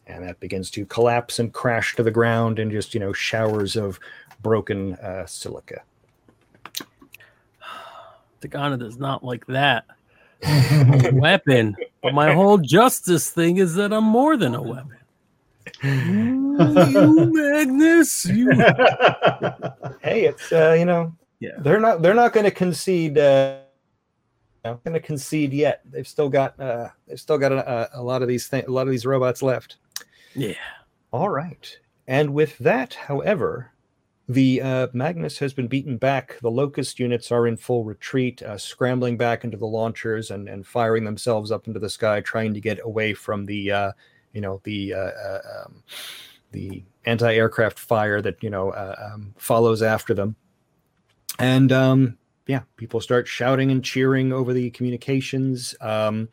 and 0.07 0.23
that 0.23 0.41
begins 0.41 0.71
to 0.71 0.85
collapse 0.87 1.39
and 1.39 1.53
crash 1.53 1.97
to 1.97 2.03
the 2.03 2.11
ground 2.11 2.59
in 2.59 2.71
just 2.71 2.95
you 2.95 3.01
know 3.01 3.13
showers 3.13 3.77
of 3.77 3.99
broken 4.43 4.95
uh, 4.97 5.27
silica. 5.27 5.83
Tagana 8.45 8.79
does 8.79 8.99
not 8.99 9.25
like 9.25 9.47
that. 9.47 9.85
weapon, 11.13 11.75
but 12.03 12.13
my 12.13 12.33
whole 12.33 12.59
justice 12.59 13.31
thing 13.31 13.57
is 13.57 13.75
that 13.77 13.93
I'm 13.93 14.05
more 14.05 14.37
than 14.37 14.55
a 14.55 14.61
weapon. 14.61 14.97
you 15.83 17.31
Magnus, 17.33 18.27
you. 18.27 18.51
hey, 20.03 20.27
it's 20.27 20.53
uh, 20.53 20.77
you 20.79 20.85
know, 20.85 21.15
yeah, 21.41 21.53
they're 21.61 21.81
not 21.81 22.03
they're 22.03 22.15
not 22.15 22.35
going 22.35 22.45
to 22.45 22.51
concede. 22.51 23.17
Uh, 23.17 23.61
going 24.65 24.95
to 24.95 25.01
concede 25.01 25.53
yet. 25.53 25.81
They've 25.91 26.09
still 26.09 26.29
got 26.29 26.59
uh, 26.61 26.89
they've 27.07 27.21
still 27.21 27.39
got 27.39 27.53
a, 27.53 27.91
a 27.95 28.03
lot 28.03 28.23
of 28.23 28.29
these 28.29 28.47
things, 28.47 28.67
a 28.67 28.71
lot 28.71 28.83
of 28.83 28.91
these 28.91 29.07
robots 29.07 29.43
left. 29.43 29.77
Yeah. 30.35 30.55
All 31.13 31.29
right. 31.29 31.79
And 32.07 32.35
with 32.35 32.59
that, 32.59 32.95
however, 32.95 33.73
the 34.29 34.63
uh, 34.63 34.87
Magnus 34.93 35.39
has 35.39 35.53
been 35.53 35.69
beaten 35.69 35.99
back. 35.99 36.39
The 36.41 36.51
Locust 36.51 36.99
units 36.99 37.31
are 37.31 37.47
in 37.47 37.57
full 37.57 37.85
retreat, 37.85 38.43
uh, 38.43 38.57
scrambling 38.57 39.17
back 39.17 39.45
into 39.45 39.57
the 39.57 39.67
launchers 39.67 40.31
and, 40.31 40.49
and 40.49 40.67
firing 40.67 41.05
themselves 41.05 41.51
up 41.53 41.67
into 41.67 41.81
the 41.81 41.91
sky, 41.91 42.21
trying 42.21 42.55
to 42.55 42.61
get 42.61 42.81
away 42.83 43.13
from 43.13 43.45
the, 43.45 43.71
uh, 43.71 43.93
you 44.33 44.41
know, 44.41 44.61
the 44.65 44.95
uh, 44.95 44.99
uh, 44.99 45.41
um, 45.65 45.83
the 46.53 46.83
anti-aircraft 47.05 47.79
fire 47.79 48.23
that 48.23 48.43
you 48.43 48.49
know 48.49 48.71
uh, 48.71 49.13
um, 49.13 49.35
follows 49.37 49.83
after 49.83 50.15
them. 50.15 50.37
And 51.39 51.71
um, 51.73 52.17
yeah, 52.47 52.63
people 52.77 53.01
start 53.01 53.29
shouting 53.29 53.71
and 53.71 53.85
cheering 53.85 54.33
over 54.33 54.55
the 54.55 54.71
communications. 54.71 55.75
Um, 55.81 56.29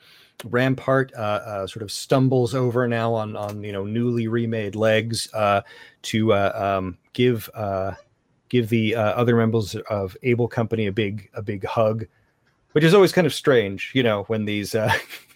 Rampart 0.45 1.11
uh, 1.15 1.41
uh, 1.45 1.67
sort 1.67 1.83
of 1.83 1.91
stumbles 1.91 2.55
over 2.55 2.87
now 2.87 3.13
on 3.13 3.35
on 3.35 3.63
you 3.63 3.73
know 3.73 3.83
newly 3.83 4.27
remade 4.27 4.75
legs 4.75 5.27
uh, 5.33 5.61
to 6.03 6.33
um, 6.33 6.97
give 7.13 7.49
uh, 7.53 7.93
give 8.49 8.69
the 8.69 8.95
uh, 8.95 9.01
other 9.01 9.35
members 9.35 9.75
of 9.89 10.15
Able 10.23 10.47
Company 10.47 10.87
a 10.87 10.91
big 10.91 11.29
a 11.33 11.41
big 11.41 11.65
hug, 11.65 12.05
which 12.73 12.83
is 12.83 12.93
always 12.93 13.11
kind 13.11 13.27
of 13.27 13.33
strange, 13.33 13.91
you 13.93 14.03
know, 14.03 14.23
when 14.23 14.45
these 14.45 14.75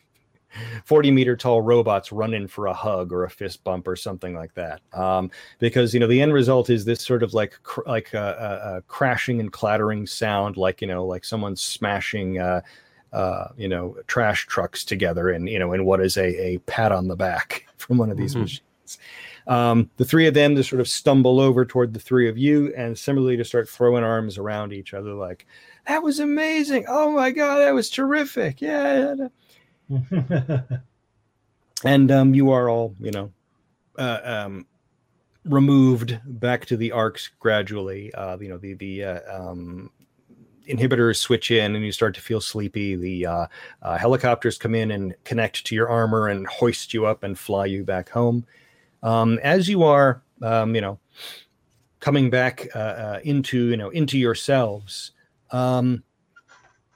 40 0.86 1.12
meter 1.12 1.36
tall 1.36 1.62
robots 1.62 2.12
run 2.12 2.34
in 2.34 2.48
for 2.48 2.68
a 2.68 2.74
hug 2.74 3.12
or 3.12 3.24
a 3.24 3.30
fist 3.30 3.64
bump 3.64 3.88
or 3.88 3.96
something 3.96 4.34
like 4.34 4.54
that 4.54 4.80
um, 4.94 5.30
because 5.60 5.94
you 5.94 6.00
know 6.00 6.08
the 6.08 6.22
end 6.22 6.34
result 6.34 6.70
is 6.70 6.86
this 6.86 7.02
sort 7.02 7.24
of 7.24 7.34
like 7.34 7.60
cr- 7.64 7.82
like 7.86 8.14
a, 8.14 8.18
a, 8.64 8.78
a, 8.78 8.82
crashing 8.84 9.42
and 9.42 9.52
clattering 9.52 10.08
sound 10.08 10.56
like 10.56 10.80
you 10.80 10.88
know 10.88 11.06
like 11.06 11.26
someone 11.26 11.58
smashing 11.58 12.40
uh, 12.40 12.62
uh, 13.16 13.48
you 13.56 13.70
know, 13.70 13.96
trash 14.08 14.46
trucks 14.46 14.84
together 14.84 15.30
and, 15.30 15.48
you 15.48 15.58
know, 15.58 15.72
in 15.72 15.86
what 15.86 16.02
is 16.02 16.18
a, 16.18 16.48
a 16.48 16.58
pat 16.60 16.92
on 16.92 17.08
the 17.08 17.16
back 17.16 17.66
from 17.78 17.98
one 17.98 18.12
of 18.12 18.18
these 18.18 18.34
mm-hmm. 18.34 18.42
machines. 18.42 19.00
Um, 19.48 19.90
the 19.98 20.06
three 20.06 20.28
of 20.28 20.34
them 20.34 20.56
to 20.56 20.64
sort 20.64 20.80
of 20.80 20.88
stumble 20.88 21.40
over 21.40 21.66
toward 21.66 21.94
the 21.94 22.00
three 22.00 22.28
of 22.28 22.38
you 22.38 22.74
and 22.76 22.98
similarly 22.98 23.38
to 23.38 23.46
start 23.46 23.70
throwing 23.70 24.04
arms 24.04 24.38
around 24.38 24.74
each 24.74 24.94
other 24.94 25.14
like, 25.14 25.46
that 25.88 26.02
was 26.02 26.20
amazing. 26.20 26.86
Oh 26.88 27.12
my 27.12 27.30
God, 27.30 27.60
that 27.60 27.74
was 27.74 27.90
terrific. 27.90 28.60
Yeah. 28.60 29.16
and 31.84 32.12
um, 32.12 32.34
you 32.34 32.52
are 32.52 32.70
all, 32.70 32.96
you 33.00 33.12
know, 33.12 33.32
uh, 34.00 34.20
um, 34.24 34.66
removed 35.46 36.20
back 36.26 36.66
to 36.66 36.78
the 36.78 36.92
arcs 36.92 37.30
gradually. 37.40 38.12
Uh, 38.16 38.38
you 38.40 38.50
know, 38.50 38.58
the, 38.58 38.74
the, 38.74 39.04
uh, 39.04 39.20
um, 39.30 39.92
inhibitors 40.68 41.18
switch 41.18 41.52
in 41.52 41.76
and 41.76 41.86
you 41.86 41.92
start 41.92 42.16
to 42.16 42.22
feel 42.22 42.42
sleepy, 42.42 42.96
the 42.96 43.26
uh, 43.26 43.48
uh, 43.82 43.98
helicopters 43.98 44.58
come 44.58 44.76
in 44.76 44.92
and 44.92 45.16
connect 45.24 45.66
to 45.66 45.76
your 45.76 45.90
armor 45.90 46.28
and 46.28 46.48
hoist 46.48 46.94
you 46.94 47.06
up 47.06 47.24
and 47.24 47.38
fly 47.38 47.66
you 47.66 47.84
back 47.84 48.10
home. 48.10 48.46
Um, 49.06 49.40
as 49.44 49.70
you 49.70 49.84
are, 49.84 50.24
um, 50.42 50.76
you 50.76 50.82
know, 50.82 51.00
coming 52.00 52.30
back 52.30 52.68
uh, 52.76 52.80
uh 52.80 53.20
into 53.24 53.68
you 53.68 53.78
know 53.78 53.90
into 53.90 54.18
yourselves, 54.18 55.12
um, 55.52 56.04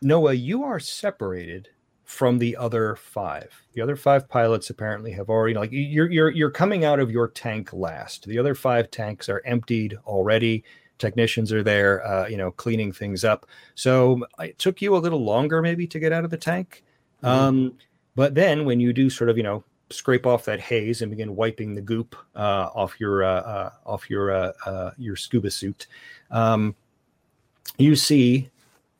Noah, 0.01 0.33
you 0.33 0.63
are 0.63 0.79
separated 0.79 1.69
from 2.03 2.39
the 2.39 2.57
other 2.57 2.95
five. 2.95 3.53
The 3.73 3.81
other 3.81 3.95
five 3.95 4.27
pilots 4.27 4.69
apparently 4.69 5.11
have 5.11 5.29
already 5.29 5.53
like 5.53 5.69
you're 5.71 6.11
you're 6.11 6.31
you're 6.31 6.51
coming 6.51 6.83
out 6.83 6.99
of 6.99 7.11
your 7.11 7.27
tank 7.27 7.71
last. 7.71 8.25
The 8.25 8.39
other 8.39 8.55
five 8.55 8.89
tanks 8.91 9.29
are 9.29 9.41
emptied 9.45 9.97
already 10.05 10.63
technicians 10.99 11.51
are 11.51 11.63
there, 11.63 12.05
uh, 12.05 12.27
you 12.27 12.37
know, 12.37 12.51
cleaning 12.51 12.91
things 12.91 13.23
up. 13.23 13.47
So 13.73 14.25
it 14.39 14.59
took 14.59 14.81
you 14.81 14.95
a 14.95 14.99
little 14.99 15.23
longer 15.23 15.61
maybe 15.61 15.87
to 15.87 15.99
get 15.99 16.11
out 16.11 16.25
of 16.25 16.29
the 16.29 16.37
tank. 16.37 16.83
Mm-hmm. 17.23 17.27
Um, 17.27 17.77
but 18.15 18.35
then 18.35 18.65
when 18.65 18.79
you 18.79 18.93
do 18.93 19.09
sort 19.09 19.29
of, 19.29 19.37
you 19.37 19.43
know, 19.43 19.63
scrape 19.91 20.25
off 20.25 20.45
that 20.45 20.59
haze 20.59 21.01
and 21.01 21.09
begin 21.09 21.35
wiping 21.35 21.73
the 21.73 21.81
goop 21.81 22.15
uh, 22.35 22.69
off 22.75 22.99
your 22.99 23.23
uh, 23.23 23.41
uh 23.41 23.69
off 23.85 24.09
your 24.09 24.31
uh, 24.31 24.51
uh, 24.65 24.91
your 24.97 25.15
scuba 25.15 25.49
suit, 25.49 25.87
um, 26.31 26.75
you 27.77 27.95
see 27.95 28.49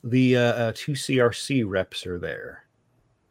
the 0.04 0.34
two 0.76 0.94
CRC 0.94 1.64
reps 1.68 2.06
are 2.08 2.20
there. 2.20 2.64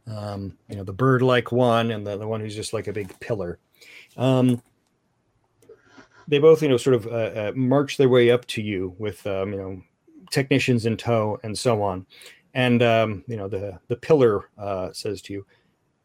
Um, 0.07 0.57
you 0.69 0.77
know, 0.77 0.85
the 0.85 0.93
bird-like 0.93 1.53
one 1.53 1.91
and 1.91 2.07
the, 2.07 2.17
the 2.17 2.27
one 2.27 2.41
who's 2.41 2.55
just 2.55 2.73
like 2.73 2.87
a 2.87 2.93
big 2.93 3.19
pillar. 3.21 3.59
Um, 4.17 4.63
they 6.27 6.39
both 6.39 6.63
you 6.63 6.69
know 6.69 6.77
sort 6.77 6.97
of 6.97 7.57
march 7.57 7.97
their 7.97 8.09
way 8.09 8.31
up 8.31 8.47
to 8.47 8.63
you 8.63 8.95
with 8.99 9.27
um, 9.27 9.53
you 9.53 9.59
know 9.59 9.83
technicians 10.31 10.87
in 10.87 10.97
tow 10.97 11.41
and 11.43 11.59
so 11.59 11.83
on 11.83 12.05
and 12.53 12.83
um, 12.83 13.25
you 13.27 13.37
know 13.37 13.49
the 13.49 13.79
the 13.89 13.97
pillar 13.97 14.49
says 14.93 15.23
to 15.23 15.33
you 15.33 15.47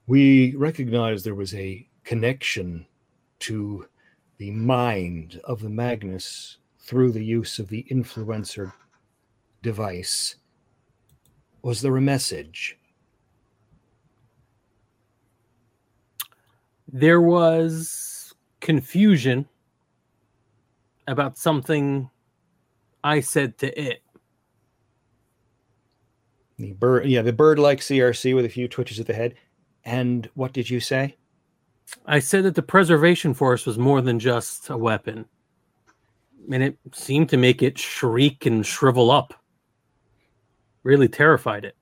we 0.08 0.56
recognized 0.56 1.26
there 1.26 1.36
was 1.36 1.54
a 1.56 1.88
connection 2.04 2.86
to 3.40 3.88
the 4.38 4.52
mind 4.52 5.40
of 5.44 5.62
the 5.62 5.70
magnus 5.70 6.58
through 6.80 7.12
the 7.12 7.24
use 7.24 7.60
of 7.60 7.70
the 7.70 7.86
influencer 7.90 8.74
device 9.62 10.36
was 11.62 11.82
there 11.82 11.96
a 11.96 12.02
message 12.02 12.78
there 16.94 17.22
was 17.22 18.36
confusion 18.62 19.48
about 21.08 21.38
something 21.38 22.10
I 23.04 23.20
said 23.20 23.58
to 23.58 23.80
it. 23.80 24.02
The 26.58 26.74
bird, 26.74 27.08
yeah, 27.08 27.24
the 27.24 27.34
bird-like 27.34 27.80
CRC 27.80 28.36
with 28.36 28.46
a 28.46 28.50
few 28.50 28.68
twitches 28.68 29.00
at 29.00 29.08
the 29.08 29.14
head. 29.14 29.34
And 29.86 30.30
what 30.34 30.54
did 30.54 30.70
you 30.70 30.80
say? 30.80 31.18
I 32.06 32.20
said 32.20 32.44
that 32.46 32.56
the 32.56 32.62
preservation 32.62 33.34
force 33.34 33.66
was 33.66 33.78
more 33.78 34.02
than 34.02 34.20
just 34.20 34.70
a 34.70 34.78
weapon, 34.78 35.26
and 36.52 36.64
it 36.64 36.78
seemed 36.94 37.30
to 37.30 37.38
make 37.38 37.62
it 37.62 37.78
shriek 37.78 38.46
and 38.46 38.66
shrivel 38.66 39.12
up. 39.12 39.34
Really 40.84 41.08
terrified 41.08 41.66
it. 41.66 41.76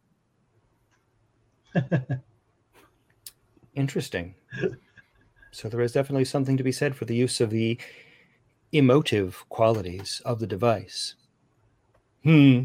Interesting. 3.75 4.35
So 5.51 5.69
there 5.69 5.81
is 5.81 5.91
definitely 5.91 6.25
something 6.25 6.57
to 6.57 6.63
be 6.63 6.71
said 6.71 6.95
for 6.95 7.05
the 7.05 7.15
use 7.15 7.41
of 7.41 7.49
the 7.49 7.79
emotive 8.71 9.43
qualities 9.49 10.21
of 10.25 10.39
the 10.39 10.47
device. 10.47 11.15
Hmm. 12.23 12.63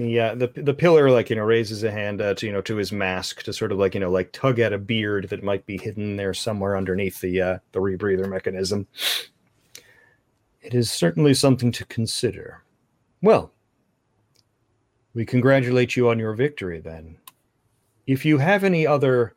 The 0.00 0.18
uh, 0.18 0.34
the 0.34 0.46
the 0.46 0.72
pillar 0.72 1.10
like 1.10 1.28
you 1.28 1.36
know 1.36 1.44
raises 1.44 1.84
a 1.84 1.90
hand 1.90 2.22
uh, 2.22 2.32
to 2.36 2.46
you 2.46 2.52
know 2.52 2.62
to 2.62 2.76
his 2.76 2.90
mask 2.90 3.42
to 3.42 3.52
sort 3.52 3.70
of 3.70 3.76
like 3.76 3.92
you 3.92 4.00
know 4.00 4.10
like 4.10 4.32
tug 4.32 4.58
at 4.58 4.72
a 4.72 4.78
beard 4.78 5.28
that 5.28 5.44
might 5.44 5.66
be 5.66 5.76
hidden 5.76 6.16
there 6.16 6.32
somewhere 6.32 6.74
underneath 6.74 7.20
the 7.20 7.38
uh, 7.38 7.58
the 7.72 7.80
rebreather 7.80 8.26
mechanism. 8.26 8.86
It 10.62 10.72
is 10.72 10.90
certainly 10.90 11.34
something 11.34 11.70
to 11.72 11.84
consider. 11.84 12.62
Well, 13.20 13.52
we 15.12 15.26
congratulate 15.26 15.96
you 15.96 16.08
on 16.08 16.18
your 16.18 16.32
victory 16.32 16.80
then. 16.80 17.18
If 18.06 18.24
you 18.24 18.38
have 18.38 18.64
any 18.64 18.86
other, 18.86 19.34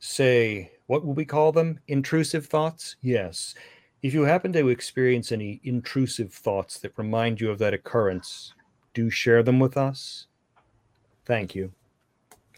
say, 0.00 0.72
what 0.88 1.06
will 1.06 1.14
we 1.14 1.24
call 1.24 1.52
them? 1.52 1.78
Intrusive 1.86 2.46
thoughts? 2.46 2.96
Yes. 3.00 3.54
If 4.02 4.12
you 4.12 4.22
happen 4.22 4.52
to 4.54 4.70
experience 4.70 5.30
any 5.30 5.60
intrusive 5.62 6.32
thoughts 6.32 6.80
that 6.80 6.98
remind 6.98 7.40
you 7.40 7.48
of 7.48 7.60
that 7.60 7.74
occurrence, 7.74 8.54
do 8.94 9.10
share 9.10 9.42
them 9.42 9.58
with 9.58 9.76
us. 9.76 10.26
Thank 11.24 11.54
you. 11.54 11.72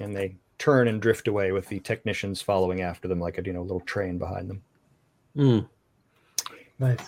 And 0.00 0.14
they 0.14 0.36
turn 0.58 0.88
and 0.88 1.00
drift 1.00 1.28
away 1.28 1.52
with 1.52 1.68
the 1.68 1.80
technicians 1.80 2.40
following 2.40 2.80
after 2.80 3.08
them 3.08 3.20
like 3.20 3.38
a 3.38 3.42
you 3.44 3.52
know 3.52 3.62
little 3.62 3.80
train 3.80 4.18
behind 4.18 4.48
them. 4.48 4.62
Mm. 5.36 5.68
Nice. 6.78 6.98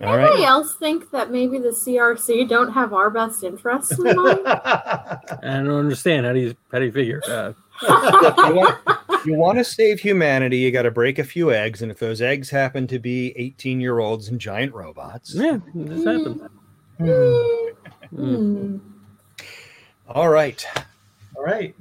All 0.00 0.14
Anybody 0.14 0.40
right. 0.42 0.48
else 0.48 0.74
think 0.76 1.10
that 1.12 1.30
maybe 1.30 1.58
the 1.58 1.68
CRC 1.68 2.48
don't 2.48 2.72
have 2.72 2.92
our 2.92 3.10
best 3.10 3.44
interests 3.44 3.96
in 3.96 4.04
mind? 4.04 4.40
I 4.46 5.18
don't 5.42 5.70
understand. 5.70 6.26
How 6.26 6.32
do 6.32 6.40
you 6.40 6.56
how 6.72 6.78
do 6.78 6.86
you 6.86 6.92
figure? 6.92 7.22
Uh, 7.26 7.52
you 7.82 8.54
want, 8.54 8.78
you 9.24 9.34
want 9.34 9.58
to 9.58 9.64
save 9.64 10.00
humanity, 10.00 10.58
you 10.58 10.70
got 10.70 10.82
to 10.82 10.90
break 10.90 11.18
a 11.18 11.24
few 11.24 11.52
eggs, 11.52 11.82
and 11.82 11.90
if 11.90 11.98
those 11.98 12.20
eggs 12.20 12.50
happen 12.50 12.86
to 12.88 12.98
be 12.98 13.32
18 13.36 13.80
year 13.80 13.98
olds 14.00 14.28
and 14.28 14.40
giant 14.40 14.74
robots, 14.74 15.34
yeah, 15.34 15.58
this 15.74 16.04
happens. 16.04 16.42
Hmm. 16.98 17.63
Mm. 18.14 18.80
All 20.08 20.28
right. 20.28 20.64
All 21.36 21.42
right. 21.42 21.74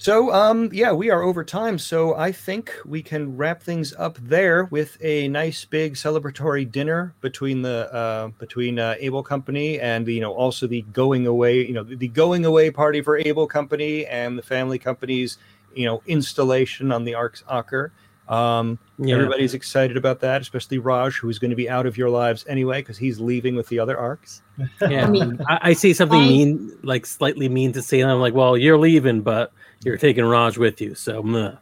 So, 0.00 0.32
um, 0.32 0.70
yeah, 0.72 0.92
we 0.92 1.10
are 1.10 1.20
over 1.20 1.44
time. 1.44 1.78
So 1.78 2.14
I 2.16 2.32
think 2.32 2.72
we 2.86 3.02
can 3.02 3.36
wrap 3.36 3.62
things 3.62 3.92
up 3.98 4.16
there 4.16 4.64
with 4.64 4.96
a 5.02 5.28
nice 5.28 5.66
big 5.66 5.92
celebratory 5.92 6.70
dinner 6.72 7.14
between 7.20 7.60
the 7.60 7.92
uh, 7.92 8.28
between 8.38 8.78
uh, 8.78 8.94
Able 8.98 9.22
Company 9.22 9.78
and 9.78 10.06
the, 10.06 10.14
you 10.14 10.22
know 10.22 10.32
also 10.32 10.66
the 10.66 10.80
going 10.94 11.26
away, 11.26 11.66
you 11.66 11.74
know, 11.74 11.82
the, 11.82 11.96
the 11.96 12.08
going 12.08 12.46
away 12.46 12.70
party 12.70 13.02
for 13.02 13.18
Able 13.18 13.46
Company 13.46 14.06
and 14.06 14.38
the 14.38 14.42
family 14.42 14.78
company's 14.78 15.36
you 15.74 15.84
know 15.84 16.02
installation 16.06 16.90
on 16.92 17.04
the 17.04 17.14
Arcs 17.14 17.44
Ocker. 17.46 17.90
Um, 18.30 18.78
Yeah. 18.98 19.16
Everybody's 19.16 19.54
excited 19.54 19.96
about 19.96 20.20
that, 20.20 20.40
especially 20.40 20.78
Raj, 20.78 21.16
who's 21.18 21.38
going 21.38 21.50
to 21.50 21.56
be 21.56 21.68
out 21.68 21.84
of 21.86 21.96
your 21.98 22.08
lives 22.10 22.44
anyway 22.48 22.80
because 22.80 22.96
he's 22.96 23.18
leaving 23.18 23.56
with 23.56 23.66
the 23.68 23.78
other 23.78 23.98
Arcs. 23.98 24.42
Yeah, 24.80 25.06
I 25.06 25.10
mean, 25.10 25.40
I, 25.48 25.58
I 25.62 25.72
say 25.72 25.92
something 25.92 26.20
I- 26.20 26.28
mean, 26.28 26.78
like 26.82 27.06
slightly 27.06 27.48
mean 27.48 27.72
to 27.72 27.82
say, 27.82 28.00
and 28.00 28.10
I'm 28.10 28.20
like, 28.20 28.34
"Well, 28.34 28.56
you're 28.56 28.78
leaving, 28.78 29.22
but 29.22 29.52
you're 29.84 29.96
taking 29.98 30.24
Raj 30.24 30.58
with 30.58 30.80
you." 30.80 30.94
So, 30.94 31.22
meh. 31.22 31.52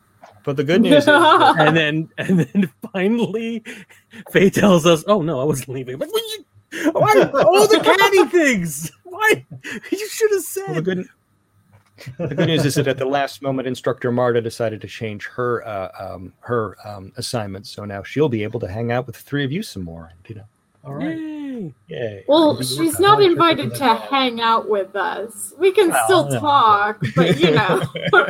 But 0.44 0.56
the 0.56 0.64
good 0.64 0.82
news 0.82 0.98
is, 0.98 1.04
that- 1.06 1.56
and 1.58 1.76
then 1.76 2.10
and 2.18 2.40
then 2.40 2.70
finally, 2.92 3.62
Faye 4.30 4.50
tells 4.50 4.84
us, 4.84 5.04
"Oh 5.06 5.22
no, 5.22 5.40
I 5.40 5.44
wasn't 5.44 5.70
leaving." 5.70 5.96
But 5.98 6.08
what 6.10 6.22
you, 6.22 6.44
why 6.92 7.30
all 7.34 7.66
the 7.66 7.80
candy 7.80 8.24
things? 8.30 8.90
Why 9.04 9.46
you 9.90 10.08
should 10.08 10.30
have 10.32 10.44
well, 10.56 10.66
the 10.68 10.74
said? 10.74 10.84
good 10.84 11.08
the 12.18 12.34
good 12.34 12.46
news 12.48 12.64
is 12.64 12.74
that 12.76 12.86
at 12.86 12.98
the 12.98 13.04
last 13.06 13.42
moment, 13.42 13.66
instructor 13.68 14.10
Marta 14.12 14.40
decided 14.40 14.80
to 14.80 14.86
change 14.86 15.26
her 15.26 15.66
uh, 15.66 15.90
um, 15.98 16.32
her 16.40 16.76
um, 16.84 17.12
assignment, 17.16 17.66
so 17.66 17.84
now 17.84 18.02
she'll 18.02 18.28
be 18.28 18.42
able 18.42 18.60
to 18.60 18.68
hang 18.68 18.92
out 18.92 19.06
with 19.06 19.16
the 19.16 19.22
three 19.22 19.44
of 19.44 19.52
you 19.52 19.62
some 19.62 19.82
more. 19.84 20.10
You 20.28 20.36
know, 20.36 20.44
All 20.84 20.94
right. 20.94 21.16
Yay. 21.18 21.74
yay! 21.88 22.24
Well, 22.28 22.60
she's 22.62 23.00
not 23.00 23.18
on 23.18 23.24
invited 23.24 23.74
to 23.76 23.94
hang 24.10 24.40
out 24.40 24.68
with 24.68 24.94
us. 24.96 25.52
We 25.58 25.72
can 25.72 25.88
Well, 25.90 26.04
still 26.04 26.28
no. 26.28 26.40
talk, 26.40 27.02
but 27.16 27.38
you 27.38 27.50
know. 27.52 27.82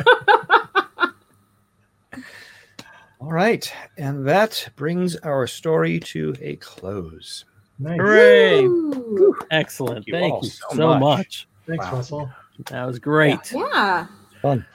All 3.21 3.31
right, 3.33 3.71
and 3.97 4.25
that 4.27 4.69
brings 4.77 5.15
our 5.17 5.45
story 5.45 5.99
to 5.99 6.33
a 6.41 6.55
close. 6.55 7.43
Nice. 7.77 7.97
Hooray! 7.99 8.65
Woo. 8.67 9.35
Excellent. 9.51 10.05
Thank 10.05 10.07
you 10.07 10.13
Thank 10.13 10.43
you 10.43 10.49
so 10.49 10.67
so, 10.71 10.87
much. 10.87 10.99
much. 11.01 11.47
Thanks, 11.67 11.85
Wow. 11.85 11.91
Russell. 11.95 12.29
That 12.67 12.85
was 12.85 12.99
great. 12.99 13.51
Yeah. 13.51 14.07
Fun. 14.41 14.65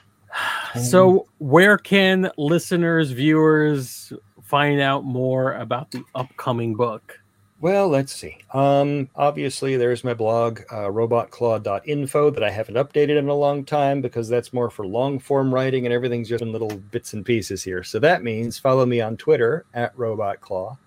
So, 0.81 1.27
where 1.37 1.77
can 1.77 2.29
listeners, 2.37 3.11
viewers 3.11 4.11
find 4.43 4.81
out 4.81 5.05
more 5.05 5.53
about 5.53 5.91
the 5.91 6.03
upcoming 6.13 6.75
book? 6.75 7.19
Well, 7.61 7.87
let's 7.87 8.13
see. 8.13 8.37
Um, 8.53 9.09
obviously, 9.15 9.77
there's 9.77 10.03
my 10.03 10.13
blog, 10.13 10.59
uh, 10.69 10.87
robotclaw.info, 10.89 12.29
that 12.31 12.43
I 12.43 12.51
haven't 12.51 12.75
updated 12.75 13.17
in 13.17 13.29
a 13.29 13.33
long 13.33 13.63
time 13.63 14.01
because 14.01 14.27
that's 14.27 14.51
more 14.51 14.69
for 14.69 14.85
long 14.85 15.19
form 15.19 15.53
writing 15.53 15.85
and 15.85 15.93
everything's 15.93 16.29
just 16.29 16.41
in 16.41 16.51
little 16.51 16.75
bits 16.91 17.13
and 17.13 17.25
pieces 17.25 17.63
here. 17.63 17.81
So 17.81 17.97
that 17.99 18.23
means 18.23 18.59
follow 18.59 18.85
me 18.85 18.99
on 18.99 19.15
Twitter 19.15 19.65
at 19.73 19.95
robotclaw. 19.95 20.77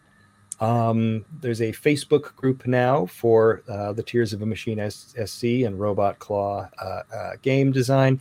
Um, 0.60 1.24
there's 1.40 1.60
a 1.60 1.72
Facebook 1.72 2.34
group 2.34 2.66
now 2.66 3.06
for 3.06 3.62
uh, 3.68 3.92
the 3.92 4.02
Tears 4.02 4.32
of 4.32 4.42
a 4.42 4.46
Machine 4.46 4.90
SC 4.90 5.44
and 5.44 5.78
Robot 5.78 6.18
Claw 6.18 6.68
uh, 6.82 7.02
uh, 7.14 7.30
game 7.42 7.70
design. 7.70 8.20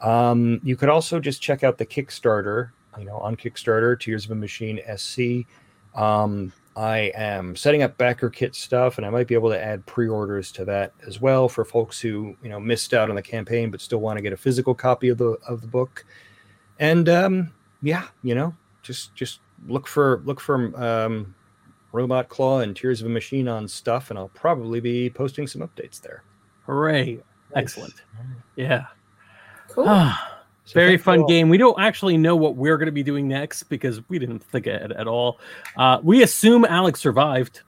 Um, 0.00 0.60
you 0.62 0.76
could 0.76 0.88
also 0.88 1.20
just 1.20 1.42
check 1.42 1.64
out 1.64 1.78
the 1.78 1.86
Kickstarter, 1.86 2.70
you 2.98 3.04
know, 3.04 3.18
on 3.18 3.36
Kickstarter, 3.36 3.98
Tears 3.98 4.24
of 4.24 4.32
a 4.32 4.36
Machine 4.36 4.80
SC. 4.96 5.46
Um, 5.98 6.52
I 6.74 7.12
am 7.14 7.54
setting 7.54 7.82
up 7.82 7.98
backer 7.98 8.30
kit 8.30 8.54
stuff, 8.54 8.96
and 8.96 9.06
I 9.06 9.10
might 9.10 9.26
be 9.26 9.34
able 9.34 9.50
to 9.50 9.62
add 9.62 9.84
pre-orders 9.84 10.50
to 10.52 10.64
that 10.64 10.94
as 11.06 11.20
well 11.20 11.48
for 11.48 11.64
folks 11.64 12.00
who 12.00 12.34
you 12.42 12.48
know 12.48 12.58
missed 12.58 12.94
out 12.94 13.10
on 13.10 13.16
the 13.16 13.22
campaign 13.22 13.70
but 13.70 13.80
still 13.80 13.98
want 13.98 14.16
to 14.16 14.22
get 14.22 14.32
a 14.32 14.38
physical 14.38 14.74
copy 14.74 15.08
of 15.08 15.18
the 15.18 15.36
of 15.46 15.60
the 15.60 15.66
book. 15.66 16.06
And 16.78 17.08
um, 17.10 17.52
yeah, 17.82 18.06
you 18.22 18.34
know, 18.34 18.54
just 18.82 19.14
just 19.14 19.40
look 19.68 19.86
for 19.86 20.22
look 20.24 20.40
for 20.40 20.74
um, 20.82 21.34
Robot 21.92 22.28
Claw 22.28 22.60
and 22.60 22.74
Tears 22.74 23.00
of 23.00 23.06
a 23.06 23.10
Machine 23.10 23.48
on 23.48 23.68
stuff, 23.68 24.10
and 24.10 24.18
I'll 24.18 24.28
probably 24.28 24.80
be 24.80 25.10
posting 25.10 25.46
some 25.46 25.62
updates 25.62 26.00
there. 26.00 26.24
Hooray. 26.66 27.16
Nice. 27.16 27.22
Excellent. 27.54 27.94
Yeah. 28.56 28.86
Cool. 29.68 29.84
So 30.64 30.74
Very 30.74 30.96
fun 30.96 31.20
all. 31.20 31.26
game. 31.26 31.48
We 31.48 31.58
don't 31.58 31.78
actually 31.80 32.16
know 32.16 32.36
what 32.36 32.56
we're 32.56 32.78
going 32.78 32.86
to 32.86 32.92
be 32.92 33.02
doing 33.02 33.26
next 33.26 33.64
because 33.64 34.00
we 34.08 34.18
didn't 34.18 34.42
think 34.44 34.66
it 34.66 34.92
at 34.92 35.08
all. 35.08 35.40
Uh, 35.76 35.98
we 36.02 36.22
assume 36.22 36.64
Alex 36.64 37.00
survived. 37.00 37.62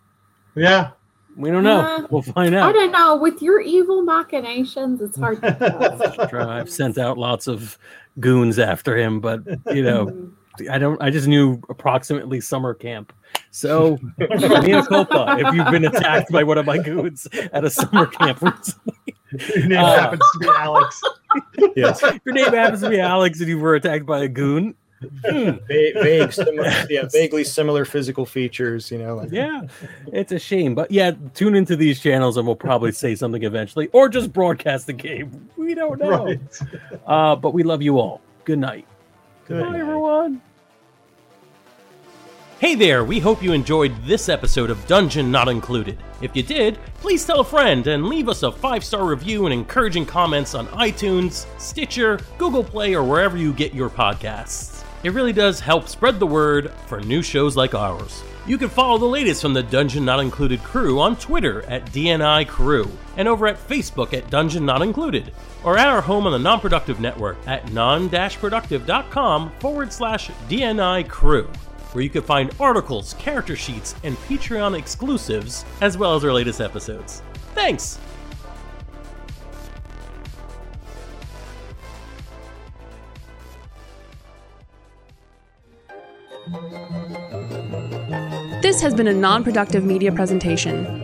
Yeah. 0.54 0.90
We 1.36 1.50
don't 1.50 1.64
know. 1.64 1.80
Uh, 1.80 2.06
we'll 2.10 2.22
find 2.22 2.54
out. 2.54 2.68
I 2.68 2.72
don't 2.72 2.92
know. 2.92 3.16
With 3.16 3.42
your 3.42 3.60
evil 3.60 4.02
machinations, 4.02 5.00
it's 5.00 5.18
hard 5.18 5.42
to 5.42 6.28
tell. 6.30 6.48
I've 6.48 6.70
sent 6.70 6.96
out 6.96 7.18
lots 7.18 7.48
of 7.48 7.76
goons 8.20 8.58
after 8.60 8.96
him, 8.96 9.20
but 9.20 9.40
you 9.74 9.82
know, 9.82 10.30
I 10.70 10.78
don't. 10.78 11.02
I 11.02 11.10
just 11.10 11.26
knew 11.26 11.60
approximately 11.68 12.40
summer 12.40 12.72
camp. 12.72 13.12
So, 13.54 14.00
mea 14.18 14.82
culpa 14.88 15.36
if 15.38 15.54
you've 15.54 15.70
been 15.70 15.84
attacked 15.84 16.32
by 16.32 16.42
one 16.42 16.58
of 16.58 16.66
my 16.66 16.76
goons 16.78 17.28
at 17.52 17.64
a 17.64 17.70
summer 17.70 18.06
camp 18.06 18.42
recently. 18.42 18.94
Your 19.54 19.66
name 19.68 19.78
Uh, 19.78 19.96
happens 20.00 20.22
to 20.32 20.38
be 20.40 20.48
Alex. 20.58 21.00
Yes, 21.76 22.02
If 22.02 22.20
your 22.24 22.34
name 22.34 22.52
happens 22.52 22.80
to 22.82 22.90
be 22.90 22.98
Alex 22.98 23.38
and 23.38 23.48
you 23.48 23.60
were 23.60 23.76
attacked 23.76 24.06
by 24.06 24.24
a 24.24 24.28
goon, 24.28 24.74
hmm, 25.00 25.50
Va- 25.50 25.58
vague, 25.68 26.32
similar, 26.32 26.68
yeah, 26.90 27.04
vaguely 27.12 27.44
similar 27.44 27.84
physical 27.84 28.26
features. 28.26 28.90
You 28.90 28.98
know, 28.98 29.14
like 29.14 29.30
yeah, 29.30 29.62
it's 30.12 30.32
a 30.32 30.38
shame. 30.40 30.74
But 30.74 30.90
yeah, 30.90 31.12
tune 31.34 31.54
into 31.54 31.76
these 31.76 32.00
channels 32.00 32.36
and 32.36 32.46
we'll 32.48 32.56
probably 32.56 32.90
say 32.90 33.14
something 33.14 33.44
eventually, 33.44 33.86
or 33.92 34.08
just 34.08 34.32
broadcast 34.32 34.88
the 34.88 34.92
game. 34.94 35.48
We 35.56 35.76
don't 35.76 36.00
know. 36.00 36.24
Right. 36.24 36.40
Uh, 37.06 37.36
but 37.36 37.54
we 37.54 37.62
love 37.62 37.82
you 37.82 38.00
all. 38.00 38.20
Good 38.44 38.58
night. 38.58 38.86
Good 39.46 39.62
Bye, 39.62 39.70
night. 39.70 39.80
everyone. 39.80 40.40
Hey 42.64 42.74
there, 42.74 43.04
we 43.04 43.20
hope 43.20 43.42
you 43.42 43.52
enjoyed 43.52 43.94
this 44.06 44.30
episode 44.30 44.70
of 44.70 44.86
Dungeon 44.86 45.30
Not 45.30 45.50
Included. 45.50 45.98
If 46.22 46.34
you 46.34 46.42
did, 46.42 46.78
please 46.94 47.22
tell 47.22 47.40
a 47.40 47.44
friend 47.44 47.86
and 47.86 48.06
leave 48.06 48.26
us 48.26 48.42
a 48.42 48.50
five 48.50 48.82
star 48.82 49.04
review 49.04 49.44
and 49.44 49.52
encouraging 49.52 50.06
comments 50.06 50.54
on 50.54 50.68
iTunes, 50.68 51.44
Stitcher, 51.60 52.18
Google 52.38 52.64
Play, 52.64 52.94
or 52.94 53.04
wherever 53.04 53.36
you 53.36 53.52
get 53.52 53.74
your 53.74 53.90
podcasts. 53.90 54.82
It 55.02 55.12
really 55.12 55.34
does 55.34 55.60
help 55.60 55.88
spread 55.88 56.18
the 56.18 56.26
word 56.26 56.72
for 56.86 57.02
new 57.02 57.20
shows 57.20 57.54
like 57.54 57.74
ours. 57.74 58.24
You 58.46 58.56
can 58.56 58.70
follow 58.70 58.96
the 58.96 59.04
latest 59.04 59.42
from 59.42 59.52
the 59.52 59.62
Dungeon 59.62 60.06
Not 60.06 60.20
Included 60.20 60.62
crew 60.62 61.00
on 61.00 61.16
Twitter 61.16 61.64
at 61.66 61.84
DNI 61.92 62.48
Crew 62.48 62.90
and 63.18 63.28
over 63.28 63.46
at 63.46 63.68
Facebook 63.68 64.14
at 64.14 64.30
Dungeon 64.30 64.64
Not 64.64 64.80
Included 64.80 65.34
or 65.64 65.76
at 65.76 65.88
our 65.88 66.00
home 66.00 66.24
on 66.24 66.32
the 66.32 66.38
Non-Productive 66.38 66.98
Network 66.98 67.36
at 67.46 67.70
non-productive.com 67.74 69.52
forward 69.60 69.92
slash 69.92 70.30
DNI 70.48 71.06
Crew 71.06 71.50
where 71.94 72.02
you 72.02 72.10
can 72.10 72.22
find 72.22 72.50
articles, 72.58 73.14
character 73.14 73.54
sheets, 73.54 73.94
and 74.02 74.16
Patreon 74.28 74.76
exclusives, 74.76 75.64
as 75.80 75.96
well 75.96 76.16
as 76.16 76.24
our 76.24 76.32
latest 76.32 76.60
episodes. 76.60 77.22
Thanks! 77.54 77.98
This 88.60 88.80
has 88.80 88.94
been 88.94 89.06
a 89.06 89.12
non 89.12 89.44
productive 89.44 89.84
media 89.84 90.10
presentation 90.10 91.03